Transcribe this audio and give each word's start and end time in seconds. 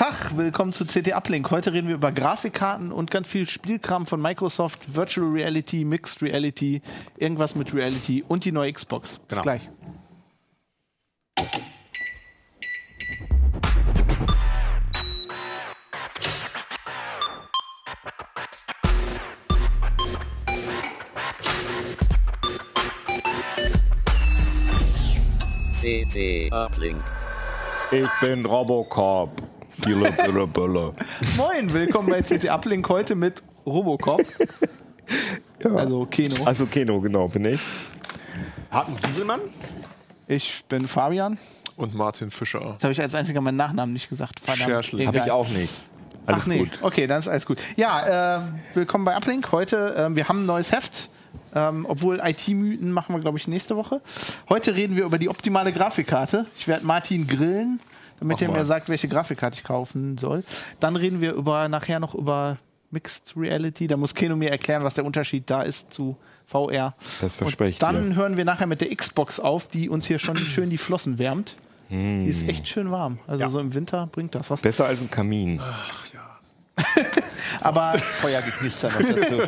Tag, 0.00 0.34
willkommen 0.34 0.72
zu 0.72 0.86
CT 0.86 1.12
Uplink. 1.12 1.50
Heute 1.50 1.74
reden 1.74 1.88
wir 1.88 1.94
über 1.94 2.10
Grafikkarten 2.10 2.90
und 2.90 3.10
ganz 3.10 3.28
viel 3.28 3.46
Spielkram 3.46 4.06
von 4.06 4.22
Microsoft, 4.22 4.94
Virtual 4.94 5.28
Reality, 5.30 5.84
Mixed 5.84 6.22
Reality, 6.22 6.80
irgendwas 7.18 7.54
mit 7.54 7.74
Reality 7.74 8.24
und 8.26 8.46
die 8.46 8.50
neue 8.50 8.72
Xbox. 8.72 9.18
Bis 9.18 9.28
Genau. 9.28 9.42
gleich. 9.42 9.68
CT 25.82 26.50
Uplink. 26.54 27.02
Ich 27.90 28.08
bin 28.22 28.46
Robocop. 28.46 29.49
Moin, 31.36 31.72
willkommen 31.72 32.10
bei 32.10 32.20
CT 32.22 32.50
Uplink 32.50 32.88
heute 32.88 33.14
mit 33.14 33.42
Robocop. 33.66 34.22
Also 35.62 36.06
Keno. 36.06 36.44
Also 36.44 36.64
Keno, 36.66 37.00
genau, 37.00 37.28
bin 37.28 37.44
ich. 37.44 37.60
Harten 38.70 38.96
Gieselmann? 39.02 39.40
Ich 40.26 40.64
bin 40.68 40.88
Fabian. 40.88 41.36
und 41.76 41.94
Martin 41.94 42.30
Fischer. 42.30 42.60
Jetzt 42.72 42.84
habe 42.84 42.92
ich 42.92 43.00
als 43.02 43.14
einziger 43.14 43.40
meinen 43.42 43.56
Nachnamen 43.56 43.92
nicht 43.92 44.08
gesagt. 44.08 44.40
Verdammt. 44.40 44.72
Habe 44.72 45.18
ich 45.18 45.30
auch 45.30 45.48
nicht. 45.48 45.74
Alles 46.26 46.42
Ach 46.42 46.46
nee, 46.46 46.58
gut. 46.60 46.78
okay, 46.80 47.06
dann 47.06 47.18
ist 47.18 47.28
alles 47.28 47.44
gut. 47.44 47.58
Ja, 47.76 48.38
äh, 48.38 48.40
willkommen 48.74 49.04
bei 49.04 49.14
Uplink. 49.16 49.50
Heute, 49.52 49.94
ähm, 49.98 50.16
wir 50.16 50.28
haben 50.28 50.44
ein 50.44 50.46
neues 50.46 50.72
Heft. 50.72 51.08
Ähm, 51.54 51.84
obwohl 51.88 52.20
IT-Mythen 52.24 52.92
machen 52.92 53.14
wir, 53.14 53.20
glaube 53.20 53.36
ich, 53.38 53.48
nächste 53.48 53.76
Woche. 53.76 54.00
Heute 54.48 54.74
reden 54.76 54.96
wir 54.96 55.04
über 55.04 55.18
die 55.18 55.28
optimale 55.28 55.72
Grafikkarte. 55.72 56.46
Ich 56.56 56.68
werde 56.68 56.86
Martin 56.86 57.26
grillen, 57.26 57.80
damit 58.20 58.36
Mach 58.36 58.42
er 58.42 58.48
mir 58.48 58.58
mal. 58.58 58.64
sagt, 58.64 58.88
welche 58.88 59.08
Grafikkarte 59.08 59.56
ich 59.56 59.64
kaufen 59.64 60.16
soll. 60.18 60.44
Dann 60.78 60.96
reden 60.96 61.20
wir 61.20 61.32
über 61.32 61.68
nachher 61.68 61.98
noch 62.00 62.14
über 62.14 62.58
Mixed 62.90 63.34
Reality. 63.36 63.86
Da 63.86 63.96
muss 63.96 64.14
Keno 64.14 64.36
mir 64.36 64.50
erklären, 64.50 64.84
was 64.84 64.94
der 64.94 65.04
Unterschied 65.04 65.48
da 65.50 65.62
ist 65.62 65.92
zu 65.92 66.16
VR. 66.46 66.94
Das 67.20 67.34
verspreche 67.34 67.70
ich 67.70 67.78
dann 67.78 68.10
dir. 68.10 68.16
hören 68.16 68.36
wir 68.36 68.44
nachher 68.44 68.66
mit 68.66 68.80
der 68.80 68.94
Xbox 68.94 69.38
auf, 69.40 69.68
die 69.68 69.88
uns 69.88 70.06
hier 70.06 70.18
schon 70.18 70.36
schön 70.36 70.70
die 70.70 70.78
Flossen 70.78 71.18
wärmt. 71.18 71.56
Die 71.92 72.28
ist 72.28 72.46
echt 72.46 72.68
schön 72.68 72.92
warm. 72.92 73.18
Also 73.26 73.48
so 73.48 73.58
im 73.58 73.74
Winter 73.74 74.08
bringt 74.12 74.36
das 74.36 74.48
was. 74.48 74.60
Besser 74.60 74.86
als 74.86 75.00
ein 75.00 75.10
Kamin. 75.10 75.60
Aber 77.62 77.92
Feuergeknister 77.98 78.90
noch 78.90 79.00
dazu. 79.02 79.42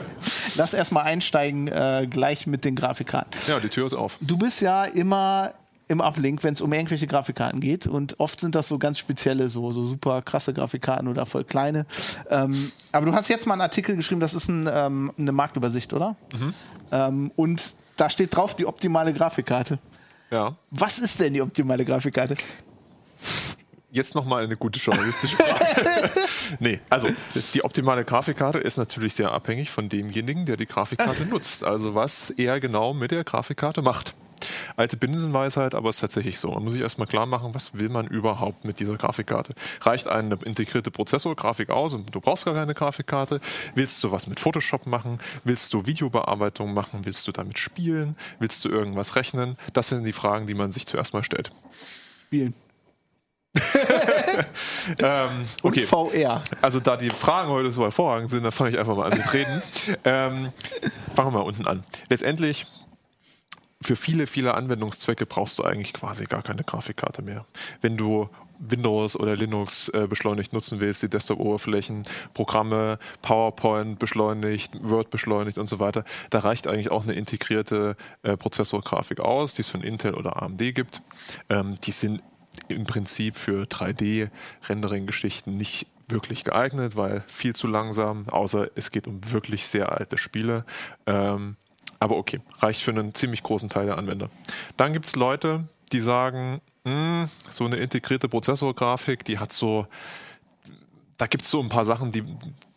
lass 0.56 0.74
erstmal 0.74 1.04
einsteigen, 1.04 1.68
äh, 1.68 2.06
gleich 2.10 2.46
mit 2.46 2.64
den 2.64 2.74
Grafikkarten. 2.74 3.40
Ja, 3.46 3.60
die 3.60 3.68
Tür 3.68 3.86
ist 3.86 3.94
auf. 3.94 4.18
Du 4.20 4.36
bist 4.36 4.60
ja 4.60 4.84
immer 4.84 5.54
im 5.88 6.00
Uplink, 6.00 6.42
wenn 6.42 6.54
es 6.54 6.60
um 6.60 6.72
irgendwelche 6.72 7.06
Grafikkarten 7.06 7.60
geht. 7.60 7.86
Und 7.86 8.18
oft 8.20 8.40
sind 8.40 8.54
das 8.54 8.68
so 8.68 8.78
ganz 8.78 8.98
spezielle, 8.98 9.50
so, 9.50 9.72
so 9.72 9.86
super 9.86 10.22
krasse 10.22 10.54
Grafikkarten 10.54 11.08
oder 11.08 11.26
voll 11.26 11.44
kleine. 11.44 11.86
Ähm, 12.30 12.72
aber 12.92 13.06
du 13.06 13.12
hast 13.12 13.28
jetzt 13.28 13.46
mal 13.46 13.54
einen 13.54 13.62
Artikel 13.62 13.96
geschrieben, 13.96 14.20
das 14.20 14.34
ist 14.34 14.48
ein, 14.48 14.68
ähm, 14.72 15.12
eine 15.18 15.32
Marktübersicht, 15.32 15.92
oder? 15.92 16.16
Ähm, 16.90 17.30
und 17.36 17.74
da 17.96 18.10
steht 18.10 18.34
drauf 18.34 18.56
die 18.56 18.66
optimale 18.66 19.12
Grafikkarte. 19.12 19.78
Ja. 20.30 20.56
Was 20.70 20.98
ist 20.98 21.20
denn 21.20 21.34
die 21.34 21.42
optimale 21.42 21.84
Grafikkarte? 21.84 22.36
Jetzt 23.90 24.14
nochmal 24.14 24.44
eine 24.44 24.56
gute 24.56 24.80
journalistische 24.80 25.36
Frage. 25.36 26.10
nee, 26.60 26.80
also 26.88 27.08
die 27.52 27.62
optimale 27.62 28.06
Grafikkarte 28.06 28.58
ist 28.58 28.78
natürlich 28.78 29.12
sehr 29.12 29.30
abhängig 29.32 29.70
von 29.70 29.90
demjenigen, 29.90 30.46
der 30.46 30.56
die 30.56 30.64
Grafikkarte 30.64 31.26
nutzt. 31.30 31.62
Also 31.62 31.94
was 31.94 32.30
er 32.30 32.58
genau 32.58 32.94
mit 32.94 33.10
der 33.10 33.24
Grafikkarte 33.24 33.82
macht. 33.82 34.14
Alte 34.76 34.96
Binsenweisheit, 34.96 35.74
aber 35.74 35.88
es 35.88 35.96
ist 35.96 36.00
tatsächlich 36.00 36.38
so. 36.38 36.52
Man 36.52 36.64
muss 36.64 36.72
sich 36.72 36.82
erstmal 36.82 37.06
klar 37.06 37.26
machen, 37.26 37.54
was 37.54 37.76
will 37.78 37.88
man 37.88 38.06
überhaupt 38.06 38.64
mit 38.64 38.80
dieser 38.80 38.96
Grafikkarte. 38.96 39.54
Reicht 39.80 40.08
eine 40.08 40.38
integrierte 40.44 40.90
Prozessorgrafik 40.90 41.70
aus 41.70 41.92
und 41.92 42.14
du 42.14 42.20
brauchst 42.20 42.44
gar 42.44 42.54
keine 42.54 42.74
Grafikkarte? 42.74 43.40
Willst 43.74 44.02
du 44.02 44.12
was 44.12 44.26
mit 44.26 44.40
Photoshop 44.40 44.86
machen? 44.86 45.20
Willst 45.44 45.72
du 45.74 45.86
Videobearbeitung 45.86 46.74
machen? 46.74 47.00
Willst 47.04 47.26
du 47.28 47.32
damit 47.32 47.58
spielen? 47.58 48.16
Willst 48.38 48.64
du 48.64 48.68
irgendwas 48.68 49.16
rechnen? 49.16 49.56
Das 49.72 49.88
sind 49.88 50.04
die 50.04 50.12
Fragen, 50.12 50.46
die 50.46 50.54
man 50.54 50.72
sich 50.72 50.86
zuerst 50.86 51.14
mal 51.14 51.24
stellt. 51.24 51.50
Spielen. 52.26 52.54
Ähm, 54.98 55.44
Und 55.62 55.72
okay. 55.72 55.84
VR. 55.84 56.42
Also 56.60 56.80
da 56.80 56.96
die 56.96 57.10
Fragen 57.10 57.48
heute 57.48 57.70
so 57.70 57.82
hervorragend 57.82 58.30
sind, 58.30 58.42
dann 58.42 58.52
fange 58.52 58.70
ich 58.70 58.78
einfach 58.78 58.96
mal 58.96 59.10
an 59.10 59.16
mit 59.16 59.32
Reden. 59.32 59.62
ähm, 60.04 60.48
fangen 61.14 61.32
wir 61.32 61.38
mal 61.38 61.40
unten 61.40 61.66
an. 61.66 61.82
Letztendlich, 62.08 62.66
für 63.82 63.96
viele, 63.96 64.26
viele 64.26 64.54
Anwendungszwecke 64.54 65.26
brauchst 65.26 65.58
du 65.58 65.64
eigentlich 65.64 65.92
quasi 65.92 66.24
gar 66.24 66.42
keine 66.42 66.62
Grafikkarte 66.64 67.22
mehr. 67.22 67.46
Wenn 67.80 67.96
du 67.96 68.28
Windows 68.58 69.16
oder 69.16 69.34
Linux 69.34 69.88
äh, 69.88 70.06
beschleunigt 70.08 70.52
nutzen 70.52 70.80
willst, 70.80 71.02
die 71.02 71.08
Desktop-Oberflächen, 71.08 72.04
Programme, 72.32 72.98
PowerPoint 73.20 73.98
beschleunigt, 73.98 74.72
Word 74.82 75.10
beschleunigt 75.10 75.58
und 75.58 75.68
so 75.68 75.80
weiter, 75.80 76.04
da 76.30 76.40
reicht 76.40 76.66
eigentlich 76.66 76.90
auch 76.90 77.02
eine 77.02 77.14
integrierte 77.14 77.96
äh, 78.22 78.36
Prozessorgrafik 78.36 79.20
aus, 79.20 79.54
die 79.54 79.62
es 79.62 79.68
von 79.68 79.82
Intel 79.82 80.14
oder 80.14 80.42
AMD 80.42 80.74
gibt. 80.74 81.02
Ähm, 81.48 81.74
die 81.84 81.92
sind 81.92 82.22
im 82.68 82.84
Prinzip 82.84 83.36
für 83.36 83.64
3D-Rendering-Geschichten 83.64 85.56
nicht 85.56 85.86
wirklich 86.08 86.44
geeignet, 86.44 86.94
weil 86.94 87.24
viel 87.26 87.56
zu 87.56 87.66
langsam, 87.66 88.28
außer 88.28 88.68
es 88.74 88.90
geht 88.90 89.06
um 89.06 89.20
wirklich 89.32 89.66
sehr 89.66 89.92
alte 89.92 90.18
Spiele. 90.18 90.64
Ähm, 91.06 91.56
aber 92.02 92.16
okay, 92.16 92.40
reicht 92.58 92.82
für 92.82 92.90
einen 92.90 93.14
ziemlich 93.14 93.42
großen 93.42 93.68
Teil 93.68 93.86
der 93.86 93.98
Anwender. 93.98 94.28
Dann 94.76 94.92
gibt 94.92 95.06
es 95.06 95.16
Leute, 95.16 95.64
die 95.92 96.00
sagen, 96.00 96.60
"Hm, 96.84 97.28
so 97.50 97.64
eine 97.64 97.76
integrierte 97.76 98.28
Prozessorgrafik, 98.28 99.24
die 99.24 99.38
hat 99.38 99.52
so, 99.52 99.86
da 101.16 101.26
gibt 101.28 101.44
es 101.44 101.50
so 101.50 101.60
ein 101.60 101.68
paar 101.68 101.84
Sachen, 101.84 102.10
die, 102.10 102.24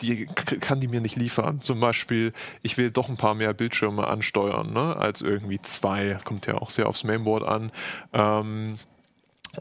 die 0.01 0.27
kann 0.27 0.79
die 0.79 0.87
mir 0.87 1.01
nicht 1.01 1.15
liefern. 1.15 1.61
Zum 1.61 1.79
Beispiel, 1.79 2.33
ich 2.61 2.77
will 2.77 2.91
doch 2.91 3.09
ein 3.09 3.17
paar 3.17 3.33
mehr 3.33 3.53
Bildschirme 3.55 4.05
ansteuern, 4.07 4.71
ne, 4.73 4.95
als 4.95 5.21
irgendwie 5.21 5.59
zwei. 5.61 6.19
Kommt 6.23 6.45
ja 6.45 6.55
auch 6.55 6.69
sehr 6.69 6.87
aufs 6.87 7.03
Mainboard 7.03 7.43
an. 7.43 7.71
Ähm, 8.13 8.75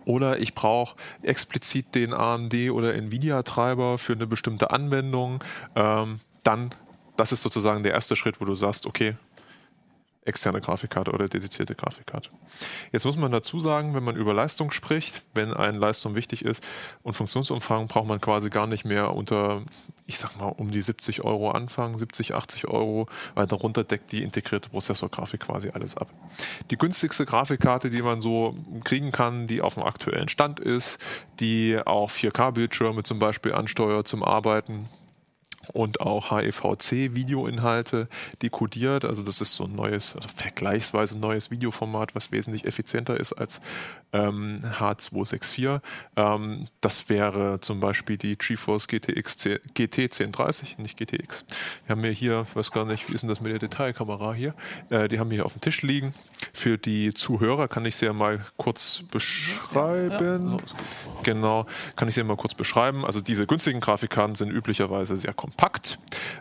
oder 0.05 0.41
ich 0.41 0.55
brauche 0.55 0.97
explizit 1.23 1.95
den 1.95 2.13
AMD 2.13 2.71
oder 2.71 2.95
Nvidia-Treiber 2.95 3.97
für 3.97 4.13
eine 4.13 4.27
bestimmte 4.27 4.71
Anwendung. 4.71 5.43
Ähm, 5.75 6.21
dann, 6.43 6.75
das 7.17 7.33
ist 7.33 7.43
sozusagen 7.43 7.85
der 7.85 7.93
erste 7.93 8.17
Schritt, 8.17 8.41
wo 8.41 8.45
du 8.45 8.55
sagst, 8.55 8.87
okay, 8.87 9.17
externe 10.25 10.61
Grafikkarte 10.61 11.13
oder 11.13 11.29
dedizierte 11.29 11.75
Grafikkarte. 11.75 12.31
Jetzt 12.93 13.05
muss 13.05 13.17
man 13.17 13.31
dazu 13.31 13.61
sagen, 13.61 13.95
wenn 13.95 14.05
man 14.05 14.17
über 14.17 14.33
Leistung 14.33 14.71
spricht, 14.71 15.23
wenn 15.35 15.53
eine 15.53 15.79
Leistung 15.79 16.15
wichtig 16.15 16.45
ist 16.45 16.65
und 17.03 17.15
Funktionsumfang, 17.15 17.89
braucht 17.89 18.09
man 18.09 18.21
quasi 18.21 18.51
gar 18.51 18.67
nicht 18.67 18.85
mehr 18.85 19.15
unter, 19.15 19.63
ich 20.07 20.19
sag 20.19 20.37
mal, 20.39 20.49
um 20.49 20.71
die 20.71 20.81
70 20.81 21.23
Euro 21.25 21.51
anfangen, 21.51 21.99
70, 21.99 22.35
80 22.35 22.69
Euro, 22.69 23.07
weil 23.35 23.47
darunter 23.47 23.85
deckt 23.85 24.13
die 24.13 24.23
integrierte 24.23 24.71
Prozessorgrafik 24.71 25.41
quasi 25.41 25.71
alles 25.71 25.97
ab. 25.97 26.09
Die 26.71 26.79
günstigste 26.79 27.27
Grafikkarte, 27.27 27.91
die 27.91 28.03
man 28.03 28.21
so 28.21 28.57
kriegen 28.85 29.13
kann, 29.13 29.47
die 29.47 29.61
auf 29.61 29.75
dem 29.75 29.83
aktuellen 29.83 30.29
Stand 30.29 30.59
ist, 30.61 30.99
die 31.41 31.79
auch 31.85 32.11
4K-Bildschirme 32.11 33.03
zum 33.03 33.19
Beispiel 33.19 33.53
ansteuert 33.53 34.09
zum 34.09 34.23
Arbeiten, 34.23 34.89
und 35.73 36.01
auch 36.01 36.31
HEVC-Videoinhalte 36.31 38.09
dekodiert. 38.43 39.05
Also 39.05 39.23
das 39.23 39.41
ist 39.41 39.55
so 39.55 39.65
ein 39.65 39.75
neues, 39.75 40.17
also 40.17 40.29
vergleichsweise 40.29 41.19
neues 41.19 41.51
Videoformat, 41.51 42.15
was 42.15 42.33
wesentlich 42.33 42.65
effizienter 42.65 43.19
ist 43.19 43.33
als 43.33 43.61
ähm, 44.13 44.61
H264. 44.79 45.81
Ähm, 46.17 46.67
das 46.81 47.09
wäre 47.09 47.61
zum 47.61 47.81
Beispiel 47.81 48.17
die 48.17 48.37
GeForce 48.37 48.89
GTX 48.89 49.39
10 49.39 49.59
GT 49.75 49.99
1030, 49.99 50.79
nicht 50.79 50.97
GTX. 50.97 51.45
Wir 51.87 51.97
haben 51.97 52.03
wir 52.03 52.11
hier, 52.11 52.47
ich 52.49 52.57
weiß 52.57 52.71
gar 52.71 52.85
nicht, 52.85 53.09
wie 53.09 53.15
ist 53.15 53.23
denn 53.23 53.29
das 53.29 53.41
mit 53.41 53.53
der 53.53 53.59
Detailkamera 53.59 54.33
hier? 54.33 54.55
Äh, 54.91 55.09
die 55.09 55.19
haben 55.19 55.31
wir 55.31 55.37
hier 55.37 55.47
auf 55.47 55.55
dem 55.55 55.61
Tisch 55.61 55.83
liegen. 55.83 56.15
Für 56.53 56.79
die 56.79 57.13
Zuhörer 57.13 57.69
kann 57.69 57.85
ich 57.85 57.97
sie 57.97 58.07
ja 58.07 58.13
mal 58.13 58.45
kurz 58.57 59.03
beschreiben. 59.11 60.59
Genau, 61.25 61.67
kann 61.97 62.09
ich 62.09 62.15
sie 62.15 62.23
mal 62.23 62.37
kurz 62.37 62.55
beschreiben. 62.55 63.05
Also 63.05 63.21
diese 63.21 63.47
günstigen 63.47 63.81
Grafikkarten 63.81 64.35
sind 64.37 64.51
üblicherweise 64.51 65.17
sehr 65.17 65.35
kompakt. 65.55 65.99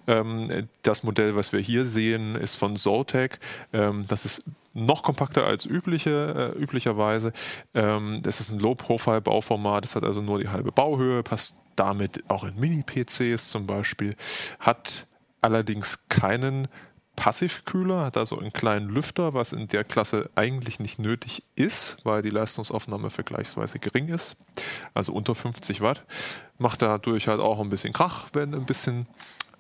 Ähm, 0.07 0.68
das 0.81 1.04
Modell, 1.04 1.36
was 1.36 1.54
wir 1.54 1.60
hier 1.60 1.86
sehen, 1.86 2.36
ist 2.36 2.56
von 2.56 2.75
Zotac. 2.75 3.39
Ähm, 3.71 4.04
das 4.07 4.25
ist 4.25 4.44
noch 4.74 5.04
kompakter 5.04 5.45
als 5.45 5.65
übliche, 5.65 6.54
äh, 6.56 6.60
üblicherweise. 6.60 7.31
Ähm, 7.74 8.21
das 8.24 8.39
ist 8.39 8.51
ein 8.51 8.60
Low-Profile-Bauformat, 8.60 9.83
das 9.83 9.95
hat 9.95 10.04
also 10.04 10.21
nur 10.21 10.39
die 10.39 10.50
halbe 10.50 10.71
Bauhöhe, 10.71 11.21
passt 11.24 11.57
damit 11.75 12.24
auch 12.27 12.44
in 12.44 12.60
Mini-PCs 12.60 13.50
zum 13.50 13.68
Beispiel, 13.68 14.15
hat 14.60 15.06
allerdings 15.42 16.07
keinen 16.10 16.68
Passivkühler, 17.15 18.06
hat 18.06 18.18
also 18.18 18.39
einen 18.39 18.54
kleinen 18.54 18.89
Lüfter, 18.89 19.33
was 19.33 19.54
in 19.54 19.68
der 19.68 19.83
Klasse 19.83 20.30
eigentlich 20.36 20.80
nicht 20.80 21.00
nötig 21.00 21.44
ist, 21.56 21.98
weil 22.04 22.21
die 22.21 22.31
Leistungsaufnahme 22.31 23.10
vergleichsweise 23.10 23.80
gering 23.80 24.10
ist, 24.10 24.38
also 24.94 25.13
unter 25.13 25.36
50 25.36 25.81
Watt. 25.81 26.04
Macht 26.57 26.81
dadurch 26.81 27.27
halt 27.27 27.39
auch 27.39 27.60
ein 27.60 27.69
bisschen 27.69 27.94
Krach, 27.94 28.27
wenn 28.33 28.54
ein 28.54 28.65
bisschen 28.65 29.07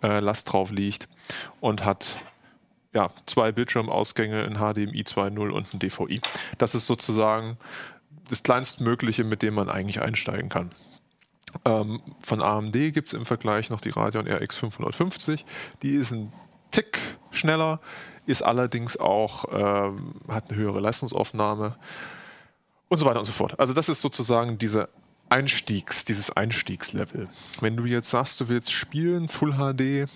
äh, 0.01 0.19
Last 0.19 0.51
drauf 0.51 0.71
liegt 0.71 1.07
und 1.61 1.85
hat 1.85 2.23
ja, 2.93 3.09
zwei 3.25 3.51
Bildschirmausgänge, 3.51 4.43
ein 4.43 4.55
HDMI 4.55 5.01
2.0 5.01 5.49
und 5.49 5.73
ein 5.73 5.79
DVI. 5.79 6.21
Das 6.57 6.75
ist 6.75 6.85
sozusagen 6.85 7.57
das 8.29 8.43
kleinstmögliche, 8.43 9.23
mit 9.23 9.41
dem 9.41 9.55
man 9.55 9.69
eigentlich 9.69 10.01
einsteigen 10.01 10.49
kann. 10.49 10.69
Ähm, 11.65 12.01
von 12.21 12.41
AMD 12.41 12.73
gibt 12.73 13.09
es 13.09 13.13
im 13.13 13.25
Vergleich 13.25 13.69
noch 13.69 13.81
die 13.81 13.89
Radeon 13.89 14.27
RX 14.27 14.55
550. 14.57 15.45
Die 15.81 15.95
ist 15.95 16.11
ein 16.11 16.31
Tick 16.73 16.99
schneller, 17.31 17.79
ist 18.25 18.41
allerdings 18.41 18.97
auch, 18.97 19.45
ähm, 19.51 20.15
hat 20.27 20.49
eine 20.49 20.57
höhere 20.57 20.79
Leistungsaufnahme 20.79 21.75
und 22.89 22.97
so 22.97 23.05
weiter 23.05 23.19
und 23.19 23.25
so 23.25 23.31
fort. 23.31 23.59
Also 23.59 23.73
das 23.73 23.89
ist 23.89 24.01
sozusagen 24.01 24.57
diese 24.57 24.89
Einstiegs, 25.29 26.03
dieses 26.03 26.35
Einstiegslevel. 26.35 27.29
Wenn 27.61 27.77
du 27.77 27.85
jetzt 27.85 28.09
sagst, 28.09 28.41
du 28.41 28.49
willst 28.49 28.71
spielen, 28.71 29.27
Full 29.27 29.53
HD, 29.53 30.09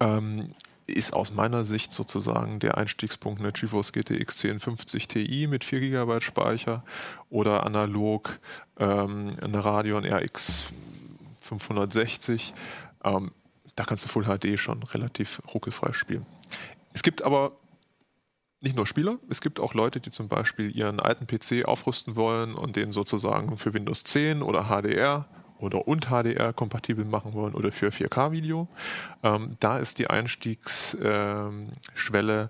ähm, 0.00 0.54
ist 0.86 1.14
aus 1.14 1.32
meiner 1.32 1.64
Sicht 1.64 1.92
sozusagen 1.92 2.60
der 2.60 2.76
Einstiegspunkt 2.76 3.40
eine 3.40 3.52
GeForce 3.52 3.92
GTX 3.92 4.44
1050 4.44 5.08
Ti 5.08 5.46
mit 5.46 5.64
4 5.64 5.80
GB 5.80 6.20
Speicher 6.20 6.84
oder 7.30 7.64
analog 7.64 8.38
ähm, 8.78 9.28
eine 9.40 9.64
Radeon 9.64 10.04
RX 10.04 10.66
560. 11.40 12.52
Ähm, 13.02 13.30
da 13.76 13.84
kannst 13.84 14.04
du 14.04 14.08
Full 14.08 14.24
HD 14.24 14.58
schon 14.58 14.82
relativ 14.82 15.42
ruckelfrei 15.52 15.92
spielen. 15.92 16.26
Es 16.92 17.02
gibt 17.02 17.22
aber 17.22 17.52
nicht 18.60 18.76
nur 18.76 18.86
Spieler, 18.86 19.18
es 19.28 19.40
gibt 19.40 19.60
auch 19.60 19.74
Leute, 19.74 20.00
die 20.00 20.10
zum 20.10 20.28
Beispiel 20.28 20.74
ihren 20.74 21.00
alten 21.00 21.26
PC 21.26 21.66
aufrüsten 21.66 22.16
wollen 22.16 22.54
und 22.54 22.76
den 22.76 22.92
sozusagen 22.92 23.56
für 23.56 23.74
Windows 23.74 24.04
10 24.04 24.42
oder 24.42 24.64
HDR 24.64 25.26
oder 25.58 25.86
und 25.86 26.06
HDR 26.06 26.52
kompatibel 26.52 27.04
machen 27.04 27.34
wollen 27.34 27.54
oder 27.54 27.72
für 27.72 27.90
4K-Video. 27.90 28.68
Ähm, 29.22 29.56
da 29.60 29.78
ist 29.78 29.98
die 29.98 30.08
Einstiegsschwelle 30.08 32.42
ähm, 32.42 32.48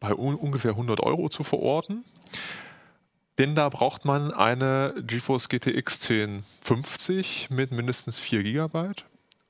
bei 0.00 0.14
un 0.14 0.34
ungefähr 0.34 0.72
100 0.72 1.00
Euro 1.00 1.28
zu 1.28 1.44
verorten. 1.44 2.04
Denn 3.38 3.54
da 3.54 3.68
braucht 3.70 4.04
man 4.04 4.32
eine 4.32 4.94
GeForce 5.06 5.48
GTX 5.48 6.10
1050 6.10 7.48
mit 7.50 7.70
mindestens 7.70 8.18
4 8.18 8.42
GB, 8.42 8.92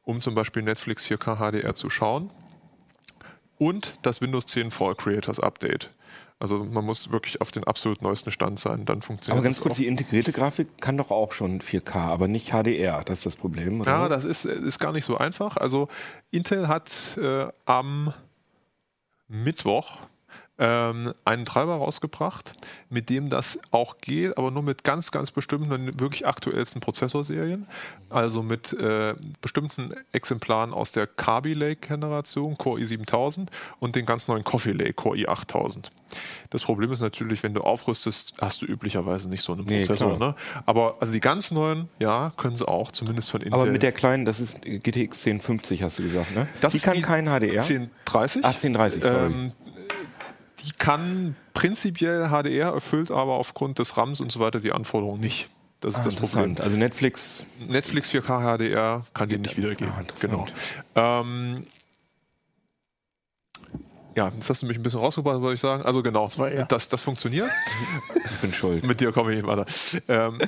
um 0.05 0.21
zum 0.21 0.35
Beispiel 0.35 0.63
Netflix 0.63 1.05
4K 1.07 1.37
HDR 1.37 1.75
zu 1.75 1.91
schauen. 1.91 2.31
Und 3.59 3.99
das 4.03 4.21
Windows 4.21 4.47
10 4.47 4.71
Fall 4.71 4.95
Creators 4.95 5.41
Update. 5.41 5.91
Also 6.39 6.65
man 6.65 6.87
muss 6.87 7.13
wirklich 7.13 7.43
auf 7.43 7.53
den 7.53 7.65
absolut 7.65 8.01
neuesten 8.01 8.31
Stand 8.31 8.59
sein, 8.59 8.87
dann 8.87 9.03
funktioniert 9.03 9.37
Aber 9.37 9.45
ganz 9.45 9.61
kurz, 9.61 9.77
die 9.77 9.87
integrierte 9.87 10.33
Grafik 10.33 10.81
kann 10.81 10.97
doch 10.97 11.11
auch 11.11 11.33
schon 11.33 11.61
4K, 11.61 11.97
aber 11.97 12.29
nicht 12.29 12.53
HDR. 12.53 13.03
Das 13.05 13.19
ist 13.19 13.27
das 13.27 13.37
Problem. 13.37 13.83
Oder? 13.83 13.91
Ja, 13.91 14.09
das 14.09 14.25
ist, 14.25 14.47
ist 14.47 14.79
gar 14.79 14.93
nicht 14.93 15.05
so 15.05 15.19
einfach. 15.19 15.59
Also 15.59 15.89
Intel 16.31 16.67
hat 16.67 17.19
äh, 17.21 17.47
am 17.67 18.15
Mittwoch 19.29 19.99
ähm, 20.63 21.15
einen 21.25 21.47
Treiber 21.47 21.77
rausgebracht, 21.77 22.53
mit 22.91 23.09
dem 23.09 23.31
das 23.31 23.59
auch 23.71 23.97
geht, 24.03 24.37
aber 24.37 24.51
nur 24.51 24.63
mit 24.63 24.85
ganz, 24.85 25.11
ganz 25.11 25.31
bestimmten, 25.31 25.99
wirklich 25.99 26.27
aktuellsten 26.29 26.83
Prozessorserien. 26.83 27.67
Also 28.11 28.43
mit 28.43 28.73
äh, 28.75 29.15
bestimmten 29.41 29.95
Exemplaren 30.13 30.75
aus 30.75 30.93
der 30.93 31.07
Kaby 31.07 31.55
Lake-Generation, 31.55 32.59
Core 32.59 32.81
i7000 32.81 33.47
und 33.79 33.97
den 33.97 34.05
ganz 34.05 34.29
neuen 34.29 34.45
Coffee 34.45 34.73
Lake, 34.73 34.93
Core 34.95 35.17
i8000. 35.17 35.87
Das 36.51 36.65
Problem 36.65 36.93
ist 36.93 37.01
natürlich, 37.01 37.43
wenn 37.43 37.55
du 37.55 37.63
aufrüstest, 37.63 38.35
hast 38.41 38.61
du 38.61 38.67
üblicherweise 38.67 39.29
nicht 39.31 39.43
so 39.43 39.53
einen 39.55 39.65
Nee, 39.65 39.79
Prozessor. 39.87 40.17
klar. 40.17 40.31
ne? 40.31 40.35
Aber 40.67 40.97
also 41.01 41.13
die 41.13 41.21
ganz 41.21 41.53
neuen, 41.53 41.89
ja, 42.01 42.33
können 42.37 42.57
sie 42.57 42.67
auch, 42.69 42.91
zumindest 42.93 43.31
von 43.31 43.41
Intel. 43.41 43.55
aber 43.55 43.67
mit 43.71 43.83
der 43.83 43.93
kleinen, 43.93 44.25
das 44.27 44.41
ist 44.41 44.61
GTX 44.61 45.25
1050, 45.27 45.83
hast 45.85 45.99
du 46.01 46.03
gesagt, 46.03 46.35
ne? 46.35 46.49
Das 46.61 46.73
die 46.75 46.81
kann 46.81 46.97
die 46.97 47.03
kein 47.03 47.25
HDR. 47.27 47.63
1030. 47.63 48.45
Ah, 48.45 48.49
1030, 48.49 49.03
sorry. 49.03 49.27
Ähm, 49.27 49.53
die 50.65 50.73
kann 50.73 51.37
prinzipiell 51.55 52.29
HDR, 52.29 52.69
erfüllt 52.73 53.11
aber 53.11 53.35
aufgrund 53.35 53.79
des 53.79 53.97
RAMs 53.97 54.21
und 54.21 54.31
so 54.33 54.41
weiter 54.41 54.61
die 54.61 54.73
Anforderungen 54.73 55.21
nicht. 55.21 55.49
Das 55.81 55.95
ist 55.95 56.01
Ah, 56.01 56.05
das 56.05 56.15
Problem. 56.17 56.57
Also 56.61 56.77
Netflix, 56.77 57.45
Netflix 57.67 58.11
4K 58.11 58.59
HDR 58.59 59.07
kann 59.15 59.29
die 59.29 59.39
nicht 59.39 59.57
wiedergeben. 59.57 59.93
Ah, 59.97 60.03
genau. 60.21 60.47
Ähm, 60.95 61.67
ja, 64.15 64.29
jetzt 64.29 64.51
hast 64.51 64.63
du 64.63 64.67
mich 64.67 64.77
ein 64.77 64.83
bisschen 64.83 65.01
rausgebracht, 65.01 65.41
würde 65.41 65.55
ich 65.55 65.61
sagen. 65.61 65.83
Also 65.83 66.03
genau, 66.03 66.25
das, 66.25 66.39
war 66.39 66.51
er. 66.51 66.67
das, 66.67 66.89
funktioniert. 67.03 67.49
ich 68.15 68.39
bin 68.41 68.53
schuld. 68.53 68.85
Mit 68.87 69.01
dir 69.01 69.13
komme 69.13 69.33
ich 69.33 69.43
nicht 69.43 69.47
weiter. 69.47 69.65
Ähm, 70.09 70.39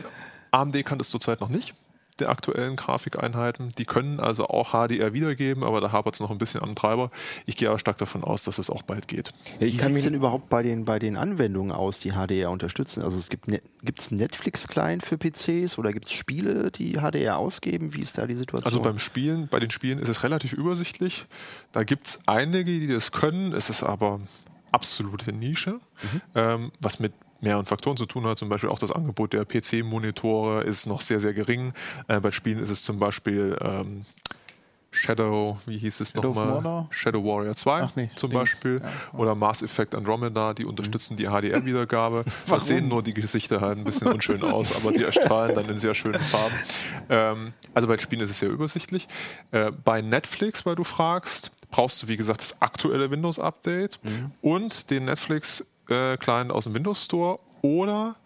AMD 0.50 0.84
kann 0.84 0.98
das 0.98 1.08
zurzeit 1.08 1.40
noch 1.40 1.48
nicht, 1.48 1.72
der 2.18 2.28
aktuellen 2.28 2.76
Grafikeinheiten. 2.76 3.70
Die 3.78 3.84
können 3.84 4.20
also 4.20 4.46
auch 4.46 4.72
HDR 4.72 5.12
wiedergeben, 5.12 5.64
aber 5.64 5.80
da 5.80 5.92
hapert 5.92 6.14
es 6.14 6.20
noch 6.20 6.30
ein 6.30 6.38
bisschen 6.38 6.62
am 6.62 6.74
Treiber. 6.74 7.10
Ich 7.46 7.56
gehe 7.56 7.68
aber 7.68 7.78
stark 7.78 7.98
davon 7.98 8.22
aus, 8.22 8.44
dass 8.44 8.58
es 8.58 8.70
auch 8.70 8.82
bald 8.82 9.08
geht. 9.08 9.32
Ja, 9.58 9.66
ich 9.66 9.74
Wie 9.74 9.78
kann 9.78 9.88
sieht 9.88 9.94
mich 9.94 9.98
es 10.00 10.04
denn 10.04 10.14
überhaupt 10.14 10.48
bei 10.48 10.62
den, 10.62 10.84
bei 10.84 10.98
den 10.98 11.16
Anwendungen 11.16 11.72
aus, 11.72 12.00
die 12.00 12.12
HDR 12.12 12.50
unterstützen? 12.50 13.02
Also 13.02 13.18
es 13.18 13.28
gibt 13.28 13.48
ne, 13.48 13.62
gibt's 13.82 14.10
einen 14.10 14.20
Netflix-Client 14.20 15.04
für 15.04 15.16
PCs 15.16 15.78
oder 15.78 15.92
gibt 15.92 16.06
es 16.06 16.12
Spiele, 16.12 16.70
die 16.70 16.94
HDR 16.94 17.38
ausgeben? 17.38 17.94
Wie 17.94 18.00
ist 18.00 18.18
da 18.18 18.26
die 18.26 18.34
Situation? 18.34 18.66
Also 18.66 18.82
beim 18.82 18.98
Spielen, 18.98 19.48
bei 19.48 19.60
den 19.60 19.70
Spielen 19.70 19.98
ist 19.98 20.08
es 20.08 20.22
relativ 20.22 20.52
übersichtlich. 20.52 21.26
Da 21.72 21.84
gibt 21.84 22.08
es 22.08 22.20
einige, 22.26 22.70
die 22.78 22.86
das 22.86 23.12
können. 23.12 23.52
Es 23.52 23.70
ist 23.70 23.82
aber 23.82 24.20
absolute 24.70 25.32
Nische, 25.32 25.80
ähm, 26.34 26.72
was 26.80 26.98
mit 26.98 27.12
mehreren 27.42 27.66
Faktoren 27.66 27.96
zu 27.96 28.06
tun 28.06 28.24
hat. 28.24 28.38
Zum 28.38 28.48
Beispiel 28.48 28.70
auch 28.70 28.78
das 28.78 28.92
Angebot 28.92 29.32
der 29.32 29.44
PC-Monitore 29.44 30.62
ist 30.62 30.86
noch 30.86 31.00
sehr, 31.00 31.20
sehr 31.20 31.34
gering. 31.34 31.72
Äh, 32.08 32.20
bei 32.20 32.30
Spielen 32.30 32.58
ist 32.58 32.70
es 32.70 32.82
zum 32.82 32.98
Beispiel 32.98 33.56
ähm, 33.60 34.02
Shadow, 34.92 35.58
wie 35.66 35.78
hieß 35.78 36.00
es 36.00 36.14
nochmal? 36.14 36.86
Shadow 36.90 37.24
Warrior 37.24 37.56
2 37.56 37.82
Ach 37.82 37.96
nee, 37.96 38.10
zum 38.14 38.30
links. 38.30 38.50
Beispiel. 38.50 38.80
Ja. 38.82 39.18
Oder 39.18 39.34
Mass 39.34 39.62
Effect 39.62 39.94
Andromeda, 39.94 40.52
die 40.52 40.66
unterstützen 40.66 41.16
die 41.16 41.24
HDR-Wiedergabe. 41.24 42.24
Da 42.46 42.60
sehen 42.60 42.88
nur 42.88 43.02
die 43.02 43.14
Gesichter 43.14 43.60
halt 43.62 43.78
ein 43.78 43.84
bisschen 43.84 44.08
unschön 44.08 44.42
aus, 44.42 44.76
aber 44.76 44.92
die 44.92 45.02
erstrahlen 45.02 45.54
dann 45.54 45.68
in 45.68 45.78
sehr 45.78 45.94
schönen 45.94 46.20
Farben. 46.20 46.54
Ähm, 47.08 47.52
also 47.72 47.88
bei 47.88 47.96
Spielen 47.98 48.20
ist 48.20 48.30
es 48.30 48.38
sehr 48.38 48.50
übersichtlich. 48.50 49.08
Äh, 49.50 49.72
bei 49.72 50.02
Netflix, 50.02 50.66
weil 50.66 50.76
du 50.76 50.84
fragst, 50.84 51.52
brauchst 51.70 52.02
du, 52.02 52.08
wie 52.08 52.18
gesagt, 52.18 52.42
das 52.42 52.60
aktuelle 52.60 53.10
Windows-Update 53.10 53.98
und 54.42 54.90
den 54.90 55.08
Netflix-Client 55.88 56.50
aus 56.50 56.64
dem 56.64 56.74
Windows 56.74 57.04
Store 57.04 57.38
oder 57.62 58.16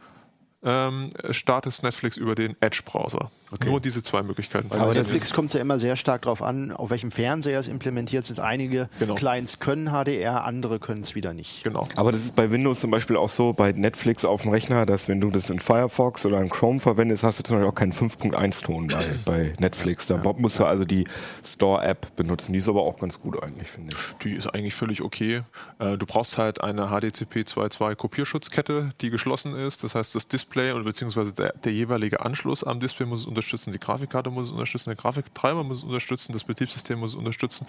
ähm, 0.63 1.11
startest 1.31 1.83
Netflix 1.83 2.17
über 2.17 2.35
den 2.35 2.57
Edge-Browser. 2.61 3.31
Nur 3.65 3.81
diese 3.81 4.03
zwei 4.03 4.23
Möglichkeiten. 4.23 4.69
Aber 4.73 4.83
Also 4.83 4.97
Netflix 4.99 5.33
kommt 5.33 5.55
ja 5.55 5.61
immer 5.61 5.79
sehr 5.79 5.95
stark 5.97 6.23
darauf 6.23 6.43
an, 6.43 6.73
auf 6.73 6.91
welchem 6.91 7.13
Fernseher 7.13 7.61
es 7.61 7.69
implementiert 7.69 8.25
sind. 8.25 8.41
Einige 8.41 8.89
Genau. 8.99 9.15
Clients 9.15 9.61
können 9.61 9.91
HDR, 9.91 10.45
andere 10.45 10.81
können 10.81 11.03
es 11.03 11.15
wieder 11.15 11.33
nicht. 11.35 11.63
Genau. 11.63 11.87
Aber 11.97 12.11
das 12.11 12.23
ist 12.23 12.35
bei 12.35 12.51
Windows 12.51 12.81
zum 12.81 12.91
Beispiel 12.91 13.17
auch 13.17 13.29
so, 13.29 13.53
bei 13.53 13.71
Netflix 13.73 14.25
auf 14.25 14.43
dem 14.43 14.51
Rechner, 14.51 14.87
dass 14.87 15.07
wenn 15.09 15.21
du 15.21 15.31
das 15.31 15.51
in 15.51 15.61
Firefox 15.61 16.27
oder 16.27 16.41
in 16.41 16.49
Chrome 16.49 16.81
verwendest, 16.81 17.23
hast 17.23 17.39
du 17.39 17.43
zum 17.45 17.57
Beispiel 17.57 17.71
auch 17.71 17.75
keinen 17.75 17.93
5.1-Ton 17.93 18.89
bei, 18.89 19.05
bei 19.25 19.55
Netflix. 19.61 20.07
Da 20.07 20.17
musst 20.39 20.59
du 20.59 20.65
also 20.65 20.85
die 20.85 21.07
Store-App 21.45 22.17
benutzen. 22.17 22.53
Die 22.53 22.59
ist 22.59 22.69
aber 22.69 22.83
auch 22.83 22.99
ganz 22.99 23.21
gut 23.21 23.41
eigentlich, 23.43 23.69
finde 23.69 23.95
ich. 23.95 24.19
Die 24.25 24.33
ist 24.33 24.49
eigentlich 24.49 24.75
völlig 24.75 25.03
okay. 25.03 25.43
Äh, 25.79 25.97
Du 25.97 26.07
brauchst 26.07 26.39
halt 26.39 26.61
eine 26.63 26.89
HDCP 26.89 27.41
2.2 27.43 27.95
Kopierschutzkette, 27.95 28.91
die 29.01 29.11
geschlossen 29.11 29.55
ist. 29.55 29.85
Das 29.85 29.95
heißt, 29.95 30.15
das 30.15 30.27
Display 30.29 30.56
und 30.57 30.85
beziehungsweise 30.85 31.33
der, 31.33 31.53
der 31.65 31.73
jeweilige 31.73 32.21
Anschluss 32.25 32.65
am 32.65 32.81
Display 32.81 33.07
muss 33.07 33.21
es 33.21 33.27
unterstützen, 33.27 33.73
die 33.73 33.79
Grafikkarte 33.79 34.31
muss 34.31 34.47
es 34.49 34.53
unterstützen, 34.53 34.91
der 34.91 34.97
Grafiktreiber 34.97 35.63
muss 35.65 35.79
es 35.79 35.85
unterstützen, 35.85 36.33
das 36.33 36.45
Betriebssystem 36.45 36.99
muss 36.99 37.11
es 37.11 37.17
unterstützen. 37.17 37.67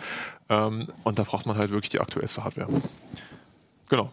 Ähm, 0.49 0.87
Und 1.03 1.19
da 1.19 1.23
braucht 1.23 1.45
man 1.45 1.57
halt 1.57 1.69
wirklich 1.71 1.89
die 1.91 1.99
aktuellste 1.99 2.43
Hardware. 2.43 2.67
Genau. 3.89 4.11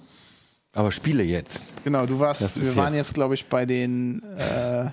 Aber 0.74 0.90
Spiele 0.90 1.22
jetzt. 1.22 1.64
Genau, 1.84 2.04
du 2.06 2.18
warst, 2.18 2.42
Das 2.42 2.60
wir 2.60 2.68
ja- 2.68 2.76
waren 2.76 2.94
jetzt, 2.94 3.14
glaube 3.14 3.34
ich, 3.34 3.46
bei 3.46 3.64
den 3.64 4.22
äh, 4.38 4.90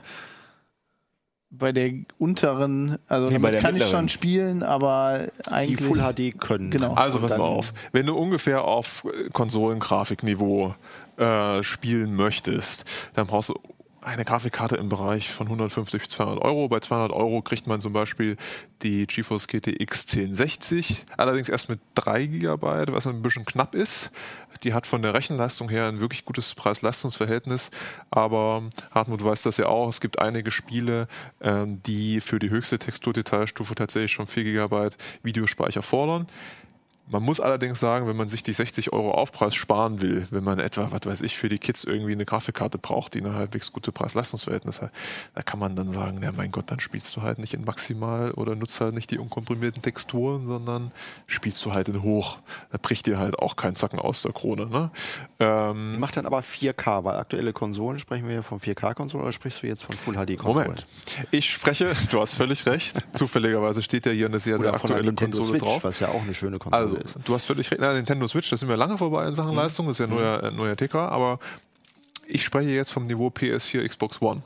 bei 1.54 1.74
der 1.74 1.92
unteren, 2.18 2.98
also 3.10 3.28
Nee, 3.28 3.34
bei 3.38 3.52
damit 3.52 3.54
der 3.56 3.62
kann 3.62 3.76
ich 3.76 3.82
mittleren. 3.82 4.04
schon 4.04 4.10
spielen, 4.10 4.64
aber 4.64 5.28
Die 5.48 5.52
eigentlich 5.52 5.82
Full 5.86 6.00
HD 6.00 6.40
können. 6.40 6.72
Genau. 6.72 6.94
Also 6.94 7.20
pass 7.20 7.32
mal 7.32 7.40
auf. 7.42 7.74
Wenn 7.92 8.06
du 8.06 8.16
ungefähr 8.16 8.64
auf 8.64 9.06
Konsolengrafikniveau 9.34 10.76
äh, 11.18 11.62
spielen 11.62 12.16
möchtest, 12.16 12.86
dann 13.16 13.28
brauchst 13.28 13.50
du 13.50 13.60
eine 14.02 14.26
Grafikkarte 14.26 14.76
im 14.78 14.90
Bereich 14.90 15.30
von 15.30 15.48
150 15.48 16.02
bis 16.02 16.10
200 16.12 16.44
Euro. 16.44 16.68
Bei 16.68 16.80
200 16.80 17.12
Euro 17.12 17.42
kriegt 17.42 17.68
man 17.68 17.82
zum 17.82 17.94
Beispiel 17.94 18.36
die 18.82 19.06
GeForce 19.06 19.48
GTX 19.48 20.08
1060, 20.16 21.06
allerdings 21.18 21.50
erst 21.50 21.70
mit 21.70 21.80
3 21.96 22.26
GB, 22.26 22.86
was 22.92 23.06
ein 23.06 23.22
bisschen 23.22 23.46
knapp 23.46 23.76
ist. 23.76 24.12
Die 24.64 24.74
hat 24.74 24.86
von 24.86 25.02
der 25.02 25.14
Rechenleistung 25.14 25.70
her 25.70 25.88
ein 25.88 26.00
wirklich 26.00 26.26
gutes 26.26 26.54
Preis-Leistungs-Verhältnis. 26.56 27.72
Aber 28.10 28.64
Hartmut, 28.92 29.22
du 29.22 29.26
weißt 29.26 29.46
das 29.46 29.58
ja 29.58 29.68
auch, 29.68 29.90
es 29.90 30.02
gibt 30.02 30.20
einige 30.20 30.52
Spiele, 30.52 31.08
ähm, 31.42 31.82
die 31.84 32.22
für 32.22 32.40
die 32.40 32.50
höchste 32.50 32.78
Texturdetailstufe 32.78 33.76
tatsächlich 33.76 34.12
schon 34.12 34.28
4 34.28 34.44
GB 34.44 34.90
Videospeicher 35.24 35.82
fordern. 35.82 36.28
Man 37.12 37.24
muss 37.24 37.42
allerdings 37.42 37.80
sagen, 37.82 38.08
wenn 38.08 38.16
man 38.16 38.30
sich 38.30 38.42
die 38.42 38.54
60 38.54 38.94
Euro 38.94 39.12
Aufpreis 39.12 39.54
sparen 39.54 40.02
will, 40.02 40.26
wenn 40.32 40.46
man 40.46 40.60
etwa, 40.60 40.92
was 40.92 41.06
weiß 41.06 41.22
ich, 41.22 41.38
für 41.38 41.50
die 41.50 41.60
Kids 41.60 41.84
irgendwie 41.84 42.14
eine 42.14 42.24
Grafikkarte 42.26 42.78
braucht, 42.78 43.16
die 43.16 43.20
eine 43.20 43.34
halbwegs 43.34 43.74
gute 43.74 43.92
Preis-Leistungsverhältnis 43.92 44.82
hat, 44.82 44.92
da 45.36 45.42
kann 45.42 45.60
man 45.60 45.76
dann 45.76 45.90
sagen, 45.90 46.24
ja 46.24 46.32
mein 46.32 46.52
Gott, 46.52 46.72
dann 46.72 46.80
spielst 46.80 47.14
du 47.18 47.22
halt 47.22 47.38
nicht 47.38 47.54
in 47.54 47.66
maximal 47.66 48.32
oder 48.32 48.56
nutzt 48.56 48.80
halt 48.80 48.94
nicht 48.94 49.12
die 49.12 49.18
unkomprimierten 49.18 49.82
Texturen, 49.82 50.48
sondern 50.48 50.92
spielst 51.28 51.66
du 51.66 51.74
halt 51.74 51.90
in 51.90 52.02
hoch. 52.02 52.38
Da 52.72 52.78
bricht 52.82 53.08
dir 53.08 53.18
halt 53.20 53.38
auch 53.38 53.58
kein 53.58 53.76
Zacken 53.76 54.00
aus 54.00 54.22
der 54.22 54.32
Krone. 54.32 54.68
Ne? 54.68 54.90
Ähm, 55.40 56.00
Macht 56.00 56.16
dann 56.16 56.26
aber 56.26 56.40
4K, 56.40 57.04
weil 57.04 57.18
aktuelle 57.18 57.52
Konsolen 57.52 58.00
sprechen 58.00 58.26
wir 58.28 58.36
ja 58.36 58.42
von 58.42 58.62
4K-Konsolen 58.62 59.24
oder 59.24 59.34
sprichst 59.34 59.64
du 59.64 59.68
jetzt 59.68 59.84
von 59.84 59.98
Full 59.98 60.14
HD-Konsolen? 60.16 60.68
Moment. 60.68 60.86
Ich 61.32 61.52
spreche, 61.52 61.94
du 62.10 62.22
hast 62.22 62.36
völlig 62.36 62.66
recht. 62.66 63.04
Zufälligerweise 63.14 63.82
steht 63.82 64.06
ja 64.06 64.14
hier 64.14 64.28
eine 64.28 64.40
sehr, 64.40 64.60
sehr 64.60 64.74
aktuelle 64.74 65.14
Konsole 65.14 65.48
Switch, 65.48 65.62
drauf. 65.62 65.84
was 65.84 66.00
ja 66.00 66.08
auch 66.08 66.22
eine 66.22 66.34
schöne 66.34 66.58
Konsole 66.58 66.82
Also, 66.82 67.01
ist. 67.02 67.18
du 67.24 67.34
hast 67.34 67.46
völlig 67.46 67.70
recht. 67.72 67.82
Na, 67.82 67.94
Nintendo 67.94 68.28
Switch, 68.28 68.50
da 68.50 68.58
sind 68.58 68.70
wir 68.70 68.78
lange 68.78 68.98
vorbei 68.98 69.28
in 69.28 69.34
Sachen 69.34 69.54
Leistung, 69.56 69.88
das 69.88 70.00
ist 70.00 70.08
ja 70.08 70.08
neuer, 70.08 70.44
äh, 70.44 70.52
neuer 70.52 70.76
TK, 70.76 70.96
aber 70.96 71.40
ich 72.28 72.44
spreche 72.44 72.70
jetzt 72.70 72.92
vom 72.92 73.06
Niveau 73.08 73.28
PS4, 73.28 73.88
Xbox 73.88 74.22
One. 74.22 74.42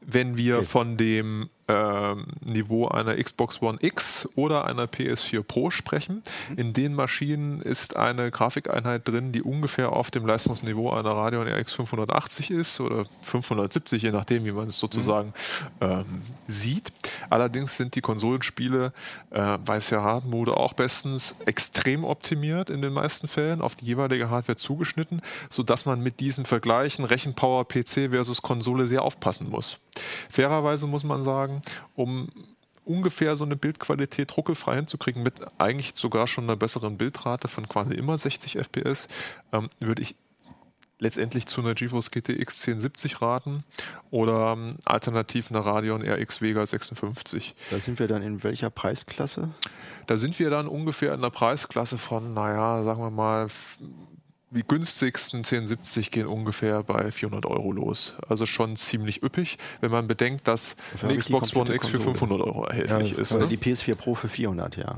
Wenn 0.00 0.36
wir 0.36 0.58
Okay. 0.58 0.66
von 0.66 0.96
dem 0.96 1.48
Niveau 1.66 2.88
einer 2.88 3.16
Xbox 3.16 3.62
One 3.62 3.78
X 3.80 4.28
oder 4.34 4.66
einer 4.66 4.84
PS4 4.84 5.42
Pro 5.42 5.70
sprechen, 5.70 6.22
in 6.56 6.74
den 6.74 6.94
Maschinen 6.94 7.62
ist 7.62 7.96
eine 7.96 8.30
Grafikeinheit 8.30 9.08
drin, 9.08 9.32
die 9.32 9.42
ungefähr 9.42 9.92
auf 9.92 10.10
dem 10.10 10.26
Leistungsniveau 10.26 10.90
einer 10.90 11.12
Radeon 11.12 11.48
RX 11.48 11.72
580 11.72 12.50
ist 12.50 12.80
oder 12.80 13.06
570, 13.22 14.02
je 14.02 14.10
nachdem, 14.10 14.44
wie 14.44 14.52
man 14.52 14.66
es 14.66 14.78
sozusagen 14.78 15.32
ähm, 15.80 16.04
sieht. 16.46 16.92
Allerdings 17.30 17.76
sind 17.76 17.94
die 17.94 18.00
Konsolenspiele, 18.00 18.92
äh, 19.30 19.58
weiß 19.64 19.90
ja 19.90 20.02
Hardmode 20.02 20.56
auch 20.56 20.74
bestens, 20.74 21.34
extrem 21.46 22.04
optimiert 22.04 22.70
in 22.70 22.82
den 22.82 22.92
meisten 22.92 23.28
Fällen, 23.28 23.60
auf 23.60 23.74
die 23.74 23.86
jeweilige 23.86 24.30
Hardware 24.30 24.56
zugeschnitten, 24.56 25.22
sodass 25.48 25.86
man 25.86 26.00
mit 26.00 26.20
diesen 26.20 26.44
Vergleichen 26.44 27.04
Rechenpower 27.04 27.66
PC 27.66 28.10
versus 28.10 28.42
Konsole 28.42 28.86
sehr 28.86 29.02
aufpassen 29.02 29.48
muss. 29.50 29.78
Fairerweise 30.28 30.86
muss 30.86 31.04
man 31.04 31.22
sagen, 31.22 31.53
um 31.94 32.28
ungefähr 32.84 33.36
so 33.36 33.44
eine 33.44 33.56
Bildqualität 33.56 34.36
ruckelfrei 34.36 34.76
hinzukriegen, 34.76 35.22
mit 35.22 35.34
eigentlich 35.58 35.92
sogar 35.94 36.26
schon 36.26 36.44
einer 36.44 36.56
besseren 36.56 36.98
Bildrate 36.98 37.48
von 37.48 37.68
quasi 37.68 37.94
immer 37.94 38.18
60 38.18 38.58
FPS, 38.58 39.08
ähm, 39.52 39.68
würde 39.80 40.02
ich 40.02 40.16
letztendlich 40.98 41.46
zu 41.46 41.60
einer 41.60 41.74
GeForce 41.74 42.10
GTX 42.10 42.60
1070 42.66 43.20
raten 43.20 43.64
oder 44.10 44.52
ähm, 44.52 44.76
alternativ 44.84 45.50
einer 45.50 45.60
Radeon 45.60 46.02
RX 46.02 46.40
Vega 46.40 46.64
56. 46.64 47.54
Da 47.70 47.78
sind 47.78 47.98
wir 47.98 48.08
dann 48.08 48.22
in 48.22 48.42
welcher 48.42 48.70
Preisklasse? 48.70 49.50
Da 50.06 50.16
sind 50.16 50.38
wir 50.38 50.50
dann 50.50 50.68
ungefähr 50.68 51.14
in 51.14 51.22
der 51.22 51.30
Preisklasse 51.30 51.98
von, 51.98 52.34
naja, 52.34 52.82
sagen 52.82 53.00
wir 53.00 53.10
mal, 53.10 53.48
die 54.50 54.62
günstigsten 54.66 55.38
1070 55.40 56.10
gehen 56.10 56.26
ungefähr 56.26 56.82
bei 56.84 57.10
400 57.10 57.46
Euro 57.46 57.72
los. 57.72 58.14
Also 58.28 58.46
schon 58.46 58.76
ziemlich 58.76 59.22
üppig, 59.22 59.58
wenn 59.80 59.90
man 59.90 60.06
bedenkt, 60.06 60.46
dass 60.46 60.76
Dafür 60.92 61.08
eine 61.08 61.18
Xbox 61.18 61.56
One 61.56 61.74
X 61.74 61.88
für 61.88 61.98
Konsole. 61.98 62.18
500 62.18 62.40
Euro 62.46 62.64
erhältlich 62.66 63.10
das 63.10 63.18
ist. 63.18 63.32
Oder 63.32 63.42
Ne? 63.46 63.48
die 63.48 63.58
PS4 63.58 63.94
Pro 63.96 64.14
für 64.14 64.28
400, 64.28 64.76
ja. 64.76 64.94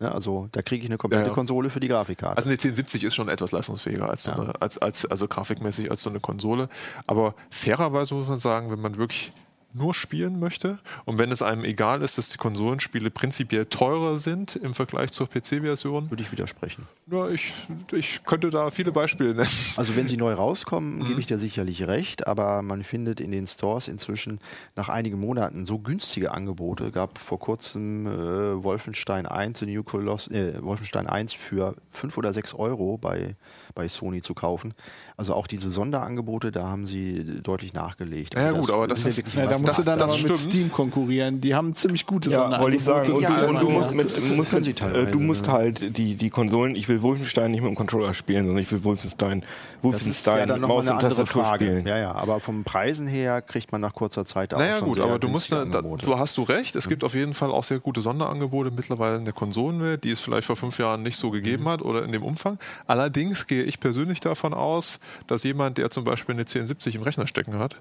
ja 0.00 0.08
also 0.12 0.48
da 0.52 0.62
kriege 0.62 0.84
ich 0.84 0.88
eine 0.90 0.98
komplette 0.98 1.22
Ja, 1.24 1.28
ja. 1.28 1.34
Konsole 1.34 1.68
für 1.70 1.80
die 1.80 1.88
Grafikkarte. 1.88 2.36
Also 2.36 2.48
eine 2.48 2.54
1070 2.54 3.02
ist 3.04 3.14
schon 3.16 3.28
etwas 3.28 3.50
leistungsfähiger 3.52 4.08
als, 4.08 4.22
so 4.22 4.30
Ja. 4.30 4.38
eine, 4.38 4.62
als, 4.62 4.78
als 4.78 5.04
also 5.06 5.26
grafikmäßig 5.26 5.90
als 5.90 6.02
so 6.02 6.10
eine 6.10 6.20
Konsole. 6.20 6.68
Aber 7.08 7.34
fairerweise 7.50 8.14
muss 8.14 8.28
man 8.28 8.38
sagen, 8.38 8.70
wenn 8.70 8.80
man 8.80 8.96
wirklich 8.98 9.32
nur 9.72 9.94
spielen 9.94 10.40
möchte 10.40 10.78
und 11.04 11.18
wenn 11.18 11.30
es 11.30 11.42
einem 11.42 11.64
egal 11.64 12.02
ist, 12.02 12.18
dass 12.18 12.28
die 12.30 12.38
Konsolenspiele 12.38 13.10
prinzipiell 13.10 13.66
teurer 13.66 14.18
sind 14.18 14.56
im 14.56 14.74
Vergleich 14.74 15.12
zur 15.12 15.28
PC-Version, 15.28 16.10
Würde 16.10 16.22
ich 16.22 16.32
widersprechen. 16.32 16.86
ja, 17.10 17.28
ich, 17.28 17.52
ich 17.92 18.24
könnte 18.24 18.50
da 18.50 18.70
viele 18.70 18.90
Beispiele 18.92 19.34
nennen. 19.34 19.48
Also 19.76 19.94
wenn 19.96 20.08
sie 20.08 20.16
neu 20.16 20.32
rauskommen, 20.34 20.98
Mhm. 20.98 21.04
gebe 21.06 21.20
ich 21.20 21.26
dir 21.26 21.38
sicherlich 21.38 21.86
recht, 21.86 22.26
aber 22.26 22.62
man 22.62 22.82
findet 22.82 23.20
in 23.20 23.30
den 23.30 23.46
Stores 23.46 23.86
inzwischen 23.88 24.40
nach 24.76 24.88
einigen 24.88 25.20
Monaten 25.20 25.66
so 25.66 25.78
günstige 25.78 26.32
Angebote. 26.32 26.90
Gab 26.90 27.18
vor 27.18 27.38
kurzem 27.38 28.06
äh, 28.06 28.62
Wolfenstein 28.64 29.26
1, 29.26 29.60
The 29.60 29.66
New 29.66 29.82
Coloss 29.84 30.28
äh, 30.28 30.60
Wolfenstein 30.62 31.06
1 31.06 31.32
für 31.34 31.76
5 31.90 32.18
oder 32.18 32.32
6 32.32 32.54
Euro 32.54 32.98
bei, 32.98 33.36
bei 33.74 33.86
Sony 33.88 34.20
zu 34.22 34.34
kaufen. 34.34 34.74
Also 35.16 35.34
auch 35.34 35.46
diese 35.46 35.70
Sonderangebote, 35.70 36.50
da 36.50 36.66
haben 36.68 36.86
sie 36.86 37.40
deutlich 37.42 37.72
nachgelegt. 37.74 38.34
Ja, 38.34 38.46
Also 38.48 38.60
gut, 38.62 38.70
aber 38.70 38.88
das 38.88 39.04
ist- 39.04 39.16
wirklich 39.18 39.34
Ja, 39.34 39.46
da 39.46 39.59
Musst 39.62 39.78
du 39.78 39.82
dann 39.82 39.98
das 39.98 40.10
aber 40.12 40.22
mit 40.22 40.36
stimmt. 40.38 40.52
Steam 40.52 40.72
konkurrieren. 40.72 41.40
Die 41.40 41.54
haben 41.54 41.74
ziemlich 41.74 42.06
gute 42.06 42.30
Ja, 42.30 42.60
wollte 42.60 42.76
ich 42.76 42.84
sagen. 42.84 43.12
Und, 43.12 43.22
Ja, 43.22 43.42
du, 43.42 43.48
und 43.48 43.60
du 43.60 43.68
musst 43.70 43.90
ja. 43.90 43.96
mit, 43.96 44.36
musst 44.36 44.52
mit 44.52 44.64
sie 44.64 44.72
teilweise, 44.74 45.08
äh, 45.08 45.10
du 45.10 45.18
musst 45.20 45.48
halt 45.48 45.96
die, 45.96 46.14
die 46.14 46.30
Konsolen, 46.30 46.74
ich 46.76 46.88
will 46.88 47.02
Wolfenstein 47.02 47.50
nicht 47.50 47.60
mit 47.60 47.70
dem 47.70 47.74
Controller 47.76 48.14
spielen, 48.14 48.44
sondern 48.44 48.62
ich 48.62 48.70
will 48.72 48.84
Wolfenstein, 48.84 49.40
Das 49.40 49.48
Wolfenstein 49.82 50.38
ja 50.40 50.46
dann 50.46 50.60
mit 50.60 50.68
Maus 50.68 50.88
und 50.88 50.98
Tastatur 51.00 51.44
Frage. 51.44 51.64
spielen. 51.64 51.86
Ja, 51.86 51.98
ja, 51.98 52.12
aber 52.12 52.40
vom 52.40 52.64
Preisen 52.64 53.06
her 53.06 53.42
kriegt 53.42 53.72
man 53.72 53.80
nach 53.80 53.94
kurzer 53.94 54.24
Zeit 54.24 54.54
auch 54.54 54.58
Naja 54.58 54.78
schon 54.78 54.88
gut, 54.88 54.96
sehr 54.96 55.04
aber 55.04 55.18
du 55.18 55.28
musst, 55.28 55.52
da, 55.52 55.64
du 55.64 56.18
hast 56.18 56.36
du 56.36 56.42
recht, 56.42 56.76
es 56.76 56.88
gibt 56.88 57.04
auf 57.04 57.14
jeden 57.14 57.34
Fall 57.34 57.50
auch 57.50 57.64
sehr 57.64 57.78
gute 57.78 58.00
Sonderangebote 58.00 58.70
mittlerweile 58.70 59.16
in 59.16 59.24
der 59.24 59.34
Konsolenwelt, 59.34 60.04
die 60.04 60.10
es 60.10 60.20
vielleicht 60.20 60.46
vor 60.46 60.56
fünf 60.56 60.78
Jahren 60.78 61.02
nicht 61.02 61.16
so 61.16 61.30
gegeben 61.30 61.68
hat 61.68 61.82
oder 61.82 62.04
in 62.04 62.12
dem 62.12 62.22
Umfang. 62.22 62.58
Allerdings 62.86 63.46
gehe 63.46 63.62
ich 63.62 63.80
persönlich 63.80 64.20
davon 64.20 64.54
aus, 64.54 65.00
dass 65.26 65.42
jemand, 65.44 65.78
der 65.78 65.90
zum 65.90 66.04
Beispiel 66.04 66.34
eine 66.34 66.42
1070 66.42 66.96
im 66.96 67.02
Rechner 67.02 67.26
stecken 67.26 67.58
hat, 67.58 67.76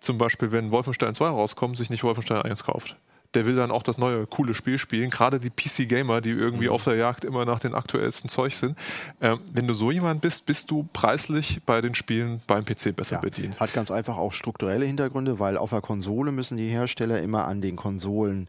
zum 0.00 0.18
Beispiel 0.18 0.52
wenn 0.52 0.70
Wolfenstein 0.70 1.11
2 1.14 1.28
rauskommt, 1.28 1.76
sich 1.76 1.90
nicht 1.90 2.04
Wolfenstein 2.04 2.42
1 2.42 2.64
kauft. 2.64 2.96
Der 3.34 3.46
will 3.46 3.56
dann 3.56 3.70
auch 3.70 3.82
das 3.82 3.96
neue 3.96 4.26
coole 4.26 4.52
Spiel 4.52 4.78
spielen. 4.78 5.08
Gerade 5.08 5.40
die 5.40 5.48
PC-Gamer, 5.48 6.20
die 6.20 6.30
irgendwie 6.30 6.68
auf 6.68 6.84
der 6.84 6.96
Jagd 6.96 7.24
immer 7.24 7.46
nach 7.46 7.60
den 7.60 7.74
aktuellsten 7.74 8.28
Zeug 8.28 8.54
sind. 8.54 8.76
Ähm, 9.22 9.40
wenn 9.50 9.66
du 9.66 9.72
so 9.72 9.90
jemand 9.90 10.20
bist, 10.20 10.44
bist 10.44 10.70
du 10.70 10.86
preislich 10.92 11.60
bei 11.64 11.80
den 11.80 11.94
Spielen 11.94 12.42
beim 12.46 12.66
PC 12.66 12.94
besser 12.94 13.18
bedient. 13.18 13.58
Hat 13.58 13.72
ganz 13.72 13.90
einfach 13.90 14.18
auch 14.18 14.32
strukturelle 14.32 14.84
Hintergründe, 14.84 15.38
weil 15.38 15.56
auf 15.56 15.70
der 15.70 15.80
Konsole 15.80 16.30
müssen 16.30 16.58
die 16.58 16.68
Hersteller 16.68 17.22
immer 17.22 17.46
an 17.46 17.62
den 17.62 17.76
Konsolen 17.76 18.48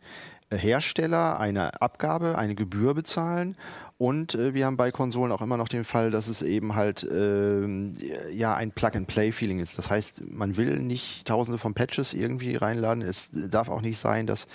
Hersteller 0.57 1.39
eine 1.39 1.81
Abgabe, 1.81 2.37
eine 2.37 2.55
Gebühr 2.55 2.93
bezahlen. 2.93 3.55
Und 4.03 4.35
äh, 4.35 4.53
wir 4.53 4.65
haben 4.65 4.75
bei 4.75 4.91
Konsolen 4.91 5.31
auch 5.31 5.39
immer 5.39 5.55
noch 5.55 5.69
den 5.69 5.85
Fall, 5.85 6.11
dass 6.11 6.27
es 6.27 6.41
eben 6.41 6.75
halt 6.75 7.07
ähm, 7.09 7.93
ja 8.33 8.53
ein 8.53 8.73
Plug-and-Play-Feeling 8.73 9.59
ist. 9.59 9.77
Das 9.77 9.89
heißt, 9.89 10.29
man 10.29 10.57
will 10.57 10.79
nicht 10.79 11.25
tausende 11.25 11.57
von 11.57 11.73
Patches 11.73 12.13
irgendwie 12.13 12.57
reinladen. 12.57 13.01
Es 13.01 13.29
darf 13.31 13.69
auch 13.69 13.79
nicht 13.79 13.97
sein, 13.97 14.27
dass 14.27 14.47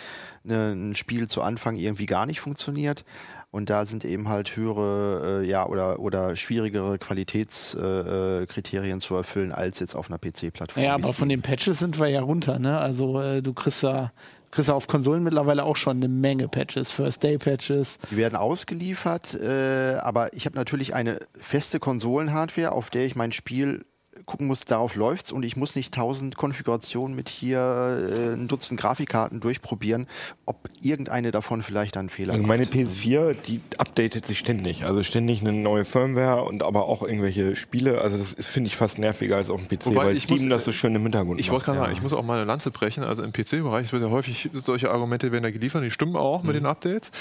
ne, 0.45 0.73
ein 0.73 0.95
Spiel 0.95 1.29
zu 1.29 1.41
Anfang 1.41 1.77
irgendwie 1.77 2.05
gar 2.05 2.27
nicht 2.27 2.41
funktioniert. 2.41 3.07
Und 3.51 3.71
da 3.71 3.87
sind 3.87 4.05
eben 4.05 4.29
halt 4.29 4.55
höhere 4.55 5.41
äh, 5.41 5.49
ja, 5.49 5.65
oder, 5.65 5.99
oder 6.01 6.37
schwierigere 6.37 6.99
Qualitätskriterien 6.99 8.43
äh, 8.43 8.47
Kriterien 8.47 9.01
zu 9.01 9.15
erfüllen 9.15 9.53
als 9.53 9.79
jetzt 9.79 9.95
auf 9.95 10.11
einer 10.11 10.19
PC-Plattform. 10.19 10.85
Ja, 10.85 10.93
aber 10.93 11.15
von 11.15 11.31
den 11.31 11.41
Patches 11.41 11.79
sind 11.79 11.99
wir 11.99 12.09
ja 12.09 12.21
runter, 12.21 12.59
ne? 12.59 12.79
Also 12.79 13.19
äh, 13.23 13.41
du 13.41 13.55
kriegst 13.55 13.83
ja, 13.83 14.13
kriegst 14.51 14.69
ja 14.69 14.75
auf 14.75 14.87
Konsolen 14.87 15.23
mittlerweile 15.23 15.65
auch 15.65 15.77
schon 15.77 15.99
eine 15.99 16.09
Menge 16.09 16.49
Patches, 16.49 16.91
First-Day-Patches. 16.91 17.99
Die 18.11 18.17
werden 18.17 18.37
ausgeliefert, 18.37 19.35
äh, 19.35 19.97
aber 20.01 20.33
ich 20.33 20.47
habe 20.47 20.57
natürlich 20.57 20.95
eine 20.95 21.21
feste 21.39 21.81
Konsolenhardware, 21.81 22.73
auf 22.73 22.91
der 22.91 23.05
ich 23.05 23.17
mein 23.17 23.33
Spiel 23.33 23.85
gucken 24.29 24.47
muss, 24.47 24.61
darauf 24.67 24.95
läuft's 24.95 25.33
und 25.33 25.43
ich 25.43 25.57
muss 25.57 25.75
nicht 25.75 25.93
tausend 25.95 26.37
Konfigurationen 26.37 27.17
mit 27.17 27.29
hier 27.31 27.59
äh, 27.59 28.35
ein 28.35 28.47
Dutzend 28.47 28.79
Grafikkarten 28.79 29.41
durchprobieren, 29.41 30.07
ob 30.45 30.69
irgendeine 30.83 31.31
davon 31.31 31.63
vielleicht 31.63 31.97
einen 31.97 32.11
Fehler 32.11 32.35
Also 32.35 32.47
meine 32.47 32.65
macht. 32.65 32.75
PS4, 32.75 33.35
die 33.47 33.61
updatet 33.79 34.27
sich 34.27 34.39
ständig. 34.39 34.85
Also 34.85 35.03
ständig 35.03 35.41
eine 35.41 35.53
neue 35.55 35.85
Firmware 35.87 36.45
und 36.45 36.63
aber 36.63 36.85
auch 36.85 37.03
irgendwelche 37.03 37.57
Spiele. 37.57 38.01
Also 38.03 38.19
das 38.19 38.35
ist, 38.35 38.47
finde 38.49 38.69
ich, 38.69 38.77
fast 38.77 38.99
nerviger 38.99 39.37
als 39.37 39.49
auf 39.51 39.61
dem 39.67 39.69
PC, 39.69 39.87
Wobei 39.87 40.07
weil 40.07 40.17
ich 40.17 40.25
Steam 40.25 40.43
muss- 40.43 40.51
das 40.51 40.65
so 40.67 40.73
schön 40.73 40.95
im 40.95 41.03
Hintergrund 41.03 41.41
Ich 41.41 41.51
wollte 41.51 41.65
gerade 41.65 41.79
macht. 41.79 41.87
sagen, 41.89 41.97
ich 41.97 42.03
muss 42.03 42.13
auch 42.13 42.23
mal 42.23 42.35
eine 42.37 42.45
Lanze 42.45 42.71
brechen. 42.71 43.05
Also 43.05 43.23
im 43.23 43.33
PC-Bereich 43.33 43.87
es 43.87 43.93
wird 43.93 44.03
ja 44.03 44.11
häufig 44.11 44.51
solche 44.53 44.91
Argumente 44.91 45.33
werden 45.33 45.45
ja 45.45 45.51
geliefert, 45.51 45.83
die 45.83 45.91
stimmen 45.91 46.17
auch 46.17 46.43
mit 46.43 46.55
den 46.55 46.67
Updates. 46.67 47.13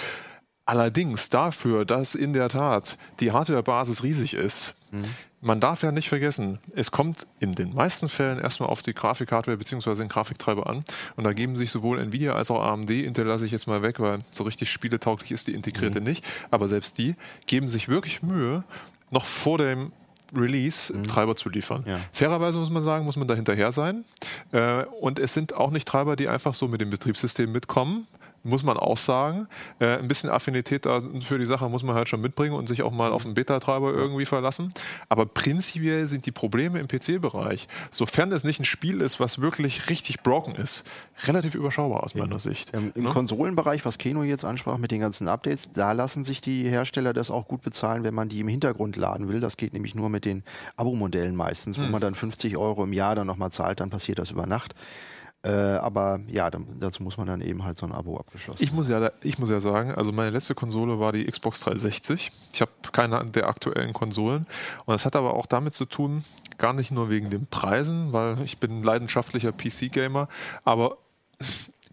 Allerdings 0.67 1.29
dafür, 1.29 1.85
dass 1.85 2.13
in 2.13 2.33
der 2.33 2.49
Tat 2.49 2.97
die 3.21 3.31
Hardware-Basis 3.31 4.03
riesig 4.03 4.33
ist, 4.33 4.75
man 5.39 5.61
darf 5.61 5.81
ja 5.81 5.93
nicht 5.93 6.09
vergessen, 6.09 6.59
es 6.75 6.91
kommt 6.91 7.25
in 7.39 7.53
den 7.53 7.73
meisten 7.73 8.09
Fällen 8.09 8.37
erstmal 8.37 8.69
auf 8.69 8.81
die 8.81 8.93
Grafikhardware 8.93 9.55
bzw. 9.55 9.95
den 9.95 10.09
Grafiktreiber 10.09 10.67
an. 10.67 10.83
Und 11.15 11.23
da 11.23 11.31
geben 11.31 11.55
sich 11.55 11.71
sowohl 11.71 11.99
Nvidia 11.99 12.33
als 12.33 12.51
auch 12.51 12.61
AMD, 12.61 12.89
Intel 12.89 13.25
lasse 13.25 13.45
ich 13.45 13.51
jetzt 13.51 13.67
mal 13.67 13.81
weg, 13.81 13.99
weil 14.01 14.19
so 14.31 14.43
richtig 14.43 14.69
spieletauglich 14.69 15.31
ist 15.31 15.47
die 15.47 15.53
integrierte 15.53 16.01
nicht, 16.01 16.25
aber 16.51 16.67
selbst 16.67 16.97
die 16.97 17.15
geben 17.45 17.69
sich 17.69 17.87
wirklich 17.87 18.21
Mühe, 18.21 18.63
noch 19.09 19.25
vor 19.25 19.57
dem 19.57 19.93
Release 20.35 20.93
Treiber 21.03 21.37
zu 21.37 21.49
liefern. 21.49 21.85
Ja. 21.87 21.99
Fairerweise 22.11 22.59
muss 22.59 22.69
man 22.69 22.83
sagen, 22.83 23.05
muss 23.05 23.15
man 23.15 23.29
da 23.29 23.35
hinterher 23.35 23.71
sein. 23.71 24.03
Äh, 24.51 24.83
und 24.99 25.19
es 25.19 25.33
sind 25.33 25.53
auch 25.53 25.71
nicht 25.71 25.87
Treiber, 25.87 26.17
die 26.17 26.27
einfach 26.27 26.53
so 26.53 26.67
mit 26.67 26.81
dem 26.81 26.89
Betriebssystem 26.89 27.49
mitkommen. 27.49 28.07
Muss 28.47 28.63
man 28.63 28.77
auch 28.77 28.97
sagen. 28.97 29.47
Äh, 29.79 29.97
ein 29.97 30.07
bisschen 30.07 30.29
Affinität 30.29 30.85
da 30.85 31.01
für 31.21 31.37
die 31.37 31.45
Sache 31.45 31.69
muss 31.69 31.83
man 31.83 31.95
halt 31.95 32.07
schon 32.09 32.21
mitbringen 32.21 32.55
und 32.55 32.67
sich 32.67 32.81
auch 32.83 32.91
mal 32.91 33.11
auf 33.11 33.23
den 33.23 33.33
Beta-Treiber 33.33 33.91
irgendwie 33.93 34.25
verlassen. 34.25 34.69
Aber 35.09 35.25
prinzipiell 35.25 36.07
sind 36.07 36.25
die 36.25 36.31
Probleme 36.31 36.79
im 36.79 36.87
PC-Bereich, 36.87 37.67
sofern 37.91 38.31
es 38.31 38.43
nicht 38.43 38.59
ein 38.59 38.65
Spiel 38.65 39.01
ist, 39.01 39.19
was 39.19 39.39
wirklich 39.39 39.89
richtig 39.89 40.21
broken 40.23 40.55
ist, 40.55 40.83
relativ 41.25 41.55
überschaubar 41.55 42.03
aus 42.03 42.15
meiner 42.15 42.39
Sicht. 42.39 42.73
Ähm, 42.73 42.91
Im 42.95 43.03
Ne? 43.03 43.09
Konsolenbereich, 43.09 43.85
was 43.85 43.97
Keno 43.97 44.23
jetzt 44.23 44.43
ansprach 44.45 44.77
mit 44.77 44.91
den 44.91 45.01
ganzen 45.01 45.27
Updates, 45.27 45.71
da 45.71 45.91
lassen 45.91 46.23
sich 46.23 46.41
die 46.41 46.63
Hersteller 46.69 47.13
das 47.13 47.29
auch 47.31 47.47
gut 47.47 47.61
bezahlen, 47.61 48.03
wenn 48.03 48.13
man 48.13 48.29
die 48.29 48.39
im 48.39 48.47
Hintergrund 48.47 48.95
laden 48.95 49.27
will. 49.29 49.39
Das 49.39 49.57
geht 49.57 49.73
nämlich 49.73 49.95
nur 49.95 50.09
mit 50.09 50.25
den 50.25 50.43
Abo-Modellen 50.75 51.35
meistens, 51.35 51.77
wo 51.77 51.83
Hm. 51.83 51.91
man 51.91 52.01
dann 52.01 52.15
50 52.15 52.57
Euro 52.57 52.83
im 52.83 52.93
Jahr 52.93 53.15
dann 53.15 53.27
nochmal 53.27 53.51
zahlt, 53.51 53.79
dann 53.79 53.89
passiert 53.89 54.19
das 54.19 54.31
über 54.31 54.45
Nacht. 54.45 54.75
Äh, 55.43 55.51
aber 55.51 56.19
ja, 56.27 56.49
dann, 56.49 56.79
dazu 56.79 57.03
muss 57.03 57.17
man 57.17 57.27
dann 57.27 57.41
eben 57.41 57.63
halt 57.63 57.77
so 57.77 57.85
ein 57.85 57.91
Abo 57.93 58.17
abgeschlossen. 58.17 58.61
Ich 58.63 58.71
muss, 58.71 58.89
ja, 58.89 59.11
ich 59.21 59.37
muss 59.37 59.49
ja 59.49 59.59
sagen, 59.59 59.91
also 59.91 60.11
meine 60.11 60.31
letzte 60.31 60.55
Konsole 60.55 60.99
war 60.99 61.11
die 61.11 61.25
Xbox 61.25 61.61
360. 61.61 62.31
Ich 62.53 62.61
habe 62.61 62.71
keine 62.91 63.23
der 63.25 63.47
aktuellen 63.47 63.93
Konsolen. 63.93 64.47
Und 64.85 64.93
das 64.93 65.05
hat 65.05 65.15
aber 65.15 65.35
auch 65.35 65.45
damit 65.45 65.73
zu 65.73 65.85
tun, 65.85 66.23
gar 66.57 66.73
nicht 66.73 66.91
nur 66.91 67.09
wegen 67.09 67.29
den 67.29 67.45
Preisen, 67.45 68.13
weil 68.13 68.41
ich 68.43 68.57
bin 68.57 68.83
leidenschaftlicher 68.83 69.51
PC-Gamer, 69.51 70.27
aber 70.63 70.97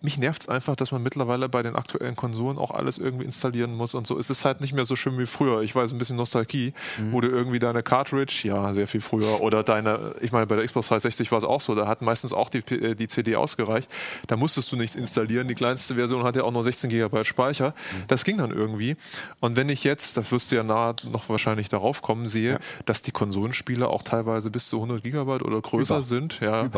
mich 0.05 0.19
nervt 0.19 0.43
es 0.43 0.49
einfach, 0.49 0.77
dass 0.77 0.93
man 0.93 1.03
mittlerweile 1.03 1.49
bei 1.49 1.63
den 1.63 1.77
aktuellen 1.77 2.15
Konsolen 2.15 2.59
auch 2.59 2.71
alles 2.71 2.99
irgendwie 2.99 3.25
installieren 3.25 3.75
muss 3.75 3.95
und 3.95 4.07
so. 4.07 4.19
Es 4.19 4.29
ist 4.29 4.45
halt 4.45 4.61
nicht 4.61 4.75
mehr 4.75 4.85
so 4.85 4.97
schön 4.97 5.19
wie 5.19 5.27
früher. 5.27 5.63
Ich 5.63 5.75
weiß, 5.75 5.93
ein 5.93 5.99
bisschen 5.99 6.17
Nostalgie, 6.17 6.75
wo 7.11 7.21
du 7.21 7.29
irgendwie 7.29 7.59
deine 7.59 7.83
Cartridge, 7.83 8.43
ja, 8.45 8.73
sehr 8.75 8.87
viel 8.87 9.01
früher, 9.01 9.41
oder 9.41 9.63
deine, 9.63 10.15
ich 10.21 10.31
meine, 10.31 10.47
bei 10.47 10.57
der 10.57 10.65
Xbox 10.67 10.89
360 10.89 11.33
war 11.33 11.39
es 11.39 11.45
auch 11.45 11.61
so, 11.61 11.75
da 11.75 11.89
hat 11.89 12.03
meistens 12.03 12.33
auch 12.35 12.51
die, 12.51 12.59
äh, 12.59 12.95
die 12.95 13.09
CD 13.09 13.37
ausgereicht. 13.37 13.91
Da 14.27 14.37
musstest 14.37 14.71
du 14.71 14.77
nichts 14.77 14.95
installieren. 14.95 15.49
Die 15.49 15.55
kleinste 15.55 15.95
Version 15.95 16.23
hat 16.25 16.37
ja 16.37 16.45
auch 16.45 16.53
nur 16.53 16.63
16 16.63 16.91
GB 16.91 17.25
Speicher. 17.25 17.75
Das 18.07 18.25
ging 18.25 18.37
dann 18.37 18.51
irgendwie. 18.51 18.97
Und 19.41 19.57
wenn 19.57 19.71
ich 19.71 19.85
jetzt, 19.85 20.19
das 20.19 20.31
wirst 20.31 20.53
du 20.53 20.57
ja 20.57 20.63
nahe 20.63 20.95
noch 21.11 21.29
wahrscheinlich 21.31 21.71
darauf 21.71 22.03
kommen, 22.03 22.29
sehe, 22.29 22.59
dass 22.85 23.01
die 23.01 23.11
Konsolenspiele 23.11 23.89
auch 23.89 24.03
teilweise 24.03 24.51
bis 24.51 24.69
zu 24.69 24.77
100 24.77 25.03
GB 25.03 25.21
oder 25.45 25.61
größer 25.61 26.03
sind, 26.03 26.41
ja, 26.41 26.69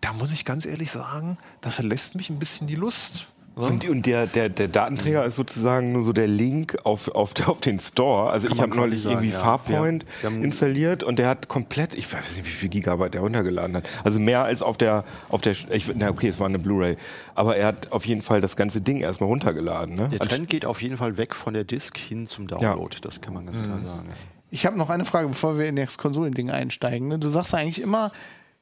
da 0.00 0.12
muss 0.14 0.32
ich 0.32 0.44
ganz 0.44 0.66
ehrlich 0.66 0.90
sagen, 0.90 1.36
da 1.60 1.70
verlässt 1.70 2.14
mich 2.14 2.30
ein 2.30 2.38
bisschen 2.38 2.66
die 2.66 2.74
Lust. 2.76 3.28
ne? 3.56 3.66
Und, 3.66 3.86
und 3.88 4.06
der, 4.06 4.26
der, 4.26 4.48
der 4.48 4.68
Datenträger 4.68 5.24
ist 5.26 5.36
sozusagen 5.36 5.92
nur 5.92 6.02
so 6.04 6.12
der 6.14 6.26
Link 6.26 6.78
auf, 6.84 7.08
auf, 7.08 7.32
auf 7.46 7.60
den 7.60 7.78
Store. 7.78 8.30
Also 8.30 8.48
ich 8.48 8.54
man 8.54 8.70
habe 8.70 8.76
neulich 8.76 9.02
sagen, 9.02 9.16
irgendwie 9.16 9.32
ja. 9.34 9.38
Farpoint 9.38 10.06
haben- 10.22 10.42
installiert 10.42 11.02
und 11.02 11.18
der 11.18 11.28
hat 11.28 11.48
komplett, 11.48 11.92
ich 11.94 12.10
weiß 12.10 12.36
nicht, 12.36 12.46
wie 12.46 12.50
viel 12.50 12.68
Gigabyte 12.70 13.12
der 13.14 13.20
runtergeladen 13.20 13.76
hat. 13.76 13.88
Also 14.04 14.18
mehr 14.20 14.42
als 14.44 14.62
auf 14.62 14.78
der, 14.78 15.04
auf 15.28 15.42
der, 15.42 15.52
ich, 15.52 15.92
na 15.94 16.08
okay, 16.08 16.28
es 16.28 16.40
war 16.40 16.46
eine 16.46 16.58
Blu-ray, 16.58 16.96
aber 17.34 17.56
er 17.56 17.66
hat 17.66 17.92
auf 17.92 18.06
jeden 18.06 18.22
Fall 18.22 18.40
das 18.40 18.56
ganze 18.56 18.80
Ding 18.80 19.00
erstmal 19.00 19.28
runtergeladen. 19.28 19.94
Ne? 19.96 20.08
Der 20.08 20.20
Trend 20.20 20.48
geht 20.48 20.64
auf 20.64 20.80
jeden 20.80 20.96
Fall 20.96 21.18
weg 21.18 21.34
von 21.34 21.52
der 21.52 21.64
Disk 21.64 21.98
hin 21.98 22.26
zum 22.26 22.46
Download. 22.46 22.96
Das 23.02 23.20
kann 23.20 23.34
man 23.34 23.44
ganz 23.46 23.62
klar 23.62 23.78
sagen. 23.80 24.08
ja. 24.08 24.14
Ich 24.52 24.66
habe 24.66 24.76
noch 24.76 24.90
eine 24.90 25.04
Frage, 25.04 25.28
bevor 25.28 25.58
wir 25.58 25.66
in 25.68 25.76
das 25.76 25.96
Konsolending 25.96 26.50
einsteigen. 26.50 27.06
Ne? 27.06 27.18
Du 27.20 27.28
sagst 27.28 27.54
eigentlich 27.54 27.80
immer 27.80 28.10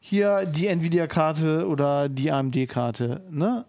hier 0.09 0.47
die 0.47 0.67
Nvidia-Karte 0.69 1.69
oder 1.69 2.09
die 2.09 2.31
AMD-Karte. 2.31 3.23
Ne? 3.31 3.67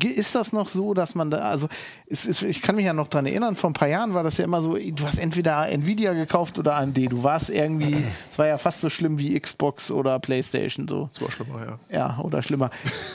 Ist 0.00 0.34
das 0.34 0.52
noch 0.52 0.68
so, 0.68 0.94
dass 0.94 1.14
man 1.14 1.30
da, 1.30 1.38
also 1.38 1.68
es 2.08 2.26
ist, 2.26 2.42
ich 2.42 2.60
kann 2.60 2.74
mich 2.74 2.84
ja 2.84 2.92
noch 2.92 3.06
dran 3.06 3.24
erinnern, 3.24 3.54
vor 3.54 3.70
ein 3.70 3.72
paar 3.72 3.86
Jahren 3.86 4.14
war 4.14 4.24
das 4.24 4.36
ja 4.36 4.44
immer 4.44 4.60
so, 4.60 4.76
du 4.76 5.06
hast 5.06 5.18
entweder 5.18 5.68
Nvidia 5.68 6.12
gekauft 6.12 6.58
oder 6.58 6.74
AMD. 6.74 7.12
Du 7.12 7.22
warst 7.22 7.50
irgendwie, 7.50 7.94
es 8.32 8.38
war 8.38 8.48
ja 8.48 8.58
fast 8.58 8.80
so 8.80 8.90
schlimm 8.90 9.18
wie 9.20 9.38
Xbox 9.38 9.92
oder 9.92 10.18
Playstation 10.18 10.88
so. 10.88 11.04
Das 11.04 11.22
war 11.22 11.30
schlimmer, 11.30 11.64
ja. 11.64 11.96
Ja, 11.96 12.18
oder 12.20 12.42
schlimmer. 12.42 12.70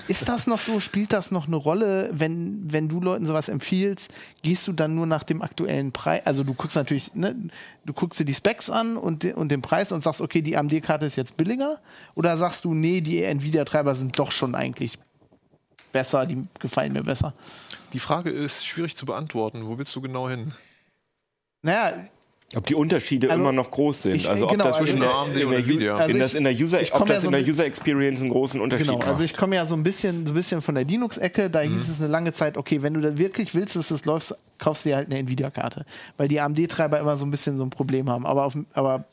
Ist 0.07 0.29
das 0.29 0.47
noch 0.47 0.59
so? 0.59 0.79
Spielt 0.79 1.11
das 1.11 1.29
noch 1.29 1.47
eine 1.47 1.57
Rolle, 1.57 2.09
wenn, 2.13 2.71
wenn 2.71 2.87
du 2.87 3.01
Leuten 3.01 3.25
sowas 3.25 3.49
empfiehlst? 3.49 4.09
Gehst 4.41 4.65
du 4.65 4.71
dann 4.71 4.95
nur 4.95 5.05
nach 5.05 5.23
dem 5.23 5.41
aktuellen 5.41 5.91
Preis? 5.91 6.25
Also 6.25 6.45
du 6.45 6.53
guckst 6.53 6.77
natürlich, 6.77 7.13
ne, 7.13 7.35
du 7.85 7.91
guckst 7.91 8.17
dir 8.17 8.25
die 8.25 8.33
Specs 8.33 8.69
an 8.69 8.95
und, 8.95 9.25
und 9.25 9.51
den 9.51 9.61
Preis 9.61 9.91
und 9.91 10.03
sagst, 10.03 10.21
okay, 10.21 10.41
die 10.41 10.55
AMD-Karte 10.55 11.05
ist 11.05 11.17
jetzt 11.17 11.35
billiger? 11.35 11.79
Oder 12.15 12.37
sagst 12.37 12.63
du, 12.63 12.73
nee, 12.73 13.01
die 13.01 13.21
Nvidia-Treiber 13.21 13.93
sind 13.93 14.17
doch 14.17 14.31
schon 14.31 14.55
eigentlich 14.55 14.97
besser, 15.91 16.25
die 16.25 16.43
gefallen 16.59 16.93
mir 16.93 17.03
besser? 17.03 17.33
Die 17.93 17.99
Frage 17.99 18.29
ist 18.29 18.65
schwierig 18.65 18.95
zu 18.95 19.05
beantworten. 19.05 19.65
Wo 19.67 19.77
willst 19.77 19.95
du 19.95 20.01
genau 20.01 20.29
hin? 20.29 20.53
Naja, 21.63 21.93
Ob 22.53 22.65
die 22.67 22.75
Unterschiede 22.75 23.29
Also, 23.29 23.39
immer 23.41 23.53
noch 23.53 23.71
groß 23.71 24.01
sind. 24.01 24.15
ich- 24.17 24.27
also 24.27 24.43
ob 24.43 24.51
genau, 24.51 24.65
das 24.65 24.73
also 24.75 24.85
zwischen 24.85 24.97
in 24.97 25.01
der, 25.03 25.09
der 25.09 25.17
AMD 25.19 25.37
in 25.41 25.47
oder 25.47 25.55
der, 25.57 25.65
Nvidia. 25.65 25.95
Also 25.95 26.13
in 26.13 26.19
das 26.19 26.31
ich- 26.31 26.37
in 26.37 26.43
der 26.43 26.53
User, 26.53 26.79
ob 26.91 26.99
ja 27.07 27.13
das 27.13 27.21
so 27.21 27.27
in 27.29 27.31
der 27.31 27.41
ein- 27.41 27.49
User 27.49 27.65
Experience 27.65 28.19
einen 28.19 28.29
großen 28.29 28.59
Unterschied 28.59 28.87
Genau, 28.87 28.97
macht. 28.97 29.07
also 29.07 29.23
ich 29.23 29.37
komme 29.37 29.55
ja 29.55 29.65
so 29.65 29.73
ein 29.73 29.83
bisschen, 29.83 30.25
so 30.25 30.33
ein 30.33 30.35
bisschen 30.35 30.61
von 30.61 30.75
der 30.75 30.83
Linux-Ecke, 30.83 31.49
da 31.49 31.61
hieß 31.61 31.87
es 31.87 31.99
eine 32.01 32.09
lange 32.09 32.33
Zeit, 32.33 32.57
okay, 32.57 32.81
wenn 32.81 32.93
du 32.93 32.99
da 32.99 33.17
wirklich 33.17 33.55
willst, 33.55 33.77
dass 33.77 33.87
das 33.87 34.03
läuft, 34.03 34.35
kaufst 34.57 34.83
du 34.83 34.89
dir 34.89 34.97
halt 34.97 35.07
eine 35.09 35.19
Nvidia-Karte. 35.19 35.85
Weil 36.17 36.27
die 36.27 36.41
AMD-Treiber 36.41 36.99
immer 36.99 37.15
so 37.15 37.23
ein 37.25 37.31
bisschen 37.31 37.55
so 37.55 37.63
ein 37.63 37.69
Problem 37.69 38.09
haben. 38.09 38.25
Aber, 38.25 38.43
auf, 38.43 38.57
aber 38.73 39.05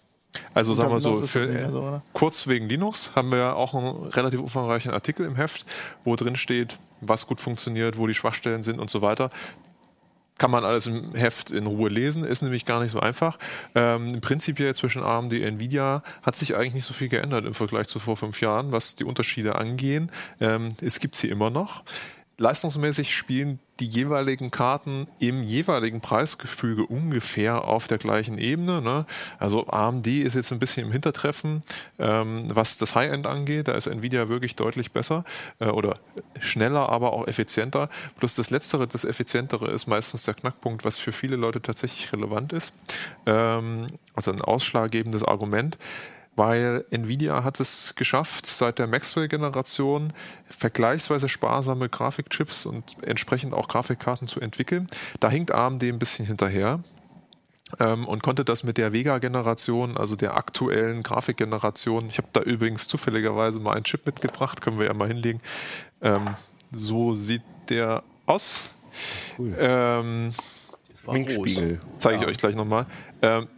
Also 0.54 0.74
sagen 0.74 0.92
wir 0.92 1.00
so, 1.00 1.22
für, 1.22 1.70
so, 1.70 1.78
oder? 1.78 2.02
kurz 2.12 2.46
wegen 2.46 2.68
Linux 2.68 3.12
haben 3.14 3.30
wir 3.30 3.38
ja 3.38 3.52
auch 3.54 3.74
einen 3.74 4.08
relativ 4.08 4.40
umfangreichen 4.40 4.92
Artikel 4.92 5.24
im 5.24 5.36
Heft, 5.36 5.64
wo 6.04 6.16
drin 6.16 6.36
steht, 6.36 6.78
was 7.00 7.26
gut 7.26 7.40
funktioniert, 7.40 7.96
wo 7.96 8.06
die 8.06 8.14
Schwachstellen 8.14 8.62
sind 8.62 8.78
und 8.78 8.90
so 8.90 9.00
weiter. 9.00 9.30
Kann 10.36 10.50
man 10.50 10.64
alles 10.64 10.86
im 10.86 11.14
Heft 11.14 11.50
in 11.50 11.66
Ruhe 11.66 11.88
lesen, 11.88 12.24
ist 12.24 12.42
nämlich 12.42 12.64
gar 12.64 12.80
nicht 12.80 12.92
so 12.92 13.00
einfach. 13.00 13.38
Ähm, 13.74 14.20
prinzipiell 14.20 14.74
zwischen 14.74 15.02
AMD 15.02 15.32
und 15.32 15.42
Nvidia 15.42 16.02
hat 16.22 16.36
sich 16.36 16.54
eigentlich 16.54 16.74
nicht 16.74 16.84
so 16.84 16.94
viel 16.94 17.08
geändert 17.08 17.44
im 17.44 17.54
Vergleich 17.54 17.88
zu 17.88 17.98
vor 17.98 18.16
fünf 18.16 18.40
Jahren, 18.40 18.70
was 18.70 18.94
die 18.94 19.04
Unterschiede 19.04 19.56
angehen. 19.56 20.12
Ähm, 20.40 20.68
es 20.80 21.00
gibt 21.00 21.16
sie 21.16 21.28
immer 21.28 21.50
noch. 21.50 21.82
Leistungsmäßig 22.36 23.16
spielen 23.16 23.58
die 23.80 23.86
jeweiligen 23.86 24.50
Karten 24.50 25.06
im 25.18 25.42
jeweiligen 25.42 26.00
Preisgefüge 26.00 26.84
ungefähr 26.84 27.64
auf 27.64 27.86
der 27.86 27.98
gleichen 27.98 28.38
Ebene. 28.38 28.82
Ne? 28.82 29.06
Also 29.38 29.68
AMD 29.68 30.06
ist 30.06 30.34
jetzt 30.34 30.52
ein 30.52 30.58
bisschen 30.58 30.86
im 30.86 30.92
Hintertreffen, 30.92 31.62
ähm, 31.98 32.48
was 32.52 32.76
das 32.78 32.94
High-End 32.94 33.26
angeht. 33.26 33.68
Da 33.68 33.72
ist 33.72 33.86
Nvidia 33.86 34.28
wirklich 34.28 34.56
deutlich 34.56 34.92
besser 34.92 35.24
äh, 35.60 35.66
oder 35.66 35.98
schneller, 36.40 36.88
aber 36.88 37.12
auch 37.12 37.26
effizienter. 37.26 37.88
Plus 38.18 38.34
das 38.34 38.50
Letztere, 38.50 38.86
das 38.86 39.04
Effizientere 39.04 39.70
ist 39.70 39.86
meistens 39.86 40.24
der 40.24 40.34
Knackpunkt, 40.34 40.84
was 40.84 40.98
für 40.98 41.12
viele 41.12 41.36
Leute 41.36 41.62
tatsächlich 41.62 42.12
relevant 42.12 42.52
ist. 42.52 42.72
Ähm, 43.26 43.86
also 44.14 44.32
ein 44.32 44.40
ausschlaggebendes 44.40 45.22
Argument 45.22 45.78
weil 46.38 46.84
Nvidia 46.90 47.42
hat 47.42 47.58
es 47.58 47.94
geschafft, 47.96 48.46
seit 48.46 48.78
der 48.78 48.86
Maxwell-Generation 48.86 50.12
vergleichsweise 50.46 51.28
sparsame 51.28 51.88
Grafikchips 51.88 52.64
und 52.64 52.96
entsprechend 53.02 53.52
auch 53.52 53.66
Grafikkarten 53.66 54.28
zu 54.28 54.40
entwickeln. 54.40 54.86
Da 55.18 55.28
hinkt 55.28 55.50
AMD 55.50 55.82
ein 55.82 55.98
bisschen 55.98 56.24
hinterher. 56.24 56.80
Ähm, 57.80 58.06
und 58.06 58.22
konnte 58.22 58.46
das 58.46 58.62
mit 58.62 58.78
der 58.78 58.94
Vega-Generation, 58.94 59.98
also 59.98 60.16
der 60.16 60.38
aktuellen 60.38 61.02
Grafikgeneration, 61.02 62.06
ich 62.08 62.16
habe 62.16 62.28
da 62.32 62.40
übrigens 62.40 62.88
zufälligerweise 62.88 63.58
mal 63.58 63.74
einen 63.74 63.84
Chip 63.84 64.06
mitgebracht, 64.06 64.62
können 64.62 64.78
wir 64.78 64.86
ja 64.86 64.94
mal 64.94 65.08
hinlegen. 65.08 65.42
Ähm, 66.00 66.24
so 66.72 67.12
sieht 67.12 67.42
der 67.68 68.04
aus. 68.24 68.62
Ähm, 69.38 70.30
Schminkspiegel. 71.04 71.80
zeige 71.98 72.22
ich 72.22 72.26
euch 72.26 72.38
gleich 72.38 72.54
nochmal. 72.54 72.86
Ähm, 73.20 73.48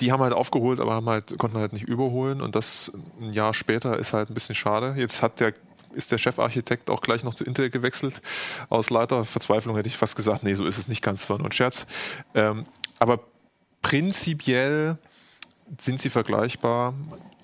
die 0.00 0.12
haben 0.12 0.22
halt 0.22 0.32
aufgeholt, 0.32 0.80
aber 0.80 0.94
haben 0.94 1.08
halt, 1.08 1.38
konnten 1.38 1.58
halt 1.58 1.72
nicht 1.72 1.88
überholen 1.88 2.40
und 2.40 2.54
das 2.54 2.92
ein 3.20 3.32
Jahr 3.32 3.54
später 3.54 3.98
ist 3.98 4.12
halt 4.12 4.30
ein 4.30 4.34
bisschen 4.34 4.54
schade. 4.54 4.94
Jetzt 4.96 5.22
hat 5.22 5.40
der, 5.40 5.54
ist 5.94 6.12
der 6.12 6.18
Chefarchitekt 6.18 6.90
auch 6.90 7.00
gleich 7.00 7.24
noch 7.24 7.34
zu 7.34 7.44
Intel 7.44 7.70
gewechselt. 7.70 8.20
Aus 8.68 8.90
lauter 8.90 9.24
Verzweiflung 9.24 9.76
hätte 9.76 9.88
ich 9.88 9.96
fast 9.96 10.16
gesagt, 10.16 10.42
nee, 10.42 10.54
so 10.54 10.66
ist 10.66 10.78
es 10.78 10.88
nicht 10.88 11.02
ganz, 11.02 11.28
war 11.30 11.38
nur 11.38 11.48
ein 11.48 11.52
Scherz. 11.52 11.86
Ähm, 12.34 12.66
aber 12.98 13.18
prinzipiell 13.82 14.98
sind 15.78 16.00
sie 16.00 16.10
vergleichbar, 16.10 16.94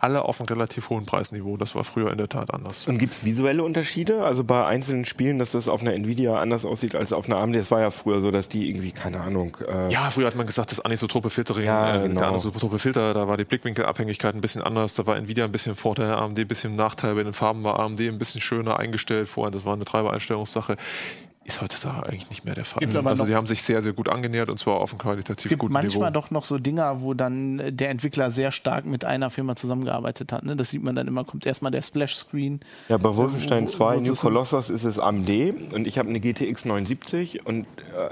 alle 0.01 0.23
auf 0.25 0.41
einem 0.41 0.49
relativ 0.49 0.91
hohen 0.91 1.07
Preisniveau. 1.07 1.57
Das 1.57 1.75
war 1.75 1.85
früher 1.85 2.11
in 2.11 2.19
der 2.19 2.29
Tat 2.29 2.53
anders. 2.53 2.87
Und 2.87 2.99
gibt 2.99 3.13
es 3.15 3.25
visuelle 3.25 3.63
Unterschiede? 3.63 4.25
Also 4.25 4.45
bei 4.45 4.65
einzelnen 4.67 5.05
Spielen, 5.05 5.39
dass 5.39 5.53
das 5.53 5.69
auf 5.69 5.81
einer 5.83 5.93
Nvidia 5.93 6.41
anders 6.41 6.65
aussieht 6.65 6.95
als 6.95 7.13
auf 7.13 7.27
einer 7.27 7.37
AMD? 7.39 7.57
Das 7.57 7.71
war 7.71 7.81
ja 7.81 7.91
früher 7.91 8.21
so, 8.21 8.31
dass 8.31 8.49
die 8.49 8.69
irgendwie, 8.69 8.93
keine 8.93 9.21
Ahnung. 9.21 9.57
Äh, 9.69 9.93
Ja, 9.93 10.11
früher 10.11 10.27
hat 10.27 10.37
man 10.37 10.47
gesagt, 10.47 10.73
das 10.73 10.81
anisotrope 10.81 11.31
Filtering, 11.31 11.67
Ja, 11.67 11.97
äh, 11.97 12.09
genau. 12.09 12.21
der 12.21 12.29
anisotrope 12.31 12.79
Filter, 12.79 13.15
da 13.15 13.29
war 13.29 13.37
die 13.37 13.45
Blickwinkelabhängigkeit 13.45 14.35
ein 14.35 14.41
bisschen 14.41 14.63
anders, 14.63 14.95
da 14.95 15.07
war 15.07 15.17
Nvidia 15.17 15.45
ein 15.45 15.53
bisschen 15.53 15.75
Vorteil, 15.75 16.11
AMD 16.13 16.39
ein 16.39 16.49
bisschen 16.49 16.77
Nachteil, 16.77 17.15
bei 17.15 17.23
den 17.23 17.33
Farben 17.33 17.63
war 17.65 17.79
AMD 17.81 18.01
ein 18.01 18.19
bisschen 18.19 18.41
schöner 18.41 18.79
eingestellt 18.79 19.29
vorher, 19.29 19.51
das 19.51 19.65
war 19.65 19.75
eine 19.75 19.85
Treibereinstellungssache. 19.85 20.77
Ist 21.47 21.63
heutzutage 21.63 22.07
eigentlich 22.07 22.29
nicht 22.29 22.45
mehr 22.45 22.55
der 22.55 22.67
Fall. 22.67 22.85
Also 23.07 23.25
die 23.25 23.35
haben 23.35 23.47
sich 23.47 23.63
sehr, 23.63 23.81
sehr 23.81 23.95
gut 23.95 24.11
angenähert 24.11 24.51
und 24.51 24.59
zwar 24.59 24.75
auf 24.75 24.91
einem 24.93 24.99
es 24.99 25.03
qualitativ 25.03 25.49
gibt 25.49 25.61
guten 25.61 25.73
manchmal 25.73 26.11
Niveau. 26.11 26.21
doch 26.21 26.31
noch 26.31 26.45
so 26.45 26.59
Dinger, 26.59 27.01
wo 27.01 27.15
dann 27.15 27.59
äh, 27.59 27.73
der 27.73 27.89
Entwickler 27.89 28.31
sehr 28.31 28.53
stark 28.53 28.85
mit 28.85 29.07
einer 29.07 29.31
Firma 29.31 29.57
zusammengearbeitet 29.57 30.33
hat. 30.33 30.45
Ne? 30.45 30.55
Das 30.55 30.69
sieht 30.71 30.83
man 30.83 30.95
dann 30.95 31.09
immer, 31.09 31.25
kommt 31.25 31.47
erstmal 31.47 31.73
der 31.73 31.81
Splash-Screen. 31.83 32.61
Ja, 32.91 32.99
bei 32.99 33.17
Wolfenstein 33.17 33.65
wo- 33.67 33.71
2 33.71 33.97
wo- 33.97 34.01
New 34.01 34.15
Colossus 34.15 34.69
ist 34.69 34.85
es 34.85 34.99
AMD 34.99 35.31
und 35.73 35.87
ich 35.87 35.99
habe 35.99 36.11
eine 36.11 36.21
GTX 36.21 36.67
79 36.67 37.47
und 37.47 37.67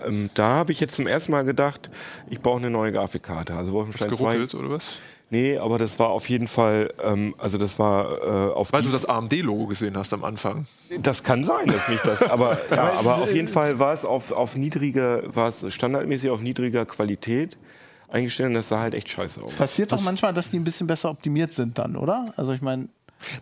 ähm, 0.06 0.30
da 0.34 0.48
habe 0.48 0.72
ich 0.72 0.80
jetzt 0.80 0.94
zum 0.96 1.06
ersten 1.06 1.30
Mal 1.32 1.44
gedacht, 1.44 1.90
ich 2.30 2.40
brauche 2.40 2.58
eine 2.58 2.70
neue 2.70 2.92
Grafikkarte. 2.92 3.54
Also 3.54 3.72
Wolfenstein 3.72 4.08
2. 4.08 4.16
geruckelt 4.16 4.54
oder 4.54 4.70
was? 4.70 5.00
Nee, 5.30 5.58
aber 5.58 5.78
das 5.78 5.98
war 5.98 6.08
auf 6.08 6.28
jeden 6.30 6.46
Fall, 6.46 6.94
ähm, 7.02 7.34
also 7.36 7.58
das 7.58 7.78
war 7.78 8.22
äh, 8.22 8.52
auf 8.54 8.72
Weil 8.72 8.82
du 8.82 8.88
das 8.88 9.04
AMD-Logo 9.04 9.66
gesehen 9.66 9.96
hast 9.96 10.14
am 10.14 10.24
Anfang. 10.24 10.66
Das 11.02 11.22
kann 11.22 11.44
sein, 11.44 11.66
dass 11.66 11.88
mich 11.88 12.00
das, 12.00 12.22
aber, 12.22 12.58
ja, 12.70 12.92
aber 12.98 13.16
auf 13.16 13.32
jeden 13.32 13.48
Fall 13.48 13.78
war 13.78 13.92
es 13.92 14.06
auf, 14.06 14.32
auf 14.32 14.56
niedriger, 14.56 15.22
war 15.34 15.48
es 15.48 15.72
standardmäßig 15.72 16.30
auf 16.30 16.40
niedriger 16.40 16.86
Qualität 16.86 17.58
eingestellt 18.08 18.48
und 18.48 18.54
das 18.54 18.70
sah 18.70 18.80
halt 18.80 18.94
echt 18.94 19.10
scheiße 19.10 19.42
aus. 19.42 19.52
Passiert 19.52 19.92
doch 19.92 20.00
manchmal, 20.00 20.32
dass 20.32 20.50
die 20.50 20.58
ein 20.58 20.64
bisschen 20.64 20.86
besser 20.86 21.10
optimiert 21.10 21.52
sind 21.52 21.78
dann, 21.78 21.96
oder? 21.96 22.32
Also 22.36 22.52
ich 22.52 22.62
meine, 22.62 22.88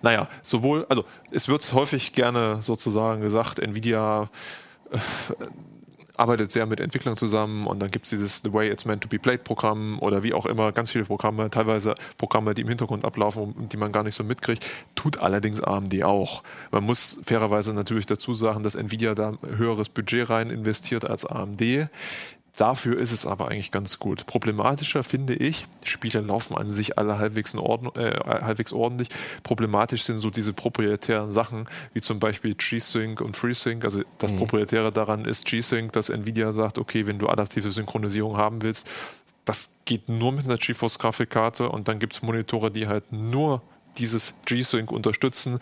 Naja, 0.03 0.29
sowohl, 0.42 0.87
also 0.88 1.05
es 1.31 1.46
wird 1.46 1.72
häufig 1.72 2.12
gerne 2.12 2.62
sozusagen 2.62 3.20
gesagt, 3.20 3.61
Nvidia 3.61 4.29
äh, 4.90 4.99
arbeitet 6.16 6.50
sehr 6.50 6.66
mit 6.66 6.81
Entwicklern 6.81 7.16
zusammen 7.16 7.66
und 7.66 7.81
dann 7.81 7.90
gibt 7.90 8.07
es 8.07 8.11
dieses 8.11 8.42
The 8.42 8.52
Way 8.52 8.70
It's 8.70 8.85
Meant 8.85 9.02
to 9.02 9.09
Be 9.09 9.18
Played 9.18 9.44
Programm 9.44 9.98
oder 10.00 10.22
wie 10.22 10.35
auch 10.35 10.46
immer, 10.46 10.72
ganz 10.72 10.90
viele 10.90 11.05
Programme, 11.05 11.50
teilweise 11.50 11.94
Programme, 12.18 12.55
die 12.55 12.62
im 12.62 12.68
Hintergrund 12.68 13.05
ablaufen 13.05 13.52
und 13.52 13.72
die 13.72 13.76
man 13.76 13.92
gar 13.92 14.02
nicht 14.02 14.14
so 14.14 14.24
mitkriegt, 14.24 14.68
tut 14.94 15.18
allerdings 15.18 15.61
AMD 15.61 16.02
auch. 16.05 16.42
Man 16.70 16.85
muss 16.85 17.20
fairerweise 17.24 17.72
natürlich 17.72 18.07
dazu 18.07 18.35
sagen, 18.35 18.62
dass 18.62 18.74
Nvidia 18.74 19.14
da 19.14 19.35
höheres 19.46 19.88
Budget 19.88 20.31
rein 20.31 20.50
investiert 20.50 21.05
als 21.05 21.24
AMD. 21.24 21.88
Dafür 22.57 22.99
ist 22.99 23.12
es 23.12 23.27
aber 23.27 23.49
eigentlich 23.49 23.71
ganz 23.71 23.99
gut. 23.99 24.27
Problematischer 24.27 25.03
finde 25.03 25.35
ich, 25.35 25.66
Spiele 25.85 26.21
laufen 26.21 26.57
an 26.57 26.69
sich 26.69 26.97
alle 26.97 27.19
halbwegs, 27.19 27.53
in 27.53 27.61
Ordnung, 27.61 27.95
äh, 27.97 28.19
halbwegs 28.25 28.73
ordentlich. 28.73 29.09
Problematisch 29.42 30.05
sind 30.05 30.19
so 30.19 30.31
diese 30.31 30.55
proprietären 30.55 31.33
Sachen, 31.33 31.69
wie 31.92 32.01
zum 32.01 32.19
Beispiel 32.19 32.55
G-Sync 32.55 33.21
und 33.21 33.37
FreeSync. 33.37 33.85
Also 33.85 34.03
das 34.19 34.33
Proprietäre 34.33 34.90
daran 34.90 35.27
ist 35.27 35.45
G-Sync, 35.45 35.92
dass 35.92 36.09
Nvidia 36.09 36.53
sagt, 36.53 36.79
okay, 36.79 37.07
wenn 37.07 37.19
du 37.19 37.29
adaptive 37.29 37.71
Synchronisierung 37.71 38.38
haben 38.38 38.62
willst, 38.62 38.88
das 39.45 39.71
geht 39.85 40.09
nur 40.09 40.33
mit 40.33 40.47
einer 40.47 40.57
GeForce-Grafikkarte 40.57 41.69
und 41.69 41.88
dann 41.88 41.99
gibt 41.99 42.14
es 42.14 42.23
Monitore, 42.23 42.71
die 42.71 42.88
halt 42.88 43.12
nur 43.12 43.62
dieses 43.98 44.35
G-Sync 44.44 44.92
unterstützen 44.92 45.59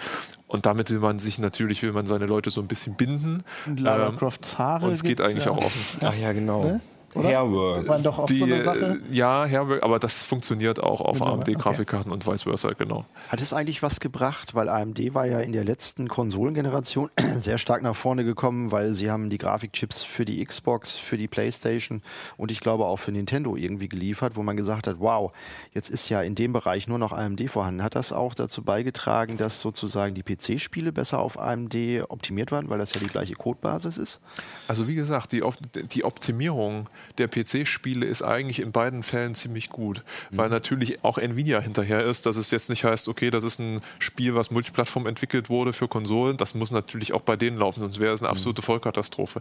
und 0.47 0.66
damit 0.66 0.90
will 0.90 0.99
man 1.01 1.18
sich 1.18 1.38
natürlich, 1.38 1.83
will 1.83 1.92
man 1.92 2.07
seine 2.07 2.27
Leute 2.27 2.51
so 2.51 2.61
ein 2.61 2.68
bisschen 2.68 2.94
binden. 2.94 3.42
Lara 3.77 4.09
Ähm, 4.09 4.16
Crofts 4.16 4.59
Haare. 4.59 4.87
und 4.87 4.92
es 4.92 5.03
geht 5.03 5.20
eigentlich 5.20 5.47
ja. 5.47 5.51
auch 5.51 5.59
offen. 5.59 6.01
Ach 6.03 6.14
ja, 6.14 6.33
genau. 6.33 6.64
Ne? 6.64 6.81
Oder? 7.14 7.29
Hairwork. 7.29 7.88
Waren 7.88 8.03
doch 8.03 8.18
auch 8.18 8.27
Die, 8.27 8.38
so 8.38 8.44
eine 8.44 8.62
Sache. 8.62 9.00
äh, 9.11 9.14
ja, 9.14 9.44
Herbe, 9.44 9.81
aber 9.83 9.98
das 9.98 10.22
funktioniert 10.22 10.83
auch 10.83 11.00
auf 11.00 11.22
AMD-Grafikkarten 11.22 12.11
und 12.11 12.27
vice 12.27 12.42
versa, 12.42 12.70
genau. 12.77 13.05
Hat 13.29 13.40
es 13.40 13.53
eigentlich 13.53 13.83
was 13.83 14.00
gebracht, 14.00 14.55
weil 14.55 14.68
AMD 14.68 15.14
war 15.14 15.27
ja 15.27 15.40
in 15.40 15.53
der 15.53 15.64
letzten 15.64 16.09
Konsolengeneration 16.09 17.11
sehr 17.38 17.59
stark 17.59 17.83
nach 17.83 17.96
vorne 17.96 18.24
gekommen, 18.24 18.72
weil 18.72 18.94
sie 18.94 19.11
haben 19.11 19.31
die 19.31 19.38
Grafikchips 19.38 20.05
für 20.05 20.24
die 20.24 20.44
Xbox, 20.44 20.96
für 20.96 21.16
die 21.16 21.29
Playstation 21.29 22.03
und 22.37 22.50
ich 22.50 22.61
glaube 22.61 22.85
auch 22.87 22.96
für 22.98 23.12
Nintendo 23.12 23.57
irgendwie 23.57 23.88
geliefert, 23.88 24.37
wo 24.37 24.42
man 24.42 24.57
gesagt 24.57 24.87
hat, 24.87 24.96
wow, 24.98 25.33
jetzt 25.72 25.90
ist 25.90 26.09
ja 26.09 26.22
in 26.22 26.35
dem 26.35 26.53
Bereich 26.53 26.88
nur 26.88 26.98
noch 26.98 27.12
AMD 27.12 27.48
vorhanden. 27.48 27.83
Hat 27.83 27.94
das 27.94 28.12
auch 28.12 28.35
dazu 28.35 28.62
beigetragen, 28.62 29.37
dass 29.37 29.61
sozusagen 29.61 30.14
die 30.14 30.22
PC-Spiele 30.22 30.92
besser 30.92 31.20
auf 31.20 31.38
AMD 31.38 31.74
optimiert 32.09 32.50
waren, 32.53 32.68
weil 32.70 32.79
das 32.79 32.92
ja 32.94 33.00
die 33.00 33.07
gleiche 33.07 33.35
Codebasis 33.35 33.98
ist? 33.98 34.20
Also 34.68 34.88
wie 34.88 34.94
gesagt, 34.94 35.33
die, 35.33 35.42
Op 35.42 35.55
die 35.74 36.05
Optimierung 36.05 36.88
der 37.19 37.29
PC-Spiele 37.29 38.07
ist 38.07 38.23
eigentlich 38.23 38.61
in 38.61 38.73
beiden 38.73 39.03
Fällen 39.03 39.35
ziemlich 39.35 39.69
gut, 39.69 40.03
weil 40.31 40.49
natürlich 40.49 41.05
auch 41.05 41.19
Nvidia 41.19 41.61
hinterher 41.61 42.05
ist, 42.05 42.27
dass 42.27 42.37
es 42.37 42.51
jetzt 42.51 42.71
nicht 42.71 42.85
heißt, 42.85 43.09
okay, 43.09 43.31
das 43.31 43.45
ist 43.45 43.59
ein 43.59 43.81
Spiel, 43.99 44.35
was 44.35 44.51
Multiplattform 44.51 45.07
entwickelt 45.07 45.49
wurde 45.51 45.73
für 45.73 45.88
Konsolen. 45.88 46.37
Das 46.37 46.55
muss 46.55 46.71
natürlich 46.71 47.12
auch 47.12 47.23
bei 47.23 47.37
denen 47.37 47.59
laufen, 47.59 47.81
sonst 47.81 48.01
wäre 48.01 48.14
es 48.14 48.23
eine 48.23 48.31
absolute 48.31 48.62
Vollkatastrophe. 48.62 49.40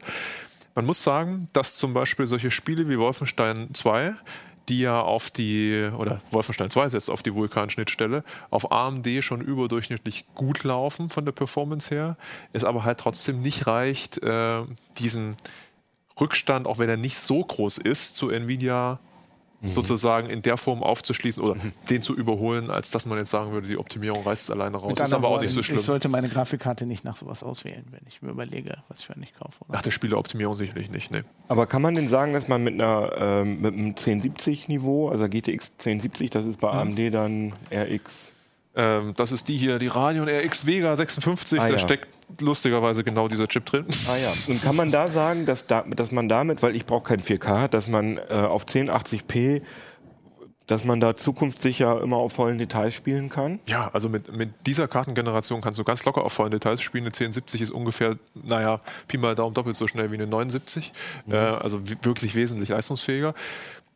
Man 0.76 0.86
muss 0.86 1.04
sagen, 1.04 1.50
dass 1.54 1.76
zum 1.76 1.94
Beispiel 1.94 2.26
solche 2.26 2.52
Spiele 2.52 2.90
wie 2.90 2.98
Wolfenstein 2.98 3.74
2 3.74 4.16
die 4.70 4.80
ja 4.80 5.02
auf 5.02 5.30
die, 5.30 5.90
oder 5.98 6.22
Wolfenstein 6.32 6.70
2 6.70 6.90
setzt 6.90 7.10
auf 7.10 7.24
die 7.24 7.34
Vulkan-Schnittstelle, 7.34 8.24
auf 8.50 8.72
AMD 8.72 9.08
schon 9.22 9.42
überdurchschnittlich 9.42 10.26
gut 10.36 10.64
laufen 10.64 11.10
von 11.10 11.26
der 11.26 11.34
Performance 11.34 11.94
her, 11.94 12.18
es 12.54 12.64
aber 12.64 12.84
halt 12.84 13.00
trotzdem 13.00 13.42
nicht 13.42 13.68
reicht, 13.68 14.24
äh, 14.24 14.62
diesen 14.98 15.36
Rückstand, 16.20 16.68
auch 16.68 16.78
wenn 16.80 16.90
er 16.90 16.98
nicht 16.98 17.18
so 17.18 17.44
groß 17.44 17.78
ist, 17.80 18.16
zu 18.16 18.30
Nvidia 18.30 19.00
sozusagen 19.66 20.30
in 20.30 20.42
der 20.42 20.58
Form 20.58 20.84
aufzuschließen 20.84 21.42
oder 21.42 21.56
den 21.90 22.02
zu 22.02 22.16
überholen, 22.16 22.70
als 22.70 22.92
dass 22.92 23.06
man 23.06 23.18
jetzt 23.18 23.30
sagen 23.30 23.52
würde, 23.52 23.68
die 23.68 23.78
Optimierung 23.78 24.24
reißt 24.24 24.44
es 24.44 24.50
alleine 24.50 24.78
raus. 24.78 24.90
Mit 24.90 25.00
ist 25.00 25.14
aber 25.14 25.30
auch 25.30 25.42
nicht 25.42 25.54
so 25.54 25.64
schlimm. 25.64 25.80
Ich 25.80 25.86
sollte 25.86 26.10
meine 26.10 26.28
Grafikkarte 26.28 26.86
nicht 26.86 27.04
nach 27.04 27.16
sowas 27.16 27.44
auswählen, 27.44 27.86
wenn 27.92 28.02
ich 28.08 28.22
mir 28.22 28.32
überlege, 28.32 28.78
was 28.90 29.00
ich 29.00 29.06
für 29.06 29.14
eine 29.14 29.24
ich 29.24 29.34
kaufe. 29.34 29.56
Oder? 29.62 29.74
Nach 29.74 29.82
der 29.82 29.92
Spieleoptimierung 29.92 30.54
sicherlich 30.54 30.92
nicht, 30.92 31.12
ne. 31.12 31.24
Aber 31.48 31.66
kann 31.66 31.82
man 31.82 31.96
denn 31.96 32.10
sagen, 32.10 32.34
dass 32.34 32.48
man 32.48 32.64
mit 32.64 32.74
einer 32.74 33.12
ähm, 33.18 33.62
mit 33.62 33.74
einem 33.74 33.92
1070-Niveau, 33.92 35.10
also 35.10 35.30
GTX 35.30 35.72
1070, 35.80 36.30
das 36.30 36.46
ist 36.46 36.60
bei 36.60 36.70
AMD 36.70 37.14
dann 37.14 37.54
RX 37.72 38.33
Ähm, 38.76 39.14
das 39.16 39.32
ist 39.32 39.48
die 39.50 39.58
hier, 39.58 39.78
die 39.78 39.88
Radeon 39.88 40.28
RX 40.28 40.66
Vega 40.66 40.96
56, 40.96 41.60
Ah, 41.60 41.68
da 41.68 41.74
ja. 41.74 41.80
steckt 41.80 42.08
lustigerweise 42.42 43.04
genau 43.04 43.28
dieser 43.28 43.48
Chip 43.48 43.66
drin. 43.66 43.86
Ah 44.08 44.18
ja. 44.18 44.34
Und 44.48 44.64
kann 44.64 44.76
man 44.76 44.90
da 44.92 45.08
sagen, 45.08 45.46
dass, 45.46 45.68
da, 45.68 45.82
dass 45.82 46.12
man 46.12 46.28
damit, 46.28 46.64
weil 46.64 46.76
ich 46.76 46.86
brauche 46.86 47.04
kein 47.04 47.22
4K, 47.22 47.68
dass 47.68 47.88
man 47.88 48.18
äh, 48.18 48.34
auf 48.34 48.66
1080p, 48.66 49.62
dass 50.66 50.86
man 50.86 51.00
da 51.00 51.16
zukunftssicher 51.16 52.02
immer 52.02 52.18
auf 52.18 52.34
vollen 52.34 52.58
Details 52.58 52.96
spielen 52.96 53.30
kann? 53.30 53.60
Ja, 53.68 53.90
also 53.94 54.10
mit, 54.10 54.36
mit 54.36 54.50
dieser 54.66 54.88
Kartengeneration 54.88 55.62
kannst 55.62 55.78
du 55.78 55.84
ganz 55.84 56.04
locker 56.06 56.24
auf 56.24 56.34
vollen 56.34 56.52
Details 56.52 56.82
spielen. 56.82 57.04
Eine 57.04 57.10
1070 57.10 57.62
ist 57.62 57.72
ungefähr, 57.72 58.18
naja, 58.34 58.80
Pi 59.08 59.18
mal 59.18 59.36
Daumen 59.36 59.54
doppelt 59.54 59.76
so 59.76 59.88
schnell 59.88 60.10
wie 60.12 60.16
eine 60.16 60.26
79. 60.26 60.94
Äh, 61.30 61.36
also 61.36 61.82
wirklich 62.04 62.34
wesentlich 62.34 62.70
leistungsfähiger. 62.70 63.36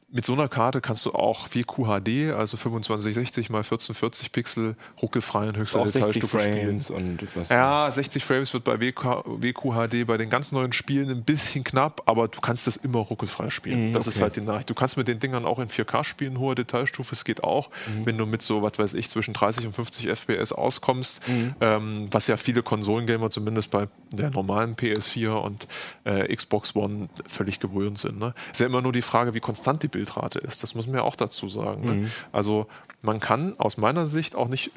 Mit 0.09 0.25
so 0.25 0.31
einer 0.31 0.47
Karte 0.47 0.79
kannst 0.79 1.05
du 1.05 1.11
auch 1.11 1.47
viel 1.49 1.65
QHD, 1.65 2.31
also 2.33 2.55
2560 2.55 3.49
mal 3.49 3.57
1440 3.57 4.31
Pixel, 4.31 4.77
ruckelfrei 5.01 5.49
in 5.49 5.57
höchster 5.57 5.79
60 5.83 5.93
Detailstufe 6.01 6.39
spielen. 6.39 6.79
Frames 6.81 6.89
und 6.91 7.27
was. 7.35 7.49
Ja, 7.49 7.91
60 7.91 8.23
Frames 8.23 8.53
wird 8.53 8.63
bei 8.63 8.79
WK, 8.79 9.25
WQHD 9.25 10.07
bei 10.07 10.15
den 10.15 10.29
ganz 10.29 10.53
neuen 10.53 10.71
Spielen 10.71 11.09
ein 11.09 11.23
bisschen 11.23 11.65
knapp, 11.65 12.03
aber 12.05 12.29
du 12.29 12.39
kannst 12.39 12.67
das 12.67 12.77
immer 12.77 12.99
ruckelfrei 12.99 13.49
spielen. 13.49 13.89
Mhm, 13.89 13.93
das 13.93 14.07
ist 14.07 14.15
okay. 14.15 14.23
halt 14.23 14.35
die 14.37 14.41
Nachricht. 14.41 14.69
Du 14.69 14.75
kannst 14.75 14.95
mit 14.95 15.09
den 15.09 15.19
Dingern 15.19 15.43
auch 15.43 15.59
in 15.59 15.67
4K 15.67 16.05
spielen, 16.05 16.39
hohe 16.39 16.55
Detailstufe, 16.55 17.13
es 17.13 17.25
geht 17.25 17.43
auch, 17.43 17.69
Mhm. 17.87 18.05
wenn 18.05 18.17
du 18.17 18.25
mit 18.25 18.41
so, 18.41 18.61
was 18.61 18.79
weiß 18.79 18.93
ich, 18.93 19.09
zwischen 19.09 19.33
30 19.33 19.65
und 19.65 19.73
50 19.73 20.07
FPS 20.07 20.53
auskommst, 20.53 21.27
Mhm. 21.27 21.53
ähm, 21.59 22.07
was 22.11 22.27
ja 22.27 22.37
viele 22.37 22.63
Konsolengamer 22.63 23.29
zumindest 23.29 23.71
bei 23.71 23.89
der 24.13 24.29
normalen 24.29 24.77
PS4 24.77 25.31
und 25.43 25.67
äh, 26.05 26.33
Xbox 26.33 26.77
One 26.77 27.09
völlig 27.27 27.59
gewöhnt 27.59 27.97
sind. 27.97 28.19
Ne? 28.19 28.33
Ist 28.53 28.61
ja 28.61 28.67
immer 28.67 28.81
nur 28.81 28.93
die 28.93 29.01
Frage, 29.01 29.33
wie 29.33 29.41
konstant 29.41 29.83
die 29.83 29.89
Bildrate 29.97 30.39
ist. 30.39 30.61
Das 30.61 30.75
muss 30.75 30.85
man 30.85 30.97
ja 30.97 31.01
auch 31.01 31.15
dazu 31.15 31.49
sagen. 31.49 31.81
Mhm. 31.81 32.01
Ne? 32.03 32.11
Also 32.31 32.67
man 33.01 33.19
kann 33.19 33.55
aus 33.57 33.77
meiner 33.77 34.05
Sicht 34.05 34.35
auch 34.35 34.47
nicht 34.47 34.71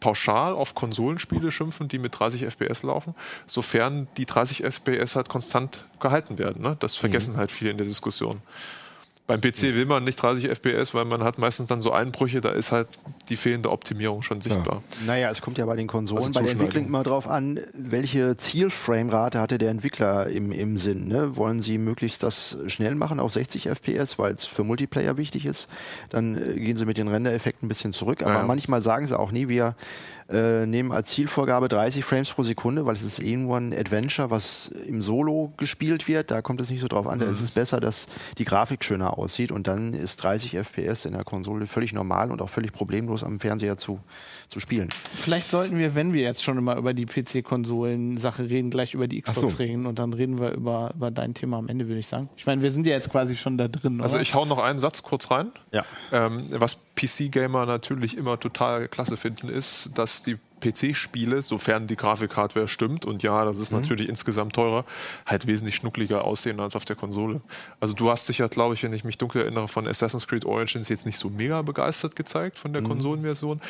pauschal 0.00 0.52
auf 0.52 0.74
Konsolenspiele 0.74 1.50
schimpfen, 1.50 1.88
die 1.88 1.98
mit 1.98 2.18
30 2.18 2.44
FPS 2.46 2.82
laufen, 2.82 3.14
sofern 3.46 4.08
die 4.16 4.26
30 4.26 4.64
FPS 4.64 5.16
halt 5.16 5.28
konstant 5.28 5.84
gehalten 6.00 6.38
werden. 6.38 6.62
Ne? 6.62 6.76
Das 6.80 6.94
vergessen 6.94 7.36
halt 7.36 7.50
viele 7.50 7.72
in 7.72 7.78
der 7.78 7.86
Diskussion. 7.86 8.40
Beim 9.28 9.40
PC 9.42 9.74
will 9.74 9.84
man 9.84 10.04
nicht 10.04 10.16
30 10.20 10.46
FPS, 10.48 10.94
weil 10.94 11.04
man 11.04 11.22
hat 11.22 11.38
meistens 11.38 11.68
dann 11.68 11.80
so 11.82 11.92
Einbrüche, 11.92 12.40
da 12.40 12.48
ist 12.48 12.72
halt 12.72 12.88
die 13.28 13.36
fehlende 13.36 13.70
Optimierung 13.70 14.22
schon 14.22 14.40
sichtbar. 14.40 14.82
Naja, 15.06 15.30
es 15.30 15.42
kommt 15.42 15.58
ja 15.58 15.66
bei 15.66 15.76
den 15.76 15.86
Konsolen, 15.86 16.22
Also 16.24 16.32
bei 16.32 16.42
der 16.42 16.52
Entwicklung 16.52 16.86
immer 16.86 17.02
drauf 17.02 17.28
an, 17.28 17.60
welche 17.74 18.38
Zielframerate 18.38 19.38
hatte 19.38 19.58
der 19.58 19.70
Entwickler 19.70 20.28
im, 20.28 20.50
im 20.50 20.78
Sinn. 20.78 21.08
Ne? 21.08 21.36
Wollen 21.36 21.60
sie 21.60 21.76
möglichst 21.78 22.22
das 22.22 22.56
schnell 22.68 22.94
machen 22.94 23.20
auf 23.20 23.32
60 23.32 23.68
FPS, 23.68 24.18
weil 24.18 24.32
es 24.32 24.44
für 24.46 24.64
Multiplayer 24.64 25.18
wichtig 25.18 25.44
ist, 25.44 25.68
dann 26.10 26.34
äh, 26.36 26.54
gehen 26.58 26.78
sie 26.78 26.86
mit 26.86 26.96
den 26.96 27.08
Rendereffekten 27.08 27.66
ein 27.66 27.68
bisschen 27.68 27.92
zurück. 27.92 28.22
Aber 28.22 28.32
Ja. 28.32 28.42
manchmal 28.46 28.80
sagen 28.80 29.06
sie 29.06 29.18
auch 29.18 29.30
nie, 29.30 29.48
wir 29.48 29.76
äh, 30.30 30.66
nehmen 30.66 30.92
als 30.92 31.08
Zielvorgabe 31.10 31.68
30 31.68 32.04
Frames 32.04 32.30
pro 32.30 32.42
Sekunde, 32.42 32.84
weil 32.84 32.94
es 32.94 33.02
ist 33.02 33.22
eh 33.22 33.36
nur 33.36 33.56
ein 33.56 33.72
Adventure, 33.72 34.30
was 34.30 34.68
im 34.68 35.00
Solo 35.00 35.54
gespielt 35.56 36.06
wird. 36.06 36.30
Da 36.30 36.42
kommt 36.42 36.60
es 36.60 36.70
nicht 36.70 36.80
so 36.80 36.88
drauf 36.88 37.06
an. 37.06 37.18
Da 37.18 37.26
ist 37.26 37.40
es 37.40 37.50
besser, 37.50 37.80
dass 37.80 38.08
die 38.36 38.44
Grafik 38.44 38.84
schöner 38.84 39.18
aussieht 39.18 39.50
und 39.50 39.66
dann 39.66 39.94
ist 39.94 40.22
30 40.22 40.52
FPS 40.56 41.06
in 41.06 41.14
der 41.14 41.24
Konsole 41.24 41.66
völlig 41.66 41.92
normal 41.92 42.30
und 42.30 42.42
auch 42.42 42.50
völlig 42.50 42.72
problemlos 42.72 43.24
am 43.24 43.40
Fernseher 43.40 43.78
zu, 43.78 44.00
zu 44.48 44.60
spielen. 44.60 44.90
Vielleicht 45.14 45.50
sollten 45.50 45.78
wir, 45.78 45.94
wenn 45.94 46.12
wir 46.12 46.22
jetzt 46.22 46.42
schon 46.42 46.58
immer 46.58 46.76
über 46.76 46.92
die 46.92 47.06
PC-Konsolen-Sache 47.06 48.50
reden, 48.50 48.70
gleich 48.70 48.92
über 48.94 49.08
die 49.08 49.22
Xbox 49.22 49.52
so. 49.52 49.58
reden 49.58 49.86
und 49.86 49.98
dann 49.98 50.12
reden 50.12 50.38
wir 50.38 50.52
über, 50.52 50.92
über 50.94 51.10
dein 51.10 51.32
Thema 51.32 51.58
am 51.58 51.68
Ende, 51.68 51.88
würde 51.88 52.00
ich 52.00 52.06
sagen. 52.06 52.28
Ich 52.36 52.44
meine, 52.44 52.62
wir 52.62 52.70
sind 52.70 52.86
ja 52.86 52.92
jetzt 52.92 53.10
quasi 53.10 53.34
schon 53.34 53.56
da 53.56 53.68
drin. 53.68 54.00
Also 54.02 54.16
oder? 54.16 54.22
ich 54.22 54.34
hau 54.34 54.44
noch 54.44 54.58
einen 54.58 54.78
Satz 54.78 55.02
kurz 55.02 55.30
rein. 55.30 55.52
Ja. 55.72 55.84
Ähm, 56.12 56.46
was 56.50 56.76
PC-Gamer 56.98 57.64
natürlich 57.64 58.16
immer 58.16 58.40
total 58.40 58.88
klasse 58.88 59.16
finden, 59.16 59.48
ist, 59.48 59.90
dass 59.94 60.24
die 60.24 60.36
PC-Spiele, 60.60 61.40
sofern 61.42 61.86
die 61.86 61.94
Grafikhardware 61.94 62.66
stimmt, 62.66 63.06
und 63.06 63.22
ja, 63.22 63.44
das 63.44 63.58
ist 63.58 63.70
natürlich 63.70 64.08
insgesamt 64.08 64.54
teurer, 64.54 64.84
halt 65.24 65.46
wesentlich 65.46 65.76
schnuckliger 65.76 66.24
aussehen 66.24 66.58
als 66.58 66.74
auf 66.74 66.84
der 66.84 66.96
Konsole. 66.96 67.40
Also 67.78 67.94
du 67.94 68.10
hast 68.10 68.28
dich 68.28 68.38
ja, 68.38 68.48
glaube 68.48 68.74
ich, 68.74 68.82
wenn 68.82 68.92
ich 68.92 69.04
mich 69.04 69.18
dunkel 69.18 69.42
erinnere, 69.42 69.68
von 69.68 69.86
Assassin's 69.86 70.26
Creed 70.26 70.44
Origins 70.44 70.88
jetzt 70.88 71.06
nicht 71.06 71.18
so 71.18 71.30
mega 71.30 71.62
begeistert 71.62 72.16
gezeigt 72.16 72.58
von 72.58 72.72
der 72.72 72.82
Konsolenversion. 72.82 73.60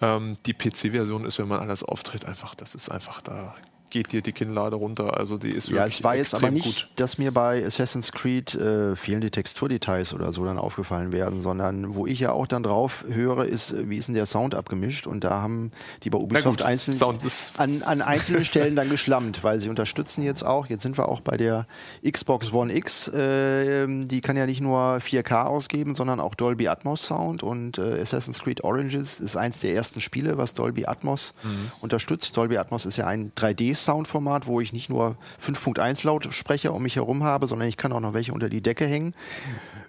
Ähm, 0.00 0.38
die 0.46 0.54
PC-Version 0.54 1.26
ist, 1.26 1.38
wenn 1.38 1.48
man 1.48 1.60
alles 1.60 1.82
auftritt, 1.82 2.24
einfach, 2.24 2.54
das 2.54 2.74
ist 2.74 2.88
einfach 2.88 3.20
da 3.20 3.54
geht 3.90 4.12
dir 4.12 4.22
die 4.22 4.32
Kinnlade 4.32 4.76
runter. 4.76 5.16
Also 5.16 5.38
die 5.38 5.48
ist 5.48 5.68
Ja, 5.68 5.76
wirklich 5.76 5.98
es 5.98 6.04
war 6.04 6.16
jetzt 6.16 6.34
aber 6.34 6.50
nicht, 6.50 6.90
dass 6.96 7.18
mir 7.18 7.32
bei 7.32 7.64
Assassin's 7.64 8.12
Creed 8.12 8.54
äh, 8.54 8.96
fehlende 8.96 9.30
Texturdetails 9.30 10.14
oder 10.14 10.32
so 10.32 10.44
dann 10.44 10.58
aufgefallen 10.58 11.12
werden, 11.12 11.42
sondern 11.42 11.94
wo 11.94 12.06
ich 12.06 12.20
ja 12.20 12.32
auch 12.32 12.46
dann 12.46 12.62
drauf 12.62 13.04
höre, 13.08 13.44
ist, 13.44 13.72
äh, 13.72 13.88
wie 13.88 13.96
ist 13.96 14.08
denn 14.08 14.14
der 14.14 14.26
Sound 14.26 14.54
abgemischt? 14.54 15.06
Und 15.06 15.24
da 15.24 15.40
haben 15.40 15.72
die 16.02 16.10
bei 16.10 16.18
Ubisoft 16.18 16.58
gut, 16.58 16.62
einzeln, 16.62 16.96
an, 17.56 17.82
an 17.82 18.02
einzelnen 18.02 18.44
Stellen 18.44 18.76
dann 18.76 18.88
geschlammt, 18.88 19.44
weil 19.44 19.60
sie 19.60 19.68
unterstützen 19.68 20.22
jetzt 20.22 20.44
auch, 20.44 20.66
jetzt 20.66 20.82
sind 20.82 20.98
wir 20.98 21.08
auch 21.08 21.20
bei 21.20 21.36
der 21.36 21.66
Xbox 22.08 22.52
One 22.52 22.74
X, 22.74 23.08
äh, 23.08 23.86
die 23.86 24.20
kann 24.20 24.36
ja 24.36 24.46
nicht 24.46 24.60
nur 24.60 24.98
4K 24.98 25.44
ausgeben, 25.44 25.94
sondern 25.94 26.20
auch 26.20 26.34
Dolby 26.34 26.68
Atmos 26.68 27.06
Sound 27.06 27.42
und 27.42 27.78
äh, 27.78 28.00
Assassin's 28.00 28.40
Creed 28.40 28.64
Origins 28.64 29.20
ist 29.20 29.36
eins 29.36 29.60
der 29.60 29.74
ersten 29.74 30.00
Spiele, 30.00 30.38
was 30.38 30.54
Dolby 30.54 30.86
Atmos 30.86 31.34
unterstützt. 31.80 32.36
Dolby 32.36 32.58
Atmos 32.58 32.86
ist 32.86 32.96
ja 32.96 33.06
ein 33.06 33.32
3D-Soundformat, 33.78 34.46
wo 34.46 34.60
ich 34.60 34.72
nicht 34.72 34.88
nur 34.88 35.16
5.1 35.42 36.06
Lautsprecher 36.06 36.74
um 36.74 36.82
mich 36.82 36.96
herum 36.96 37.24
habe, 37.24 37.46
sondern 37.46 37.68
ich 37.68 37.76
kann 37.76 37.92
auch 37.92 38.00
noch 38.00 38.14
welche 38.14 38.32
unter 38.32 38.48
die 38.48 38.60
Decke 38.60 38.86
hängen. 38.86 39.14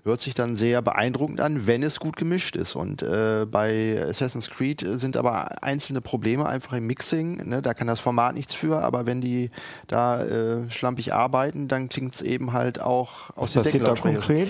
Hört 0.03 0.21
sich 0.21 0.33
dann 0.33 0.55
sehr 0.55 0.81
beeindruckend 0.81 1.41
an, 1.41 1.67
wenn 1.67 1.83
es 1.83 1.99
gut 1.99 2.15
gemischt 2.15 2.55
ist. 2.55 2.75
Und 2.75 3.01
äh, 3.01 3.45
bei 3.49 4.03
Assassin's 4.07 4.49
Creed 4.49 4.85
sind 4.95 5.17
aber 5.17 5.63
einzelne 5.63 6.01
Probleme 6.01 6.47
einfach 6.47 6.73
im 6.73 6.87
Mixing. 6.87 7.47
Ne? 7.47 7.61
Da 7.61 7.73
kann 7.73 7.87
das 7.87 7.99
Format 7.99 8.35
nichts 8.35 8.53
für, 8.53 8.81
aber 8.81 9.05
wenn 9.05 9.21
die 9.21 9.51
da 9.87 10.23
äh, 10.23 10.71
schlampig 10.71 11.13
arbeiten, 11.13 11.67
dann 11.67 11.89
klingt 11.89 12.13
es 12.13 12.21
eben 12.21 12.53
halt 12.53 12.79
auch 12.81 13.29
aus 13.31 13.55
Was 13.55 13.63
passiert 13.63 13.65
da 13.65 13.93
Deckenlautsprechern. 13.93 14.19
konkret? 14.19 14.49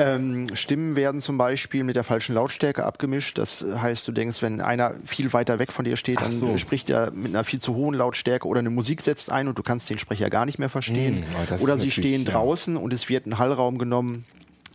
Ähm, 0.00 0.56
Stimmen 0.56 0.96
werden 0.96 1.20
zum 1.20 1.36
Beispiel 1.36 1.84
mit 1.84 1.94
der 1.94 2.04
falschen 2.04 2.34
Lautstärke 2.34 2.84
abgemischt. 2.84 3.36
Das 3.38 3.64
heißt, 3.64 4.08
du 4.08 4.12
denkst, 4.12 4.40
wenn 4.40 4.60
einer 4.60 4.94
viel 5.04 5.32
weiter 5.32 5.58
weg 5.58 5.72
von 5.72 5.84
dir 5.84 5.96
steht, 5.96 6.20
dann 6.20 6.32
so. 6.32 6.56
spricht 6.58 6.88
er 6.88 7.10
mit 7.10 7.34
einer 7.34 7.44
viel 7.44 7.60
zu 7.60 7.74
hohen 7.74 7.94
Lautstärke 7.94 8.48
oder 8.48 8.60
eine 8.60 8.70
Musik 8.70 9.02
setzt 9.02 9.30
ein 9.30 9.46
und 9.46 9.58
du 9.58 9.62
kannst 9.62 9.90
den 9.90 9.98
Sprecher 9.98 10.30
gar 10.30 10.46
nicht 10.46 10.58
mehr 10.58 10.70
verstehen. 10.70 11.24
Hm, 11.48 11.60
oder 11.60 11.78
sie 11.78 11.90
stehen 11.90 12.24
ja. 12.24 12.32
draußen 12.32 12.76
und 12.76 12.92
es 12.92 13.08
wird 13.08 13.26
ein 13.26 13.38
Hallraum 13.38 13.78
genommen 13.78 14.24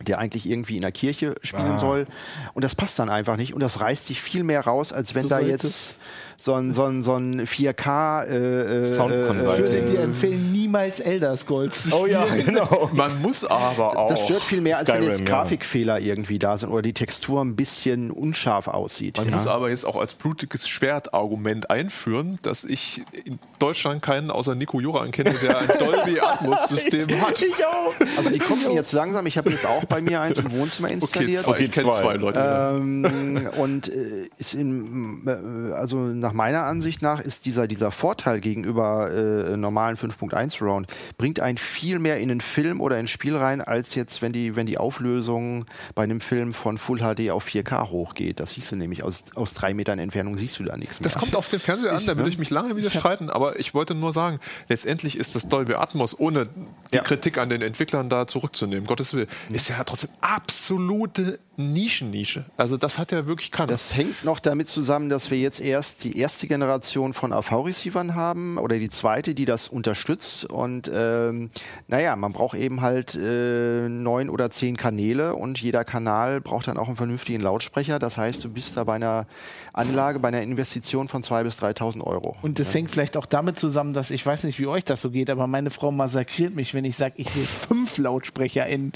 der 0.06 0.18
eigentlich 0.18 0.48
irgendwie 0.48 0.76
in 0.76 0.82
der 0.82 0.92
Kirche 0.92 1.34
spielen 1.42 1.72
Ah. 1.72 1.78
soll. 1.78 2.06
Und 2.54 2.64
das 2.64 2.74
passt 2.74 2.98
dann 2.98 3.08
einfach 3.08 3.36
nicht. 3.36 3.54
Und 3.54 3.60
das 3.60 3.80
reißt 3.80 4.06
sich 4.06 4.20
viel 4.20 4.44
mehr 4.44 4.60
raus, 4.60 4.92
als 4.92 5.14
wenn 5.14 5.22
Du 5.22 5.28
da 5.30 5.40
jetzt 5.40 5.98
so 6.38 6.54
ein, 6.54 6.74
so 6.74 6.84
ein, 6.84 7.02
so 7.02 7.16
ein 7.16 7.46
4K 7.46 8.24
äh, 8.24 8.84
äh, 8.84 8.94
Sound 8.94 9.14
äh, 9.14 9.26
Consulting. 9.26 9.64
würde 9.64 9.92
dir 9.92 10.00
empfehlen, 10.00 10.52
niemals 10.76 11.00
Elder 11.00 11.36
Scrolls 11.36 11.82
zu 11.84 11.94
Oh 11.94 12.06
ja, 12.06 12.24
genau. 12.24 12.90
Man 12.92 13.20
muss 13.22 13.44
aber 13.44 13.96
auch. 13.96 14.10
Das 14.10 14.24
stört 14.24 14.42
viel 14.42 14.60
mehr, 14.60 14.78
als 14.78 14.88
wenn 14.88 14.96
Skyrim, 14.96 15.10
jetzt 15.10 15.20
ja. 15.20 15.24
Grafikfehler 15.26 16.00
irgendwie 16.00 16.38
da 16.38 16.56
sind 16.56 16.70
oder 16.70 16.82
die 16.82 16.92
Textur 16.92 17.42
ein 17.42 17.56
bisschen 17.56 18.10
unscharf 18.10 18.68
aussieht. 18.68 19.16
Man 19.16 19.28
ja. 19.28 19.34
muss 19.34 19.46
aber 19.46 19.70
jetzt 19.70 19.84
auch 19.84 19.96
als 19.96 20.14
blutiges 20.14 20.68
Schwertargument 20.68 21.70
einführen, 21.70 22.38
dass 22.42 22.64
ich 22.64 23.02
in 23.24 23.38
Deutschland 23.58 24.02
keinen 24.02 24.30
außer 24.30 24.54
Nico 24.54 24.80
Joran 24.80 25.10
kenne, 25.10 25.34
der 25.34 25.58
ein 25.58 25.68
Dolby 25.78 26.20
Atmos-System 26.22 27.20
hat. 27.20 27.40
Ich 27.40 27.64
auch. 27.64 27.94
Also 28.16 28.30
die 28.30 28.38
kommen 28.38 28.72
jetzt 28.72 28.92
langsam. 28.92 29.26
Ich 29.26 29.38
habe 29.38 29.50
jetzt 29.50 29.66
auch 29.66 29.84
bei 29.84 30.00
mir 30.02 30.20
eins 30.20 30.38
im 30.38 30.50
Wohnzimmer 30.52 30.88
Okay, 30.88 30.94
installiert. 30.94 31.44
zwei. 31.44 31.60
Ich 31.60 31.70
kenne 31.70 31.90
zwei. 31.90 32.00
zwei 32.02 32.14
Leute. 32.16 32.40
Ähm, 32.40 33.48
und 33.56 33.88
äh, 33.88 34.28
ist 34.38 34.54
in, 34.54 35.26
äh, 35.26 35.72
also 35.72 35.98
nach 35.98 36.32
meiner 36.32 36.64
Ansicht 36.64 37.02
nach 37.02 37.20
ist 37.20 37.46
dieser, 37.46 37.66
dieser 37.66 37.90
Vorteil 37.90 38.40
gegenüber 38.40 39.10
äh, 39.10 39.56
normalen 39.56 39.96
5.1 39.96 40.60
Round 40.66 40.86
bringt 41.18 41.40
einen 41.40 41.58
viel 41.58 41.98
mehr 41.98 42.18
in 42.18 42.28
den 42.28 42.40
Film 42.40 42.80
oder 42.80 42.98
ins 42.98 43.10
Spiel 43.10 43.36
rein, 43.36 43.60
als 43.60 43.94
jetzt, 43.94 44.22
wenn 44.22 44.32
die, 44.32 44.56
wenn 44.56 44.66
die 44.66 44.78
Auflösung 44.78 45.64
bei 45.94 46.02
einem 46.02 46.20
Film 46.20 46.54
von 46.54 46.78
Full 46.78 46.98
HD 46.98 47.30
auf 47.30 47.46
4K 47.46 47.90
hochgeht. 47.90 48.40
Das 48.40 48.52
siehst 48.52 48.72
du 48.72 48.76
nämlich 48.76 49.02
aus, 49.02 49.24
aus 49.34 49.54
drei 49.54 49.74
Metern 49.74 49.98
Entfernung 49.98 50.36
siehst 50.36 50.58
du 50.58 50.64
da 50.64 50.76
nichts 50.76 51.00
mehr. 51.00 51.04
Das 51.08 51.18
kommt 51.18 51.36
auf 51.36 51.48
den 51.48 51.60
Fernseher 51.60 51.92
an, 51.92 52.04
da 52.06 52.16
würde 52.16 52.28
ich 52.30 52.38
mich 52.38 52.50
lange 52.50 52.76
wieder 52.76 52.90
streiten, 52.90 53.30
aber 53.30 53.58
ich 53.58 53.74
wollte 53.74 53.94
nur 53.94 54.12
sagen, 54.12 54.40
letztendlich 54.68 55.16
ist 55.16 55.34
das 55.34 55.48
Dolby 55.48 55.74
Atmos, 55.74 56.18
ohne 56.18 56.46
die 56.92 56.96
Ja. 56.96 57.02
Kritik 57.02 57.38
an 57.38 57.48
den 57.48 57.62
Entwicklern 57.62 58.08
da 58.08 58.26
zurückzunehmen, 58.26 58.86
Gottes 58.86 59.14
Willen, 59.14 59.28
ist 59.50 59.68
ja 59.68 59.82
trotzdem 59.84 60.10
absolute 60.20 61.38
Nischennische. 61.56 62.44
Also 62.56 62.76
das 62.76 62.98
hat 62.98 63.12
ja 63.12 63.26
wirklich 63.26 63.50
keiner. 63.50 63.68
Das 63.68 63.96
hängt 63.96 64.24
noch 64.24 64.38
damit 64.38 64.68
zusammen, 64.68 65.08
dass 65.08 65.30
wir 65.30 65.38
jetzt 65.38 65.60
erst 65.60 66.04
die 66.04 66.18
erste 66.18 66.46
Generation 66.46 67.14
von 67.14 67.32
AV-Receivern 67.32 68.14
haben 68.14 68.58
oder 68.58 68.78
die 68.78 68.90
zweite, 68.90 69.34
die 69.34 69.44
das 69.44 69.68
unterstützt. 69.68 70.44
Und 70.44 70.90
ähm, 70.92 71.50
naja, 71.88 72.14
man 72.16 72.32
braucht 72.32 72.56
eben 72.56 72.82
halt 72.82 73.14
äh, 73.14 73.88
neun 73.88 74.28
oder 74.28 74.50
zehn 74.50 74.76
Kanäle 74.76 75.34
und 75.34 75.58
jeder 75.60 75.84
Kanal 75.84 76.40
braucht 76.40 76.68
dann 76.68 76.76
auch 76.76 76.88
einen 76.88 76.96
vernünftigen 76.96 77.40
Lautsprecher. 77.40 77.98
Das 77.98 78.18
heißt, 78.18 78.44
du 78.44 78.50
bist 78.50 78.76
da 78.76 78.84
bei 78.84 78.94
einer 78.94 79.26
Anlage, 79.72 80.18
bei 80.18 80.28
einer 80.28 80.42
Investition 80.42 81.08
von 81.08 81.22
2.000 81.22 81.42
bis 81.44 81.58
3.000 81.60 82.02
Euro. 82.02 82.36
Und 82.42 82.58
das 82.58 82.72
hängt 82.74 82.90
vielleicht 82.90 83.16
auch 83.16 83.26
damit 83.26 83.58
zusammen, 83.58 83.94
dass 83.94 84.10
ich 84.10 84.24
weiß 84.24 84.44
nicht, 84.44 84.58
wie 84.58 84.66
euch 84.66 84.84
das 84.84 85.00
so 85.00 85.10
geht, 85.10 85.30
aber 85.30 85.46
meine 85.46 85.70
Frau 85.70 85.90
massakriert 85.90 86.54
mich, 86.54 86.74
wenn 86.74 86.84
ich 86.84 86.96
sage, 86.96 87.14
ich 87.16 87.34
will 87.34 87.44
fünf 87.44 87.98
Lautsprecher 87.98 88.66
in 88.66 88.92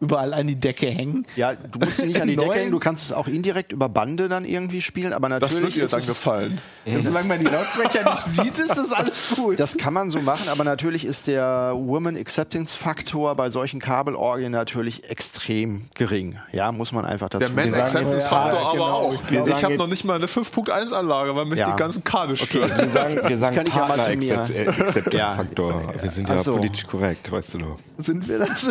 überall 0.00 0.32
an 0.34 0.46
die 0.46 0.56
Decke 0.56 0.86
hängen. 0.86 1.26
Ja, 1.36 1.52
du 1.54 1.78
musst 1.78 1.98
sie 1.98 2.06
nicht 2.06 2.20
an 2.20 2.28
die? 2.28 2.36
Decke 2.36 2.54
hängen, 2.58 2.70
du 2.70 2.78
kannst 2.78 3.04
es 3.04 3.12
auch 3.12 3.28
indirekt 3.28 3.72
über 3.72 3.88
Bande 3.88 4.28
dann 4.28 4.44
irgendwie 4.44 4.80
spielen, 4.82 5.12
aber 5.12 5.28
das 5.28 5.52
natürlich 5.52 5.74
wird 5.74 5.76
ihr 5.76 5.84
ist 5.84 5.92
dann 5.92 6.00
es, 6.00 6.06
gefallen. 6.06 6.58
Solange 7.00 7.28
man 7.28 7.38
die 7.38 7.44
Lautsprecher 7.46 8.10
nicht 8.10 8.22
sieht, 8.26 8.58
ist 8.58 8.76
das 8.76 8.92
alles 8.92 9.26
cool. 9.38 9.56
Das 9.56 9.76
kann 9.76 9.92
man 9.92 10.10
so 10.10 10.20
machen, 10.20 10.48
aber 10.48 10.64
natürlich 10.64 11.04
ist 11.04 11.26
der 11.26 11.72
Woman 11.76 12.16
Acceptance 12.16 12.76
Faktor 12.76 13.34
bei 13.34 13.50
solchen 13.50 13.78
Kabelorgeln 13.80 14.52
natürlich 14.52 15.08
extrem 15.10 15.86
gering. 15.94 16.38
Ja, 16.52 16.72
muss 16.72 16.92
man 16.92 17.04
einfach 17.04 17.28
dazu 17.28 17.40
Der 17.44 17.50
Man 17.50 17.70
sagen. 17.70 17.82
Acceptance 17.82 18.24
ja, 18.24 18.28
Faktor 18.28 18.72
genau. 18.72 18.84
aber 18.84 18.94
auch. 18.94 19.14
Wir 19.28 19.40
Ich 19.40 19.46
sagen 19.48 19.62
habe 19.64 19.76
noch 19.76 19.86
nicht 19.88 20.04
mal 20.04 20.14
eine 20.16 20.26
5.1 20.26 20.92
Anlage, 20.92 21.36
weil 21.36 21.44
mich 21.44 21.58
Ja. 21.58 21.70
die 21.72 21.76
ganzen 21.76 22.02
Kabel 22.04 22.36
stören. 22.36 22.70
Wir 22.76 22.88
sagen, 22.88 23.20
wir 23.28 23.38
sagen 23.38 23.56
kann 23.56 23.66
ich 23.66 23.74
ja 23.74 23.86
mal 23.86 24.04
zu 24.04 24.16
mir- 24.16 24.34
Partner-Acceptance-Faktor. 24.34 25.82
Wir 26.02 26.10
sind 26.10 26.28
ja 26.28 26.38
so. 26.42 26.54
politisch 26.56 26.86
korrekt, 26.86 27.30
weißt 27.30 27.54
du 27.54 27.58
doch. 27.58 27.78
Sind 27.98 28.26
wir 28.28 28.38
das? 28.38 28.66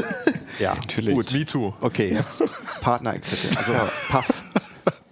Ja, 0.59 0.73
Natürlich. 0.73 1.15
Gut, 1.19 1.34
me 1.34 1.43
too. 1.43 1.73
okay. 1.82 2.17
Partner 2.79 3.12
Acceptance. 3.12 3.58
Also 3.58 3.73
Puff. 4.10 4.53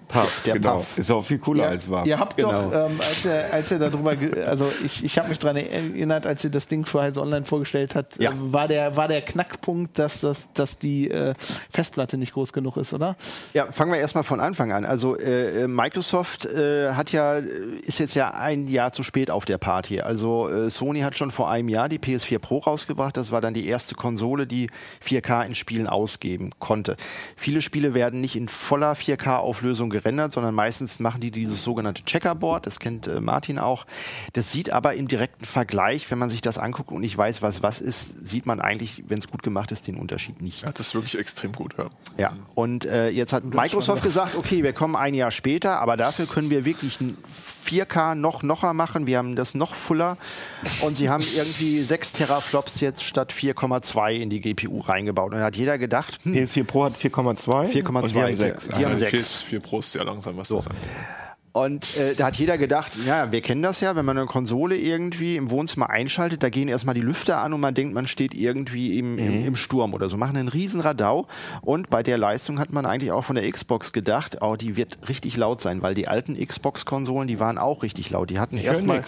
Puff, 0.07 0.43
der 0.45 0.53
genau. 0.55 0.77
Puff. 0.77 0.97
Ist 0.97 1.11
auch 1.11 1.21
viel 1.23 1.37
cooler 1.39 1.67
als 1.67 1.89
warm. 1.89 2.07
Ihr 2.07 2.17
habt 2.19 2.37
Genau. 2.37 2.51
doch, 2.69 2.71
ähm, 2.89 2.99
als 2.99 3.25
er, 3.25 3.53
als 3.53 3.71
er 3.71 3.79
darüber, 3.79 4.13
also 4.47 4.71
ich, 4.85 5.03
ich 5.03 5.17
habe 5.17 5.29
mich 5.29 5.39
daran 5.39 5.57
erinnert, 5.57 6.25
als 6.25 6.43
ihr 6.43 6.49
das 6.49 6.67
Ding 6.67 6.85
für 6.85 7.01
Heise 7.01 7.21
Online 7.21 7.45
vorgestellt 7.45 7.95
hat, 7.95 8.17
Ja. 8.19 8.31
äh, 8.31 8.35
war, 8.39 8.67
der, 8.67 8.95
war 8.95 9.07
der 9.07 9.21
Knackpunkt, 9.21 9.99
dass, 9.99 10.21
das, 10.21 10.47
dass 10.53 10.77
die 10.79 11.09
äh, 11.11 11.33
Festplatte 11.69 12.17
nicht 12.17 12.33
groß 12.33 12.53
genug 12.53 12.77
ist, 12.77 12.93
oder? 12.93 13.15
Ja, 13.53 13.71
fangen 13.71 13.91
wir 13.91 13.99
erstmal 13.99 14.23
von 14.23 14.39
Anfang 14.39 14.71
an. 14.71 14.85
Also 14.85 15.17
äh, 15.17 15.63
äh, 15.63 15.67
Microsoft 15.67 16.45
äh, 16.45 16.91
hat 16.93 17.11
ja, 17.11 17.35
ist 17.37 17.99
jetzt 17.99 18.13
ja 18.15 18.31
ein 18.31 18.67
Jahr 18.67 18.93
zu 18.93 19.03
spät 19.03 19.29
auf 19.29 19.45
der 19.45 19.57
Party. 19.57 20.01
Also 20.01 20.47
äh, 20.49 20.69
Sony 20.69 21.01
hat 21.01 21.17
schon 21.17 21.31
vor 21.31 21.49
einem 21.49 21.69
Jahr 21.69 21.89
die 21.89 21.99
PS4 21.99 22.39
Pro 22.39 22.59
rausgebracht. 22.59 23.17
Das 23.17 23.31
war 23.31 23.41
dann 23.41 23.53
die 23.53 23.67
erste 23.67 23.95
Konsole, 23.95 24.47
die 24.47 24.69
4K 25.05 25.45
in 25.45 25.55
Spielen 25.55 25.87
ausgeben 25.87 26.51
konnte. 26.59 26.95
Viele 27.35 27.61
Spiele 27.61 27.93
werden 27.93 28.21
nicht 28.21 28.35
in 28.35 28.47
voller 28.47 28.93
4K-Auflösung 28.93 29.89
gerendert, 29.97 30.31
sondern 30.31 30.53
meistens 30.53 30.99
machen 30.99 31.21
die 31.21 31.31
dieses 31.31 31.63
sogenannte 31.63 32.03
Checkerboard. 32.03 32.65
Das 32.65 32.79
kennt 32.79 33.07
äh, 33.07 33.19
Martin 33.19 33.59
auch. 33.59 33.85
Das 34.33 34.51
sieht 34.51 34.71
aber 34.71 34.93
im 34.93 35.07
direkten 35.07 35.45
Vergleich, 35.45 36.09
wenn 36.11 36.19
man 36.19 36.29
sich 36.29 36.41
das 36.41 36.57
anguckt 36.57 36.91
und 36.91 37.01
nicht 37.01 37.17
weiß, 37.17 37.41
was 37.41 37.63
was 37.63 37.81
ist, 37.81 38.27
sieht 38.27 38.45
man 38.45 38.61
eigentlich, 38.61 39.03
wenn 39.07 39.19
es 39.19 39.27
gut 39.27 39.43
gemacht 39.43 39.71
ist, 39.71 39.87
den 39.87 39.97
Unterschied 39.97 40.41
nicht. 40.41 40.63
Ja, 40.63 40.71
das 40.71 40.87
ist 40.87 40.95
wirklich 40.95 41.17
extrem 41.17 41.51
gut. 41.53 41.75
Ja. 41.77 41.85
Ja, 42.17 42.33
und 42.55 42.85
äh, 42.85 43.09
jetzt 43.09 43.31
hat 43.33 43.43
Microsoft 43.45 44.01
gesagt, 44.03 44.35
okay, 44.35 44.63
wir 44.63 44.73
kommen 44.73 44.95
ein 44.95 45.13
Jahr 45.13 45.29
später, 45.31 45.79
aber 45.79 45.97
dafür 45.97 46.25
können 46.25 46.49
wir 46.49 46.65
wirklich 46.65 46.99
ein 46.99 47.15
4K 47.67 48.15
noch 48.15 48.43
nocher 48.43 48.73
machen. 48.73 49.07
Wir 49.07 49.17
haben 49.17 49.35
das 49.35 49.53
noch 49.53 49.75
fuller 49.75 50.17
und 50.83 50.97
sie 50.97 51.09
haben 51.09 51.23
irgendwie 51.35 51.79
6 51.79 52.13
Teraflops 52.13 52.79
jetzt 52.79 53.03
statt 53.03 53.33
4,2 53.33 54.13
in 54.13 54.29
die 54.29 54.39
GPU 54.39 54.79
reingebaut. 54.79 55.33
Und 55.33 55.39
da 55.39 55.45
hat 55.45 55.55
jeder 55.57 55.77
gedacht, 55.77 56.19
hm, 56.23 56.33
PS4 56.33 56.63
Pro 56.63 56.85
hat 56.85 56.93
4,2 56.95 57.71
4,2. 57.71 58.01
und 58.01 58.15
die 58.15 58.21
haben 58.21 58.35
6. 58.35 58.67
Die 58.67 58.73
haben 58.73 58.81
Ja, 58.81 58.95
sechs. 58.95 59.43
PS4 59.51 59.59
Pro 59.59 59.81
ist 59.87 59.95
ja 59.95 60.03
langsam, 60.03 60.37
was 60.37 60.49
das 60.49 60.67
angeht. 60.67 60.81
Und 61.57 61.97
äh, 61.97 62.13
da 62.13 62.27
hat 62.27 62.35
jeder 62.35 62.59
gedacht, 62.59 62.91
ja, 63.07 63.31
wir 63.31 63.41
kennen 63.41 63.63
das 63.63 63.79
ja, 63.81 63.95
wenn 63.95 64.05
man 64.05 64.15
eine 64.15 64.27
Konsole 64.27 64.77
irgendwie 64.77 65.37
im 65.37 65.49
Wohnzimmer 65.49 65.89
einschaltet, 65.89 66.43
da 66.43 66.49
gehen 66.49 66.69
erstmal 66.69 66.93
die 66.93 67.01
Lüfter 67.01 67.39
an 67.39 67.51
und 67.51 67.59
man 67.59 67.73
denkt, 67.73 67.95
man 67.95 68.05
steht 68.05 68.35
irgendwie 68.35 68.99
im, 68.99 69.17
im, 69.17 69.43
im 69.43 69.55
Sturm 69.55 69.95
oder 69.95 70.07
so. 70.07 70.17
Machen 70.17 70.37
einen 70.37 70.49
riesen 70.49 70.81
Radau. 70.81 71.25
Und 71.61 71.89
bei 71.89 72.03
der 72.03 72.19
Leistung 72.19 72.59
hat 72.59 72.71
man 72.71 72.85
eigentlich 72.85 73.11
auch 73.11 73.23
von 73.23 73.37
der 73.37 73.51
Xbox 73.51 73.91
gedacht, 73.91 74.37
oh, 74.41 74.55
die 74.55 74.77
wird 74.77 75.09
richtig 75.09 75.35
laut 75.35 75.59
sein, 75.59 75.81
weil 75.81 75.95
die 75.95 76.07
alten 76.07 76.37
Xbox-Konsolen, 76.37 77.27
die 77.27 77.39
waren 77.39 77.57
auch 77.57 77.81
richtig 77.81 78.11
laut. 78.11 78.29
Die 78.29 78.37
hatten 78.37 78.59
erstmal 78.59 79.03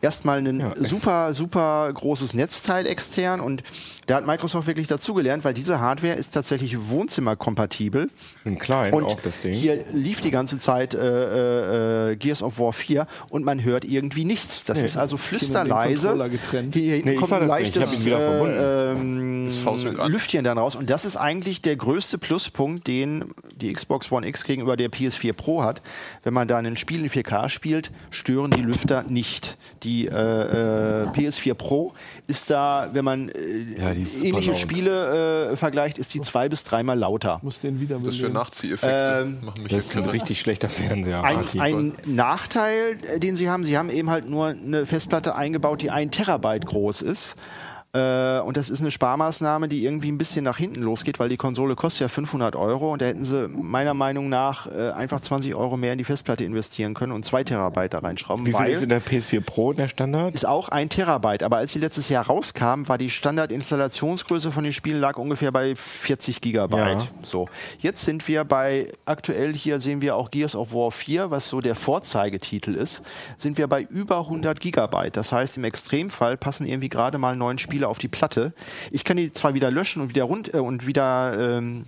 erstmal 0.00 0.38
ein 0.38 0.74
super, 0.76 1.34
super 1.34 1.90
großes 1.92 2.34
Netzteil 2.34 2.86
extern 2.86 3.40
und 3.40 3.62
da 4.06 4.16
hat 4.16 4.26
Microsoft 4.26 4.66
wirklich 4.66 4.86
dazugelernt, 4.86 5.44
weil 5.44 5.54
diese 5.54 5.80
Hardware 5.80 6.14
ist 6.14 6.32
tatsächlich 6.32 6.88
wohnzimmerkompatibel. 6.88 8.08
Schön 8.42 8.58
klein 8.58 8.94
Und 8.94 9.04
auch 9.04 9.20
das 9.20 9.40
Ding. 9.40 9.54
hier 9.54 9.84
lief 9.92 10.20
die 10.20 10.30
ganze 10.30 10.58
Zeit 10.58 10.94
äh, 10.94 10.98
äh, 10.98 11.89
Gears 12.18 12.42
of 12.42 12.58
War 12.58 12.72
4 12.72 13.06
und 13.28 13.44
man 13.44 13.62
hört 13.62 13.84
irgendwie 13.84 14.24
nichts. 14.24 14.64
Das 14.64 14.82
ist 14.82 14.96
also 14.96 15.16
flüsterleise. 15.16 16.08
Hier 16.72 16.94
hinten 16.96 17.10
Nee, 17.10 17.14
kommt 17.16 17.32
ein 17.32 17.46
leichtes 17.46 18.06
äh, 18.06 18.92
ähm. 18.92 19.48
Lüftchen 20.06 20.44
dann 20.44 20.58
raus. 20.58 20.76
Und 20.76 20.90
das 20.90 21.04
ist 21.04 21.16
eigentlich 21.16 21.62
der 21.62 21.76
größte 21.76 22.18
Pluspunkt, 22.18 22.86
den 22.86 23.24
die 23.56 23.72
Xbox 23.72 24.10
One 24.10 24.26
X 24.26 24.44
gegenüber 24.44 24.76
der 24.76 24.90
PS4 24.90 25.32
Pro 25.32 25.62
hat. 25.62 25.82
Wenn 26.22 26.34
man 26.34 26.48
da 26.48 26.58
ein 26.58 26.76
Spiel 26.76 27.04
in 27.04 27.10
4K 27.10 27.48
spielt, 27.48 27.90
stören 28.10 28.50
die 28.50 28.62
Lüfter 28.62 29.04
nicht. 29.04 29.56
Die 29.82 29.90
Die 29.90 30.06
äh, 30.06 30.10
äh, 30.10 31.06
PS4 31.08 31.54
Pro 31.54 31.92
ist 32.30 32.48
da, 32.50 32.88
wenn 32.92 33.04
man 33.04 33.28
äh, 33.28 33.32
Ja, 33.76 33.90
ähnliche. 33.90 34.54
Spiele 34.54 35.50
äh, 35.50 35.56
vergleicht, 35.56 35.98
ist 35.98 36.14
die 36.14 36.20
zwei 36.20 36.48
bis 36.48 36.64
dreimal 36.64 36.98
lauter. 36.98 37.40
Muss 37.42 37.60
den 37.60 37.80
wieder 37.80 37.98
Das 37.98 38.16
für. 38.16 38.30
Nachzieheffekte 38.30 39.22
Ähm, 39.26 39.38
machen 39.44 39.62
mich 39.62 39.72
Das 39.72 39.86
ist 39.86 39.96
ein 39.96 40.04
richtig 40.04 40.40
schlechter 40.40 40.68
Fernseher. 40.68 41.24
Ein, 41.24 41.44
ein 41.58 41.92
Nachteil, 42.06 42.98
äh, 43.02 43.18
den 43.18 43.36
sie 43.36 43.50
haben, 43.50 43.64
sie 43.64 43.76
haben 43.76 43.90
eben 43.90 44.08
halt 44.08 44.28
nur 44.30 44.46
eine 44.46 44.86
Festplatte 44.86 45.34
eingebaut, 45.34 45.82
die 45.82 45.90
ein 45.90 46.10
Terabyte 46.10 46.64
groß 46.66 47.02
ist. 47.02 47.36
Äh, 47.92 48.40
und 48.40 48.56
das 48.56 48.70
ist 48.70 48.80
eine 48.80 48.92
Sparmaßnahme, 48.92 49.68
die 49.68 49.84
irgendwie 49.84 50.12
ein 50.12 50.18
bisschen 50.18 50.44
nach 50.44 50.58
hinten 50.58 50.80
losgeht, 50.80 51.18
weil 51.18 51.28
die 51.28 51.36
Konsole 51.36 51.74
kostet 51.74 52.02
ja 52.02 52.08
500 52.08 52.54
Euro 52.54 52.92
und 52.92 53.02
da 53.02 53.06
hätten 53.06 53.24
sie 53.24 53.48
meiner 53.48 53.94
Meinung 53.94 54.28
nach 54.28 54.66
äh, 54.66 54.90
einfach 54.90 55.20
20 55.20 55.56
Euro 55.56 55.76
mehr 55.76 55.92
in 55.92 55.98
die 55.98 56.04
Festplatte 56.04 56.44
investieren 56.44 56.94
können 56.94 57.10
und 57.10 57.24
2 57.24 57.44
Terabyte 57.44 57.94
da 57.94 57.98
reinschrauben. 57.98 58.46
Wie 58.46 58.52
viel 58.52 58.66
ist 58.66 58.82
in 58.82 58.90
der 58.90 59.02
PS4 59.02 59.40
Pro 59.40 59.72
der 59.72 59.88
Standard? 59.88 60.34
ist 60.34 60.46
auch 60.46 60.68
ein 60.68 60.88
Terabyte, 60.88 61.42
aber 61.42 61.56
als 61.56 61.72
sie 61.72 61.80
letztes 61.80 62.08
Jahr 62.08 62.26
rauskam, 62.26 62.86
war 62.86 62.96
die 62.96 63.10
Standardinstallationsgröße 63.10 64.52
von 64.52 64.62
den 64.62 64.72
Spielen 64.72 65.00
lag 65.00 65.16
ungefähr 65.16 65.50
bei 65.50 65.74
40 65.74 66.40
Gigabyte. 66.40 67.02
Ja. 67.02 67.08
So, 67.22 67.48
jetzt 67.80 68.04
sind 68.04 68.28
wir 68.28 68.44
bei 68.44 68.92
aktuell 69.04 69.52
hier 69.54 69.80
sehen 69.80 70.00
wir 70.00 70.14
auch 70.14 70.30
Gears 70.30 70.54
of 70.54 70.72
War 70.72 70.92
4, 70.92 71.32
was 71.32 71.48
so 71.48 71.60
der 71.60 71.74
Vorzeigetitel 71.74 72.74
ist, 72.74 73.02
sind 73.36 73.58
wir 73.58 73.66
bei 73.66 73.82
über 73.82 74.20
100 74.20 74.60
Gigabyte. 74.60 75.16
Das 75.16 75.32
heißt, 75.32 75.56
im 75.56 75.64
Extremfall 75.64 76.36
passen 76.36 76.66
irgendwie 76.66 76.88
gerade 76.88 77.18
mal 77.18 77.34
neun 77.34 77.58
Spiele 77.58 77.79
auf 77.88 77.98
die 77.98 78.08
Platte. 78.08 78.52
Ich 78.90 79.04
kann 79.04 79.16
die 79.16 79.32
zwar 79.32 79.54
wieder 79.54 79.70
löschen 79.70 80.02
und 80.02 80.10
wieder 80.10 80.24
rund 80.24 80.54
äh, 80.54 80.58
und 80.58 80.86
wieder 80.86 81.58
ähm, 81.58 81.84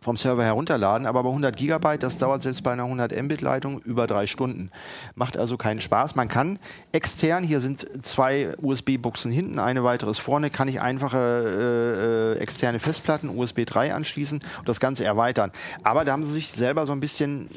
vom 0.00 0.16
Server 0.16 0.44
herunterladen, 0.44 1.06
aber 1.06 1.22
bei 1.22 1.28
100 1.28 1.56
Gigabyte, 1.56 2.02
das 2.02 2.18
dauert 2.18 2.42
selbst 2.42 2.62
bei 2.62 2.72
einer 2.72 2.84
100 2.84 3.20
Mbit 3.20 3.40
Leitung 3.40 3.80
über 3.80 4.06
drei 4.06 4.26
Stunden. 4.26 4.70
Macht 5.16 5.36
also 5.36 5.56
keinen 5.56 5.80
Spaß. 5.80 6.14
Man 6.14 6.28
kann 6.28 6.58
extern, 6.92 7.42
hier 7.42 7.60
sind 7.60 8.04
zwei 8.04 8.54
USB-Buchsen 8.62 9.32
hinten, 9.32 9.58
eine 9.58 9.82
weitere 9.84 10.10
ist 10.10 10.20
vorne, 10.20 10.50
kann 10.50 10.68
ich 10.68 10.80
einfache 10.80 12.36
äh, 12.36 12.38
äh, 12.38 12.42
externe 12.42 12.78
Festplatten 12.78 13.28
USB 13.28 13.64
3 13.66 13.94
anschließen 13.94 14.38
und 14.58 14.68
das 14.68 14.80
Ganze 14.80 15.04
erweitern. 15.04 15.50
Aber 15.82 16.04
da 16.04 16.12
haben 16.12 16.24
sie 16.24 16.32
sich 16.32 16.52
selber 16.52 16.86
so 16.86 16.92
ein 16.92 17.00
bisschen 17.00 17.50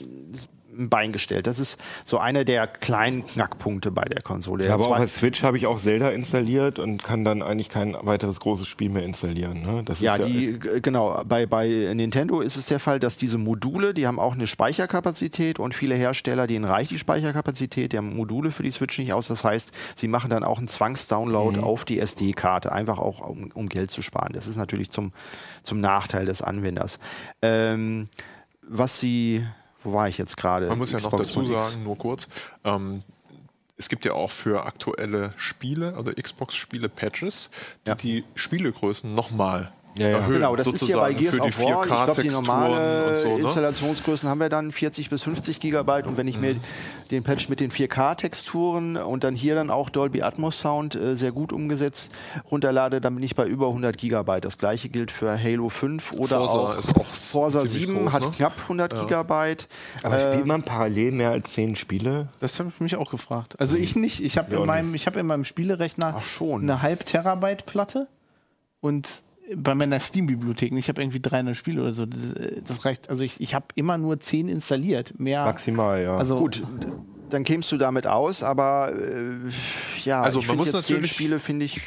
ein 0.81 0.89
Bein 0.89 1.11
gestellt. 1.11 1.47
Das 1.47 1.59
ist 1.59 1.79
so 2.03 2.17
einer 2.17 2.43
der 2.43 2.67
kleinen 2.67 3.25
Knackpunkte 3.25 3.91
bei 3.91 4.05
der 4.05 4.21
Konsole. 4.21 4.65
Ja, 4.65 4.73
aber 4.73 4.87
auch 4.87 4.95
als 4.95 5.15
Switch 5.15 5.43
habe 5.43 5.57
ich 5.57 5.67
auch 5.67 5.77
Zelda 5.77 6.09
installiert 6.09 6.79
und 6.79 7.03
kann 7.03 7.23
dann 7.23 7.41
eigentlich 7.41 7.69
kein 7.69 7.95
weiteres 8.01 8.39
großes 8.39 8.67
Spiel 8.67 8.89
mehr 8.89 9.03
installieren. 9.03 9.61
Ne? 9.61 9.83
Ja, 9.99 10.15
ist 10.15 10.27
die, 10.27 10.59
genau. 10.81 11.23
Bei, 11.25 11.45
bei 11.45 11.91
Nintendo 11.93 12.41
ist 12.41 12.57
es 12.57 12.67
der 12.67 12.79
Fall, 12.79 12.99
dass 12.99 13.17
diese 13.17 13.37
Module, 13.37 13.93
die 13.93 14.07
haben 14.07 14.19
auch 14.19 14.33
eine 14.33 14.47
Speicherkapazität 14.47 15.59
und 15.59 15.73
viele 15.73 15.95
Hersteller, 15.95 16.47
denen 16.47 16.65
reicht 16.65 16.91
die 16.91 16.99
Speicherkapazität, 16.99 17.93
die 17.93 17.97
haben 17.97 18.15
Module 18.15 18.51
für 18.51 18.63
die 18.63 18.71
Switch 18.71 18.97
nicht 18.99 19.13
aus. 19.13 19.27
Das 19.27 19.43
heißt, 19.43 19.71
sie 19.95 20.07
machen 20.07 20.29
dann 20.29 20.43
auch 20.43 20.57
einen 20.57 20.67
Zwangsdownload 20.67 21.59
auf 21.59 21.85
die 21.85 21.99
SD-Karte, 21.99 22.71
einfach 22.71 22.97
auch 22.97 23.19
um, 23.27 23.51
um 23.53 23.69
Geld 23.69 23.91
zu 23.91 24.01
sparen. 24.01 24.33
Das 24.33 24.47
ist 24.47 24.57
natürlich 24.57 24.91
zum, 24.91 25.13
zum 25.63 25.79
Nachteil 25.79 26.25
des 26.25 26.41
Anwenders. 26.41 26.99
Ähm, 27.41 28.09
was 28.61 28.99
sie, 28.99 29.45
wo 29.83 29.93
war 29.93 30.07
ich 30.09 30.17
jetzt 30.17 30.37
gerade? 30.37 30.67
Man 30.67 30.77
muss 30.77 30.91
ja 30.91 30.99
noch 30.99 31.05
Xbox 31.11 31.27
dazu 31.27 31.39
One 31.39 31.53
X. 31.55 31.65
sagen, 31.71 31.83
nur 31.83 31.97
kurz, 31.97 32.29
ähm, 32.63 32.99
es 33.77 33.89
gibt 33.89 34.05
ja 34.05 34.13
auch 34.13 34.29
für 34.29 34.63
aktuelle 34.65 35.33
Spiele, 35.37 35.95
also 35.95 36.11
Xbox-Spiele 36.11 36.87
Patches, 36.87 37.49
die 37.85 37.89
Ja. 37.89 37.95
die 37.95 38.23
Spielegrößen 38.35 39.13
nochmal 39.15 39.71
Ja, 39.97 40.07
ja. 40.07 40.17
erhöhen. 40.19 40.35
Genau, 40.35 40.55
das 40.55 40.67
ist 40.67 40.83
hier 40.85 40.97
bei 40.97 41.13
Gears 41.13 41.39
of 41.39 41.59
War. 41.61 41.83
Ich 41.83 41.87
glaube, 41.87 42.21
die 42.21 42.29
4K-Texturen 42.29 42.45
normale 42.45 43.15
so, 43.15 43.27
ne? 43.37 43.43
Installationsgrößen 43.43 44.29
haben 44.29 44.39
wir 44.39 44.49
dann 44.49 44.71
40 44.71 45.09
bis 45.09 45.23
50 45.23 45.59
Gigabyte. 45.59 46.07
Und 46.07 46.17
wenn 46.17 46.27
ich 46.27 46.35
Mhm. 46.35 46.41
mir 46.41 46.55
den 47.11 47.23
Patch 47.23 47.49
mit 47.49 47.59
den 47.59 47.71
4K-Texturen 47.71 48.95
und 48.97 49.23
dann 49.23 49.35
hier 49.35 49.55
dann 49.55 49.69
auch 49.69 49.89
Dolby 49.89 50.21
Atmos 50.21 50.59
Sound 50.59 50.95
äh, 50.95 51.15
sehr 51.17 51.31
gut 51.33 51.51
umgesetzt 51.51 52.13
runterlade, 52.49 53.01
dann 53.01 53.15
bin 53.15 53.23
ich 53.23 53.35
bei 53.35 53.45
über 53.45 53.67
100 53.67 53.97
Gigabyte. 53.97 54.45
Das 54.45 54.57
gleiche 54.57 54.87
gilt 54.89 55.11
für 55.11 55.37
Halo 55.41 55.69
5 55.69 56.13
oder 56.13 56.37
Forza 56.39 56.53
auch, 56.57 56.77
ist 56.77 56.95
auch 56.95 57.03
Forza 57.05 57.59
ziemlich 57.59 57.71
7 57.87 58.03
groß, 58.05 58.13
hat 58.13 58.21
ne? 58.23 58.31
knapp 58.35 58.53
100 58.63 58.99
Gigabyte. 59.01 59.67
aber 60.03 60.17
Äh, 60.17 60.31
spielt 60.31 60.45
man 60.45 60.63
parallel 60.63 61.11
mehr 61.11 61.31
als 61.31 61.51
zehn 61.51 61.75
Spiele? 61.75 62.29
Das 62.39 62.57
habe 62.59 62.71
ich 62.73 62.79
mich 62.79 62.95
auch 62.95 63.11
gefragt. 63.11 63.59
Also 63.59 63.75
ich 63.75 63.95
nicht. 63.97 64.23
Ich 64.23 64.37
habe 64.37 64.53
Ja, 64.53 64.61
in, 64.61 64.67
meinem- 64.67 64.95
ich 64.95 65.05
hab 65.07 65.17
in 65.17 65.25
meinem 65.27 65.43
Spielerechner 65.43 66.15
Ach 66.17 66.25
schon. 66.25 66.61
eine 66.63 66.81
halb 66.81 67.05
Terabyte 67.05 67.65
Platte 67.65 68.07
und 68.79 69.07
bei 69.55 69.75
meiner 69.75 69.99
Steam-Bibliothek, 69.99 70.71
ich 70.73 70.87
habe 70.89 71.01
irgendwie 71.01 71.19
300 71.19 71.55
Spiele 71.55 71.81
oder 71.81 71.93
so, 71.93 72.05
das, 72.05 72.33
äh, 72.33 72.61
das 72.65 72.85
reicht. 72.85 73.09
Also 73.09 73.23
ich, 73.23 73.39
ich 73.41 73.53
habe 73.55 73.65
immer 73.75 73.97
nur 73.97 74.19
10 74.19 74.47
installiert. 74.47 75.19
Mehr. 75.19 75.43
Maximal, 75.45 76.01
ja. 76.01 76.17
Also 76.17 76.37
Gut, 76.39 76.63
dann 77.29 77.43
kämst 77.43 77.71
du 77.71 77.77
damit 77.77 78.07
aus, 78.07 78.43
aber 78.43 78.93
äh, 78.95 79.33
ja, 80.03 80.21
Also 80.21 80.39
ich 80.39 80.47
man 80.47 80.57
muss 80.57 80.71
jetzt 80.71 80.85
zehn 80.85 80.95
natürlich- 80.97 81.11
Spiele 81.13 81.39
finde 81.39 81.65
ich 81.65 81.81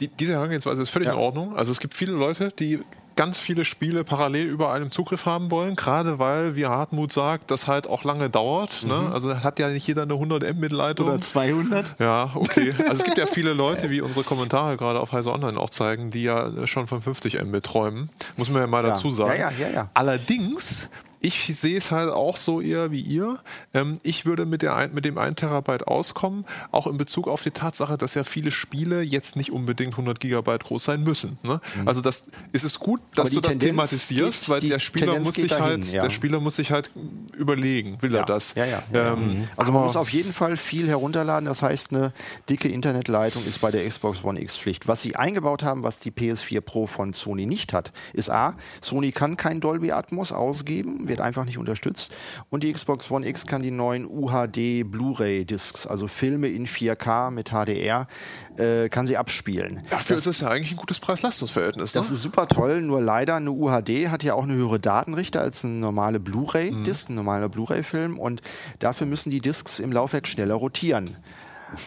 Die, 0.00 0.08
diese 0.08 0.32
Herangehensweise 0.32 0.82
ist 0.82 0.90
völlig 0.90 1.06
Ja. 1.08 1.14
in 1.14 1.20
Ordnung. 1.20 1.56
Also 1.56 1.70
es 1.72 1.78
gibt 1.80 1.94
viele 1.94 2.12
Leute, 2.12 2.48
die 2.58 2.80
ganz 3.16 3.38
viele 3.38 3.64
Spiele 3.64 4.04
parallel 4.04 4.46
über 4.46 4.72
einem 4.72 4.90
Zugriff 4.90 5.26
haben 5.26 5.50
wollen, 5.50 5.76
gerade 5.76 6.18
weil, 6.18 6.56
wie 6.56 6.66
Hartmut 6.66 7.12
sagt, 7.12 7.50
das 7.50 7.66
halt 7.66 7.86
auch 7.86 8.04
lange 8.04 8.30
dauert. 8.30 8.84
Ne? 8.84 9.10
Also 9.12 9.42
hat 9.42 9.58
ja 9.58 9.68
nicht 9.68 9.86
jeder 9.86 10.02
eine 10.02 10.14
100 10.14 10.54
Mbit-Leitung. 10.54 11.08
oder 11.08 11.20
200. 11.20 11.98
Ja, 12.00 12.30
okay. 12.34 12.72
Also 12.88 13.00
es 13.00 13.04
gibt 13.04 13.18
ja 13.18 13.26
viele 13.26 13.52
Leute, 13.52 13.90
wie 13.90 14.00
unsere 14.00 14.24
Kommentare 14.24 14.76
gerade 14.76 15.00
auf 15.00 15.12
Heise 15.12 15.32
Online 15.32 15.58
auch 15.58 15.70
zeigen, 15.70 16.10
die 16.10 16.22
ja 16.24 16.66
schon 16.66 16.86
von 16.86 17.00
50 17.02 17.40
Mbit 17.42 17.64
träumen. 17.64 18.08
Muss 18.36 18.48
man 18.50 18.62
ja 18.62 18.66
mal 18.66 18.82
Ja. 18.84 18.90
dazu 18.90 19.10
sagen. 19.10 19.38
Ja, 19.38 19.50
ja, 19.50 19.66
ja, 19.68 19.74
ja. 19.74 19.90
Allerdings, 19.94 20.88
ich 21.22 21.56
sehe 21.56 21.78
es 21.78 21.90
halt 21.90 22.10
auch 22.10 22.36
so 22.36 22.60
eher 22.60 22.90
wie 22.90 23.00
ihr. 23.00 23.38
Ähm, 23.72 23.98
ich 24.02 24.26
würde 24.26 24.44
mit, 24.44 24.62
der 24.62 24.74
ein, 24.76 24.92
mit 24.92 25.04
dem 25.04 25.16
1 25.18 25.36
Terabyte 25.36 25.86
auskommen, 25.88 26.44
auch 26.72 26.86
in 26.86 26.98
Bezug 26.98 27.28
auf 27.28 27.42
die 27.42 27.50
Tatsache, 27.52 27.96
dass 27.96 28.14
ja 28.14 28.24
viele 28.24 28.50
Spiele 28.50 29.02
jetzt 29.02 29.36
nicht 29.36 29.52
unbedingt 29.52 29.92
100 29.94 30.20
Gigabyte 30.20 30.64
groß 30.64 30.84
sein 30.84 31.02
müssen. 31.04 31.38
Ne? 31.42 31.60
Also 31.86 32.00
das 32.00 32.30
ist 32.52 32.64
es 32.64 32.78
gut, 32.78 33.00
dass 33.14 33.30
Mhm. 33.30 33.34
Du 33.36 33.40
das 33.40 33.50
Tendenz 33.52 33.70
thematisierst, 33.70 34.40
geht- 34.40 34.48
weil 34.48 34.60
der 34.60 34.78
Spieler 34.78 35.06
Tendenz 35.06 35.26
muss 35.26 35.34
sich 35.36 35.48
dahin, 35.50 35.64
halt, 35.64 35.92
ja. 35.92 36.02
der 36.02 36.10
Spieler 36.10 36.40
muss 36.40 36.56
sich 36.56 36.70
halt 36.72 36.90
überlegen, 37.36 37.98
will 38.02 38.14
er 38.14 38.24
das? 38.24 38.54
Ja, 38.54 38.64
ja. 38.64 38.82
ja, 38.92 39.12
Ähm, 39.14 39.48
Also 39.56 39.72
man 39.72 39.84
muss 39.84 39.96
auf 39.96 40.10
jeden 40.10 40.32
Fall 40.32 40.56
viel 40.56 40.88
herunterladen. 40.88 41.46
Das 41.46 41.62
heißt, 41.62 41.92
eine 41.92 42.12
dicke 42.48 42.68
Internetleitung 42.68 43.44
ist 43.46 43.60
bei 43.60 43.70
der 43.70 43.88
Xbox 43.88 44.24
One 44.24 44.40
X 44.40 44.56
Pflicht. 44.56 44.88
Was 44.88 45.02
sie 45.02 45.16
eingebaut 45.16 45.62
haben, 45.62 45.82
was 45.82 45.98
die 45.98 46.10
PS4 46.10 46.60
Pro 46.60 46.86
von 46.86 47.12
Sony 47.12 47.46
nicht 47.46 47.72
hat, 47.72 47.92
ist 48.12 48.30
A, 48.30 48.56
Sony 48.80 49.12
kann 49.12 49.36
kein 49.36 49.60
Dolby 49.60 49.92
Atmos 49.92 50.32
ausgeben, 50.32 51.08
wird 51.12 51.20
einfach 51.20 51.44
nicht 51.44 51.58
unterstützt. 51.58 52.14
Und 52.48 52.64
die 52.64 52.72
Xbox 52.72 53.10
One 53.10 53.26
X 53.26 53.46
kann 53.46 53.62
die 53.62 53.70
neuen 53.70 54.06
UHD 54.06 54.82
Blu-ray 54.90 55.44
Discs, 55.44 55.86
also 55.86 56.08
Filme 56.08 56.48
in 56.48 56.66
4K 56.66 57.30
mit 57.30 57.50
HDR, 57.50 58.08
äh, 58.56 58.88
kann 58.88 59.06
sie 59.06 59.18
abspielen. 59.18 59.82
Dafür 59.90 60.16
ist 60.16 60.26
es 60.26 60.40
ja 60.40 60.48
eigentlich 60.48 60.70
ein 60.70 60.78
gutes 60.78 61.00
Preis-Leistungs-Verhältnis. 61.00 61.94
Ne? 61.94 62.00
Das 62.00 62.10
ist 62.10 62.22
super 62.22 62.48
toll, 62.48 62.80
nur 62.80 63.02
leider 63.02 63.34
eine 63.34 63.50
UHD 63.50 64.08
hat 64.08 64.22
ja 64.22 64.32
auch 64.32 64.44
eine 64.44 64.54
höhere 64.54 64.80
Datenrichte 64.80 65.38
als 65.38 65.64
eine 65.64 65.74
normale 65.74 66.18
Blu-ray-Disc, 66.18 67.10
ein 67.10 67.14
normaler 67.14 67.50
Blu-ray-Film 67.50 68.18
und 68.18 68.40
dafür 68.78 69.06
müssen 69.06 69.30
die 69.30 69.40
Discs 69.40 69.80
im 69.80 69.92
Laufwerk 69.92 70.26
schneller 70.26 70.54
rotieren. 70.54 71.18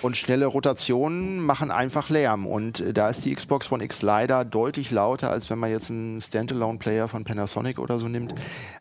Und 0.01 0.17
schnelle 0.17 0.45
Rotationen 0.47 1.39
machen 1.41 1.71
einfach 1.71 2.09
Lärm. 2.09 2.45
Und 2.45 2.79
äh, 2.79 2.93
da 2.93 3.09
ist 3.09 3.23
die 3.25 3.33
Xbox 3.33 3.71
One 3.71 3.83
X 3.83 4.01
leider 4.01 4.43
deutlich 4.45 4.91
lauter, 4.91 5.29
als 5.31 5.49
wenn 5.49 5.59
man 5.59 5.69
jetzt 5.71 5.89
einen 5.91 6.19
Standalone-Player 6.21 7.07
von 7.07 7.23
Panasonic 7.23 7.79
oder 7.79 7.99
so 7.99 8.07
nimmt. 8.07 8.33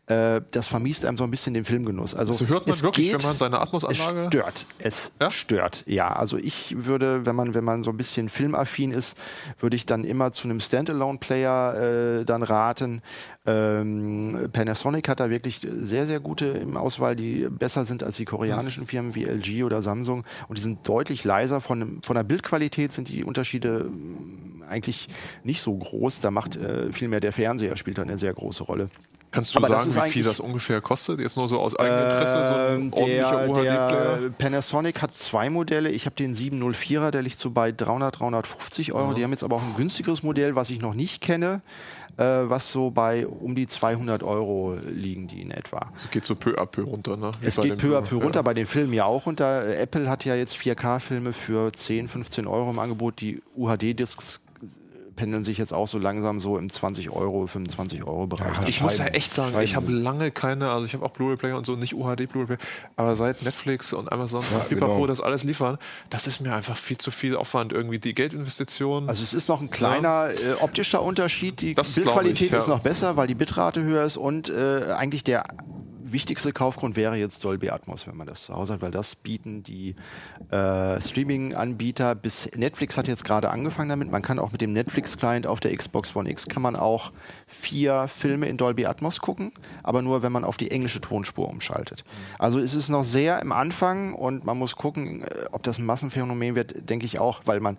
Äh, 0.07 0.41
das 0.51 0.67
vermiest 0.67 1.05
einem 1.05 1.17
so 1.17 1.23
ein 1.23 1.31
bisschen 1.31 1.53
den 1.53 1.65
Filmgenuss. 1.65 2.15
Also 2.15 2.33
So 2.33 2.47
hört 2.47 2.67
man 2.67 2.73
es 2.75 2.83
wirklich, 2.83 3.11
geht, 3.11 3.21
wenn 3.21 3.27
man 3.29 3.37
seine 3.37 3.55
es 3.57 3.61
Atmos-Anlage. 3.63 4.27
stört. 4.27 4.65
Es 4.79 5.11
Ja? 5.21 5.31
stört. 5.31 5.83
Ja, 5.85 6.09
also 6.13 6.37
ich 6.37 6.85
würde, 6.85 7.25
wenn 7.25 7.35
man, 7.35 7.53
wenn 7.53 7.63
man 7.63 7.83
so 7.83 7.91
ein 7.91 7.97
bisschen 7.97 8.29
filmaffin 8.29 8.91
ist, 8.91 9.17
würde 9.59 9.75
ich 9.75 9.85
dann 9.85 10.03
immer 10.03 10.31
zu 10.31 10.47
einem 10.47 10.59
Standalone-Player 10.59 12.19
äh, 12.21 12.25
dann 12.25 12.43
raten. 12.43 13.01
Ähm, 13.45 14.49
Panasonic 14.51 15.07
hat 15.07 15.19
da 15.19 15.29
wirklich 15.29 15.61
sehr, 15.61 16.05
sehr 16.05 16.19
gute 16.19 16.45
im 16.45 16.77
Auswahl, 16.77 17.15
die 17.15 17.47
besser 17.49 17.85
sind 17.85 18.03
als 18.03 18.17
die 18.17 18.25
koreanischen 18.25 18.87
Firmen 18.87 19.13
wie 19.15 19.23
LG 19.25 19.63
oder 19.63 19.81
Samsung. 19.81 20.23
Und 20.47 20.57
die 20.57 20.61
sind 20.61 20.87
deutlich 20.87 20.94
leiser. 21.23 21.61
Von, 21.61 21.99
von 22.03 22.15
der 22.15 22.23
Bildqualität 22.23 22.93
sind 22.93 23.09
die 23.09 23.23
Unterschiede 23.23 23.89
ähm, 23.91 24.63
eigentlich 24.69 25.07
nicht 25.43 25.61
so 25.61 25.75
groß. 25.75 26.21
Da 26.21 26.31
macht 26.31 26.55
äh, 26.55 26.91
vielmehr 26.91 27.19
der 27.19 27.33
Fernseher 27.33 27.77
spielt 27.77 27.99
eine 27.99 28.17
sehr 28.17 28.33
große 28.33 28.63
Rolle. 28.63 28.89
Kannst 29.35 29.53
du 29.53 29.59
Aber 29.59 29.67
sagen, 29.67 29.93
wie 30.05 30.09
viel 30.09 30.23
das 30.23 30.39
ungefähr 30.39 30.79
kostet? 30.79 31.19
Jetzt 31.19 31.35
nur 31.35 31.49
so 31.49 31.59
aus 31.59 31.75
eigenem 31.75 32.03
Interesse, 32.03 32.33
so 32.33 32.53
ein 32.53 32.81
Ähm, 32.81 32.93
ordentlicher 32.93 33.49
UHD-Player? 33.49 34.29
Panasonic 34.37 35.01
hat 35.01 35.17
zwei 35.17 35.49
Modelle. 35.49 35.89
Ich 35.89 36.05
habe 36.05 36.15
den 36.15 36.35
704er, 36.35 37.11
der 37.11 37.21
liegt 37.21 37.37
so 37.37 37.51
bei 37.51 37.73
300, 37.73 38.19
350 38.19 38.93
Euro. 38.93 39.13
Die 39.13 39.23
haben 39.23 39.31
jetzt 39.31 39.43
aber 39.43 39.57
auch 39.57 39.63
ein 39.63 39.75
günstigeres 39.75 40.23
Modell, 40.23 40.55
was 40.55 40.69
ich 40.69 40.79
noch 40.79 40.93
nicht 40.93 41.21
kenne, 41.21 41.55
äh, 41.55 41.94
was 42.23 42.71
so 42.71 42.91
bei 42.91 43.27
um 43.27 43.55
die 43.55 43.67
200 43.67 44.23
Euro 44.23 44.77
liegen 44.87 45.27
die 45.27 45.41
in 45.41 45.51
etwa. 45.51 45.91
Es 45.95 46.09
geht 46.09 46.23
so 46.23 46.35
peu 46.35 46.57
à 46.57 46.65
peu 46.65 46.83
runter, 46.83 47.17
ne? 47.17 47.31
Wie 47.41 47.47
Es 47.47 47.59
geht 47.59 47.77
peu 47.77 47.97
à 47.97 48.01
peu 48.01 48.15
runter, 48.15 48.41
bei 48.43 48.53
den 48.53 48.65
Filmen 48.67 48.93
ja 48.93 49.05
auch 49.05 49.25
runter. 49.25 49.65
Äh, 49.65 49.81
Apple 49.81 50.09
hat 50.09 50.23
ja 50.25 50.35
jetzt 50.35 50.55
4K-Filme 50.55 51.33
für 51.33 51.73
10, 51.73 52.07
15 52.07 52.47
Euro 52.47 52.69
im 52.69 52.79
Angebot. 52.79 53.19
Die 53.19 53.41
UHD-Discs 53.55 54.44
pendeln 55.15 55.43
sich 55.43 55.57
jetzt 55.57 55.73
auch 55.73 55.87
so 55.87 55.97
langsam 55.97 56.39
so 56.39 56.57
im 56.57 56.69
20 56.69 57.09
Euro, 57.11 57.47
25 57.47 58.03
Euro 58.03 58.27
Bereich. 58.27 58.67
Ich 58.67 58.81
muss 58.81 58.97
ja 58.97 59.05
echt 59.07 59.33
sagen, 59.33 59.59
ich 59.61 59.75
habe 59.75 59.91
lange 59.91 60.31
keine, 60.31 60.69
also 60.69 60.85
ich 60.85 60.93
habe 60.93 61.05
auch 61.05 61.11
Blu-ray-Player 61.11 61.57
und 61.57 61.65
so, 61.65 61.75
nicht 61.75 61.93
UHD 61.93 62.27
Blu-ray, 62.27 62.57
aber 62.95 63.15
seit 63.15 63.43
Netflix 63.43 63.93
und 63.93 64.11
Amazon 64.11 64.43
und 64.53 64.69
Pipapo 64.69 64.95
genau. 64.95 65.07
das 65.07 65.21
alles 65.21 65.43
liefern, 65.43 65.77
das 66.09 66.27
ist 66.27 66.41
mir 66.41 66.53
einfach 66.53 66.77
viel 66.77 66.97
zu 66.97 67.11
viel 67.11 67.35
Aufwand 67.35 67.73
irgendwie. 67.73 67.99
Die 67.99 68.13
Geldinvestition. 68.13 69.07
Also 69.09 69.23
es 69.23 69.33
ist 69.33 69.49
noch 69.49 69.61
ein 69.61 69.69
kleiner 69.69 70.29
äh, 70.29 70.61
optischer 70.61 71.01
Unterschied. 71.01 71.61
Die 71.61 71.73
Das 71.73 71.93
Bildqualität 71.93 72.47
ich, 72.47 72.51
ja. 72.51 72.59
ist 72.59 72.67
noch 72.67 72.81
besser, 72.81 73.17
weil 73.17 73.27
die 73.27 73.35
Bitrate 73.35 73.83
höher 73.83 74.03
ist 74.05 74.17
und 74.17 74.49
äh, 74.49 74.91
eigentlich 74.95 75.23
der 75.23 75.45
wichtigste 76.11 76.53
Kaufgrund 76.53 76.95
wäre 76.95 77.15
jetzt 77.15 77.43
Dolby 77.43 77.69
Atmos, 77.69 78.07
wenn 78.07 78.15
man 78.15 78.27
das 78.27 78.45
zu 78.45 78.55
Hause 78.55 78.73
hat, 78.73 78.81
weil 78.81 78.91
das 78.91 79.15
bieten 79.15 79.63
die 79.63 79.95
äh, 80.51 81.01
Streaming-Anbieter 81.01 82.15
bis 82.15 82.49
Netflix 82.55 82.97
hat 82.97 83.07
jetzt 83.07 83.25
gerade 83.25 83.49
angefangen 83.49 83.89
damit. 83.89 84.11
Man 84.11 84.21
kann 84.21 84.39
auch 84.39 84.51
mit 84.51 84.61
dem 84.61 84.73
Netflix-Client 84.73 85.47
auf 85.47 85.59
der 85.59 85.75
Xbox 85.75 86.15
One 86.15 86.29
X 86.29 86.47
kann 86.47 86.61
man 86.61 86.75
auch 86.75 87.11
vier 87.47 88.07
Filme 88.07 88.47
in 88.47 88.57
Dolby 88.57 88.85
Atmos 88.85 89.19
gucken, 89.19 89.51
aber 89.83 90.01
nur 90.01 90.23
wenn 90.23 90.31
man 90.31 90.43
auf 90.43 90.57
die 90.57 90.71
englische 90.71 91.01
Tonspur 91.01 91.49
umschaltet. 91.49 92.03
Also 92.39 92.59
es 92.59 92.73
ist 92.73 92.89
noch 92.89 93.03
sehr 93.03 93.41
im 93.41 93.51
Anfang 93.51 94.13
und 94.13 94.45
man 94.45 94.57
muss 94.57 94.75
gucken, 94.75 95.23
äh, 95.23 95.45
ob 95.51 95.63
das 95.63 95.79
ein 95.79 95.85
Massenphänomen 95.85 96.55
wird, 96.55 96.89
denke 96.89 97.05
ich 97.05 97.19
auch, 97.19 97.41
weil 97.45 97.59
man 97.59 97.77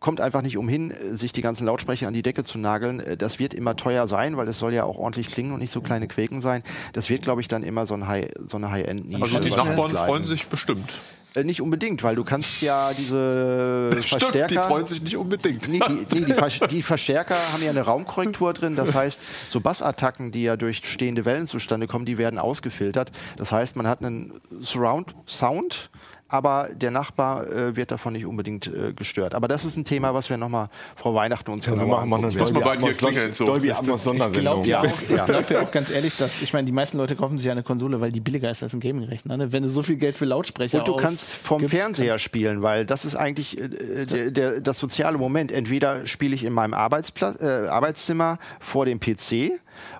kommt 0.00 0.20
einfach 0.20 0.42
nicht 0.42 0.56
umhin, 0.56 0.92
sich 1.12 1.32
die 1.32 1.40
ganzen 1.40 1.66
Lautsprecher 1.66 2.06
an 2.08 2.14
die 2.14 2.22
Decke 2.22 2.44
zu 2.44 2.58
nageln. 2.58 3.00
Äh, 3.00 3.16
Das 3.16 3.38
wird 3.38 3.54
immer 3.54 3.76
teuer 3.76 4.06
sein, 4.08 4.36
weil 4.36 4.46
es 4.48 4.58
soll 4.58 4.72
ja 4.74 4.84
auch 4.84 4.96
ordentlich 4.98 5.28
klingen 5.28 5.52
und 5.52 5.60
nicht 5.60 5.72
so 5.72 5.80
kleine 5.80 6.06
Quäken 6.08 6.40
sein. 6.40 6.62
Das 6.92 7.08
wird, 7.10 7.22
glaube 7.22 7.40
ich, 7.40 7.48
dann 7.48 7.62
immer 7.62 7.86
so, 7.86 7.94
ein 7.94 8.06
High, 8.06 8.28
so 8.46 8.56
eine 8.56 8.70
High-End-Nische. 8.70 9.22
also 9.22 9.38
die 9.40 9.50
Nachbarn 9.50 9.90
bleiben. 9.92 10.06
freuen 10.06 10.24
sich 10.24 10.46
bestimmt. 10.48 10.98
Äh, 11.34 11.44
Nicht 11.44 11.60
unbedingt, 11.60 12.02
weil 12.02 12.14
du 12.16 12.24
kannst 12.24 12.62
ja 12.62 12.90
diese 12.96 13.90
Verstärker... 13.92 14.28
Stimmt, 14.30 14.50
die 14.50 14.56
freuen 14.58 14.86
sich 14.86 15.02
nicht 15.02 15.16
unbedingt. 15.16 15.68
Nee, 15.68 15.80
die, 15.86 16.20
nee, 16.20 16.24
die, 16.26 16.32
Ver- 16.34 16.66
die 16.70 16.82
Verstärker 16.82 17.36
haben 17.52 17.62
ja 17.62 17.70
eine 17.70 17.82
Raumkorrektur 17.82 18.52
drin. 18.54 18.74
Das 18.76 18.94
heißt, 18.94 19.20
so 19.50 19.60
Bassattacken, 19.60 20.32
die 20.32 20.44
ja 20.44 20.56
durch 20.56 20.78
stehende 20.84 21.24
Wellen 21.24 21.46
zustande 21.46 21.86
kommen, 21.86 22.06
die 22.06 22.16
werden 22.18 22.38
ausgefiltert. 22.38 23.12
Das 23.36 23.52
heißt, 23.52 23.76
man 23.76 23.86
hat 23.86 24.02
einen 24.02 24.32
Surround-Sound, 24.60 25.90
aber 26.36 26.68
der 26.74 26.90
Nachbar 26.90 27.46
äh, 27.46 27.76
wird 27.76 27.90
davon 27.90 28.12
nicht 28.12 28.26
unbedingt 28.26 28.66
äh, 28.66 28.92
gestört. 28.92 29.34
Aber 29.34 29.48
das 29.48 29.64
ist 29.64 29.76
ein 29.76 29.84
Thema, 29.84 30.12
was 30.14 30.28
wir 30.28 30.36
nochmal 30.36 30.68
vor 30.94 31.14
Weihnachten 31.14 31.50
uns 31.50 31.64
genauer 31.64 31.86
machen 31.86 32.08
mal 32.10 32.20
muss 32.20 32.34
mal 32.34 32.44
Dolby 32.44 32.60
bei 32.60 32.76
dir 32.76 32.92
klingeln, 32.92 33.32
so. 33.32 33.46
Dolby 33.46 33.68
Ich 33.68 33.74
Atmos 33.74 34.06
Ich 34.06 34.32
glaube 34.32 34.66
ja, 34.68 34.82
Ja. 34.84 34.90
auch, 34.90 35.00
ich 35.00 35.24
glaub 35.24 35.50
ja 35.50 35.60
auch 35.62 35.70
ganz 35.70 35.90
ehrlich, 35.90 36.16
dass 36.16 36.42
ich 36.42 36.52
meine, 36.52 36.66
die 36.66 36.72
meisten 36.72 36.98
Leute 36.98 37.16
kaufen 37.16 37.38
sich 37.38 37.46
ja 37.46 37.52
eine 37.52 37.62
Konsole, 37.62 38.00
weil 38.00 38.12
die 38.12 38.20
billiger 38.20 38.50
ist 38.50 38.62
als 38.62 38.72
ein 38.74 38.80
Gaming-Rechner. 38.80 39.36
Ne? 39.36 39.52
Wenn 39.52 39.62
du 39.62 39.68
so 39.68 39.82
viel 39.82 39.96
Geld 39.96 40.16
für 40.16 40.26
Lautsprecher 40.26 40.78
Und 40.78 40.88
du 40.88 40.96
kannst 40.96 41.34
vom 41.34 41.64
Fernseher 41.64 42.18
spielen, 42.18 42.62
weil 42.62 42.84
das 42.84 43.04
ist 43.04 43.16
eigentlich 43.16 43.58
äh, 43.58 44.04
der, 44.04 44.30
der, 44.30 44.60
das 44.60 44.78
soziale 44.78 45.18
Moment. 45.18 45.52
Entweder 45.52 46.06
spiele 46.06 46.34
ich 46.34 46.44
in 46.44 46.52
meinem 46.52 46.74
Arbeitsplatz, 46.74 47.40
äh, 47.40 47.68
Arbeitszimmer 47.68 48.38
vor 48.60 48.84
dem 48.84 49.00
PC 49.00 49.52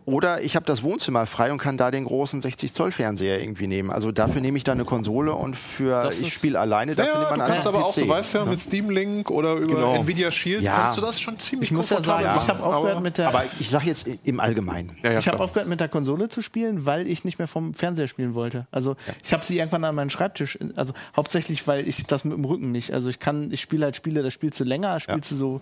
oder 0.05 0.43
ich 0.43 0.57
habe 0.57 0.66
das 0.66 0.83
Wohnzimmer 0.83 1.27
frei 1.27 1.53
und 1.53 1.59
kann 1.59 1.77
da 1.77 1.91
den 1.91 2.05
großen 2.05 2.41
60 2.43 2.72
Zoll 2.72 2.93
Fernseher 2.93 3.41
irgendwie 3.41 3.66
nehmen. 3.66 3.91
Also 3.91 4.12
dafür 4.12 4.41
nehme 4.41 4.57
ich 4.59 4.64
dann 4.64 4.79
eine 4.79 4.85
Konsole 4.85 5.33
und 5.35 5.57
für 5.57 6.03
Das 6.05 6.18
ich 6.20 6.33
spiele 6.33 6.59
alleine. 6.61 6.95
Dafür 6.95 7.12
Ja, 7.12 7.18
nimmt 7.20 7.31
man 7.31 7.41
du 7.41 7.47
kannst 7.47 7.66
aber 7.66 7.79
PC. 7.81 7.85
auch, 7.85 7.95
du 7.95 8.09
weißt 8.09 8.35
ja, 8.35 8.45
mit 8.45 8.59
Steam 8.59 8.91
Link 8.91 9.31
oder 9.31 9.55
über 9.55 9.74
Genau. 9.74 9.95
Nvidia 9.97 10.31
Shield 10.31 10.62
Ja. 10.62 10.72
kannst 10.77 10.97
du 10.97 11.01
das 11.01 11.20
schon 11.20 11.39
ziemlich 11.39 11.70
Ich 11.70 11.77
muss 11.77 11.91
ja 11.91 12.03
sagen, 12.03 12.24
komfortabel 12.24 12.43
ich 12.43 12.49
habe 12.49 12.59
machen. 12.61 12.72
aufgehört 12.72 12.97
Aber- 12.97 13.01
mit 13.03 13.18
der 13.18 13.29
Aber 13.29 13.45
ich 13.59 13.70
sage 13.70 13.87
jetzt 13.87 14.09
im 14.24 14.41
Allgemeinen. 14.41 14.97
Ja, 15.03 15.12
ja, 15.12 15.18
ich 15.18 15.29
habe 15.29 15.41
aufgehört 15.41 15.68
mit 15.68 15.81
der 15.81 15.89
Konsole 15.89 16.29
zu 16.29 16.43
spielen, 16.43 16.87
weil 16.87 17.07
ich 17.07 17.24
nicht 17.24 17.39
mehr 17.39 17.49
vom 17.49 17.74
Fernseher 17.74 18.09
spielen 18.09 18.35
wollte. 18.35 18.66
Also 18.70 18.97
ich 19.24 19.33
habe 19.33 19.45
sie 19.45 19.59
irgendwann 19.59 19.85
an 19.85 19.95
meinen 19.95 20.11
Schreibtisch, 20.11 20.59
also 20.77 20.93
hauptsächlich, 21.16 21.66
weil 21.66 21.87
ich 21.89 22.07
das 22.07 22.24
mit 22.24 22.37
dem 22.37 22.45
Rücken 22.45 22.72
nicht. 22.72 22.93
Also 22.93 23.09
ich 23.09 23.18
kann, 23.18 23.51
ich 23.53 23.61
spiele 23.61 23.85
halt 23.85 23.97
Spiele, 23.97 24.22
da 24.22 24.31
spielst 24.31 24.61
du 24.61 24.64
länger, 24.64 24.99
spielst 25.01 25.31
du 25.33 25.37
so 25.37 25.61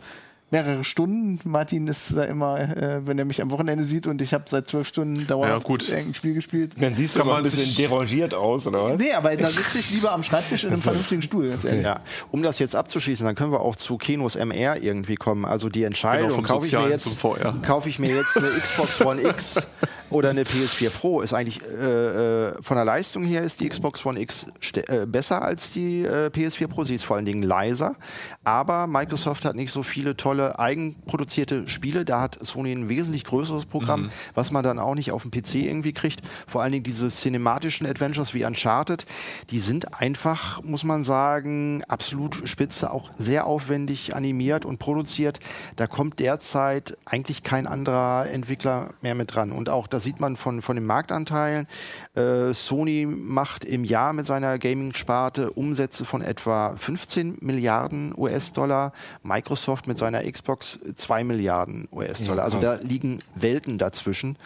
mehrere 0.51 0.85
Stunden. 0.85 1.41
Martin 1.45 1.89
ist 1.89 2.15
da 2.15 2.25
immer, 2.25 2.61
äh, 2.61 3.01
wenn 3.07 3.19
er 3.19 3.25
mich 3.25 3.43
am 3.43 3.51
Wochenende 3.51 3.83
sieht 3.85 4.07
und 4.07 4.23
ich 4.23 4.33
habe 4.35 4.45
seit 4.47 4.69
zwölf 4.69 4.87
Stunden 4.87 5.27
dauerhaft 5.27 5.63
Ja, 5.63 5.67
gut. 5.69 5.89
irgendein 5.89 6.15
Spiel 6.15 6.35
gespielt. 6.35 6.73
Dann 6.79 6.95
siehst 6.95 7.17
du 7.17 7.21
aber 7.23 7.37
ein 7.39 7.43
bisschen 7.43 7.75
derangiert 7.77 8.35
aus, 8.35 8.67
oder 8.67 8.85
was? 8.85 8.99
Nee, 8.99 9.13
aber 9.13 9.37
da 9.37 9.49
sitze 9.49 9.79
ich 9.79 9.91
lieber 9.91 10.13
am 10.13 10.23
Schreibtisch 10.23 10.63
in 10.65 10.71
einem 10.71 10.81
vernünftigen 10.83 11.23
Stuhl, 11.23 11.49
ganz 11.51 11.65
ehrlich. 11.65 11.85
Ja, 11.85 12.01
um 12.31 12.43
das 12.43 12.59
jetzt 12.61 12.77
abzuschließen, 12.77 13.27
dann 13.27 13.35
können 13.35 13.51
wir 13.51 13.61
auch 13.61 13.75
zu 13.75 13.97
Kenos 13.99 14.37
MR 14.37 14.77
irgendwie 14.81 15.17
kommen. 15.17 15.45
Also 15.45 15.69
die 15.69 15.83
Entscheidung, 15.83 16.29
Genau, 16.29 16.43
kaufe 16.43 16.67
ich 16.67 16.73
mir 16.73 16.79
Sozialen 16.79 16.91
jetzt, 16.93 17.05
zum 17.05 17.13
VR. 17.17 17.55
kaufe 17.67 17.89
ich 17.89 17.99
mir 17.99 18.15
jetzt 18.15 18.37
eine 18.37 18.49
Xbox 18.49 19.01
One 19.01 19.23
X 19.23 19.67
oder 20.15 20.31
eine 20.31 20.45
PS4 20.45 20.91
Pro, 20.91 21.21
ist 21.21 21.33
eigentlich 21.35 21.61
äh, 21.63 22.49
äh, 22.49 22.63
von 22.63 22.77
der 22.77 22.85
Leistung 22.85 23.25
her 23.25 23.43
ist 23.43 23.61
die 23.61 23.69
Xbox 23.69 24.07
One 24.07 24.21
X 24.21 24.47
äh, 24.75 25.07
besser 25.07 25.43
als 25.43 25.73
die 25.73 26.03
äh, 26.03 26.31
PS4 26.33 26.69
Pro. 26.69 26.85
Sie 26.85 26.95
ist 26.95 27.05
vor 27.05 27.17
allen 27.17 27.27
Dingen 27.27 27.43
leiser, 27.43 27.97
aber 28.45 28.87
Microsoft 28.87 29.45
hat 29.45 29.57
nicht 29.57 29.73
so 29.73 29.83
viele 29.83 30.17
tolle 30.17 30.59
eigenproduzierte 30.59 31.69
Spiele. 31.69 32.05
Da 32.05 32.21
hat 32.21 32.39
Sony 32.41 32.73
ein 32.73 32.89
wesentlich 32.89 33.25
größeres 33.25 33.67
Programm, 33.67 34.03
Mhm. 34.03 34.11
was 34.35 34.51
man 34.53 34.63
dann 34.63 34.79
auch 34.79 34.95
nicht 34.95 35.11
auf 35.11 35.23
dem 35.23 35.33
PC 35.33 35.57
irgendwie 35.57 35.93
kriegt. 35.93 36.21
Vor 36.47 36.63
allen 36.63 36.73
Dingen 36.73 36.85
diese 36.85 37.09
cinematischen 37.11 37.87
Adventures 37.87 38.35
wie 38.35 38.45
Uncharted, 38.45 39.07
die 39.51 39.59
sind 39.59 40.01
einfach, 40.01 40.63
muss 40.63 40.85
man 40.85 41.03
sagen, 41.03 41.83
absolut 41.89 42.49
spitze, 42.49 42.93
auch 42.93 43.11
sehr 43.19 43.47
aufwendig 43.47 44.15
animiert 44.15 44.65
und 44.65 44.79
produziert. 44.79 45.41
Da 45.75 45.89
kommt 45.89 46.21
derzeit 46.21 46.97
eigentlich 47.05 47.43
kein 47.43 47.67
anderer 47.67 48.29
Entwickler 48.31 48.91
mehr 49.03 49.15
mit 49.17 49.35
dran. 49.35 49.51
Und 49.51 49.69
auch 49.69 49.89
da 49.89 50.01
sieht 50.05 50.21
man 50.21 50.37
von, 50.37 50.63
von 50.63 50.77
den 50.77 50.87
Marktanteilen, 50.87 51.67
äh, 52.15 52.55
Sony 52.55 53.07
macht 53.07 53.65
im 53.65 53.83
Jahr 53.83 54.13
mit 54.13 54.27
seiner 54.27 54.59
Gaming-Sparte 54.59 55.51
Umsätze 55.51 56.05
von 56.05 56.23
etwa 56.23 56.77
15 56.77 57.39
Milliarden 57.41 58.15
US-Dollar, 58.17 58.93
Microsoft 59.23 59.89
mit 59.89 59.99
seiner 59.99 60.23
Xbox 60.31 60.79
2 60.95 61.25
Milliarden 61.25 61.89
US-Dollar. 61.91 62.45
also 62.45 62.61
da 62.61 62.75
liegen 62.75 63.21
Welten 63.35 63.79
dazwischen. 63.79 64.37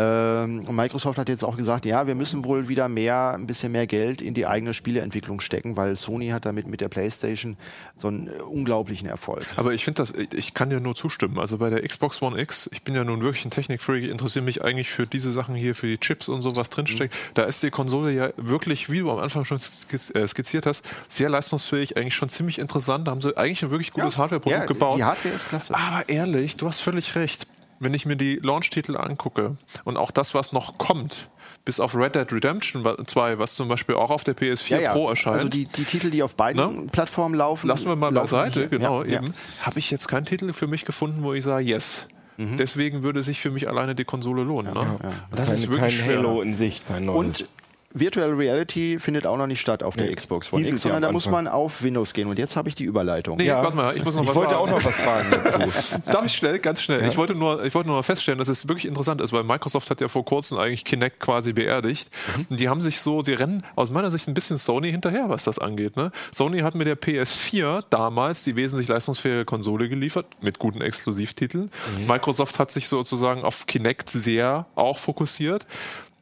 Ähm, 0.00 0.64
Microsoft 0.70 1.18
hat 1.18 1.28
jetzt 1.28 1.42
auch 1.44 1.56
gesagt, 1.56 1.84
ja, 1.84 2.06
wir 2.06 2.14
müssen 2.14 2.44
wohl 2.44 2.68
wieder 2.68 2.88
mehr, 2.88 3.32
ein 3.34 3.46
bisschen 3.48 3.72
mehr 3.72 3.86
Geld 3.88 4.22
in 4.22 4.32
die 4.32 4.46
eigene 4.46 4.72
Spieleentwicklung 4.72 5.40
stecken, 5.40 5.76
weil 5.76 5.96
Sony 5.96 6.28
hat 6.28 6.46
damit 6.46 6.68
mit 6.68 6.80
der 6.80 6.88
PlayStation 6.88 7.56
so 7.96 8.06
einen 8.08 8.28
äh, 8.28 8.40
unglaublichen 8.42 9.08
Erfolg. 9.08 9.44
Aber 9.56 9.74
ich 9.74 9.84
finde 9.84 10.02
das, 10.02 10.14
ich- 10.14 10.54
kann 10.54 10.70
dir 10.70 10.78
nur 10.80 10.94
zustimmen. 10.94 11.38
Also 11.38 11.58
bei 11.58 11.68
der 11.68 11.82
Xbox 11.86 12.22
One 12.22 12.40
X, 12.40 12.68
ich 12.72 12.82
bin 12.82 12.94
ja 12.94 13.02
nun 13.04 13.22
wirklich 13.22 13.44
ein 13.44 13.50
Technikfreak, 13.50 14.04
interessiere 14.08 14.44
mich 14.44 14.62
eigentlich 14.62 14.88
für 14.88 15.06
diese 15.06 15.32
Sachen 15.32 15.54
hier, 15.56 15.74
für 15.74 15.88
die 15.88 15.98
Chips 15.98 16.28
und 16.28 16.42
so, 16.42 16.54
was 16.56 16.70
drinsteckt. 16.70 17.14
Da 17.34 17.42
ist 17.42 17.62
die 17.62 17.70
Konsole 17.70 18.12
ja 18.12 18.30
wirklich, 18.36 18.90
wie 18.90 19.00
du 19.00 19.10
am 19.10 19.18
Anfang 19.18 19.44
schon 19.44 19.58
äh, 19.58 20.26
skizziert 20.28 20.64
hast, 20.66 20.84
sehr 21.08 21.28
leistungsfähig, 21.28 21.96
eigentlich 21.96 22.14
schon 22.14 22.28
ziemlich 22.28 22.58
interessant. 22.60 23.06
Da 23.08 23.10
haben 23.10 23.20
sie 23.20 23.36
eigentlich 23.36 23.62
ein 23.64 23.70
wirklich 23.70 23.92
gutes 23.92 24.16
Hardware-Produkt 24.16 24.60
Ja, 24.60 24.66
gebaut. 24.66 24.98
die 24.98 25.04
Hardware 25.04 25.34
ist 25.34 25.48
klasse. 25.48 25.74
Aber 25.74 26.08
ehrlich, 26.08 26.56
du 26.56 26.68
hast 26.68 26.80
völlig 26.80 27.14
recht. 27.16 27.46
Wenn 27.80 27.94
ich 27.94 28.06
mir 28.06 28.16
die 28.16 28.36
Launch-Titel 28.42 28.96
angucke 28.96 29.56
und 29.84 29.96
auch 29.96 30.10
das, 30.10 30.34
was 30.34 30.52
noch 30.52 30.78
kommt, 30.78 31.28
bis 31.64 31.80
auf 31.80 31.94
Red 31.94 32.14
Dead 32.14 32.32
Redemption 32.32 32.84
2, 33.06 33.38
was 33.38 33.54
zum 33.54 33.68
Beispiel 33.68 33.94
auch 33.94 34.10
auf 34.10 34.24
der 34.24 34.36
PS4 34.36 34.90
Pro 34.92 35.08
erscheint, 35.08 35.36
Also 35.36 35.48
die, 35.48 35.66
die 35.66 35.84
Titel, 35.84 36.10
die 36.10 36.22
auf 36.22 36.34
beiden 36.34 36.82
Ne? 36.84 36.86
Plattformen 36.90 37.34
laufen. 37.34 37.66
lassen 37.68 37.86
wir 37.86 37.96
mal 37.96 38.10
beiseite, 38.12 38.60
hier. 38.60 38.68
genau, 38.68 39.02
Ja, 39.04 39.16
eben, 39.18 39.26
Ja. 39.26 39.32
habe 39.66 39.78
ich 39.78 39.90
jetzt 39.90 40.08
keinen 40.08 40.24
Titel 40.26 40.52
für 40.52 40.66
mich 40.66 40.84
gefunden, 40.84 41.22
wo 41.22 41.34
ich 41.34 41.44
sage, 41.44 41.64
yes. 41.64 42.06
Mhm. 42.36 42.56
Deswegen 42.56 43.02
würde 43.02 43.22
sich 43.22 43.40
für 43.40 43.50
mich 43.50 43.68
alleine 43.68 43.94
die 43.94 44.04
Konsole 44.04 44.42
lohnen. 44.44 44.72
ne? 44.72 44.98
Das 45.32 45.48
Kein, 45.48 45.56
ist 45.56 45.62
wirklich 45.68 45.80
kein 45.98 46.04
schwer. 46.06 46.18
Halo 46.18 46.40
in 46.42 46.54
Sicht, 46.54 46.86
kein 46.86 47.04
neues. 47.04 47.18
Und 47.18 47.48
Virtual 47.94 48.34
Reality 48.34 48.98
findet 49.00 49.26
auch 49.26 49.38
noch 49.38 49.46
nicht 49.46 49.60
statt 49.60 49.82
auf 49.82 49.96
der 49.96 50.14
Xbox 50.14 50.52
One 50.52 50.62
X, 50.62 50.70
ja 50.70 50.78
sondern 50.78 51.02
da 51.02 51.12
muss 51.12 51.26
man 51.26 51.48
auf 51.48 51.82
Windows 51.82 52.12
gehen. 52.12 52.28
Und 52.28 52.38
jetzt 52.38 52.54
habe 52.54 52.68
ich 52.68 52.74
die 52.74 52.84
Überleitung. 52.84 53.38
Nee, 53.38 53.50
warte 53.50 53.76
mal, 53.76 53.96
ich 53.96 54.04
muss 54.04 54.14
noch 54.14 54.22
ich 54.22 54.28
was 54.28 54.34
wollte 54.36 54.50
sagen. 54.52 54.62
auch 54.62 54.70
noch 54.70 54.84
was 54.84 54.94
fragen 54.94 55.30
dazu. 55.30 56.00
Darf 56.06 56.26
ich 56.26 56.34
schnell, 56.34 56.58
ganz 56.58 56.82
schnell. 56.82 57.06
Ich, 57.06 57.16
wollte 57.16 57.34
nur, 57.34 57.64
ich 57.64 57.74
wollte 57.74 57.88
nur 57.88 57.96
noch 57.96 58.04
feststellen, 58.04 58.38
dass 58.38 58.48
es 58.48 58.68
wirklich 58.68 58.84
interessant 58.84 59.22
ist, 59.22 59.32
weil 59.32 59.42
Microsoft 59.42 59.88
hat 59.90 60.02
ja 60.02 60.08
vor 60.08 60.24
kurzem 60.24 60.58
eigentlich 60.58 60.84
Kinect 60.84 61.18
quasi 61.18 61.54
beerdigt. 61.54 62.10
Und 62.50 62.60
die 62.60 62.68
haben 62.68 62.82
sich 62.82 63.00
so, 63.00 63.22
die 63.22 63.32
rennen 63.32 63.64
aus 63.74 63.90
meiner 63.90 64.10
Sicht 64.10 64.28
ein 64.28 64.34
bisschen 64.34 64.58
Sony 64.58 64.90
hinterher, 64.90 65.30
was 65.30 65.44
das 65.44 65.58
angeht. 65.58 65.96
Ne? 65.96 66.12
Sony 66.32 66.60
hat 66.60 66.74
mit 66.74 66.86
der 66.86 67.00
PS4 67.00 67.84
damals 67.88 68.44
die 68.44 68.56
wesentlich 68.56 68.88
leistungsfähige 68.88 69.46
Konsole 69.46 69.88
geliefert, 69.88 70.26
mit 70.42 70.58
guten 70.58 70.82
Exklusivtiteln. 70.82 71.70
Microsoft 72.06 72.58
hat 72.58 72.70
sich 72.70 72.88
sozusagen 72.88 73.44
auf 73.44 73.66
Kinect 73.66 74.10
sehr 74.10 74.66
auch 74.74 74.98
fokussiert. 74.98 75.66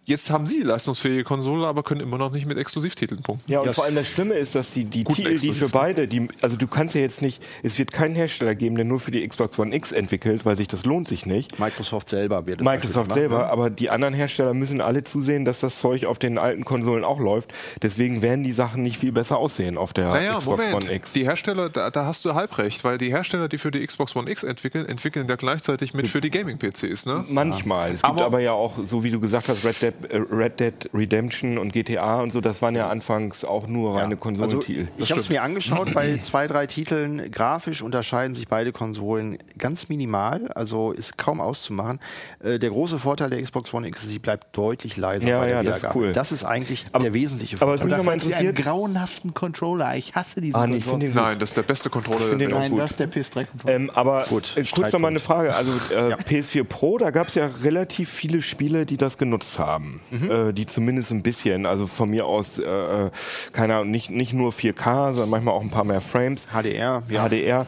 Jetzt 0.09 0.31
haben 0.31 0.47
sie 0.47 0.59
die 0.59 0.63
leistungsfähige 0.63 1.25
Konsole, 1.25 1.67
aber 1.67 1.83
können 1.83 2.01
immer 2.01 2.17
noch 2.17 2.31
nicht 2.31 2.47
mit 2.47 2.57
Exklusivtiteln 2.59 3.23
punkten. 3.23 3.51
Ja, 3.51 3.59
und 3.59 3.67
Das- 3.67 3.75
vor 3.75 3.85
allem 3.87 3.97
das 3.97 4.07
Schlimme 4.09 4.35
ist, 4.35 4.55
dass 4.55 4.71
die, 4.71 4.85
die 4.85 5.03
Titel, 5.03 5.37
die 5.37 5.53
für 5.53 5.69
beide, 5.69 6.07
die, 6.07 6.29
also 6.43 6.57
du 6.57 6.69
kannst 6.69 6.95
ja 6.95 7.01
jetzt 7.01 7.23
nicht, 7.23 7.43
es 7.65 7.77
wird 7.77 7.91
keinen 7.91 8.15
Hersteller 8.15 8.55
geben, 8.55 8.77
der 8.77 8.85
nur 8.85 9.01
für 9.01 9.11
die 9.11 9.27
Xbox 9.27 9.59
One 9.59 9.75
X 9.75 9.91
entwickelt, 9.91 10.45
weil 10.47 10.57
sich 10.57 10.69
das 10.69 10.85
lohnt 10.85 11.09
sich 11.09 11.27
nicht. 11.27 11.59
Microsoft 11.59 12.09
selber 12.09 12.47
wird 12.47 12.61
es 12.61 12.65
Microsoft 12.65 13.13
selber, 13.15 13.39
machen, 13.39 13.51
aber 13.51 13.69
die 13.71 13.91
anderen 13.91 14.15
Hersteller 14.15 14.55
müssen 14.55 14.81
alle 14.81 15.03
zusehen, 15.03 15.45
dass 15.45 15.59
das 15.59 15.81
Zeug 15.81 16.05
auf 16.07 16.21
den 16.21 16.39
alten 16.39 16.65
Konsolen 16.65 17.03
auch 17.03 17.19
läuft. 17.19 17.53
Deswegen 17.83 18.23
werden 18.23 18.45
die 18.45 18.53
Sachen 18.53 18.85
nicht 18.85 18.99
viel 18.99 19.11
besser 19.11 19.39
aussehen 19.39 19.77
auf 19.77 19.93
der 19.93 20.11
Naja, 20.11 20.37
Xbox 20.39 20.59
Moment. 20.71 20.85
One 20.85 20.95
X. 20.95 21.15
Die 21.15 21.25
Hersteller, 21.25 21.69
da, 21.69 21.91
da 21.91 22.05
hast 22.07 22.25
du 22.25 22.35
halb 22.35 22.57
recht, 22.59 22.85
weil 22.85 22.97
die 22.97 23.11
Hersteller, 23.11 23.49
die 23.49 23.59
für 23.59 23.73
die 23.73 23.85
Xbox 23.85 24.15
One 24.15 24.31
X 24.31 24.45
entwickeln, 24.45 24.87
entwickeln 24.87 25.27
ja 25.29 25.35
gleichzeitig 25.35 25.95
mit 25.95 26.07
für 26.07 26.21
die 26.21 26.31
Gaming-PCs. 26.31 27.07
Ne? 27.07 27.25
Manchmal. 27.29 27.89
Es 27.91 28.03
gibt 28.03 28.05
Aber- 28.05 28.25
aber, 28.27 28.39
ja 28.41 28.53
auch, 28.53 28.75
so 28.87 29.03
wie 29.03 29.11
du 29.11 29.19
gesagt 29.19 29.49
hast, 29.49 29.65
Red 29.65 29.83
Dead 29.83 29.96
Red 30.13 30.61
Dead 30.61 30.75
Redemption 30.95 31.59
und 31.59 31.73
GTA 31.73 32.21
und 32.21 32.33
so, 32.33 32.41
das 32.41 32.63
waren 32.63 32.75
ja 32.75 32.89
anfangs 32.89 33.45
auch 33.45 33.67
nur 33.67 33.95
reine 33.97 34.05
Also, 34.15 34.17
Konsolentitel. 34.17 34.89
ich 34.99 35.11
habe 35.11 35.21
es 35.21 35.29
mir 35.29 35.43
angeschaut, 35.43 35.93
bei 35.95 36.19
zwei, 36.19 36.47
drei 36.47 36.67
Titeln 36.67 37.31
grafisch 37.31 37.83
unterscheiden 37.83 38.35
sich 38.35 38.49
beide 38.49 38.73
Konsolen 38.73 39.39
ganz 39.59 39.89
minimal, 39.89 40.49
also 40.55 40.93
ist 40.93 41.19
kaum 41.19 41.41
auszumachen. 41.41 42.01
Äh, 42.43 42.59
der 42.59 42.71
große 42.71 42.99
Vorteil 42.99 43.31
der 43.31 43.43
Xbox 43.43 43.73
One 43.75 43.87
X 43.89 44.03
ist, 44.03 44.11
sie 44.11 44.19
bleibt 44.19 44.57
deutlich 44.57 44.97
leiser 44.97 45.29
Ja, 45.29 45.39
bei 45.41 45.47
der 45.47 45.57
ja, 45.57 45.63
das 45.63 45.83
ist 45.85 45.95
cool. 45.95 46.13
Das 46.13 46.33
ist 46.33 46.45
eigentlich 46.45 46.87
Aber- 46.93 47.05
der 47.05 47.15
wesentliche 47.15 47.57
aber 47.61 47.73
was 47.73 47.81
Vorteil. 47.81 47.99
mich 47.99 48.07
nochmal 48.07 48.21
sie 48.21 48.35
einen 48.35 48.47
interessiert- 48.49 48.67
grauenhaften 48.67 49.35
Controller. 49.35 49.97
Ich 49.97 50.15
hasse 50.15 50.41
diesen 50.41 50.57
Ah, 50.57 50.67
nee, 50.67 50.77
ich 50.77 50.85
Controller. 50.87 51.13
den 51.13 51.15
Nein, 51.23 51.39
das 51.39 51.51
ist 51.51 51.57
der 51.57 51.63
beste 51.63 51.91
Controller 51.91 52.19
der 52.21 52.29
finde 52.29 52.47
den 52.47 52.55
Nein, 52.57 52.71
gut. 52.71 52.81
das 52.81 52.91
ist 52.93 53.01
der 53.01 53.09
PS3-Controller. 53.11 53.75
Ähm, 53.77 53.91
aber 53.95 54.25
Gut, 54.29 54.53
äh, 54.57 54.65
kurz 54.65 54.93
noch 54.93 55.01
mal 55.01 55.09
eine. 55.09 55.21
Frage. 55.21 55.55
Also 55.55 55.73
äh, 55.95 56.15
PS4 56.29 56.65
Pro, 56.65 56.99
da 56.99 57.11
gab 57.11 57.29
es 57.29 57.35
ja 57.35 57.49
relativ 57.63 58.11
viele 58.11 58.43
Spiele, 58.43 58.87
die 58.87 58.97
das 58.97 59.19
genutzt 59.19 59.59
haben. 59.59 59.86
Äh, 60.11 60.53
die 60.53 60.67
zumindest 60.67 61.13
ein 61.13 61.23
bisschen, 61.23 61.67
also 61.67 61.87
von 61.87 62.11
mir 62.11 62.27
aus, 62.27 62.59
äh, 62.59 62.65
äh, 62.65 63.11
keine 63.53 63.77
Ahnung, 63.77 63.91
nicht, 63.91 64.11
nicht 64.11 64.33
nur 64.33 64.53
4K, 64.53 65.13
sondern 65.13 65.31
manchmal 65.31 65.55
auch 65.55 65.63
ein 65.63 65.71
paar 65.71 65.85
mehr 65.85 66.01
Frames. 66.01 66.47
HDR, 66.47 67.03
ja. 67.09 67.29
HDR. 67.29 67.67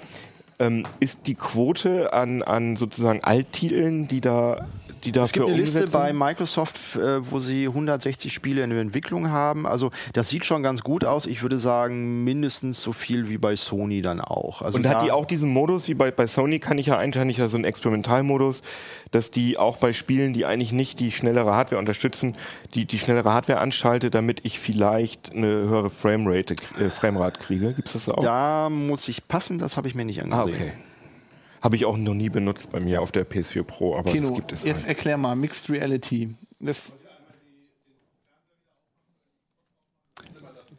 Ähm, 0.61 0.83
ist 0.99 1.27
die 1.27 1.35
Quote 1.35 2.13
an, 2.13 2.43
an 2.43 2.77
sozusagen 2.77 3.23
Alttiteln, 3.23 4.09
die 4.09 4.21
da, 4.21 4.67
die 5.05 5.13
dafür 5.13 5.25
Es 5.27 5.33
gibt 5.33 5.47
eine 5.49 5.57
Liste 5.57 5.87
bei? 5.89 6.13
Microsoft, 6.13 6.97
äh, 6.97 7.31
wo 7.31 7.41
sie 7.41 7.67
160 7.69 8.33
Spiele 8.33 8.63
in 8.63 8.71
der 8.71 8.81
Entwicklung 8.81 9.31
haben. 9.31 9.67
Also 9.67 9.91
das 10.13 10.29
sieht 10.29 10.45
schon 10.45 10.63
ganz 10.63 10.83
gut 10.83 11.05
aus. 11.05 11.27
Ich 11.27 11.43
würde 11.43 11.59
sagen, 11.59 12.25
mindestens 12.25 12.83
so 12.83 12.93
viel 12.93 13.29
wie 13.29 13.39
bei 13.39 13.57
Sony 13.57 14.03
dann 14.03 14.21
auch. 14.21 14.63
Also 14.63 14.79
Und 14.79 14.87
hat 14.87 14.97
da- 15.01 15.05
die 15.05 15.13
auch 15.13 15.27
diesen 15.27 15.51
Modus, 15.51 15.89
wie 15.89 15.95
bei, 15.95 16.11
bei 16.11 16.27
Sony 16.27 16.59
kann 16.59 16.79
ich 16.79 16.87
ja 16.87 16.99
einstellen, 16.99 17.29
ich 17.31 17.39
ja 17.39 17.49
so 17.49 17.57
einen 17.57 17.65
Experimentalmodus, 17.65 18.63
dass 19.11 19.31
die 19.31 19.57
auch 19.59 19.77
bei 19.79 19.93
Spielen, 19.93 20.33
die 20.33 20.45
eigentlich 20.47 20.73
nicht 20.73 21.01
die 21.01 21.13
schnellere 21.13 21.55
Hardware 21.55 21.79
unterstützen, 21.79 22.37
die, 22.75 22.85
die 22.85 22.99
schnellere 22.99 23.33
Hardware 23.33 23.61
anschalte, 23.61 24.11
damit 24.11 24.41
ich 24.45 24.59
vielleicht 24.59 25.33
eine 25.35 25.47
höhere 25.47 25.91
Framerate, 25.91 26.55
äh, 26.79 26.91
Framerate 26.91 27.41
kriege. 27.41 27.73
Gibt 27.73 27.87
es 27.89 27.95
das 27.95 28.09
auch? 28.09 28.21
Da 28.23 28.69
muss 28.71 29.09
ich 29.09 29.27
passen, 29.29 29.59
das 29.59 29.77
habe 29.77 29.89
ich 29.89 29.95
mir 29.95 30.05
nicht 30.05 30.23
angesehen. 30.23 30.41
ah, 30.41 30.45
okay. 30.55 30.73
Habe 31.63 31.77
ich 31.77 31.85
auch 31.85 31.97
noch 31.97 32.15
nie 32.15 32.29
benutzt 32.29 32.71
bei 32.71 32.81
mir 32.81 33.03
auf 33.03 33.11
der 33.13 33.29
PS4 33.29 33.63
Pro, 33.65 33.95
aber 33.95 34.05
das 34.05 34.13
Kino, 34.13 34.35
gibt 34.35 34.53
es 34.53 34.63
jetzt 34.65 34.79
halt. 34.81 34.89
erklär 34.89 35.17
mal, 35.17 35.35
Mixed 35.35 35.69
Reality. 35.71 36.35
Das 36.61 36.93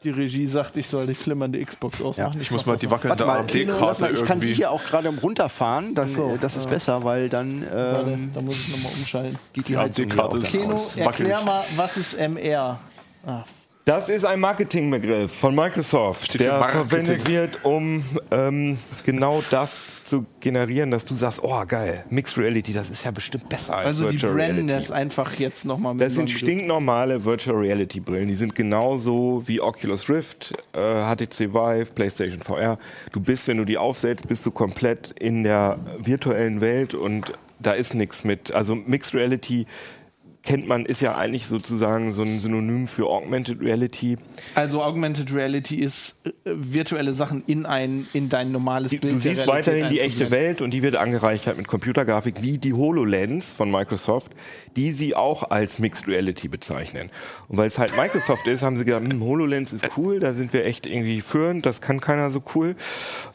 die 0.03 0.11
Regie 0.11 0.47
sagt, 0.47 0.77
ich 0.77 0.87
soll 0.87 1.07
die 1.07 1.13
flimmernde 1.13 1.63
Xbox 1.63 2.01
ausmachen. 2.01 2.39
Ich 2.39 2.51
muss 2.51 2.65
mal 2.65 2.77
die 2.77 2.89
wackelnde 2.89 3.27
Warte 3.27 3.53
AMD-Karte 3.53 4.01
mal, 4.01 4.13
ich 4.13 4.23
kann 4.23 4.39
die 4.39 4.45
irgendwie. 4.45 4.53
hier 4.53 4.71
auch 4.71 4.81
gerade 4.85 5.09
runterfahren, 5.09 5.93
dann, 5.93 6.09
so, 6.09 6.35
äh, 6.35 6.37
das 6.39 6.55
ist 6.55 6.65
ja. 6.65 6.69
besser, 6.71 7.03
weil 7.03 7.27
dann 7.27 7.65
Warte, 7.69 8.09
ähm, 8.11 8.31
da 8.33 8.39
muss 8.41 8.55
ich 8.55 8.71
nochmal 8.77 8.93
umschalten. 8.97 9.37
geht 9.51 9.67
die 9.67 9.75
AMD-Karte 9.75 10.37
ist- 10.37 10.53
wackelig. 10.55 10.97
erklär 11.05 11.41
mal, 11.41 11.61
was 11.75 11.97
ist 11.97 12.13
MR? 12.17 12.79
Ah, 13.25 13.43
Das 13.83 14.07
ist 14.07 14.23
ein 14.23 14.39
Marketingbegriff 14.39 15.33
von 15.35 15.53
Microsoft, 15.53 16.27
Steht 16.27 16.41
der 16.41 16.59
Marketing. 16.59 16.87
verwendet 16.87 17.27
wird, 17.27 17.65
um 17.65 18.01
ähm, 18.31 18.77
genau 19.05 19.43
das 19.51 19.98
zu 20.09 20.25
generieren, 20.39 20.91
dass 20.91 21.05
du 21.05 21.13
sagst, 21.13 21.41
oh 21.43 21.63
geil, 21.67 22.03
Mixed 22.09 22.37
Reality, 22.37 22.73
das 22.73 22.89
ist 22.89 23.05
ja 23.05 23.11
bestimmt 23.11 23.47
besser 23.47 23.77
als 23.77 23.87
also 23.87 24.09
die 24.09 24.13
Virtual 24.13 24.33
Reality. 24.33 24.67
das 24.67 24.91
einfach 24.91 25.35
jetzt 25.35 25.65
nochmal 25.65 25.93
mit 25.93 26.03
Das 26.03 26.15
sind 26.15 26.29
stinknormale 26.29 27.23
Virtual 27.23 27.57
Reality 27.57 27.99
Brillen. 27.99 28.27
Die 28.27 28.35
sind 28.35 28.55
genauso 28.55 29.43
wie 29.45 29.61
Oculus 29.61 30.09
Rift, 30.09 30.53
äh, 30.73 30.79
HTC 30.79 31.53
Vive, 31.53 31.93
PlayStation 31.93 32.41
VR. 32.41 32.77
Du 33.11 33.19
bist, 33.19 33.47
wenn 33.47 33.57
du 33.57 33.65
die 33.65 33.77
aufsetzt, 33.77 34.27
bist 34.27 34.45
du 34.45 34.51
komplett 34.51 35.13
in 35.19 35.43
der 35.43 35.79
virtuellen 35.99 36.61
Welt 36.61 36.93
und 36.93 37.33
da 37.59 37.73
ist 37.73 37.93
nichts 37.93 38.23
mit. 38.23 38.53
Also 38.53 38.75
Mixed 38.75 39.13
Reality 39.13 39.67
kennt 40.43 40.67
man, 40.67 40.85
ist 40.85 41.01
ja 41.01 41.15
eigentlich 41.15 41.47
sozusagen 41.47 42.13
so 42.13 42.21
ein 42.21 42.39
Synonym 42.39 42.87
für 42.87 43.07
Augmented 43.07 43.61
Reality. 43.61 44.17
Also 44.55 44.81
Augmented 44.81 45.33
Reality 45.33 45.75
ist 45.75 46.15
äh, 46.23 46.31
virtuelle 46.45 47.13
Sachen 47.13 47.43
in 47.45 47.65
ein 47.65 48.07
in 48.13 48.29
dein 48.29 48.51
normales 48.51 48.91
Bild. 48.91 49.03
Du 49.03 49.19
siehst 49.19 49.47
weiterhin 49.47 49.89
die 49.89 49.99
echte. 49.99 50.31
Welt 50.31 50.61
und 50.61 50.71
die 50.71 50.81
wird 50.81 50.95
angereichert 50.95 51.57
mit 51.57 51.67
Computergrafik 51.67 52.41
wie 52.41 52.57
die 52.57 52.73
HoloLens 52.73 53.53
von 53.53 53.71
Microsoft, 53.71 54.31
die 54.75 54.91
sie 54.91 55.15
auch 55.15 55.49
als 55.49 55.79
Mixed 55.79 56.07
Reality 56.07 56.47
bezeichnen. 56.47 57.09
Und 57.47 57.57
weil 57.57 57.67
es 57.67 57.77
halt 57.79 57.95
Microsoft 57.97 58.47
ist, 58.47 58.61
haben 58.61 58.77
sie 58.77 58.85
gedacht, 58.85 59.03
hm, 59.07 59.21
HoloLens 59.21 59.73
ist 59.73 59.89
cool, 59.97 60.19
da 60.19 60.31
sind 60.31 60.53
wir 60.53 60.65
echt 60.65 60.85
irgendwie 60.85 61.21
führend, 61.21 61.65
das 61.65 61.81
kann 61.81 61.99
keiner 61.99 62.29
so 62.29 62.41
cool. 62.55 62.75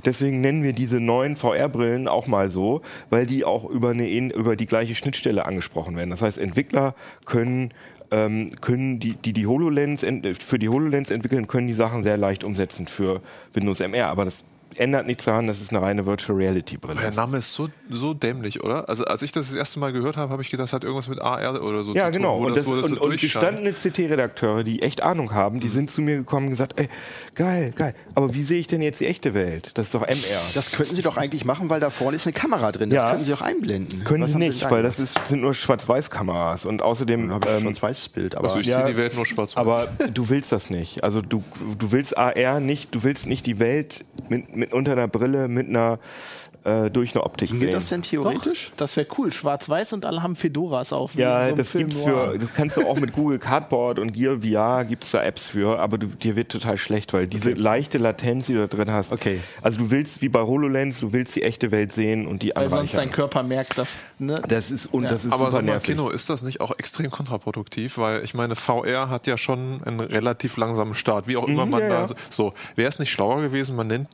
Deswegen 0.04 0.40
nennen 0.40 0.62
wir 0.62 0.72
diese 0.72 1.00
neuen 1.00 1.36
VR-Brillen 1.36 2.08
auch 2.08 2.26
mal 2.26 2.48
so, 2.48 2.82
weil 3.10 3.26
die 3.26 3.44
auch 3.44 3.64
über, 3.64 3.90
eine, 3.90 4.08
über 4.32 4.56
die 4.56 4.66
gleiche 4.66 4.94
Schnittstelle 4.94 5.46
angesprochen 5.46 5.96
werden. 5.96 6.10
Das 6.10 6.22
heißt, 6.22 6.38
Entwickler 6.38 6.93
können 7.24 7.72
ähm, 8.10 8.50
können 8.60 9.00
die, 9.00 9.14
die 9.14 9.32
die 9.32 9.46
HoloLens 9.46 10.06
für 10.38 10.58
die 10.58 10.68
HoloLens 10.68 11.10
entwickeln, 11.10 11.46
können 11.46 11.66
die 11.66 11.74
Sachen 11.74 12.02
sehr 12.02 12.16
leicht 12.16 12.44
umsetzen 12.44 12.86
für 12.86 13.20
Windows 13.52 13.80
MR. 13.80 14.08
Aber 14.08 14.24
das 14.24 14.44
ändert 14.80 15.06
nichts 15.06 15.24
daran, 15.24 15.46
dass 15.46 15.60
es 15.60 15.70
eine 15.70 15.80
reine 15.82 16.06
Virtual 16.06 16.36
Reality 16.38 16.76
Brille 16.76 17.00
Der 17.00 17.10
ist. 17.10 17.16
Name 17.16 17.38
ist 17.38 17.52
so, 17.52 17.68
so 17.90 18.14
dämlich, 18.14 18.62
oder? 18.62 18.88
Also 18.88 19.04
als 19.04 19.22
ich 19.22 19.32
das 19.32 19.46
das 19.48 19.56
erste 19.56 19.78
Mal 19.78 19.92
gehört 19.92 20.16
habe, 20.16 20.30
habe 20.32 20.42
ich 20.42 20.50
gedacht, 20.50 20.64
das 20.64 20.72
hat 20.72 20.84
irgendwas 20.84 21.08
mit 21.08 21.20
AR 21.20 21.62
oder 21.62 21.82
so 21.82 21.92
Ja, 21.94 22.06
zu 22.06 22.12
tun. 22.12 22.22
genau. 22.22 22.38
Und, 22.38 22.56
das, 22.56 22.66
wo 22.66 22.72
und, 22.72 22.84
so 22.84 23.00
und 23.02 23.20
gestandene 23.20 23.72
CT-Redakteure, 23.72 24.64
die 24.64 24.82
echt 24.82 25.02
Ahnung 25.02 25.32
haben, 25.32 25.60
die 25.60 25.68
sind 25.68 25.90
zu 25.90 26.00
mir 26.02 26.16
gekommen 26.16 26.46
und 26.46 26.50
gesagt, 26.50 26.78
ey, 26.78 26.88
geil, 27.34 27.72
geil. 27.76 27.94
Aber 28.14 28.34
wie 28.34 28.42
sehe 28.42 28.58
ich 28.58 28.66
denn 28.66 28.82
jetzt 28.82 29.00
die 29.00 29.06
echte 29.06 29.34
Welt? 29.34 29.70
Das 29.74 29.86
ist 29.86 29.94
doch 29.94 30.02
MR. 30.02 30.14
Das 30.54 30.72
könnten 30.72 30.94
Sie 30.94 31.02
doch 31.02 31.16
eigentlich 31.16 31.44
machen, 31.44 31.68
weil 31.70 31.80
da 31.80 31.90
vorne 31.90 32.16
ist 32.16 32.26
eine 32.26 32.32
Kamera 32.32 32.72
drin. 32.72 32.90
Das 32.90 32.96
Ja. 32.96 33.10
könnten 33.10 33.24
Sie 33.24 33.34
auch 33.34 33.40
einblenden. 33.42 34.04
können 34.04 34.22
Was 34.24 34.32
sie 34.32 34.38
nicht, 34.38 34.70
weil 34.70 34.82
das 34.82 34.98
ist, 35.00 35.18
sind 35.28 35.40
nur 35.42 35.54
Schwarz-Weiß-Kameras. 35.54 36.64
Und 36.66 36.82
außerdem... 36.82 37.30
Ich 37.30 37.48
ähm, 37.64 37.74
weißes 37.82 38.08
Bild. 38.10 38.34
Aber 38.36 38.48
Also 38.48 38.60
ich 38.60 38.66
Ja, 38.66 38.84
sehe 38.84 38.92
die 38.92 38.98
Welt 38.98 39.14
nur 39.14 39.26
schwarz 39.26 39.56
Aber 39.56 39.88
du 40.12 40.28
willst 40.28 40.52
das 40.52 40.70
nicht. 40.70 41.04
Also 41.04 41.20
du, 41.22 41.42
du 41.78 41.92
willst 41.92 42.16
AR 42.16 42.60
nicht, 42.60 42.94
du 42.94 43.02
willst 43.02 43.26
nicht 43.26 43.46
die 43.46 43.58
Welt 43.58 44.04
mit, 44.28 44.54
mit 44.56 44.63
unter 44.72 44.92
einer 44.92 45.08
Brille, 45.08 45.48
mit 45.48 45.68
einer 45.68 45.98
äh, 46.64 46.90
durch 46.90 47.14
eine 47.14 47.24
Optik 47.24 47.50
geht 47.50 47.58
sehen. 47.58 47.70
das 47.72 47.90
denn 47.90 48.00
theoretisch? 48.00 48.70
Doch, 48.70 48.76
das 48.78 48.96
wäre 48.96 49.06
cool. 49.18 49.30
Schwarz-Weiß 49.30 49.92
und 49.92 50.06
alle 50.06 50.22
haben 50.22 50.34
Fedoras 50.34 50.94
auf. 50.94 51.12
so 51.12 51.18
Ja, 51.20 51.36
einem 51.40 51.56
das 51.56 51.72
Film 51.72 51.90
gibt's 51.90 52.06
noir. 52.06 52.30
für, 52.32 52.38
das 52.38 52.54
kannst 52.54 52.78
du 52.78 52.88
auch 52.88 52.98
mit 52.98 53.12
Google 53.12 53.38
Cardboard 53.38 53.98
und 53.98 54.12
Gear 54.14 54.38
VR 54.40 54.86
gibt's 54.86 55.10
da 55.10 55.22
Apps 55.22 55.50
für, 55.50 55.78
aber 55.78 55.98
du, 55.98 56.06
dir 56.06 56.36
wird 56.36 56.50
total 56.50 56.78
schlecht, 56.78 57.12
weil 57.12 57.26
diese 57.26 57.50
leichte 57.52 57.98
Latenz, 57.98 58.46
die 58.46 58.54
du 58.54 58.66
da 58.66 58.74
drin 58.74 58.90
hast. 58.90 59.12
Okay. 59.12 59.40
Also 59.60 59.76
du 59.78 59.90
willst 59.90 60.22
wie 60.22 60.30
bei 60.30 60.40
HoloLens, 60.40 61.00
du 61.00 61.12
willst 61.12 61.36
die 61.36 61.42
echte 61.42 61.70
Welt 61.70 61.92
sehen 61.92 62.26
und 62.26 62.42
die 62.42 62.52
Weil 62.54 62.70
sonst 62.70 62.94
dein 62.94 63.00
anreichern. 63.00 63.14
Körper 63.14 63.42
merkt, 63.42 63.76
dass. 63.76 63.98
Ne? 64.18 64.40
Das 64.48 64.70
ist 64.70 64.86
und 64.86 65.02
Ja. 65.02 65.10
das 65.10 65.26
ist 65.26 65.32
Aber 65.34 65.50
super 65.50 65.60
nervig. 65.60 65.94
Kino, 65.96 66.08
ist 66.08 66.30
das 66.30 66.42
nicht 66.44 66.62
auch 66.62 66.70
extrem 66.78 67.10
kontraproduktiv? 67.10 67.98
Weil 67.98 68.24
ich 68.24 68.32
meine, 68.32 68.56
VR 68.56 69.10
hat 69.10 69.26
ja 69.26 69.36
schon 69.36 69.82
einen 69.84 70.00
relativ 70.00 70.56
langsamen 70.56 70.94
Start, 70.94 71.28
wie 71.28 71.36
auch 71.36 71.46
immer 71.46 71.66
Mhm, 71.66 71.72
man 71.72 71.80
ja, 71.82 71.88
da 71.90 71.94
ja. 72.00 72.06
so. 72.06 72.14
so 72.30 72.54
wäre 72.74 72.88
es 72.88 72.98
nicht 72.98 73.10
schlauer 73.10 73.42
gewesen, 73.42 73.76
man 73.76 73.88
nennt 73.88 74.08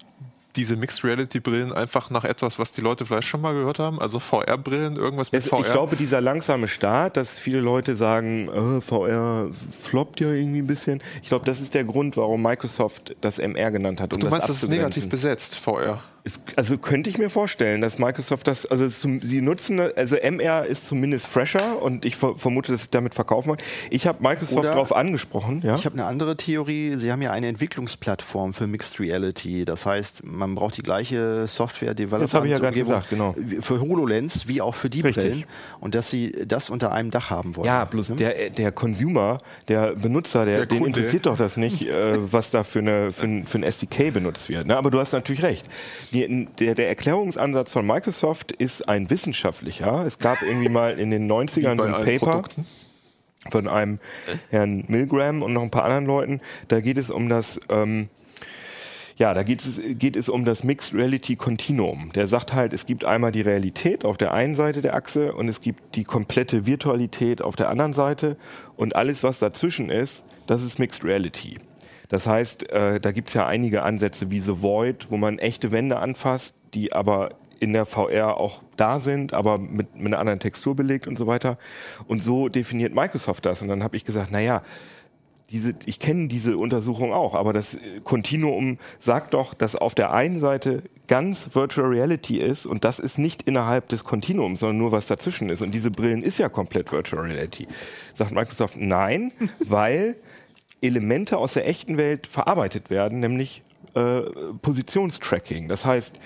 diese 0.57 0.77
Mixed 0.77 1.05
Reality 1.05 1.41
Brillen 1.41 1.73
einfach 1.73 2.11
nach 2.11 2.25
etwas, 2.25 2.59
was 2.59 2.73
die 2.73 2.81
Leute 2.81 3.07
vielleicht 3.07 3.29
schon 3.29 3.41
mal 3.41 3.55
gehört 3.55 3.79
haben? 3.79 4.01
Also 4.01 4.19
VR-Brillen, 4.19 4.97
irgendwas 4.97 5.33
mit 5.33 5.43
Es, 5.43 5.49
VR? 5.49 5.61
ich 5.61 5.71
glaube, 5.71 5.97
dieser 5.97 6.21
langsame 6.21 6.69
Start, 6.69 7.17
dass 7.17 7.39
viele 7.39 7.61
Leute 7.61 7.97
sagen, 7.97 8.49
äh, 8.49 8.81
VR 8.81 9.49
floppt 9.81 10.21
ja 10.21 10.33
irgendwie 10.33 10.61
ein 10.61 10.67
bisschen. 10.67 11.03
Ich 11.23 11.29
glaube, 11.29 11.45
das 11.45 11.61
ist 11.61 11.75
der 11.75 11.85
Grund, 11.85 12.17
warum 12.17 12.43
Microsoft 12.43 13.17
das 13.21 13.39
MR 13.39 13.71
genannt 13.71 14.01
hat. 14.01 14.13
Um 14.13 14.21
du 14.21 14.29
meinst, 14.29 14.49
das 14.49 14.57
das 14.61 14.65
ist 14.65 14.69
negativ 14.71 15.09
besetzt, 15.09 15.57
VR. 15.57 16.03
Es, 16.23 16.41
also 16.57 16.77
könnte 16.77 17.09
ich 17.09 17.17
mir 17.17 17.31
vorstellen, 17.31 17.81
dass 17.81 17.99
Microsoft 17.99 18.47
das, 18.47 18.67
also 18.67 18.87
zum, 18.89 19.21
sie 19.21 19.41
nutzen, 19.41 19.81
also 19.81 20.17
MR 20.17 20.67
ist 20.67 20.87
zumindest 20.87 21.27
fresher 21.27 21.81
und 21.81 22.05
ich 22.05 22.17
ver 22.17 22.37
vermute, 22.37 22.73
dass 22.73 22.83
sie 22.83 22.91
damit 22.91 23.15
verkaufen 23.15 23.49
wollen. 23.49 23.61
Ich 23.89 24.07
habe 24.07 24.23
Microsoft 24.23 24.65
darauf 24.65 24.95
angesprochen, 24.95 25.63
ja. 25.65 25.77
Ich 25.77 25.87
habe 25.87 25.95
eine 25.95 26.05
andere 26.05 26.37
Theorie. 26.37 26.97
Sie 26.97 27.11
haben 27.11 27.23
ja 27.23 27.31
eine 27.31 27.49
Entwicklungsplattform 27.49 28.53
für 28.53 28.67
Mixed 28.67 29.01
Reality. 29.01 29.65
Das 29.65 29.87
heißt, 29.87 30.27
man 30.27 30.55
braucht 30.55 30.77
die 30.77 30.83
gleiche 30.83 31.47
Software 31.47 31.95
Development 31.95 32.25
Das 32.25 32.35
habe 32.35 32.47
ich 32.47 32.53
ja 32.53 32.59
gerade 32.59 32.79
gesagt, 32.79 33.09
genau. 33.09 33.35
Für 33.61 33.81
HoloLens 33.81 34.47
wie 34.47 34.61
auch 34.61 34.75
für 34.75 34.91
die 34.91 35.01
Richtig. 35.01 35.25
Brillen. 35.25 35.45
Und 35.81 35.95
dass 35.95 36.11
sie 36.11 36.33
das 36.47 36.69
unter 36.69 36.93
einem 36.93 37.11
Dach 37.11 37.31
haben 37.31 37.57
wollen. 37.57 37.67
Ja, 37.67 37.85
bloß 37.87 38.11
Ne? 38.11 38.17
der, 38.17 38.51
der 38.51 38.73
Consumer, 38.73 39.39
der 39.69 39.95
Benutzer, 39.95 40.45
der, 40.45 40.59
Der 40.59 40.67
den 40.67 40.85
interessiert 40.85 41.27
doch 41.27 41.37
das 41.37 41.57
nicht, 41.57 41.83
äh, 41.89 42.33
was 42.33 42.51
da 42.51 42.63
für, 42.63 42.81
eine, 42.81 43.13
für, 43.13 43.27
ein, 43.27 43.47
für 43.47 43.59
ein 43.59 43.63
SDK 43.63 44.13
benutzt 44.13 44.49
wird. 44.49 44.67
Ne? 44.67 44.77
Aber 44.77 44.91
du 44.91 44.99
hast 44.99 45.13
natürlich 45.13 45.43
recht. 45.43 45.67
Der, 46.13 46.75
der 46.75 46.89
Erklärungsansatz 46.89 47.73
von 47.73 47.87
Microsoft 47.87 48.53
ist 48.53 48.89
ein 48.89 49.11
wissenschaftlicher. 49.11 50.05
Es 50.07 50.19
gab 50.19 50.43
irgendwie 50.43 50.69
mal 50.69 50.99
in 50.99 51.11
den 51.11 51.31
90ern 51.31 51.77
so 51.77 51.83
ein 51.85 52.05
Paper 52.05 52.19
Produkten. 52.19 52.67
von 53.51 53.69
einem 53.69 54.01
Herrn 54.51 54.85
Milgram 54.89 55.43
und 55.43 55.53
noch 55.53 55.63
ein 55.63 55.71
paar 55.71 55.85
anderen 55.85 56.07
Leuten. 56.07 56.41
Da 56.69 56.81
geht 56.81 56.99
es 56.99 57.11
um 57.11 57.29
das... 57.29 57.61
Ähm, 57.69 58.09
ja, 59.21 59.35
da 59.35 59.43
geht 59.43 59.61
es, 59.61 59.79
geht 59.99 60.17
es 60.17 60.31
um 60.31 60.47
das 60.47 60.65
Mixed 60.65 60.95
Reality 60.95 61.37
Continuum. 61.37 62.11
Der 62.15 62.27
sagt 62.27 62.55
halt, 62.55 62.73
es 62.73 62.87
gibt 62.87 63.05
einmal 63.05 63.33
die 63.33 63.43
Realität 63.43 64.07
auf 64.07 64.17
der 64.17 64.33
einen 64.33 64.55
Seite 64.55 64.81
der 64.81 64.95
Achse 64.95 65.35
und 65.35 65.47
es 65.47 65.61
gibt 65.61 65.95
die 65.95 66.05
komplette 66.05 66.65
Virtualität 66.65 67.43
auf 67.43 67.55
der 67.55 67.69
anderen 67.69 67.93
Seite 67.93 68.39
und 68.77 68.97
alles, 68.97 69.23
was 69.23 69.39
dazwischen 69.39 69.91
ist, 69.91 70.25
das 70.47 70.63
ist 70.63 70.79
Mixed 70.79 71.05
Reality. 71.05 71.59
Das 72.11 72.27
heißt, 72.27 72.71
äh, 72.71 73.01
da 73.01 73.13
gibt 73.13 73.29
es 73.29 73.35
ja 73.35 73.47
einige 73.47 73.83
Ansätze 73.83 74.31
wie 74.31 74.41
The 74.41 74.61
Void, 74.61 75.07
wo 75.11 75.17
man 75.17 75.39
echte 75.39 75.73
Wände 75.73 75.99
anfasst, 75.99 76.55
die 76.75 76.93
aber 76.93 77.31
in 77.61 77.73
der 77.73 77.87
VR 77.87 78.37
auch 78.37 78.63
da 78.77 78.99
sind, 78.99 79.33
aber 79.33 79.59
mit, 79.59 79.95
mit 79.95 80.07
einer 80.07 80.19
anderen 80.19 80.41
Textur 80.41 80.75
belegt 80.75 81.07
und 81.07 81.17
so 81.17 81.27
weiter. 81.27 81.57
Und 82.09 82.23
so 82.23 82.49
definiert 82.49 82.95
Microsoft 82.95 83.47
das. 83.47 83.63
Und 83.63 83.69
dann 83.69 83.85
habe 83.85 83.97
ich 83.97 84.05
gesagt, 84.05 84.33
naja, 84.33 84.63
diese, 85.51 85.75
ich 85.85 86.01
kenne 86.01 86.29
diese 86.29 86.57
Untersuchung 86.57 87.13
auch, 87.13 87.35
aber 87.35 87.53
das 87.53 87.77
Continuum 88.05 88.79
sagt 88.99 89.35
doch, 89.35 89.53
dass 89.53 89.77
auf 89.77 89.95
der 89.95 90.13
einen 90.13 90.41
Seite 90.41 90.83
ganz 91.07 91.55
Virtual 91.55 91.89
Reality 91.89 92.39
ist 92.39 92.67
und 92.67 92.85
das 92.85 92.99
ist 92.99 93.19
nicht 93.19 93.43
innerhalb 93.43 93.89
des 93.89 94.05
Continuums, 94.05 94.61
sondern 94.61 94.79
nur 94.79 94.93
was 94.93 95.07
dazwischen 95.07 95.49
ist. 95.49 95.61
Und 95.61 95.75
diese 95.75 95.91
Brillen 95.91 96.23
ist 96.23 96.39
ja 96.39 96.49
komplett 96.49 96.93
Virtual 96.93 97.23
Reality. 97.23 97.67
Sagt 98.15 98.31
Microsoft 98.33 98.77
nein, 98.77 99.33
weil 99.59 100.17
Elemente 100.83 101.39
aus 101.39 101.55
der 101.55 101.69
echten 101.69 101.97
Welt 101.97 102.27
verarbeitet 102.27 102.91
werden, 102.91 103.21
nämlich 103.21 103.63
äh, 103.95 104.23
Positionstracking. 104.63 105.69
Das 105.69 105.85
heißt, 105.85 106.19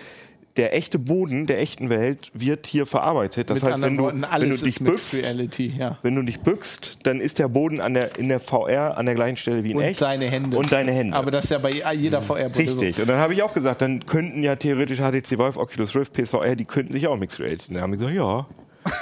der 0.57 0.75
echte 0.75 0.99
Boden 0.99 1.47
der 1.47 1.61
echten 1.61 1.91
Welt 1.91 2.31
wird 2.33 2.67
hier 2.67 2.87
verarbeitet. 2.87 3.51
Das 3.51 3.63
Mit 3.63 3.73
heißt, 3.73 3.83
wenn 3.83 3.97
du, 3.97 4.05
Worten, 4.05 4.25
wenn 4.39 4.51
du 4.51 4.57
dich 4.57 4.79
bückst, 4.79 5.15
Reality, 5.15 5.75
ja. 5.77 5.99
wenn 6.03 6.15
du 6.15 6.23
dich 6.23 6.41
bückst, 6.41 6.99
dann 7.03 7.21
ist 7.21 7.39
der 7.39 7.49
Boden 7.49 7.81
an 7.81 7.95
der, 7.95 8.17
in 8.19 8.29
der 8.29 8.39
VR 8.39 8.97
an 8.97 9.07
der 9.07 9.17
gleichen 9.17 9.37
Stelle 9.37 9.65
wie 9.65 9.73
in 9.73 9.79
Und 9.79 9.83
echt. 9.83 10.01
deine 10.01 10.27
Hände. 10.27 10.57
Und 10.57 10.71
deine 10.71 10.93
Hände. 10.93 11.17
Aber 11.17 11.31
das 11.31 11.45
ist 11.45 11.51
ja 11.51 11.59
bei 11.59 11.71
jeder 11.95 12.23
VR-Brille 12.23 12.71
Richtig. 12.71 13.01
Und 13.01 13.09
dann 13.09 13.19
habe 13.19 13.33
ich 13.33 13.43
auch 13.43 13.53
gesagt, 13.53 13.83
dann 13.83 14.07
könnten 14.07 14.43
ja 14.43 14.55
theoretisch 14.55 14.99
HTC 14.99 15.33
Vive, 15.33 15.59
Oculus 15.59 15.97
Rift, 15.97 16.13
PSVR, 16.13 16.55
die 16.55 16.65
könnten 16.65 16.93
sich 16.93 17.07
auch 17.09 17.17
Mixed 17.17 17.41
Reality. 17.41 17.73
Dann 17.73 17.83
haben 17.83 17.93
wir 17.93 17.99
gesagt, 17.99 18.17
ja. 18.17 18.47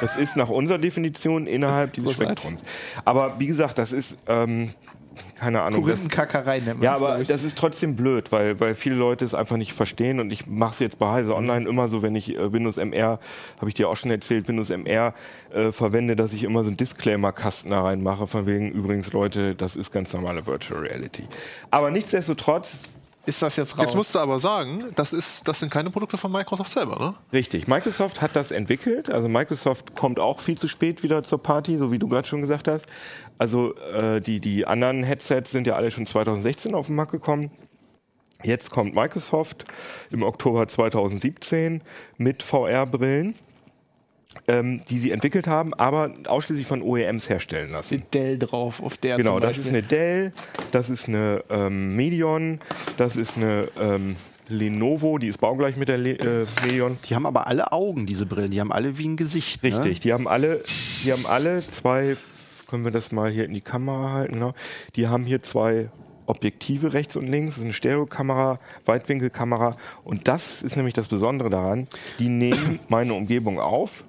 Das 0.01 0.17
ist 0.17 0.37
nach 0.37 0.49
unserer 0.49 0.79
Definition 0.79 1.49
innerhalb 1.49 1.93
dieses. 1.93 2.15
Spektrums. 2.15 2.63
Aber 3.05 3.35
wie 3.41 3.47
gesagt, 3.47 3.79
das 3.79 3.93
ist, 3.93 4.17
ähm, 4.29 4.71
keine 5.39 5.63
Ahnung. 5.63 5.83
Korinthenkackerei 5.83 6.61
nennt 6.61 6.79
man 6.79 6.83
ja, 6.83 6.93
das, 6.93 7.03
aber 7.03 7.21
ich. 7.21 7.29
das 7.29 7.43
ist 7.43 7.59
trotzdem 7.59 7.97
blöd, 7.97 8.33
weil, 8.33 8.61
weil 8.61 8.75
viele 8.75 8.97
Leute 8.97 9.25
es 9.25 9.35
einfach 9.35 9.57
nicht 9.57 9.73
verstehen 9.73 10.21
und 10.21 10.33
ich 10.33 10.47
mache 10.47 10.73
es 10.73 10.79
jetzt 10.79 10.99
bei 10.99 11.11
Heise 11.11 11.35
Online 11.35 11.69
immer 11.69 11.89
so, 11.89 12.03
wenn 12.03 12.15
ich 12.15 12.35
äh, 12.37 12.53
Windows 12.53 12.77
MR, 12.77 13.19
habe 13.59 13.69
ich 13.69 13.75
dir 13.75 13.89
auch 13.89 13.97
schon 13.97 14.11
erzählt, 14.11 14.49
Windows 14.49 14.71
MR 14.71 15.15
äh, 15.53 15.73
verwende, 15.73 16.17
dass 16.17 16.33
ich 16.33 16.45
immer 16.45 16.63
so 16.63 16.69
einen 16.69 16.77
Disclaimer-Kasten 16.77 17.71
da 17.71 17.83
reinmache, 17.83 18.27
von 18.27 18.47
wegen 18.47 18.71
übrigens 18.71 19.13
Leute, 19.13 19.55
das 19.55 19.77
ist 19.77 19.93
ganz 19.93 20.13
normale 20.13 20.47
Virtual 20.47 20.81
Reality. 20.81 21.25
Aber 21.71 21.91
nichtsdestotrotz, 21.91 22.92
ist 23.25 23.41
das 23.41 23.57
jetzt 23.57 23.79
raus. 23.79 23.85
Jetzt 23.85 23.95
musst 23.95 24.15
du 24.15 24.19
aber 24.19 24.39
sagen, 24.39 24.85
das, 24.95 25.13
ist, 25.13 25.47
das 25.47 25.61
sind 25.61 25.71
keine 25.71 25.91
Produkte 25.91 26.17
von 26.17 26.33
Microsoft 26.33 26.73
selber, 26.73 26.99
ne? 26.99 27.15
richtig, 27.33 27.69
Microsoft 27.69 28.21
hat 28.21 28.35
das 28.35 28.51
entwickelt, 28.51 29.11
also 29.11 29.29
Microsoft 29.29 29.95
kommt 29.95 30.19
auch 30.19 30.41
viel 30.41 30.59
zu 30.59 30.69
spät 30.69 31.03
wieder 31.03 31.23
zur 31.23 31.43
Party, 31.43 31.79
so 31.79 31.93
wie 31.93 31.99
du 31.99 32.09
gerade 32.09 32.27
schon 32.27 32.41
gesagt 32.41 32.69
hast. 32.69 32.87
Also 33.39 33.75
äh, 33.77 34.21
die, 34.21 34.41
die 34.41 34.67
anderen 34.67 35.03
Headsets 35.03 35.51
sind 35.51 35.67
ja 35.67 35.77
alle 35.77 35.91
schon 35.91 36.07
2016 36.07 36.75
auf 36.75 36.87
den 36.87 36.97
Markt 36.97 37.13
gekommen. 37.13 37.51
Jetzt 38.43 38.71
kommt 38.71 38.95
Microsoft 38.95 39.65
im 40.11 40.23
Oktober 40.23 40.67
2017 40.67 41.83
mit 42.19 42.43
VR-Brillen, 42.43 43.37
ähm, 44.49 44.83
die 44.89 44.99
sie 44.99 45.11
entwickelt 45.11 45.47
haben, 45.47 45.75
aber 45.75 46.13
ausschließlich 46.27 46.67
von 46.67 46.83
OEMs 46.83 47.29
herstellen 47.29 47.73
lassen. 47.73 47.95
Mit 47.95 48.15
Dell 48.15 48.39
drauf, 48.39 48.83
auf 48.83 48.97
der 48.97 49.17
Genau, 49.17 49.35
zum 49.35 49.43
das 49.43 49.59
ist 49.59 49.69
eine 49.69 49.83
Dell, 49.83 50.33
das 50.71 50.91
ist 50.91 51.09
eine 51.09 51.45
ähm, 51.51 51.95
Medion, 51.95 52.61
das 52.97 53.17
ist 53.17 53.37
eine 53.37 53.69
ähm, 53.79 54.17
Lenovo, 54.49 55.19
die 55.19 55.29
ist 55.29 55.39
baugleich 55.39 55.77
mit 55.77 55.89
der 55.89 55.99
Le 55.99 56.19
äh, 56.19 56.47
Medion. 56.65 56.99
Die 57.09 57.15
haben 57.15 57.27
aber 57.27 57.47
alle 57.47 57.73
Augen, 57.73 58.07
diese 58.07 58.27
Brillen. 58.27 58.51
Die 58.51 58.61
haben 58.61 58.73
alle 58.73 58.99
wie 58.99 59.07
ein 59.07 59.17
Gesicht. 59.17 59.63
Richtig, 59.63 59.99
Ne? 59.99 60.01
die 60.01 60.13
haben 60.13 60.27
alle, 60.29 60.63
die 61.05 61.13
haben 61.13 61.27
alle 61.27 61.59
zwei, 61.61 62.17
können 62.69 62.85
wir 62.85 62.91
das 62.91 63.13
mal 63.13 63.31
hier 63.31 63.45
in 63.45 63.55
die 63.55 63.61
Kamera 63.61 64.13
halten, 64.13 64.39
ne? 64.39 64.55
Die 64.97 65.09
haben 65.09 65.25
hier 65.25 65.43
zwei 65.43 65.89
Objektive 66.27 66.93
rechts 66.93 67.17
und 67.17 67.27
links, 67.27 67.55
das 67.55 67.59
ist 67.59 67.65
eine 67.65 67.73
Stereokamera, 67.73 68.59
Weitwinkelkamera 68.85 69.77
und 70.05 70.29
das 70.29 70.63
ist 70.63 70.77
nämlich 70.77 70.95
das 70.95 71.09
Besondere 71.09 71.51
daran, 71.51 71.89
die 72.19 72.29
nehmen 72.29 72.79
meine 72.89 73.15
Umgebung 73.15 73.59
auf 73.61 74.05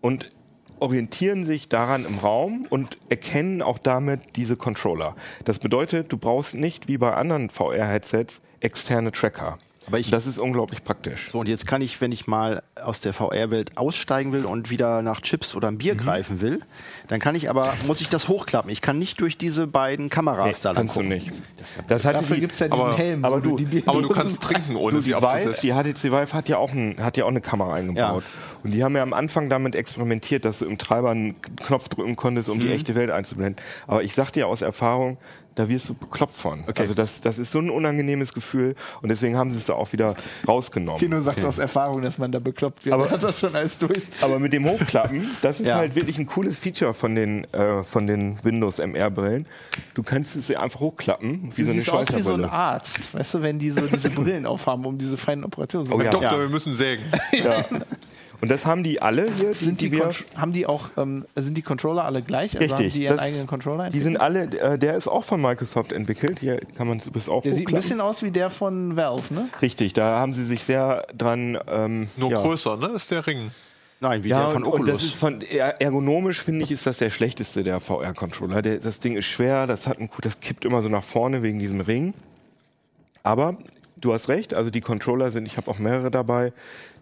und 0.00 0.30
orientieren 0.80 1.44
sich 1.44 1.68
daran 1.68 2.04
im 2.04 2.18
Raum 2.18 2.66
und 2.70 2.98
erkennen 3.08 3.62
auch 3.62 3.78
damit 3.78 4.36
diese 4.36 4.56
Controller. 4.56 5.16
Das 5.44 5.58
bedeutet, 5.58 6.12
du 6.12 6.18
brauchst 6.18 6.54
nicht 6.54 6.88
wie 6.88 6.98
bei 6.98 7.14
anderen 7.14 7.50
VR-Headsets 7.50 8.40
externe 8.60 9.12
Tracker. 9.12 9.58
Aber 9.88 9.98
ich- 9.98 10.10
das 10.10 10.26
ist 10.26 10.38
unglaublich 10.38 10.84
praktisch. 10.84 11.28
So, 11.32 11.40
und 11.40 11.48
jetzt 11.48 11.66
kann 11.66 11.82
ich, 11.82 12.00
wenn 12.00 12.12
ich 12.12 12.26
mal 12.26 12.62
aus 12.80 13.00
der 13.00 13.12
VR-Welt 13.12 13.76
aussteigen 13.76 14.32
will 14.32 14.44
und 14.44 14.70
wieder 14.70 15.02
nach 15.02 15.20
Chips 15.22 15.56
oder 15.56 15.66
ein 15.68 15.78
Bier 15.78 15.94
Mhm. 15.94 15.98
greifen 15.98 16.40
will, 16.40 16.60
dann 17.08 17.18
kann 17.20 17.34
ich 17.34 17.50
aber, 17.50 17.72
muss 17.86 18.00
ich 18.00 18.08
das 18.08 18.28
hochklappen. 18.28 18.70
Ich 18.70 18.82
kann 18.82 18.98
nicht 18.98 19.20
durch 19.20 19.36
diese 19.38 19.66
beiden 19.66 20.10
Kameras 20.10 20.60
da 20.60 20.70
lang 20.70 20.76
kannst 20.76 20.94
du 20.96 21.00
gucken. 21.00 21.14
nicht. 21.16 21.32
Das 21.88 22.04
hatte 22.04 22.18
Dafür 22.18 22.36
gibt 22.36 22.52
es 22.52 22.58
ja 22.60 22.68
diesen 22.68 22.80
aber- 22.80 22.96
Helm. 22.96 23.24
aber 23.24 23.40
du- 23.40 23.56
die 23.58 23.82
Aber 23.86 24.02
du 24.02 24.08
kannst 24.10 24.42
trinken, 24.42 24.76
ohne 24.76 24.92
Du, 24.96 25.00
sie 25.00 25.14
abzusetzen. 25.14 25.60
die 25.62 25.72
HTC 25.72 26.12
Vive 26.12 26.32
hat 26.34 26.48
ja 26.48 26.58
auch, 26.58 26.72
ein, 26.72 26.96
hat 27.02 27.16
ja 27.16 27.24
auch 27.24 27.28
eine 27.28 27.40
Kamera 27.40 27.74
eingebaut. 27.74 28.22
Und 28.62 28.72
die 28.72 28.84
haben 28.84 28.94
ja 28.96 29.02
am 29.02 29.12
Anfang 29.12 29.48
damit 29.48 29.74
experimentiert, 29.74 30.44
dass 30.44 30.58
du 30.58 30.66
im 30.66 30.78
Treiber 30.78 31.10
einen 31.10 31.36
Knopf 31.56 31.88
drücken 31.88 32.16
konntest, 32.16 32.48
um 32.48 32.58
die 32.60 32.70
echte 32.70 32.94
Welt 32.94 33.10
einzublenden. 33.10 33.64
Aber 33.86 34.02
ich 34.02 34.14
sag 34.14 34.32
dir 34.32 34.48
aus 34.48 34.62
Erfahrung, 34.62 35.16
da 35.58 35.68
wirst 35.68 35.88
du 35.88 35.94
bekloppt 35.94 36.34
von. 36.34 36.64
Also 36.76 36.94
das, 36.94 37.20
das 37.20 37.38
ist 37.38 37.50
so 37.52 37.58
ein 37.58 37.70
unangenehmes 37.70 38.32
Gefühl 38.32 38.74
und 39.02 39.08
deswegen 39.08 39.36
haben 39.36 39.50
sie 39.50 39.58
es 39.58 39.64
da 39.66 39.72
auch 39.74 39.92
wieder 39.92 40.14
rausgenommen. 40.46 41.00
Kino 41.00 41.20
sagt 41.20 41.44
aus 41.44 41.58
Erfahrung, 41.58 42.02
dass 42.02 42.18
man 42.18 42.30
da 42.32 42.38
bekloppt 42.38 42.84
wird. 42.86 42.94
Aber- 42.94 43.10
hat 43.10 43.22
das 43.22 43.40
schon 43.40 43.54
alles 43.54 43.78
durch. 43.78 43.98
Aber 44.20 44.38
mit 44.38 44.52
dem 44.52 44.64
Hochklappen, 44.68 45.30
das 45.42 45.60
ist 45.60 45.66
Ja. 45.66 45.76
halt 45.76 45.94
wirklich 45.94 46.18
ein 46.18 46.26
cooles 46.26 46.58
Feature 46.58 46.94
von 46.94 47.14
den, 47.14 47.44
äh, 47.52 47.82
von 47.82 48.06
den 48.06 48.38
Windows 48.44 48.78
MR-Brillen. 48.78 49.46
Du 49.94 50.02
kannst 50.02 50.36
es 50.36 50.48
ja 50.48 50.60
einfach 50.60 50.80
hochklappen, 50.80 51.52
wie 51.56 51.62
Du 51.62 51.66
so 51.66 51.72
eine 51.72 51.80
siehst 51.80 51.90
aus 51.90 52.06
wie 52.08 52.10
so 52.12 52.16
ein 52.16 52.22
Schweißerbrille. 52.40 52.52
Arzt, 52.52 53.14
weißt 53.14 53.34
du, 53.34 53.42
wenn 53.42 53.58
die 53.58 53.70
so 53.70 53.80
diese 53.80 54.10
Brillen 54.10 54.46
aufhaben, 54.46 54.84
um 54.86 54.96
diese 54.98 55.16
feinen 55.16 55.44
Operationen 55.44 55.86
zu 55.88 55.92
Oh 55.94 55.96
machen. 55.96 56.04
ja. 56.06 56.10
Doktor, 56.12 56.38
wir 56.40 56.48
müssen 56.48 56.72
sägen. 56.72 57.02
Ja. 57.32 57.64
Und 58.40 58.50
das 58.52 58.64
haben 58.66 58.84
die 58.84 59.02
alle 59.02 59.28
hier, 59.34 59.52
Sind 59.52 59.80
die, 59.80 59.90
die 59.90 60.00
haben 60.36 60.52
die 60.52 60.64
auch, 60.66 60.90
ähm, 60.96 61.24
sind 61.34 61.56
die 61.58 61.62
Controller 61.62 62.04
alle 62.04 62.22
gleich? 62.22 62.56
Also 62.56 62.76
Richtig. 62.76 62.92
Haben 62.92 62.98
die 62.98 63.02
ihren 63.04 63.16
das- 63.16 63.24
eigenen 63.24 63.46
Controller? 63.48 63.88
Die 63.90 63.98
sind 63.98 64.20
alle, 64.20 64.42
äh, 64.44 64.78
der 64.78 64.96
ist 64.96 65.08
auch 65.08 65.24
von 65.24 65.40
Microsoft 65.42 65.92
entwickelt. 65.92 66.38
Hier 66.38 66.60
kann 66.76 66.86
man 66.86 66.98
es 67.14 67.28
auch 67.28 67.42
der 67.42 67.54
sieht 67.54 67.68
ein 67.68 67.74
bisschen 67.74 68.00
aus 68.00 68.22
wie 68.22 68.30
der 68.30 68.50
von 68.50 68.94
Valve, 68.96 69.34
ne? 69.34 69.48
Richtig, 69.60 69.92
da 69.92 70.20
haben 70.20 70.32
sie 70.32 70.44
sich 70.44 70.62
sehr 70.62 71.04
dran. 71.16 71.58
Ähm, 71.68 72.08
Nur 72.16 72.30
ja. 72.30 72.40
größer, 72.40 72.76
ne? 72.76 72.88
Ist 72.94 73.10
der 73.10 73.26
Ring. 73.26 73.50
Nein, 74.00 74.22
wie 74.22 74.28
Ja, 74.28 74.42
der 74.44 74.50
von 74.52 74.62
Oculus. 74.62 74.80
und 74.80 74.88
das 74.94 75.02
ist 75.02 75.14
von 75.14 75.40
er- 75.40 75.80
ergonomisch 75.82 76.40
finde 76.40 76.62
ich 76.62 76.70
ist 76.70 76.86
das 76.86 76.98
der 76.98 77.10
schlechteste 77.10 77.64
der 77.64 77.80
VR-Controller. 77.80 78.62
Der- 78.62 78.78
Das 78.78 79.00
Ding 79.00 79.16
ist 79.16 79.26
schwer, 79.26 79.66
das 79.66 79.88
hat 79.88 79.98
ein, 79.98 80.08
das 80.22 80.38
kippt 80.38 80.64
immer 80.64 80.80
so 80.82 80.88
nach 80.88 81.02
vorne 81.02 81.42
wegen 81.42 81.58
diesem 81.58 81.80
Ring. 81.80 82.14
Aber 83.24 83.56
du 83.96 84.12
hast 84.12 84.28
recht, 84.28 84.54
also 84.54 84.70
die 84.70 84.80
Controller 84.80 85.32
sind, 85.32 85.46
ich 85.46 85.56
habe 85.56 85.68
auch 85.68 85.80
mehrere 85.80 86.12
dabei, 86.12 86.52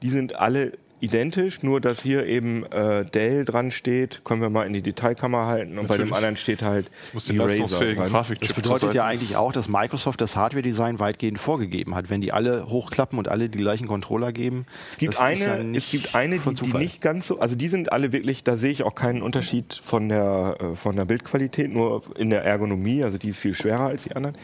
die 0.01 0.09
sind 0.09 0.34
alle 0.37 0.72
identisch, 1.01 1.62
nur 1.62 1.80
dass 1.80 2.03
hier 2.03 2.26
eben 2.26 2.64
äh, 2.66 3.05
Dell 3.05 3.44
dran 3.44 3.70
steht, 3.70 4.22
können 4.24 4.40
wir 4.40 4.51
mal 4.51 4.66
in 4.66 4.72
die 4.72 4.82
Detailkamera 4.82 5.47
halten 5.47 5.78
und 5.78 5.88
bei 5.88 5.97
dem 5.97 6.09
Natürlich. 6.09 6.14
anderen 6.14 6.36
steht 6.36 6.62
halt 6.62 6.90
Muss. 7.12 7.26
Grafikchip 7.28 8.49
Das 8.49 8.53
bedeutet 8.53 8.94
ja 8.94 9.05
eigentlich 9.05 9.36
auch, 9.36 9.53
dass 9.53 9.68
Microsoft 9.68 10.20
das 10.20 10.36
Hardware-Design 10.36 10.99
weitgehend 10.99 11.38
vorgegeben 11.38 11.94
hat. 11.94 12.11
Wenn 12.11 12.20
die 12.20 12.32
alle 12.32 12.68
hochklappen 12.68 13.18
und 13.18 13.28
alle 13.28 13.49
die 13.49 13.59
gleichen 13.59 13.86
Controller 13.86 14.32
geben. 14.32 14.66
Es 14.90 14.99
gibt 14.99 15.20
eine, 15.20 15.40
ja 15.40 15.62
nicht 15.62 15.84
es 15.84 15.90
gibt 15.90 16.14
eine, 16.14 16.38
die, 16.38 16.55
die 16.55 16.72
nicht 16.76 17.01
ganz 17.01 17.26
so, 17.28 17.40
also 17.40 17.57
die 17.57 17.68
sind 17.68 17.92
alle 17.92 18.12
wirklich, 18.12 18.44
da 18.44 18.57
sehe 18.57 18.70
ich 18.70 18.82
auch 18.82 18.94
keinen 18.94 19.22
Unterschied 19.22 19.80
von 19.82 20.09
der, 20.09 20.57
äh, 20.61 20.76
von 20.76 20.97
der 20.97 21.05
Bildqualität, 21.05 21.72
nur 21.72 22.03
in 22.16 22.30
der 22.30 22.44
Ergonomie, 22.44 23.05
also 23.05 23.18
die 23.18 23.28
ist 23.28 23.38
viel 23.38 23.55
schwerer 23.55 23.86
als 23.86 24.05
die 24.05 24.16
anderen. 24.16 24.36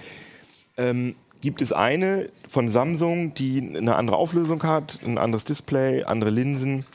Ähm, 0.76 1.16
gibt 1.42 1.60
es 1.60 1.72
eine 1.72 2.30
von 2.48 2.68
Samsung, 2.68 3.34
die 3.34 3.76
eine 3.76 3.96
andere 3.96 4.16
Auflösung 4.16 4.62
hat, 4.62 5.00
ein 5.04 5.18
anderes 5.18 5.44
Display, 5.44 6.04
andere 6.04 6.30
Linsen 6.30 6.86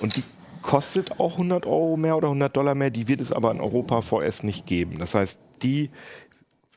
und 0.00 0.16
die 0.16 0.24
kostet 0.62 1.20
auch 1.20 1.32
100 1.32 1.66
Euro 1.66 1.96
mehr 1.96 2.16
oder 2.16 2.28
100 2.28 2.56
Dollar 2.56 2.74
mehr, 2.74 2.90
die 2.90 3.06
wird 3.06 3.20
es 3.20 3.32
aber 3.32 3.50
in 3.52 3.60
Europa 3.60 4.02
vorerst 4.02 4.42
nicht 4.42 4.66
geben. 4.66 4.98
Das 4.98 5.14
heißt, 5.14 5.40
die 5.62 5.90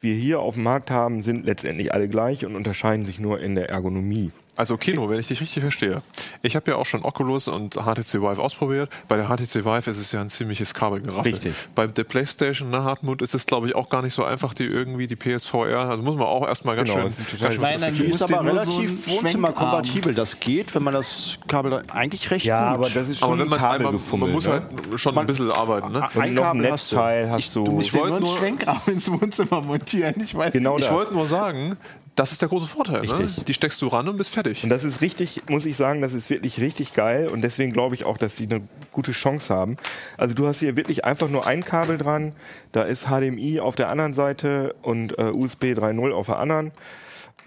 wir 0.01 0.13
hier 0.13 0.41
auf 0.41 0.55
dem 0.55 0.63
Markt 0.63 0.91
haben, 0.91 1.21
sind 1.21 1.45
letztendlich 1.45 1.93
alle 1.93 2.09
gleich 2.09 2.45
und 2.45 2.55
unterscheiden 2.55 3.05
sich 3.05 3.19
nur 3.19 3.39
in 3.39 3.55
der 3.55 3.69
Ergonomie. 3.69 4.31
Also 4.55 4.77
Kino, 4.77 5.09
wenn 5.09 5.19
ich 5.19 5.27
dich 5.29 5.41
richtig 5.41 5.63
verstehe. 5.63 6.03
Ich 6.43 6.55
habe 6.55 6.69
ja 6.69 6.77
auch 6.77 6.85
schon 6.85 7.03
Oculus 7.03 7.47
und 7.47 7.73
HTC 7.73 8.21
Vive 8.21 8.39
ausprobiert. 8.39 8.91
Bei 9.07 9.15
der 9.17 9.25
HTC 9.27 9.65
Vive 9.65 9.89
ist 9.89 9.97
es 9.97 10.11
ja 10.11 10.21
ein 10.21 10.29
ziemliches 10.29 10.75
Kabelgeraffel. 10.75 11.31
Richtig. 11.33 11.53
Bei 11.73 11.87
der 11.87 12.03
Playstation, 12.03 12.69
ne, 12.69 12.83
Hartmut, 12.83 13.23
ist 13.23 13.33
es 13.33 13.47
glaube 13.47 13.65
ich 13.67 13.73
auch 13.75 13.89
gar 13.89 14.03
nicht 14.03 14.13
so 14.13 14.23
einfach, 14.23 14.53
die 14.53 14.65
irgendwie 14.65 15.07
die 15.07 15.15
PSVR, 15.15 15.89
also 15.89 16.03
muss 16.03 16.15
man 16.17 16.27
auch 16.27 16.47
erstmal 16.47 16.75
ganz 16.75 16.89
Genau, 16.89 17.01
schön... 17.01 17.09
das 17.09 17.19
ist 17.19 17.31
total 17.31 17.57
ganz 17.57 17.71
schön 17.71 17.79
Nein, 17.81 17.93
Die 17.95 18.03
ist 18.03 18.09
musst 18.09 18.23
aber 18.33 18.45
relativ 18.45 19.05
so 19.07 19.11
wohnzimmerkompatibel. 19.23 20.13
Das 20.13 20.39
geht, 20.39 20.75
wenn 20.75 20.83
man 20.83 20.93
das 20.93 21.39
Kabel 21.47 21.71
da- 21.71 21.81
eigentlich 21.91 22.29
recht 22.29 22.45
Ja, 22.45 22.75
gut. 22.75 22.85
aber 22.85 22.89
das 22.93 23.09
ist 23.09 23.19
schon 23.19 23.29
Aber 23.29 23.39
wenn 23.39 23.47
man 23.47 23.59
es 23.59 23.65
Kabel 23.65 23.87
einmal, 23.87 24.01
man 24.19 24.31
muss 24.31 24.45
ne? 24.45 24.51
halt 24.53 24.99
schon 24.99 25.17
ein 25.17 25.25
bisschen 25.27 25.51
arbeiten. 25.51 25.91
Ne? 25.93 26.07
Und 26.13 26.21
ein 26.21 26.33
noch 26.35 26.43
ein 26.43 26.57
Kabel 26.59 26.71
hast 26.71 26.91
du. 26.91 26.97
Hast 26.99 27.55
du. 27.55 27.63
Musst 27.65 27.91
dir 27.93 27.99
wollte 27.99 28.19
nur 28.19 28.29
einen 28.29 28.37
Schwenkarm 28.37 28.81
ins 28.85 29.11
Wohnzimmer 29.11 29.61
montieren. 29.61 30.13
Ich 30.23 30.35
weiß 30.35 30.51
Genau 30.53 30.77
Ich 30.77 30.89
wollte 30.91 31.13
nur 31.13 31.27
sagen, 31.27 31.75
das 32.15 32.31
ist 32.31 32.41
der 32.41 32.49
große 32.49 32.67
Vorteil. 32.67 33.01
Ne? 33.01 33.11
Richtig. 33.19 33.45
Die 33.45 33.53
steckst 33.53 33.81
du 33.81 33.87
ran 33.87 34.07
und 34.07 34.17
bist 34.17 34.29
fertig. 34.31 34.63
Und 34.63 34.69
das 34.69 34.83
ist 34.83 35.01
richtig, 35.01 35.43
muss 35.49 35.65
ich 35.65 35.75
sagen, 35.77 36.01
das 36.01 36.13
ist 36.13 36.29
wirklich 36.29 36.59
richtig 36.59 36.93
geil 36.93 37.27
und 37.27 37.41
deswegen 37.41 37.71
glaube 37.73 37.95
ich 37.95 38.05
auch, 38.05 38.17
dass 38.17 38.37
sie 38.37 38.45
eine 38.45 38.61
gute 38.91 39.11
Chance 39.13 39.53
haben. 39.53 39.77
Also 40.17 40.35
du 40.35 40.45
hast 40.45 40.59
hier 40.59 40.75
wirklich 40.75 41.05
einfach 41.05 41.29
nur 41.29 41.47
ein 41.47 41.63
Kabel 41.65 41.97
dran, 41.97 42.33
da 42.71 42.83
ist 42.83 43.07
HDMI 43.07 43.59
auf 43.59 43.75
der 43.75 43.89
anderen 43.89 44.13
Seite 44.13 44.75
und 44.83 45.17
äh, 45.17 45.23
USB 45.23 45.65
3.0 45.73 46.11
auf 46.11 46.27
der 46.27 46.37
anderen. 46.37 46.71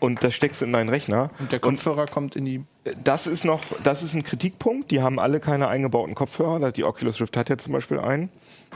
und 0.00 0.22
das 0.22 0.34
steckst 0.34 0.60
du 0.60 0.66
in 0.66 0.72
deinen 0.72 0.88
Rechner. 0.88 1.30
Und 1.38 1.52
der 1.52 1.60
Kopfhörer 1.60 2.06
kommt 2.06 2.36
in 2.36 2.44
die. 2.44 2.64
Das 3.02 3.26
ist 3.26 3.44
noch, 3.44 3.62
das 3.82 4.02
ist 4.02 4.14
ein 4.14 4.22
Kritikpunkt. 4.24 4.90
Die 4.90 5.00
haben 5.00 5.18
alle 5.18 5.40
keine 5.40 5.68
eingebauten 5.68 6.14
Kopfhörer. 6.14 6.70
Die 6.72 6.84
Oculus 6.84 7.20
Rift 7.20 7.36
hat 7.36 7.48
ja 7.48 7.58
zum 7.58 7.72
Beispiel 7.72 7.98
einen. 7.98 8.28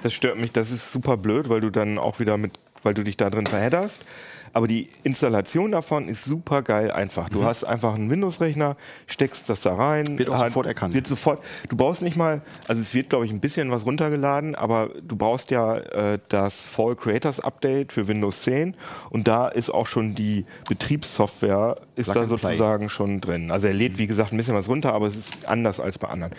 Das 0.02 0.12
stört 0.12 0.38
mich, 0.38 0.52
das 0.52 0.70
ist 0.70 0.92
super 0.92 1.16
blöd, 1.16 1.48
weil 1.48 1.60
du 1.60 1.70
dann 1.70 1.98
auch 1.98 2.20
wieder 2.20 2.36
mit, 2.36 2.58
weil 2.82 2.94
du 2.94 3.04
dich 3.04 3.16
da 3.16 3.28
drin 3.28 3.46
verhedderst. 3.46 4.00
Aber 4.52 4.66
die 4.66 4.88
Installation 5.04 5.70
davon 5.70 6.08
ist 6.08 6.24
super 6.24 6.62
geil 6.62 6.90
einfach. 6.90 7.28
Du 7.28 7.44
hast 7.44 7.62
einfach 7.64 7.94
einen 7.94 8.10
Windows-Rechner, 8.10 8.76
steckst 9.06 9.48
das 9.48 9.60
da 9.60 9.74
rein. 9.74 10.18
Wird 10.18 10.28
auch 10.28 10.38
hat- 10.38 10.46
sofort 10.48 10.66
erkannt. 10.66 10.92
Wird 10.94 11.06
sofort. 11.06 11.42
Du 11.68 11.76
brauchst 11.76 12.02
nicht 12.02 12.16
mal, 12.16 12.40
also 12.66 12.82
es 12.82 12.92
wird, 12.92 13.10
glaube 13.10 13.24
ich, 13.26 13.30
ein 13.30 13.38
bisschen 13.40 13.70
was 13.70 13.86
runtergeladen, 13.86 14.54
aber 14.56 14.90
du 15.06 15.14
brauchst 15.16 15.50
ja 15.52 15.76
äh, 15.76 16.18
das 16.28 16.66
Fall 16.66 16.96
Creators 16.96 17.38
Update 17.40 17.92
für 17.92 18.08
Windows 18.08 18.42
10 18.42 18.74
und 19.10 19.28
da 19.28 19.46
ist 19.48 19.70
auch 19.70 19.86
schon 19.86 20.14
die 20.16 20.44
Betriebssoftware, 20.68 21.76
ist 21.96 22.06
Plug 22.06 22.14
da 22.14 22.20
and 22.22 22.28
play. 22.30 22.38
sozusagen 22.50 22.88
schon 22.88 23.20
drin. 23.20 23.50
Also 23.50 23.68
er 23.68 23.74
lädt, 23.74 23.98
wie 23.98 24.06
gesagt, 24.06 24.32
ein 24.32 24.36
bisschen 24.36 24.54
was 24.56 24.68
runter, 24.68 24.92
aber 24.92 25.06
es 25.06 25.16
ist 25.16 25.46
anders 25.46 25.78
als 25.80 25.98
bei 25.98 26.08
anderen. 26.08 26.32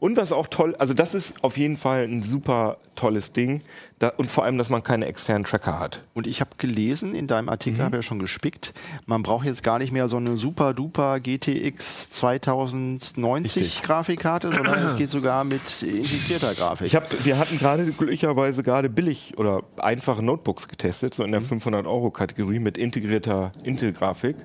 Und 0.00 0.16
was 0.16 0.32
auch 0.32 0.46
toll, 0.48 0.74
also 0.78 0.94
das 0.94 1.14
ist 1.14 1.42
auf 1.42 1.56
jeden 1.56 1.76
Fall 1.76 2.04
ein 2.04 2.22
super 2.22 2.78
tolles 2.94 3.32
Ding 3.32 3.60
da, 3.98 4.08
und 4.08 4.30
vor 4.30 4.44
allem, 4.44 4.58
dass 4.58 4.68
man 4.70 4.82
keine 4.82 5.06
externen 5.06 5.44
Tracker 5.44 5.78
hat. 5.78 6.02
Und 6.14 6.26
ich 6.26 6.40
habe 6.40 6.50
gelesen, 6.58 7.14
in 7.14 7.26
deinem 7.26 7.44
Mhm. 7.46 7.50
Artikel 7.50 7.82
habe 7.82 7.96
ich 7.96 8.04
ja 8.04 8.08
schon 8.08 8.18
gespickt, 8.18 8.74
man 9.06 9.22
braucht 9.22 9.44
jetzt 9.46 9.62
gar 9.62 9.78
nicht 9.78 9.92
mehr 9.92 10.08
so 10.08 10.16
eine 10.16 10.36
super 10.36 10.74
duper 10.74 11.20
GTX 11.20 12.10
2090 12.10 13.62
Richtig. 13.62 13.82
Grafikkarte, 13.82 14.52
sondern 14.52 14.78
es 14.84 14.96
geht 14.98 15.10
sogar 15.10 15.44
mit 15.44 15.82
integrierter 15.82 16.54
Grafik. 16.54 16.86
Ich 16.86 16.94
hab, 16.96 17.24
wir 17.24 17.38
hatten 17.38 17.58
gerade 17.58 17.84
glücklicherweise 17.84 18.62
gerade 18.62 18.88
billig 18.88 19.34
oder 19.36 19.62
einfache 19.78 20.22
Notebooks 20.22 20.68
getestet, 20.68 21.14
so 21.14 21.24
in 21.24 21.32
der 21.32 21.40
500 21.40 21.86
Euro 21.86 22.10
Kategorie 22.10 22.58
mit 22.58 22.78
integrierter 22.78 23.52
Intel-Grafik. 23.64 24.36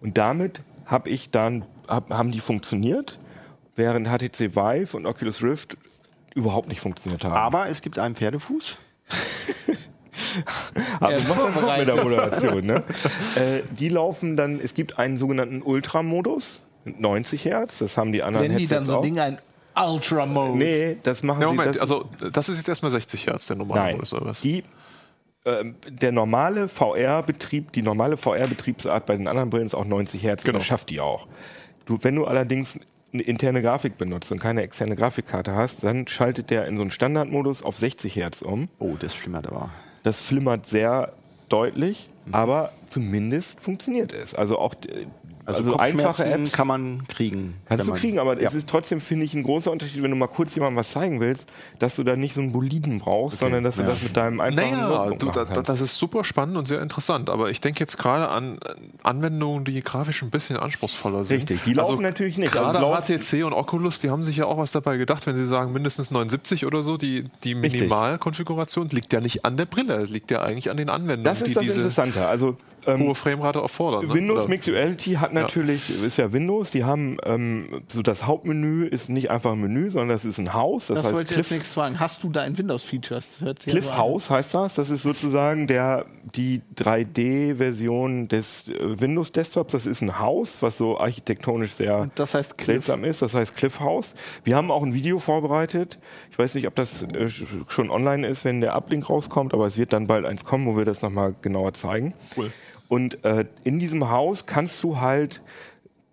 Und 0.00 0.18
damit 0.18 0.62
habe 0.86 1.08
ich 1.10 1.30
dann 1.30 1.64
hab, 1.86 2.10
haben 2.10 2.30
die 2.32 2.40
funktioniert, 2.40 3.18
während 3.78 4.08
HTC 4.08 4.54
Vive 4.54 4.96
und 4.96 5.06
Oculus 5.06 5.42
Rift 5.42 5.76
überhaupt 6.34 6.68
nicht 6.68 6.80
funktioniert 6.80 7.24
haben. 7.24 7.32
Aber 7.32 7.68
es 7.68 7.80
gibt 7.80 7.98
einen 7.98 8.14
Pferdefuß. 8.14 8.76
Aber 11.00 11.12
Er 11.12 11.16
ist 11.16 11.28
mach 11.28 11.36
das 11.36 11.54
noch 11.54 11.76
mit 11.78 11.88
der. 11.88 11.96
Moderation. 12.02 12.66
Ne? 12.66 12.82
äh, 13.36 13.62
die 13.70 13.88
laufen 13.88 14.36
dann, 14.36 14.60
es 14.60 14.74
gibt 14.74 14.98
einen 14.98 15.16
sogenannten 15.16 15.62
Ultra-Modus 15.62 16.60
mit 16.84 17.00
90 17.00 17.44
Hertz, 17.44 17.78
das 17.78 17.96
haben 17.96 18.12
die 18.12 18.22
anderen 18.22 18.46
Nennen 18.48 18.58
die 18.58 18.66
dann 18.66 18.78
Headsets 18.78 18.86
so 18.92 18.98
auch. 18.98 19.02
Dinge 19.02 19.22
ein 19.22 19.38
Ultra-Mode? 19.76 20.58
Nee, 20.58 20.96
das 21.02 21.22
machen 21.22 21.40
Ja, 21.42 21.48
sie. 21.48 21.54
Moment, 21.54 21.74
das, 21.76 21.80
also 21.80 22.06
das 22.32 22.48
ist 22.48 22.56
jetzt 22.58 22.68
erstmal 22.68 22.90
60 22.90 23.26
Hertz, 23.26 23.46
der 23.46 23.56
normale 23.56 23.80
Nein, 23.80 23.94
Modus, 23.94 24.12
oder 24.12 24.26
was? 24.26 24.40
die, 24.40 24.64
ähm, 25.44 25.76
der 25.88 26.12
normale 26.12 26.68
VR-Betrieb, 26.68 27.72
die 27.72 27.82
normale 27.82 28.16
VR-Betriebsart 28.16 29.06
bei 29.06 29.16
den 29.16 29.28
anderen 29.28 29.50
Brillen 29.50 29.66
ist 29.66 29.74
auch 29.74 29.84
90 29.84 30.22
Hertz 30.22 30.42
Genau. 30.42 30.58
das 30.58 30.66
schafft 30.66 30.90
die 30.90 31.00
auch. 31.00 31.28
Du, 31.86 31.98
wenn 32.02 32.16
du 32.16 32.24
allerdings 32.26 32.78
eine 33.12 33.22
interne 33.22 33.62
Grafik 33.62 33.96
benutzt 33.98 34.30
und 34.32 34.38
keine 34.40 34.62
externe 34.62 34.94
Grafikkarte 34.96 35.54
hast, 35.54 35.82
dann 35.84 36.06
schaltet 36.08 36.50
der 36.50 36.66
in 36.66 36.76
so 36.76 36.82
einen 36.82 36.90
Standardmodus 36.90 37.62
auf 37.62 37.76
60 37.76 38.16
Hertz 38.16 38.42
um. 38.42 38.68
Oh, 38.78 38.96
das 38.98 39.14
flimmert 39.14 39.46
aber. 39.46 39.70
Das 40.02 40.20
flimmert 40.20 40.66
sehr 40.66 41.12
deutlich, 41.48 42.10
Mhm. 42.26 42.34
aber 42.34 42.70
zumindest 42.88 43.60
funktioniert 43.60 44.12
es. 44.12 44.34
Also 44.34 44.58
auch 44.58 44.74
äh, 44.86 45.06
Also, 45.48 45.60
also, 45.62 45.76
einfache 45.78 46.26
Apps 46.26 46.52
kann 46.52 46.66
man 46.66 47.08
kriegen. 47.08 47.54
Kannst 47.66 47.86
du 47.86 47.92
man- 47.92 47.98
kriegen, 48.00 48.18
aber 48.18 48.38
ja. 48.38 48.48
es 48.48 48.54
ist 48.54 48.68
trotzdem, 48.68 49.00
finde 49.00 49.24
ich, 49.24 49.32
ein 49.32 49.42
großer 49.42 49.72
Unterschied, 49.72 50.02
wenn 50.02 50.10
du 50.10 50.16
mal 50.16 50.26
kurz 50.26 50.54
jemandem 50.54 50.76
was 50.76 50.90
zeigen 50.90 51.20
willst, 51.20 51.46
dass 51.78 51.96
du 51.96 52.04
da 52.04 52.16
nicht 52.16 52.34
so 52.34 52.42
einen 52.42 52.52
Boliden 52.52 52.98
brauchst, 52.98 53.38
sondern 53.38 53.64
dass 53.64 53.76
du 53.76 53.82
ja. 53.82 53.88
das 53.88 54.02
mit 54.02 54.14
deinem 54.14 54.40
einfachen 54.40 54.70
Naja, 54.72 55.06
Notebook 55.06 55.32
du, 55.32 55.44
da, 55.46 55.62
das 55.62 55.80
ist 55.80 55.96
super 55.96 56.22
spannend 56.22 56.58
und 56.58 56.66
sehr 56.66 56.82
interessant, 56.82 57.30
aber 57.30 57.48
ich 57.48 57.62
denke 57.62 57.80
jetzt 57.80 57.96
gerade 57.96 58.28
an 58.28 58.58
äh, 58.58 58.74
Anwendungen, 59.02 59.64
die 59.64 59.80
grafisch 59.80 60.22
ein 60.22 60.28
bisschen 60.28 60.58
anspruchsvoller 60.58 61.24
sind. 61.24 61.38
Richtig, 61.38 61.62
die 61.62 61.72
laufen 61.72 62.02
natürlich 62.02 62.36
nicht. 62.36 62.52
Gerade 62.52 62.78
Also 62.78 63.16
HTC 63.16 63.44
und 63.44 63.54
Oculus, 63.54 64.00
die 64.00 64.10
haben 64.10 64.24
sich 64.24 64.36
ja 64.36 64.44
auch 64.44 64.58
was 64.58 64.72
dabei 64.72 64.98
gedacht, 64.98 65.26
wenn 65.26 65.34
sie 65.34 65.46
sagen 65.46 65.72
mindestens 65.72 66.10
79 66.10 66.66
oder 66.66 66.82
so, 66.82 66.98
die, 66.98 67.24
die 67.44 67.54
Minimalkonfiguration 67.54 68.88
liegt 68.90 69.12
ja 69.14 69.20
nicht 69.20 69.44
an 69.44 69.56
der 69.56 69.64
Brille, 69.66 70.04
liegt 70.04 70.30
ja 70.30 70.42
eigentlich 70.42 70.70
an 70.70 70.76
den 70.76 70.90
Anwendungen, 70.90 71.24
das 71.24 71.38
die 71.38 71.46
ist 71.46 71.56
das 71.56 71.62
diese 71.62 71.74
Interessante. 71.76 72.26
Also 72.26 72.56
ähm, 72.86 73.00
hohe 73.02 73.14
Framerate 73.14 73.60
erfordern. 73.60 74.06
ne? 74.06 74.14
Windows 74.14 74.40
Oder- 74.40 74.48
Mixed 74.48 74.72
Reality 74.72 75.14
hat 75.14 75.32
natürlich, 75.42 76.02
ist 76.02 76.16
ja 76.18 76.32
Windows, 76.32 76.70
die 76.70 76.84
haben 76.84 77.18
ähm, 77.24 77.82
so 77.88 78.02
das 78.02 78.26
Hauptmenü 78.26 78.86
ist 78.86 79.08
nicht 79.08 79.30
einfach 79.30 79.52
ein 79.52 79.60
Menü, 79.60 79.90
sondern 79.90 80.10
das 80.10 80.24
ist 80.24 80.38
ein 80.38 80.52
Haus, 80.54 80.86
das, 80.88 80.96
Das 80.98 81.04
heißt 81.06 81.14
wollte 81.14 81.30
ich 81.32 81.36
jetzt 81.36 81.48
Cliff, 81.48 81.58
nichts 81.58 81.74
fragen. 81.74 82.00
Hast 82.00 82.22
du 82.22 82.30
da 82.30 82.42
ein 82.42 82.56
Windows-Features? 82.56 83.40
Ja 83.44 83.54
Cliff. 83.54 83.96
House 83.96 84.30
heißt 84.30 84.54
das. 84.54 84.74
Das 84.74 84.90
ist 84.90 85.02
sozusagen 85.02 85.66
der, 85.66 86.06
die 86.34 86.62
3D-Version 86.76 88.28
des 88.28 88.68
äh, 88.68 89.00
Windows 89.00 89.32
Desktops. 89.32 89.72
Das 89.72 89.86
ist 89.86 90.00
ein 90.00 90.18
Haus, 90.18 90.62
was 90.62 90.78
so 90.78 90.98
architektonisch 90.98 91.72
sehr 91.72 92.10
das 92.14 92.34
heißt 92.34 92.58
Cliff. 92.58 92.84
seltsam 92.84 93.04
ist. 93.04 93.22
Das 93.22 93.34
heißt 93.34 93.56
Cliff 93.56 93.80
House. 93.80 94.14
Wir 94.44 94.56
haben 94.56 94.70
auch 94.70 94.82
ein 94.82 94.94
Video 94.94 95.18
vorbereitet. 95.18 95.98
Ich 96.30 96.38
weiß 96.38 96.54
nicht, 96.54 96.66
ob 96.66 96.74
das 96.74 97.02
äh, 97.02 97.28
schon 97.68 97.90
online 97.90 98.26
ist, 98.26 98.44
wenn 98.44 98.60
der 98.60 98.74
Uplink 98.76 99.08
rauskommt, 99.08 99.54
aber 99.54 99.66
es 99.66 99.76
wird 99.76 99.92
dann 99.92 100.06
bald 100.06 100.26
eins 100.26 100.44
kommen, 100.44 100.66
wo 100.66 100.76
wir 100.76 100.84
das 100.84 101.02
nochmal 101.02 101.34
genauer 101.42 101.72
zeigen. 101.74 102.14
Cool. 102.36 102.50
Und 102.88 103.22
äh, 103.24 103.44
in 103.64 103.78
diesem 103.78 104.10
Haus 104.10 104.46
kannst 104.46 104.82
du 104.82 104.98
halt 105.00 105.42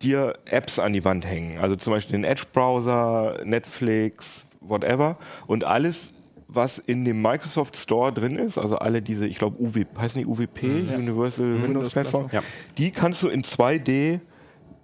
dir 0.02 0.38
Apps 0.44 0.78
an 0.78 0.92
die 0.92 1.04
Wand 1.04 1.24
hängen. 1.26 1.58
Also 1.58 1.74
zum 1.76 1.92
Beispiel 1.94 2.12
den 2.12 2.24
Edge-Browser, 2.24 3.40
Netflix, 3.44 4.46
whatever. 4.60 5.16
Und 5.46 5.64
alles, 5.64 6.12
was 6.48 6.78
in 6.78 7.04
dem 7.04 7.22
Microsoft 7.22 7.76
Store 7.76 8.12
drin 8.12 8.36
ist, 8.36 8.58
also 8.58 8.76
alle 8.78 9.00
diese, 9.00 9.26
ich 9.26 9.38
glaube, 9.38 9.56
UWP, 9.58 9.98
heißen 9.98 10.18
die 10.20 10.26
UWP, 10.26 10.62
Universal 10.96 11.62
Windows 11.62 11.92
Platform, 11.92 12.28
Ja. 12.32 12.42
die 12.76 12.90
kannst 12.90 13.22
du 13.22 13.28
in 13.28 13.42
2D 13.42 14.20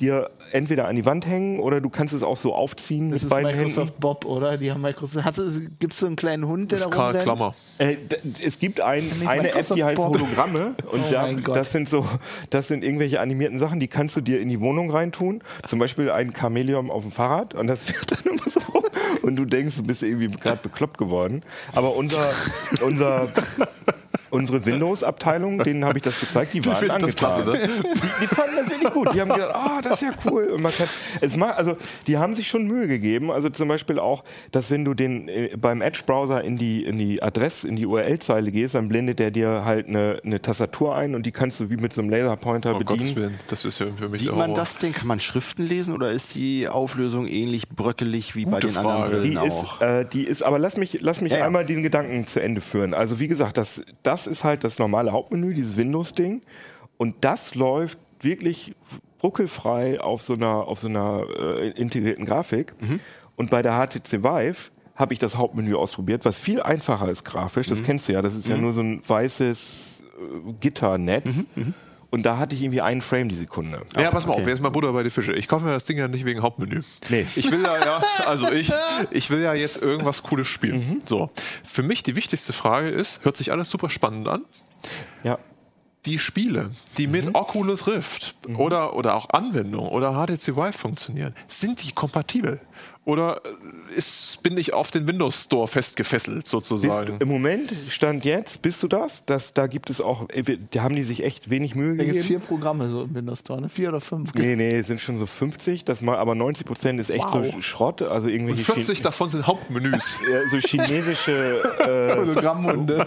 dir 0.03 0.31
entweder 0.51 0.87
an 0.89 0.97
die 0.97 1.07
Wand 1.07 1.27
hängen 1.27 1.61
oder 1.61 1.81
du 1.81 1.89
kannst 1.89 2.13
es 2.13 2.23
auch 2.23 2.37
so 2.37 2.55
aufziehen 2.55 3.11
Das 3.11 3.23
mit 3.23 3.23
ist 3.23 3.29
beiden 3.31 3.57
Microsoft 3.57 3.93
Händen. 3.93 4.01
Bob, 4.01 4.25
oder? 4.27 4.59
Die 4.59 4.71
haben 4.71 4.83
Microsoft. 4.83 5.25
Gibt 5.79 5.95
es 5.95 6.01
so 6.01 6.07
einen 6.07 6.17
kleinen 6.17 6.47
Hund, 6.47 6.71
der 6.73 6.81
Das 6.81 6.91
da 6.91 7.11
ist? 7.13 7.23
Klammer. 7.23 7.55
Äh, 7.79 7.97
es 8.45 8.59
gibt 8.59 8.81
ein, 8.81 9.05
eine 9.27 9.49
App, 9.49 9.55
Microsoft 9.55 9.79
die 9.79 9.85
heißt 9.85 9.97
Bob. 9.97 10.15
Hologramme 10.19 10.75
und 10.93 11.01
Oh 11.09 11.13
da, 11.13 11.33
das 11.33 11.73
sind 11.73 11.89
so, 11.89 12.07
das 12.51 12.69
sind 12.69 12.85
irgendwelche 12.85 13.21
animierten 13.21 13.59
Sachen, 13.59 13.81
die 13.81 13.89
kannst 13.89 14.17
du 14.17 14.21
dir 14.21 14.41
in 14.41 14.49
die 14.51 14.61
Wohnung 14.61 14.91
reintun. 14.91 15.43
Zum 15.67 15.79
Beispiel 15.79 16.11
ein 16.11 16.35
Chamäleon 16.35 16.91
auf 16.91 17.03
dem 17.03 17.13
Fahrrad 17.13 17.55
und 17.55 17.67
das 17.69 17.83
fährt 17.85 18.11
dann 18.13 18.35
immer 18.35 18.51
so 18.51 18.61
rum 18.75 18.85
und 19.23 19.37
du 19.37 19.45
denkst, 19.45 19.77
du 19.77 19.85
bist 19.85 20.03
irgendwie 20.03 20.29
gerade 20.29 20.61
bekloppt 20.63 20.99
geworden. 20.99 21.43
Aber 21.75 21.97
unser, 21.97 22.29
unser 22.85 23.29
Unsere 24.33 24.65
Windows-Abteilung, 24.65 25.59
denen 25.63 25.85
habe 25.85 25.99
ich 25.99 26.05
das 26.05 26.19
gezeigt, 26.21 26.55
die 26.55 26.65
waren 26.67 26.91
angetan. 26.91 27.15
klasse, 27.45 27.45
ne? 27.51 27.69
die, 27.69 28.23
die 28.23 28.27
fanden 28.27 28.57
das 28.57 28.71
wirklich 28.71 28.93
gut. 28.93 29.13
Die 29.15 29.21
haben 29.21 29.31
gedacht, 29.31 29.55
ah, 29.55 29.81
das 29.83 29.93
ist 29.95 30.03
ja 30.03 30.15
cool. 30.31 30.45
Und 30.47 30.63
man 30.63 30.73
kann, 30.73 30.89
es 31.21 31.37
macht, 31.37 31.57
also 31.57 31.77
die 32.07 32.19
haben 32.19 32.35
sich 32.35 32.49
schon 32.49 32.67
Mühe 32.67 32.89
gegeben. 32.89 33.31
Also 33.31 33.49
zum 33.51 33.69
Beispiel 33.69 33.99
auch, 33.99 34.25
dass 34.51 34.71
wenn 34.71 34.85
du 34.85 34.95
den 34.95 35.29
äh, 35.29 35.51
beim 35.57 35.81
Edge-Browser 35.83 36.43
in 36.43 36.57
die 36.59 36.85
in 36.85 36.99
die 36.99 37.23
Adress, 37.23 37.65
in 37.65 37.77
die 37.77 37.87
URL-Zeile 37.87 38.51
gehst, 38.51 38.75
dann 38.75 38.89
blendet 38.89 39.19
der 39.19 39.31
dir 39.31 39.65
halt 39.65 39.89
eine, 39.89 40.21
eine 40.25 40.41
Tastatur 40.41 40.97
ein 40.97 41.15
und 41.15 41.27
die 41.27 41.33
kannst 41.33 41.61
du 41.61 41.71
wie 41.71 41.77
mit 41.77 41.93
so 41.93 42.01
einem 42.01 42.11
Laserpointer 42.11 42.75
Oh 42.75 42.79
bedienen. 42.79 43.17
Willen, 43.17 43.41
das 43.49 43.65
ist 43.65 43.79
ja 43.81 43.87
für 43.97 44.09
mich 44.09 44.23
Sieht 44.23 44.35
man 44.35 44.55
das 44.55 44.77
denn? 44.79 44.93
Kann 44.93 45.07
man 45.07 45.21
Schriften 45.21 45.67
lesen 45.67 45.95
oder 45.95 46.11
ist 46.11 46.35
die 46.35 46.69
Auflösung 46.69 47.27
ähnlich 47.29 47.69
bröckelig 47.69 48.35
wie 48.35 48.45
bei 48.45 48.53
Gute 48.61 48.69
den 48.69 48.73
Frage. 48.75 48.89
anderen 48.89 49.11
Brillen 49.21 49.31
Die 49.33 49.39
auch? 49.39 49.81
ist, 49.81 49.83
äh, 49.83 50.05
die 50.11 50.25
ist, 50.25 50.43
aber 50.43 50.59
lass 50.59 50.77
mich, 50.77 50.99
lass 51.01 51.21
mich 51.21 51.33
Ja, 51.33 51.39
ja. 51.41 51.47
einmal 51.47 51.67
den 51.67 51.83
Gedanken 51.83 52.27
zu 52.27 52.41
Ende 52.41 52.61
führen. 52.61 52.95
Also 52.95 53.21
wie 53.21 53.29
gesagt, 53.29 53.57
das, 53.57 53.83
das 54.03 54.22
ist 54.27 54.45
halt 54.45 54.65
das 54.65 54.79
normale 54.79 55.13
Hauptmenü, 55.13 55.55
dieses 55.55 55.77
Windows-Ding. 55.77 56.43
Und 56.97 57.17
das 57.21 57.55
läuft 57.55 57.99
wirklich 58.21 58.75
ruckelfrei 59.23 60.01
auf 60.01 60.23
so 60.23 60.35
einer, 60.35 60.67
auf 60.69 60.81
so 60.81 60.89
einer 60.89 61.25
äh, 61.39 61.71
integrierten 61.71 62.25
Grafik. 62.25 62.75
Mhm. 62.81 63.01
Und 63.37 63.51
bei 63.51 63.63
der 63.63 63.73
HTC 63.73 64.23
Vive 64.23 64.71
habe 64.95 65.15
ich 65.15 65.19
das 65.19 65.37
Hauptmenü 65.37 65.75
ausprobiert, 65.75 66.25
was 66.25 66.39
viel 66.39 66.61
einfacher 66.61 67.09
ist 67.09 67.25
grafisch. 67.25 67.69
Mhm. 67.69 67.75
Das 67.75 67.83
kennst 67.83 68.09
du 68.09 68.13
ja. 68.13 68.23
Das 68.23 68.35
ist 68.35 68.49
ja 68.49 68.57
nur 68.57 68.73
so 68.73 68.83
ein 68.83 69.01
weißes 69.07 70.03
äh, 70.03 70.53
Gitternetz. 70.61 71.37
Mhm, 71.55 71.75
Und 72.13 72.25
da 72.25 72.37
hatte 72.37 72.55
ich 72.55 72.63
irgendwie 72.63 72.83
einen 72.83 73.01
Frame 73.01 73.31
die 73.31 73.37
Sekunde. 73.37 73.81
Ja, 73.97 74.11
pass 74.11 74.27
mal 74.27 74.35
okay. 74.35 74.43
auf, 74.43 74.49
jetzt 74.49 74.61
mal 74.61 74.69
Butter 74.69 74.93
bei 74.93 75.03
die 75.03 75.09
Fische. 75.09 75.33
Ich 75.33 75.49
kaufe 75.49 75.65
mir 75.65 75.73
das 75.73 75.85
Ding 75.85 75.97
ja 75.97 76.09
nicht 76.09 76.27
wegen 76.27 76.43
Hauptmenü. 76.43 76.83
Nee. 77.09 77.27
Ich 77.37 77.51
will 77.51 77.63
ja, 77.63 77.83
ja, 77.83 78.03
also 78.27 78.53
ich, 78.53 78.71
ich 79.11 79.31
will 79.31 79.41
ja 79.41 79.55
jetzt 79.55 79.81
irgendwas 79.81 80.23
Cooles 80.23 80.47
spielen. 80.47 81.01
So. 81.07 81.31
Für 81.65 81.83
mich 81.83 82.03
die 82.03 82.15
wichtigste 82.15 82.53
Frage 82.53 82.91
ist, 82.91 83.25
hört 83.25 83.39
sich 83.39 83.51
alles 83.51 83.71
super 83.71 83.89
spannend 83.89 84.29
an? 84.29 84.45
Ja. 85.25 85.39
Die 86.05 86.19
Spiele, 86.19 86.69
die 86.99 87.07
mit 87.07 87.35
Oculus 87.35 87.87
Rift 87.87 88.35
oder, 88.59 88.95
oder 88.95 89.15
auch 89.15 89.31
Anwendungen 89.31 89.89
oder 89.89 90.13
HTC 90.13 90.55
Vive 90.55 90.73
funktionieren, 90.73 91.35
sind 91.49 91.83
die 91.83 91.93
kompatibel? 91.93 92.61
Oder 93.05 93.41
äh, 93.45 93.97
ist, 93.99 94.41
bin 94.45 94.57
ich 94.57 94.75
auf 94.75 94.93
den 94.93 95.09
Windows 95.09 95.43
Store 95.45 95.67
festgefesselt 95.67 96.37
Bist 96.43 96.49
sozusagen? 96.49 97.17
Im 97.19 97.27
Moment, 97.29 97.73
Stand 97.89 98.25
jetzt, 98.25 98.63
bist 98.63 98.81
du 98.83 98.87
das? 98.87 99.25
das 99.27 99.53
da 99.55 99.67
gibt 99.67 99.91
es 99.91 100.01
auch, 100.01 100.29
äh, 100.31 100.43
da 100.71 100.83
haben 100.85 100.95
die 100.95 101.03
sich 101.03 101.25
echt 101.25 101.51
wenig 101.51 101.75
Mühe 101.75 101.97
Da 101.97 102.05
gibt 102.05 102.17
es 102.17 102.23
gegeben. 102.27 102.41
vier 102.43 102.49
Programme 102.49 102.89
so 102.91 103.03
im 103.03 103.15
Windows 103.15 103.41
Store, 103.41 103.61
ne? 103.61 103.69
Vier 103.69 103.89
oder 103.89 104.01
fünf. 104.01 104.33
Nee, 104.35 104.55
nee, 104.55 104.77
es 104.79 104.87
sind 104.87 105.01
schon 105.01 105.19
so 105.19 105.27
50, 105.27 105.85
das 105.85 106.01
mal, 106.01 106.17
aber 106.17 106.37
90 106.37 106.65
Prozent 106.65 107.01
ist 107.01 107.11
echt 107.11 107.25
Wow. 107.25 107.47
so 107.53 107.61
Schrott. 107.61 108.03
Also 108.03 108.29
Und 108.29 108.33
irgendwelche 108.35 108.63
40 108.63 108.99
Chi- 108.99 109.03
davon 109.03 109.29
sind 109.29 109.49
Hauptmenüs. 109.49 110.19
ja, 110.33 110.49
so 110.51 110.59
chinesische, 110.59 111.61
äh, 111.81 112.17
Hologrammhunde. 112.17 113.05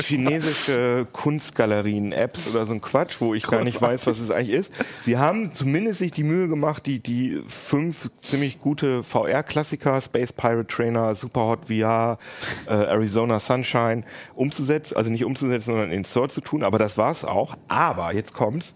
chinesische 0.00 1.06
Kunstgalerien, 1.12 2.12
Apps 2.12 2.48
oder 2.50 2.66
so 2.66 2.72
ein 2.74 2.80
Quatsch, 2.80 3.16
wo 3.20 3.34
ich 3.34 3.44
gar 3.46 3.62
nicht 3.62 3.80
weiß, 3.80 4.06
was 4.06 4.18
es 4.18 4.30
eigentlich 4.30 4.50
ist. 4.56 4.72
Sie 5.02 5.16
haben 5.18 5.52
zumindest 5.52 5.98
sich 6.00 6.10
die 6.10 6.24
Mühe 6.24 6.48
gemacht, 6.48 6.86
die, 6.86 6.98
die 6.98 7.42
fünf 7.46 8.10
ziemlich 8.22 8.58
gute 8.58 9.02
VR-Klassiker, 9.36 10.00
Space 10.00 10.32
Pirate 10.32 10.66
Trainer, 10.66 11.14
Superhot 11.14 11.66
VR, 11.66 12.18
äh, 12.66 12.70
Arizona 12.72 13.38
Sunshine, 13.38 14.04
umzusetzen, 14.34 14.96
also 14.96 15.10
nicht 15.10 15.24
umzusetzen, 15.24 15.66
sondern 15.66 15.90
in 15.90 15.98
den 15.98 16.04
Store 16.04 16.28
zu 16.28 16.40
tun, 16.40 16.62
aber 16.62 16.78
das 16.78 16.96
war's 16.98 17.24
auch. 17.24 17.56
Aber 17.68 18.14
jetzt 18.14 18.32
kommt's. 18.34 18.74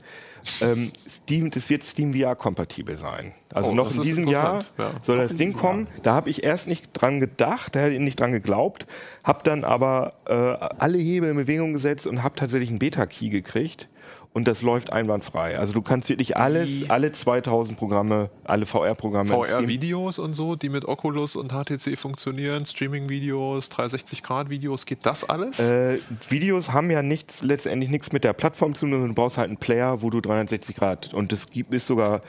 Ähm, 0.63 0.91
Steam, 1.07 1.51
das 1.51 1.69
wird 1.69 1.83
Steam 1.83 2.15
VR 2.15 2.35
kompatibel 2.35 2.97
sein. 2.97 3.35
Also 3.53 3.71
Oh, 3.71 3.75
noch 3.75 3.95
in 3.95 4.03
diesem 4.03 4.27
Jahr 4.27 4.61
ja. 4.79 4.93
soll 5.03 5.19
das 5.19 5.37
Ding 5.37 5.53
kommen. 5.53 5.87
Da 6.03 6.15
habe 6.15 6.31
ich 6.31 6.45
erst 6.45 6.67
nicht 6.67 6.91
dran 6.95 7.21
gedacht, 7.21 7.75
da 7.75 7.81
hätte 7.81 7.95
ich 7.95 8.01
nicht 8.01 8.19
dran 8.19 8.33
geglaubt, 8.33 8.87
habe 9.25 9.41
dann 9.45 9.65
aber 9.65 10.13
äh, 10.27 10.33
alle 10.35 10.99
Hebel 10.99 11.31
in 11.31 11.37
Bewegung 11.37 11.73
gesetzt 11.73 12.07
und 12.07 12.23
habe 12.23 12.37
tatsächlich 12.37 12.71
einen 12.71 12.79
Beta-Key 12.79 13.29
gekriegt. 13.29 13.89
Und 14.33 14.47
das 14.47 14.63
läuft 14.63 14.93
einwandfrei. 14.93 15.59
Also 15.59 15.73
du 15.73 15.83
kannst 15.83 16.09
wirklich 16.09 16.37
alles, 16.37 16.89
alle 16.89 17.11
2000 17.11 17.77
Programme, 17.77 18.31
alle 18.45 18.65
VR-Programme. 18.65 19.29
VR-Videos 19.29 20.21
und 20.21 20.35
so, 20.35 20.55
die 20.55 20.69
mit 20.69 20.85
Oculus 20.85 21.35
und 21.35 21.51
HTC 21.53 21.99
funktionieren, 21.99 22.65
Streaming-Videos, 22.65 23.73
360-Grad-Videos, 23.73 24.87
geht 24.87 25.05
das 25.05 25.29
alles? 25.29 25.59
Äh, 25.59 25.99
Videos 26.29 26.73
haben 26.73 26.93
ja 26.93 27.03
nichts, 27.03 27.43
letztendlich 27.43 27.91
nichts 27.91 28.13
mit 28.13 28.23
der 28.23 28.33
Plattform 28.33 28.75
zu 28.75 28.83
tun, 28.87 28.93
sondern 28.93 29.09
du 29.09 29.15
brauchst 29.15 29.37
halt 29.37 29.49
einen 29.49 29.57
Player, 29.57 30.01
wo 30.01 30.11
du 30.11 30.21
360 30.21 30.77
Grad 30.77 31.13
und 31.13 31.33
das 31.33 31.51
gibt 31.51 31.75
es 31.75 31.87
sogar 31.89 32.21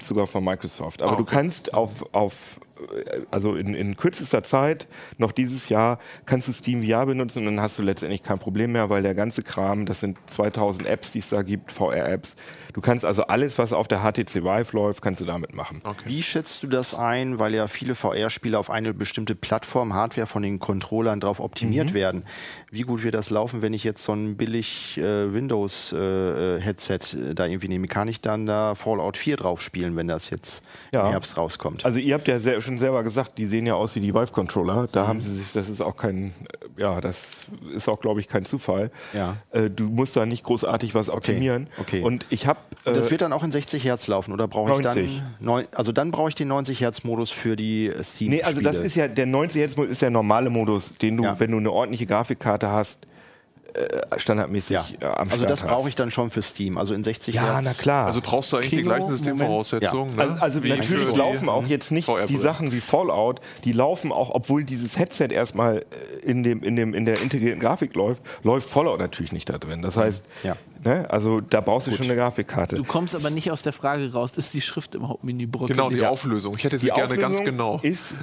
sogar 0.00 0.26
von 0.26 0.42
Microsoft. 0.42 1.02
Aber 1.02 1.12
Ah, 1.12 1.16
du 1.16 1.24
okay. 1.24 1.34
kannst 1.34 1.74
auf, 1.74 2.06
auf 2.14 2.58
also 3.30 3.54
in, 3.54 3.74
in 3.74 3.96
kürzester 3.96 4.42
Zeit, 4.42 4.86
noch 5.18 5.32
dieses 5.32 5.68
Jahr, 5.68 5.98
kannst 6.26 6.48
du 6.48 6.52
Steam 6.52 6.82
VR 6.86 7.06
benutzen 7.06 7.40
und 7.40 7.44
dann 7.56 7.60
hast 7.60 7.78
du 7.78 7.82
letztendlich 7.82 8.22
kein 8.22 8.38
Problem 8.38 8.72
mehr, 8.72 8.90
weil 8.90 9.02
der 9.02 9.14
ganze 9.14 9.42
Kram, 9.42 9.86
das 9.86 10.00
sind 10.00 10.18
2000 10.26 10.86
Apps, 10.86 11.12
die 11.12 11.18
es 11.20 11.28
da 11.28 11.42
gibt, 11.42 11.72
VR-Apps. 11.72 12.34
Du 12.72 12.80
kannst 12.80 13.04
also 13.04 13.24
alles, 13.24 13.58
was 13.58 13.72
auf 13.72 13.88
der 13.88 14.00
HTC 14.00 14.36
Vive 14.44 14.76
läuft, 14.76 15.02
kannst 15.02 15.20
du 15.20 15.24
damit 15.24 15.54
machen. 15.54 15.82
Wie 16.04 16.22
schätzt 16.22 16.62
du 16.62 16.66
das 16.68 16.94
ein, 16.94 17.38
weil 17.38 17.54
ja 17.54 17.68
viele 17.68 17.94
VR-Spiele 17.94 18.58
auf 18.58 18.70
eine 18.70 18.94
bestimmte 18.94 19.34
Plattform, 19.34 19.92
Hardware 19.94 20.26
von 20.26 20.42
den 20.42 20.58
Controllern 20.58 21.20
drauf 21.20 21.40
optimiert 21.40 21.90
Mhm. 21.90 21.94
werden? 21.94 22.24
Wie 22.70 22.82
gut 22.82 23.02
wird 23.02 23.14
das 23.14 23.30
laufen, 23.30 23.60
wenn 23.62 23.74
ich 23.74 23.84
jetzt 23.84 24.04
so 24.04 24.12
ein 24.12 24.36
billig 24.36 24.96
äh, 24.98 25.32
Windows-Headset 25.32 26.98
äh, 27.30 27.34
da 27.34 27.46
irgendwie 27.46 27.68
nehme? 27.68 27.86
Kann 27.88 28.08
ich 28.08 28.20
dann 28.20 28.46
da 28.46 28.74
Fallout 28.74 29.16
4 29.16 29.36
drauf 29.36 29.60
spielen, 29.60 29.96
wenn 29.96 30.08
das 30.08 30.30
jetzt 30.30 30.62
Ja. 30.92 31.04
im 31.04 31.10
Herbst 31.10 31.36
rauskommt? 31.36 31.84
Also 31.84 31.98
ihr 31.98 32.14
habt 32.14 32.28
ja 32.28 32.38
sehr, 32.38 32.60
schon 32.60 32.71
selber 32.78 33.02
gesagt, 33.02 33.38
die 33.38 33.46
sehen 33.46 33.66
ja 33.66 33.74
aus 33.74 33.94
wie 33.94 34.00
die 34.00 34.14
Vive-Controller. 34.14 34.82
Mhm. 34.82 34.88
Da 34.92 35.06
haben 35.06 35.20
sie 35.20 35.34
sich, 35.34 35.52
das 35.52 35.68
ist 35.68 35.80
auch 35.80 35.96
kein, 35.96 36.32
äh, 36.76 36.80
ja, 36.82 37.00
das 37.00 37.40
ist 37.74 37.88
auch, 37.88 38.00
glaube 38.00 38.20
ich, 38.20 38.28
kein 38.28 38.44
Zufall. 38.44 38.90
Ja. 39.12 39.36
Äh, 39.50 39.70
du 39.70 39.84
musst 39.84 40.16
da 40.16 40.26
nicht 40.26 40.42
großartig 40.44 40.94
was 40.94 41.08
optimieren. 41.10 41.68
okay. 41.80 42.02
Und 42.02 42.26
ich 42.30 42.46
habe, 42.46 42.58
Und 42.84 42.96
das 42.96 43.08
äh, 43.08 43.10
wird 43.10 43.22
dann 43.22 43.32
auch 43.32 43.42
in 43.44 43.52
60 43.52 43.84
Hertz 43.84 44.06
laufen 44.06 44.32
oder 44.32 44.48
brauche 44.48 44.72
ich 44.78 44.84
90. 44.84 45.16
dann 45.18 45.46
neun, 45.46 45.64
also 45.72 45.92
dann 45.92 46.10
brauche 46.10 46.28
ich 46.28 46.34
den 46.34 46.48
90 46.48 46.80
Hertz 46.80 47.04
Modus 47.04 47.30
für 47.30 47.56
die 47.56 47.86
äh, 47.88 48.02
Steam 48.02 48.30
nee, 48.30 48.42
also 48.42 48.60
das 48.60 48.78
ist 48.80 48.94
ja 48.96 49.08
der 49.08 49.26
90 49.26 49.60
Hertz 49.60 49.76
Modus 49.76 49.92
ist 49.92 50.02
der 50.02 50.10
normale 50.10 50.50
Modus, 50.50 50.92
den 51.00 51.16
du, 51.16 51.24
Ja. 51.24 51.38
wenn 51.40 51.50
du 51.50 51.58
eine 51.58 51.70
ordentliche 51.70 52.06
Grafikkarte 52.06 52.68
hast, 52.70 53.06
äh, 53.74 54.18
standardmäßig 54.18 54.70
ja. 54.70 54.84
äh, 55.00 55.04
am 55.06 55.28
Also 55.28 55.36
Start 55.44 55.50
das 55.50 55.62
brauche 55.62 55.88
ich 55.88 55.94
dann 55.94 56.10
schon 56.10 56.30
für 56.30 56.42
Steam, 56.42 56.78
also 56.78 56.94
in 56.94 57.04
60 57.04 57.34
Ja, 57.34 57.54
Hertz. 57.54 57.64
na 57.64 57.72
klar. 57.74 58.06
also 58.06 58.20
brauchst 58.22 58.52
du 58.52 58.56
eigentlich 58.56 58.70
die 58.70 58.76
Kino, 58.76 58.88
gleichen 58.88 59.08
Systemvoraussetzungen. 59.08 60.18
Also, 60.18 60.34
Ne? 60.34 60.42
also 60.42 60.62
wie 60.62 60.68
natürlich 60.70 61.10
die 61.12 61.18
laufen 61.18 61.48
auch 61.48 61.66
jetzt 61.66 61.90
nicht 61.90 62.08
die. 62.28 62.36
Sachen 62.36 62.72
wie 62.72 62.80
Fallout, 62.80 63.40
die 63.64 63.72
laufen 63.72 64.12
auch, 64.12 64.30
obwohl 64.30 64.64
dieses 64.64 64.98
Headset 64.98 65.28
erstmal 65.32 65.78
äh, 65.78 65.82
in, 66.22 66.42
dem, 66.42 66.62
in, 66.62 66.76
dem, 66.76 66.94
in 66.94 67.04
der 67.06 67.20
integrierten 67.20 67.60
Grafik 67.60 67.94
läuft, 67.94 68.22
läuft 68.42 68.68
Fallout 68.68 68.98
natürlich 68.98 69.32
nicht 69.32 69.48
da 69.48 69.58
drin. 69.58 69.82
Das 69.82 69.96
heißt, 69.96 70.24
Ja. 70.42 70.56
ne, 70.84 71.06
also 71.10 71.40
da 71.40 71.60
brauchst 71.60 71.86
du 71.86 71.92
schon 71.92 72.06
eine 72.06 72.16
Grafikkarte. 72.16 72.76
Du 72.76 72.84
kommst 72.84 73.14
aber 73.14 73.30
nicht 73.30 73.50
aus 73.50 73.62
der 73.62 73.72
Frage 73.72 74.12
raus, 74.12 74.32
ist 74.36 74.52
die 74.54 74.60
Schrift 74.60 74.94
im 74.94 75.08
Hauptmenü 75.08 75.46
bröckelig? 75.46 75.76
Genau, 75.76 75.90
die 75.90 76.04
Auflösung. 76.04 76.54
Ich 76.56 76.64
hätte 76.64 76.78
sie 76.78 76.86
die 76.88 76.92
gerne 76.92 77.16
ganz 77.16 77.38
Auflösung 77.38 77.44
genau. 77.58 77.80
ist 77.82 78.14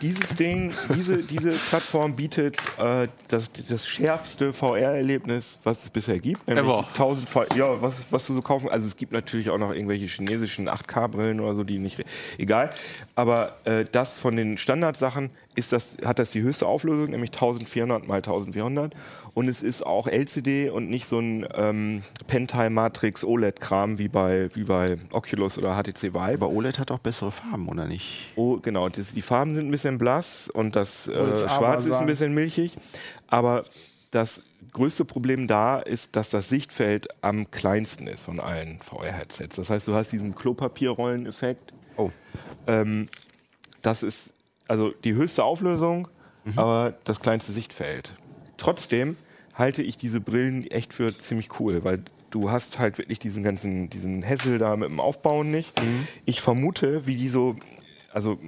dieses 0.00 0.34
Ding, 0.36 0.72
diese, 0.94 1.18
diese 1.18 1.50
Plattform 1.52 2.14
bietet 2.16 2.56
äh, 2.78 3.08
das, 3.28 3.50
das 3.68 3.88
schärfste 3.88 4.52
VR-Erlebnis, 4.52 5.60
was 5.64 5.84
es 5.84 5.90
bisher 5.90 6.18
gibt. 6.18 6.46
Nämlich 6.46 6.64
Ever. 6.64 6.86
1000 6.88 7.28
V- 7.28 7.44
ja, 7.56 7.80
was, 7.82 8.10
was 8.12 8.26
du 8.26 8.34
so 8.34 8.42
kaufen. 8.42 8.68
Also 8.68 8.86
es 8.86 8.96
gibt 8.96 9.12
natürlich 9.12 9.50
auch 9.50 9.58
noch 9.58 9.72
irgendwelche 9.72 10.06
chinesischen 10.06 10.68
8K-Brillen 10.68 11.40
oder 11.40 11.54
so, 11.54 11.64
die 11.64 11.78
nicht. 11.78 12.04
Egal. 12.38 12.70
Aber 13.14 13.56
äh, 13.64 13.84
das 13.90 14.18
von 14.18 14.36
den 14.36 14.58
Standardsachen 14.58 15.30
ist 15.58 15.72
das, 15.72 15.96
hat 16.04 16.18
das 16.18 16.30
die 16.30 16.42
höchste 16.42 16.66
Auflösung, 16.66 17.10
nämlich 17.10 17.32
1400 17.32 18.06
mal 18.06 18.16
1400. 18.16 18.94
Und 19.34 19.48
es 19.48 19.62
ist 19.62 19.84
auch 19.84 20.06
LCD 20.06 20.70
und 20.70 20.88
nicht 20.88 21.06
so 21.06 21.18
ein 21.18 21.46
ähm, 21.54 22.02
Pentile-Matrix 22.28 23.24
OLED-Kram 23.24 23.98
wie 23.98 24.08
bei, 24.08 24.48
wie 24.54 24.64
bei 24.64 24.98
Oculus 25.12 25.58
oder 25.58 25.74
HTC 25.74 26.14
Vive. 26.14 26.34
Aber 26.34 26.50
OLED 26.50 26.78
hat 26.78 26.90
auch 26.90 26.98
bessere 26.98 27.32
Farben, 27.32 27.68
oder 27.68 27.86
nicht? 27.86 28.30
Oh, 28.36 28.58
genau. 28.58 28.88
Das, 28.88 29.12
die 29.12 29.22
Farben 29.22 29.52
sind 29.52 29.68
ein 29.68 29.70
bisschen 29.70 29.98
blass 29.98 30.48
und 30.48 30.76
das 30.76 31.08
äh, 31.08 31.36
Schwarz 31.36 31.84
ist 31.84 31.94
ein 31.94 32.06
bisschen 32.06 32.32
milchig. 32.34 32.76
Aber 33.26 33.64
das 34.10 34.42
größte 34.72 35.04
Problem 35.04 35.46
da 35.46 35.78
ist, 35.78 36.16
dass 36.16 36.30
das 36.30 36.48
Sichtfeld 36.48 37.08
am 37.20 37.50
kleinsten 37.50 38.06
ist 38.06 38.24
von 38.24 38.40
allen 38.40 38.80
VR-Headsets. 38.80 39.56
Das 39.56 39.70
heißt, 39.70 39.88
du 39.88 39.94
hast 39.94 40.12
diesen 40.12 40.34
Klopapierrollen-Effekt. 40.34 41.72
Oh. 41.96 42.10
Ähm, 42.66 43.08
das 43.82 44.02
ist 44.02 44.32
also 44.68 44.90
die 45.04 45.14
höchste 45.14 45.42
Auflösung, 45.44 46.08
Mhm. 46.44 46.58
aber 46.58 46.94
das 47.04 47.20
kleinste 47.20 47.52
Sichtfeld. 47.52 48.14
Trotzdem 48.56 49.16
halte 49.54 49.82
ich 49.82 49.96
diese 49.98 50.20
Brillen 50.20 50.70
echt 50.70 50.94
für 50.94 51.08
ziemlich 51.08 51.58
cool, 51.60 51.82
weil 51.84 52.02
du 52.30 52.50
hast 52.50 52.78
halt 52.78 52.98
wirklich 52.98 53.18
diesen 53.18 53.42
ganzen, 53.42 53.90
diesen 53.90 54.24
Hassel 54.24 54.58
da 54.58 54.76
mit 54.76 54.88
dem 54.88 55.00
Aufbauen 55.00 55.50
nicht. 55.50 55.82
Mhm. 55.82 56.06
Ich 56.24 56.40
vermute, 56.40 57.06
wie 57.06 57.16
die 57.16 57.28
so, 57.28 57.56
also 58.12 58.38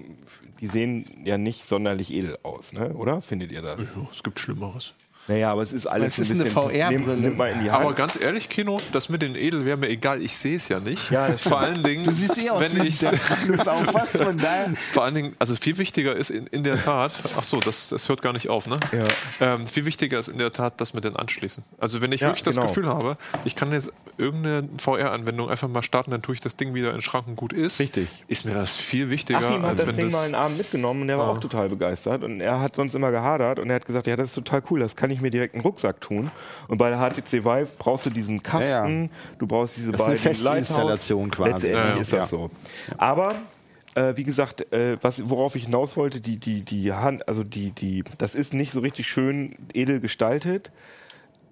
die 0.60 0.66
sehen 0.68 1.04
ja 1.24 1.36
nicht 1.36 1.66
sonderlich 1.66 2.12
edel 2.14 2.38
aus, 2.42 2.72
ne? 2.72 2.94
oder? 2.94 3.20
Findet 3.22 3.50
ihr 3.52 3.62
das? 3.62 3.80
Ja, 3.80 3.86
es 4.12 4.22
gibt 4.22 4.38
Schlimmeres. 4.38 4.94
Naja, 5.30 5.52
aber 5.52 5.62
es 5.62 5.72
ist 5.72 5.86
alles 5.86 6.18
Es 6.18 6.18
ist 6.18 6.30
ein 6.32 6.40
eine 6.40 6.44
bisschen... 6.44 6.70
VR-Brille. 6.70 7.54
Die 7.62 7.70
Hand. 7.70 7.84
Aber 7.84 7.94
ganz 7.94 8.20
ehrlich, 8.20 8.48
Kino, 8.48 8.78
das 8.92 9.08
mit 9.08 9.22
den 9.22 9.36
Edel 9.36 9.64
wäre 9.64 9.76
mir 9.76 9.88
egal. 9.88 10.20
Ich 10.20 10.36
sehe 10.36 10.56
es 10.56 10.68
ja 10.68 10.80
nicht. 10.80 11.08
Ja, 11.10 11.28
das 11.28 11.42
Vor 11.42 11.60
allen 11.60 11.84
Dingen, 11.84 12.04
Du 12.04 12.12
siehst 12.12 12.36
eh 12.36 12.50
aus 12.50 12.60
wenn 12.60 12.84
ich 12.84 13.00
Magnus 13.00 13.68
auch 13.68 13.94
was 13.94 14.16
von 14.16 14.36
daher. 14.36 14.74
Vor 14.90 15.04
allen 15.04 15.14
Dingen, 15.14 15.36
also 15.38 15.54
viel 15.54 15.78
wichtiger 15.78 16.16
ist 16.16 16.30
in, 16.30 16.48
in 16.48 16.64
der 16.64 16.82
Tat, 16.82 17.12
ach 17.38 17.44
so, 17.44 17.60
das, 17.60 17.90
das 17.90 18.08
hört 18.08 18.22
gar 18.22 18.32
nicht 18.32 18.48
auf, 18.48 18.66
ne? 18.66 18.80
Ja. 18.90 19.54
Ähm, 19.54 19.66
viel 19.66 19.84
wichtiger 19.84 20.18
ist 20.18 20.28
in 20.28 20.38
der 20.38 20.52
Tat 20.52 20.80
das 20.80 20.94
mit 20.94 21.04
den 21.04 21.14
Anschließen. 21.14 21.62
Also 21.78 22.00
wenn 22.00 22.10
ich 22.10 22.22
Ja, 22.22 22.28
wirklich 22.28 22.42
das 22.42 22.56
genau. 22.56 22.66
Gefühl 22.66 22.86
habe, 22.86 23.16
ich 23.44 23.54
kann 23.54 23.70
jetzt 23.70 23.92
irgendeine 24.18 24.68
VR-Anwendung 24.78 25.48
einfach 25.48 25.68
mal 25.68 25.84
starten, 25.84 26.10
dann 26.10 26.22
tue 26.22 26.34
ich 26.34 26.40
das 26.40 26.56
Ding 26.56 26.74
wieder 26.74 26.88
in 26.88 26.96
den 26.96 27.02
Schrank 27.02 27.28
und 27.28 27.36
gut 27.36 27.52
ist. 27.52 27.78
Richtig. 27.78 28.08
Ist 28.26 28.44
mir 28.44 28.54
das 28.54 28.76
viel 28.76 29.10
wichtiger, 29.10 29.38
Achim 29.38 29.62
hat 29.62 29.70
als 29.70 29.80
das 29.80 29.88
wenn 29.90 29.96
Ding 29.96 30.04
das 30.06 30.12
mal 30.12 30.24
einen 30.24 30.34
Abend 30.34 30.58
mitgenommen 30.58 31.02
und 31.02 31.08
der 31.08 31.18
war 31.18 31.28
auch 31.28 31.38
total 31.38 31.68
begeistert. 31.68 32.24
Und 32.24 32.40
er 32.40 32.58
hat 32.60 32.74
sonst 32.74 32.96
immer 32.96 33.12
gehadert 33.12 33.60
und 33.60 33.70
er 33.70 33.76
hat 33.76 33.86
gesagt, 33.86 34.08
ja, 34.08 34.16
das 34.16 34.30
ist 34.30 34.34
total 34.34 34.62
cool, 34.70 34.80
das 34.80 34.96
kann 34.96 35.10
ich 35.10 35.19
mir 35.20 35.30
direkt 35.30 35.54
in 35.54 35.60
den 35.60 35.66
Rucksack 35.66 36.00
tun. 36.00 36.30
Und 36.68 36.78
bei 36.78 36.90
der 36.90 36.98
HTC 36.98 37.44
Vive 37.44 37.68
brauchst 37.78 38.06
du 38.06 38.10
diesen 38.10 38.42
Kasten, 38.42 39.04
Ja, 39.04 39.08
du 39.38 39.46
brauchst 39.46 39.76
diese 39.76 39.92
Das 39.92 40.00
ist 40.00 40.06
eine 40.06 40.16
beiden 40.16 40.34
feste 40.34 40.56
Installation 40.58 41.30
quasi. 41.30 41.50
Letztendlich 41.68 41.84
Ja, 41.84 41.94
ja. 41.94 42.00
ist 42.00 42.12
das 42.12 42.20
Ja. 42.20 42.26
so. 42.26 42.50
Aber 42.98 43.34
äh, 43.94 44.16
wie 44.16 44.24
gesagt, 44.24 44.72
äh, 44.72 44.96
was, 45.02 45.28
worauf 45.28 45.56
ich 45.56 45.64
hinaus 45.64 45.96
wollte, 45.96 46.20
die, 46.20 46.36
die, 46.38 46.62
die 46.62 46.92
Hand, 46.92 47.26
also 47.28 47.42
die, 47.44 47.72
die, 47.72 48.04
das 48.18 48.34
ist 48.34 48.54
nicht 48.54 48.72
so 48.72 48.80
richtig 48.80 49.08
schön 49.08 49.56
edel 49.72 50.00
gestaltet. 50.00 50.70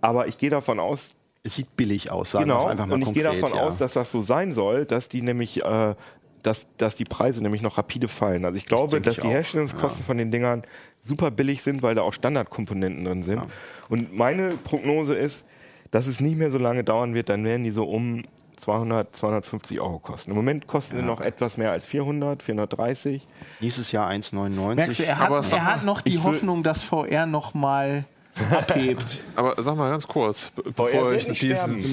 Aber 0.00 0.28
ich 0.28 0.38
gehe 0.38 0.50
davon 0.50 0.78
aus, 0.78 1.16
Es 1.42 1.54
sieht 1.56 1.76
billig 1.76 2.10
aus, 2.12 2.30
sagen 2.32 2.44
genau, 2.44 2.66
einfach 2.66 2.86
mal 2.86 2.94
und 2.94 3.02
ich 3.02 3.12
gehe 3.12 3.24
davon 3.24 3.52
ja. 3.54 3.62
aus, 3.62 3.76
dass 3.78 3.94
das 3.94 4.12
so 4.12 4.22
sein 4.22 4.52
soll, 4.52 4.84
dass 4.84 5.08
die 5.08 5.22
nämlich, 5.22 5.64
äh, 5.64 5.94
dass, 6.42 6.66
dass 6.76 6.94
die 6.94 7.04
Preise 7.04 7.42
nämlich 7.42 7.62
noch 7.62 7.78
rapide 7.78 8.08
fallen. 8.08 8.44
Also 8.44 8.56
ich 8.56 8.66
glaube, 8.66 8.92
denke 8.92 9.08
dass 9.08 9.18
ich 9.18 9.22
die 9.22 9.28
Herstellungskosten 9.28 10.04
von 10.04 10.18
den 10.18 10.30
Dingern 10.30 10.62
super 11.02 11.30
billig 11.30 11.62
sind, 11.62 11.82
weil 11.82 11.94
da 11.94 12.02
auch 12.02 12.12
Standardkomponenten 12.12 13.04
drin 13.04 13.22
sind. 13.22 13.42
Und 13.88 14.16
meine 14.16 14.50
Prognose 14.50 15.14
ist, 15.14 15.46
dass 15.90 16.06
es 16.06 16.20
nicht 16.20 16.36
mehr 16.36 16.50
so 16.50 16.58
lange 16.58 16.84
dauern 16.84 17.14
wird, 17.14 17.28
dann 17.28 17.44
werden 17.44 17.64
die 17.64 17.70
so 17.70 17.84
um 17.84 18.24
200, 18.56 19.14
250 19.14 19.80
Euro 19.80 19.98
kosten. 19.98 20.30
Im 20.30 20.36
Moment 20.36 20.66
kosten 20.66 20.96
sie 20.96 21.02
noch 21.02 21.20
etwas 21.20 21.56
mehr 21.56 21.70
als 21.70 21.86
400, 21.86 22.42
430. 22.42 23.26
Nächstes 23.60 23.92
Jahr 23.92 24.10
1,99. 24.10 24.74
Merkst 24.74 24.98
du, 24.98 25.04
er 25.04 25.18
hat, 25.18 25.52
er 25.52 25.64
hat 25.64 25.84
noch 25.84 26.00
die 26.00 26.18
Hoffnung, 26.18 26.62
dass 26.62 26.82
VR 26.82 27.26
noch 27.26 27.54
mal 27.54 28.04
abhebt. 28.50 29.24
Aber 29.36 29.60
sag 29.62 29.76
mal 29.76 29.90
ganz 29.90 30.06
kurz, 30.06 30.50
be- 30.50 30.62
bevor 30.64 31.12
ich 31.12 31.26
diesen, 31.38 31.84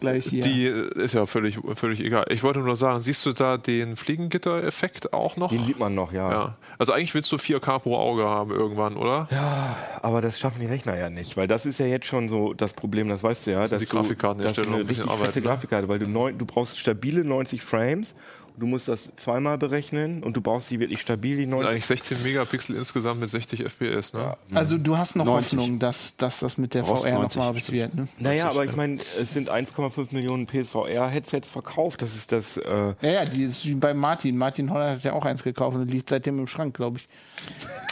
gleich 0.00 0.26
hier. 0.26 0.42
die 0.42 0.66
äh, 0.66 1.02
ist 1.02 1.14
ja 1.14 1.26
völlig, 1.26 1.58
völlig 1.74 2.00
egal. 2.00 2.26
Ich 2.28 2.42
wollte 2.42 2.60
nur 2.60 2.76
sagen, 2.76 3.00
siehst 3.00 3.24
du 3.26 3.32
da 3.32 3.56
den 3.58 3.96
Fliegengitter-Effekt 3.96 5.12
auch 5.12 5.36
noch? 5.36 5.50
Den 5.50 5.64
sieht 5.64 5.78
man 5.78 5.94
noch, 5.94 6.12
ja. 6.12 6.30
Ja. 6.30 6.56
Also 6.78 6.92
eigentlich 6.92 7.14
willst 7.14 7.30
du 7.32 7.36
4K 7.36 7.78
pro 7.80 7.96
Auge 7.96 8.24
haben 8.24 8.50
irgendwann, 8.50 8.96
oder? 8.96 9.28
Aber 10.02 10.20
das 10.20 10.38
schaffen 10.38 10.60
die 10.60 10.66
Rechner 10.66 10.96
ja 10.96 11.10
nicht, 11.10 11.36
weil 11.36 11.46
das 11.46 11.66
ist 11.66 11.78
ja 11.78 11.86
jetzt 11.86 12.06
schon 12.06 12.28
so 12.28 12.54
das 12.54 12.72
Problem, 12.72 13.08
das 13.08 13.22
weißt 13.22 13.46
du 13.46 13.50
ja. 13.52 13.66
sind 13.66 13.80
dass 13.82 13.88
die 13.88 14.62
das 14.62 14.66
ein 14.68 14.72
bisschen 14.72 14.74
eine 14.74 14.88
richtig 14.88 15.04
arbeiten, 15.06 15.24
fette 15.26 15.40
ne? 15.40 15.46
Grafikkarte, 15.46 15.88
weil 15.88 15.98
du, 15.98 16.08
neun, 16.08 16.38
du 16.38 16.46
brauchst 16.46 16.78
stabile 16.78 17.24
90 17.24 17.62
Frames, 17.62 18.14
du 18.56 18.66
musst 18.66 18.88
das 18.88 19.12
zweimal 19.16 19.58
berechnen 19.58 20.22
und 20.22 20.36
du 20.36 20.40
brauchst 20.40 20.70
die 20.70 20.80
wirklich 20.80 21.00
stabil, 21.00 21.36
die 21.36 21.42
Sind 21.42 21.50
90 21.50 21.68
eigentlich 21.70 21.86
16 21.86 22.22
Megapixel 22.22 22.76
insgesamt 22.76 23.20
mit 23.20 23.28
60 23.28 23.60
FPS, 23.64 24.12
ne? 24.12 24.36
Also 24.54 24.78
du 24.78 24.96
hast 24.96 25.16
noch 25.16 25.24
90. 25.24 25.58
Hoffnung, 25.58 25.78
dass, 25.78 26.16
dass 26.16 26.40
das 26.40 26.58
mit 26.58 26.74
der 26.74 26.84
VR 26.84 27.12
90 27.14 27.36
nochmal 27.38 27.54
wird. 27.54 27.94
Ne? 27.94 28.08
Naja, 28.18 28.48
aber 28.50 28.64
ich 28.64 28.76
meine, 28.76 28.98
es 29.20 29.32
sind 29.32 29.50
1,5 29.50 30.08
Millionen 30.12 30.46
PSVR-Headsets 30.46 31.50
verkauft. 31.50 32.02
Das 32.02 32.14
ist 32.14 32.32
das. 32.32 32.56
Äh, 32.56 32.94
Ja, 33.00 33.12
ja, 33.12 33.24
die 33.24 33.44
ist 33.44 33.66
wie 33.66 33.74
bei 33.74 33.94
Martin. 33.94 34.36
Martin 34.36 34.70
Holler 34.72 34.92
hat 34.92 35.04
ja 35.04 35.12
auch 35.12 35.24
eins 35.24 35.42
gekauft 35.42 35.76
und 35.76 35.90
liegt 35.90 36.08
seitdem 36.08 36.38
im 36.38 36.46
Schrank, 36.46 36.74
glaube 36.74 36.98
ich. 36.98 37.08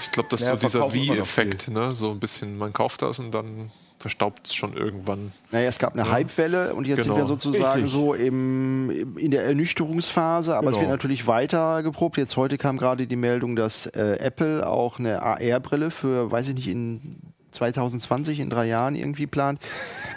Ich 0.03 0.13
glaube, 0.13 0.29
das 0.31 0.41
ist 0.41 0.47
Ja, 0.47 0.57
so 0.57 0.67
dieser 0.67 0.93
Wie-Effekt, 0.93 1.69
ne? 1.69 1.91
So 1.91 2.11
ein 2.11 2.21
bisschen, 2.21 2.59
man 2.59 2.73
kauft 2.73 3.03
das 3.03 3.19
und 3.19 3.33
dann 3.33 3.71
verstaubt 4.01 4.47
es 4.47 4.55
schon 4.55 4.73
irgendwann. 4.73 5.31
Naja, 5.53 5.69
es 5.69 5.79
gab 5.79 5.93
eine 5.95 6.11
Hypewelle 6.11 6.75
und 6.75 6.87
jetzt 6.87 7.03
Genau. 7.03 7.15
sind 7.15 7.23
wir 7.23 7.27
sozusagen 7.29 7.83
Richtig. 7.83 7.93
so 7.93 8.15
im, 8.15 9.17
in 9.19 9.31
der 9.31 9.45
Ernüchterungsphase, 9.45 10.57
aber 10.57 10.69
es 10.71 10.75
Genau. 10.77 10.81
wird 10.89 10.91
natürlich 10.91 11.27
weiter 11.27 11.83
geprobt. 11.83 12.17
Jetzt 12.17 12.37
heute 12.37 12.57
kam 12.59 12.79
gerade 12.79 13.07
die 13.07 13.17
Meldung, 13.17 13.57
dass 13.57 13.87
äh, 13.87 14.17
Apple 14.19 14.67
auch 14.67 14.99
eine 14.99 15.23
AR-Brille 15.23 15.91
für, 15.91 16.31
weiß 16.33 16.49
ich 16.49 16.55
nicht, 16.55 16.69
in 16.69 17.17
2020, 17.53 18.41
in 18.41 18.49
drei 18.49 18.67
Jahren 18.69 18.95
irgendwie 18.95 19.27
plant. 19.27 19.59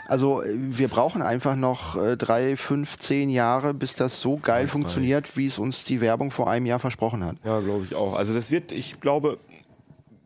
Also 0.08 0.42
äh, 0.44 0.54
wir 0.56 0.88
brauchen 0.88 1.22
einfach 1.22 1.56
noch 1.56 1.96
äh, 2.02 2.16
drei, 2.16 2.56
fünf, 2.56 2.98
zehn 3.00 3.30
Jahre, 3.30 3.74
bis 3.74 3.96
das 3.96 4.22
so 4.22 4.38
geil 4.38 4.68
funktioniert, 4.68 5.36
wie 5.36 5.48
es 5.48 5.60
uns 5.60 5.84
die 5.84 6.00
Werbung 6.00 6.32
vor 6.32 6.50
einem 6.50 6.66
Jahr 6.68 6.80
versprochen 6.80 7.24
hat. 7.26 7.36
ja, 7.44 7.60
glaube 7.60 7.86
ich 7.86 7.96
auch. 7.96 8.16
Also 8.16 8.34
das 8.34 8.50
wird, 8.52 8.72
ich 8.72 9.02
glaube, 9.02 9.40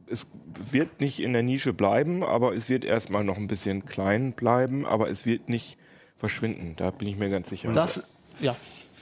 es 0.09 0.27
wird 0.71 1.01
nicht 1.01 1.19
in 1.19 1.33
der 1.33 1.43
Nische 1.43 1.73
bleiben, 1.73 2.23
aber 2.23 2.53
es 2.53 2.69
wird 2.69 2.85
erstmal 2.85 3.23
noch 3.23 3.37
ein 3.37 3.47
bisschen 3.47 3.85
klein 3.85 4.33
bleiben, 4.33 4.85
aber 4.85 5.09
es 5.09 5.25
wird 5.25 5.49
nicht 5.49 5.77
verschwinden. 6.17 6.73
Da 6.77 6.91
bin 6.91 7.07
ich 7.07 7.17
mir 7.17 7.29
ganz 7.29 7.49
sicher. 7.49 7.71
Das, 7.73 8.09
ja. 8.39 8.55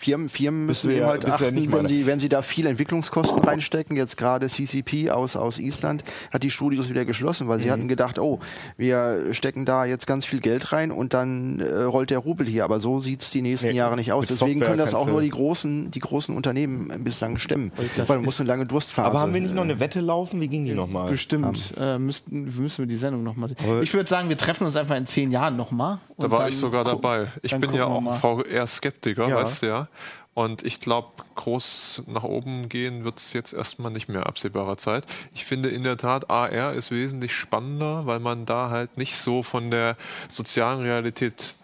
Firmen, 0.05 0.29
Firmen 0.29 0.65
müssen 0.67 0.91
eben 0.91 0.99
ja- 1.01 1.07
halt 1.07 1.23
ja 1.23 1.33
achten, 1.33 1.55
nicht 1.55 1.71
wenn 1.71 1.87
sie, 1.87 2.05
wenn 2.05 2.19
sie 2.19 2.29
da 2.29 2.43
viel 2.43 2.67
Entwicklungskosten 2.67 3.43
reinstecken. 3.43 3.97
Jetzt 3.97 4.17
gerade 4.17 4.47
CCP 4.47 5.09
aus, 5.09 5.35
aus 5.35 5.57
Island 5.57 6.03
hat 6.31 6.43
die 6.43 6.51
Studios 6.51 6.89
wieder 6.89 7.05
geschlossen, 7.05 7.47
weil 7.47 7.57
sie 7.59 7.65
Mhm. 7.67 7.71
hatten 7.71 7.87
gedacht, 7.87 8.19
oh, 8.19 8.39
wir 8.77 9.33
stecken 9.33 9.65
da 9.65 9.83
jetzt 9.85 10.05
ganz 10.05 10.25
viel 10.25 10.39
Geld 10.41 10.71
rein 10.71 10.91
und 10.91 11.13
dann 11.15 11.59
äh, 11.59 11.81
rollt 11.83 12.11
der 12.11 12.19
Rubel 12.19 12.45
hier. 12.45 12.63
Aber 12.65 12.79
so 12.79 12.99
sieht 12.99 13.23
es 13.23 13.31
die 13.31 13.41
nächsten 13.41 13.67
Nee, 13.69 13.73
Jahre 13.73 13.95
nicht 13.95 14.11
aus. 14.13 14.27
Deswegen 14.27 14.59
Software 14.59 14.67
können 14.67 14.77
das 14.79 14.93
auch 14.93 15.07
nur 15.07 15.21
die 15.21 15.29
großen, 15.29 15.89
die 15.89 15.99
großen 15.99 16.35
Unternehmen 16.35 16.91
bislang 17.03 17.39
stemmen. 17.39 17.71
Weil 18.05 18.17
man 18.17 18.25
muss 18.25 18.39
eine 18.39 18.47
lange 18.47 18.65
Durstphase. 18.67 19.07
aber 19.07 19.19
haben 19.21 19.33
wir 19.33 19.41
nicht 19.41 19.55
noch 19.55 19.63
eine 19.63 19.79
Wette 19.79 20.01
laufen? 20.01 20.39
Wie 20.39 20.47
ging 20.47 20.65
die 20.65 20.73
nochmal? 20.73 21.09
Bestimmt 21.09 21.73
äh, 21.79 21.97
müssten, 21.97 22.43
müssen 22.43 22.77
wir 22.79 22.85
die 22.85 22.97
Sendung 22.97 23.23
nochmal. 23.23 23.55
Ich 23.81 23.93
würde 23.93 24.07
sagen, 24.09 24.29
wir 24.29 24.37
treffen 24.37 24.65
uns 24.65 24.75
einfach 24.75 24.95
in 24.95 25.05
zehn 25.07 25.31
Jahren 25.31 25.55
nochmal. 25.57 25.97
Da 26.17 26.29
war 26.29 26.47
ich 26.47 26.55
sogar 26.57 26.83
dabei. 26.83 27.31
Ich 27.41 27.55
bin 27.57 27.73
ja 27.73 27.85
auch 27.85 28.01
VR-Skeptiker, 28.19 29.27
Ja. 29.27 29.35
weißt 29.37 29.63
du 29.63 29.65
ja. 29.67 29.87
Und 30.33 30.63
ich 30.63 30.81
glaube, 30.81 31.11
groß 31.35 32.03
nach 32.07 32.23
oben 32.23 32.67
gehen 32.67 33.05
wird 33.05 33.19
es 33.19 33.31
jetzt 33.31 33.53
erstmal 33.53 33.89
nicht 33.89 34.09
mehr 34.09 34.25
absehbarer 34.25 34.77
Zeit. 34.77 35.05
Ich 35.33 35.45
finde 35.45 35.69
in 35.69 35.83
der 35.83 35.95
Tat, 35.95 36.29
AR 36.29 36.73
ist 36.73 36.91
wesentlich 36.91 37.33
spannender, 37.33 38.05
weil 38.05 38.19
man 38.19 38.45
da 38.45 38.69
halt 38.69 38.97
nicht 38.97 39.17
so 39.17 39.43
von 39.43 39.71
der 39.71 39.95
sozialen 40.27 40.81
Realität 40.81 41.55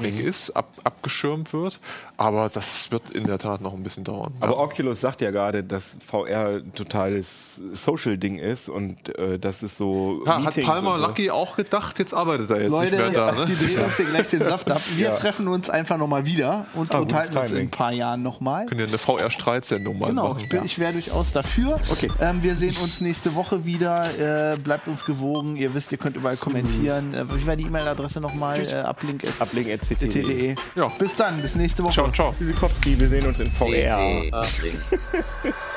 weg 0.00 0.18
ist, 0.18 0.50
ab, 0.50 0.72
abgeschirmt 0.84 1.52
wird. 1.52 1.80
Aber 2.16 2.48
das 2.48 2.90
wird 2.92 3.10
in 3.10 3.26
der 3.26 3.38
Tat 3.38 3.60
noch 3.60 3.74
ein 3.74 3.82
bisschen 3.82 4.04
dauern. 4.04 4.32
Aber 4.40 4.52
ja. 4.52 4.58
Oculus 4.58 5.00
sagt 5.00 5.20
ja 5.20 5.30
gerade, 5.32 5.64
dass 5.64 5.96
VR 6.06 6.60
ein 6.62 6.72
totales 6.72 7.56
Social-Ding 7.72 8.36
ist 8.38 8.68
und 8.68 9.16
äh, 9.18 9.38
das 9.38 9.62
ist 9.64 9.76
so. 9.76 10.22
ja, 10.24 10.44
hat 10.44 10.60
Palmer 10.62 10.96
so. 10.98 11.06
Lucky 11.06 11.30
auch 11.30 11.56
gedacht, 11.56 11.98
jetzt 11.98 12.14
arbeitet 12.14 12.50
er 12.50 12.62
jetzt 12.62 12.70
Leute, 12.70 12.96
nicht 12.96 13.12
mehr 13.14 13.32
da. 13.32 13.32
Ne? 13.32 13.46
die 13.46 13.56
drehen 13.56 13.84
uns 13.84 13.96
hier 13.96 14.06
gleich 14.06 14.28
den 14.28 14.44
Saft 14.44 14.70
ab. 14.70 14.80
Wir 14.94 15.14
treffen 15.16 15.48
uns 15.48 15.68
einfach 15.70 15.96
nochmal 15.96 16.24
wieder 16.24 16.66
und 16.74 16.94
Ah, 16.94 16.98
unterhalten 17.00 17.36
uns 17.36 17.50
in 17.50 17.58
ein 17.58 17.70
paar 17.70 17.90
Jahren 17.92 18.22
nochmal. 18.22 18.66
Können 18.66 18.80
ja 18.80 18.86
eine 18.86 18.98
VR-Streitsendung 18.98 19.98
mal 19.98 20.10
Genau, 20.10 20.28
machen. 20.28 20.42
ich, 20.44 20.48
bin- 20.50 20.64
ich 20.64 20.78
wäre 20.78 20.92
durchaus 20.92 21.32
dafür. 21.32 21.80
Okay. 21.90 22.10
Ähm, 22.20 22.42
wir 22.44 22.54
sehen 22.54 22.76
uns 22.80 23.00
nächste 23.00 23.34
Woche 23.34 23.64
wieder. 23.64 24.52
Äh, 24.52 24.56
bleibt 24.56 24.86
uns 24.86 25.04
gewogen. 25.04 25.56
Ihr 25.56 25.74
wisst, 25.74 25.90
ihr 25.90 25.98
könnt 25.98 26.16
überall 26.16 26.36
kommentieren. 26.36 27.12
Äh, 27.12 27.24
wie 27.34 27.46
war 27.46 27.56
die 27.56 27.64
E-Mail-Adresse 27.64 28.20
nochmal? 28.20 28.60
Äh, 28.60 28.84
uplink 28.88 29.24
Ablink.ct.de. 29.40 30.54
Ja, 30.76 30.88
bis 30.98 31.16
dann, 31.16 31.40
bis 31.42 31.54
nächste 31.56 31.82
Woche. 31.82 31.92
Ciao, 31.92 32.03
ciao. 32.12 32.34
Wisikowski, 32.38 32.98
wir 32.98 33.08
sehen 33.08 33.26
uns 33.26 33.40
in 33.40 33.46
VR. 33.50 34.22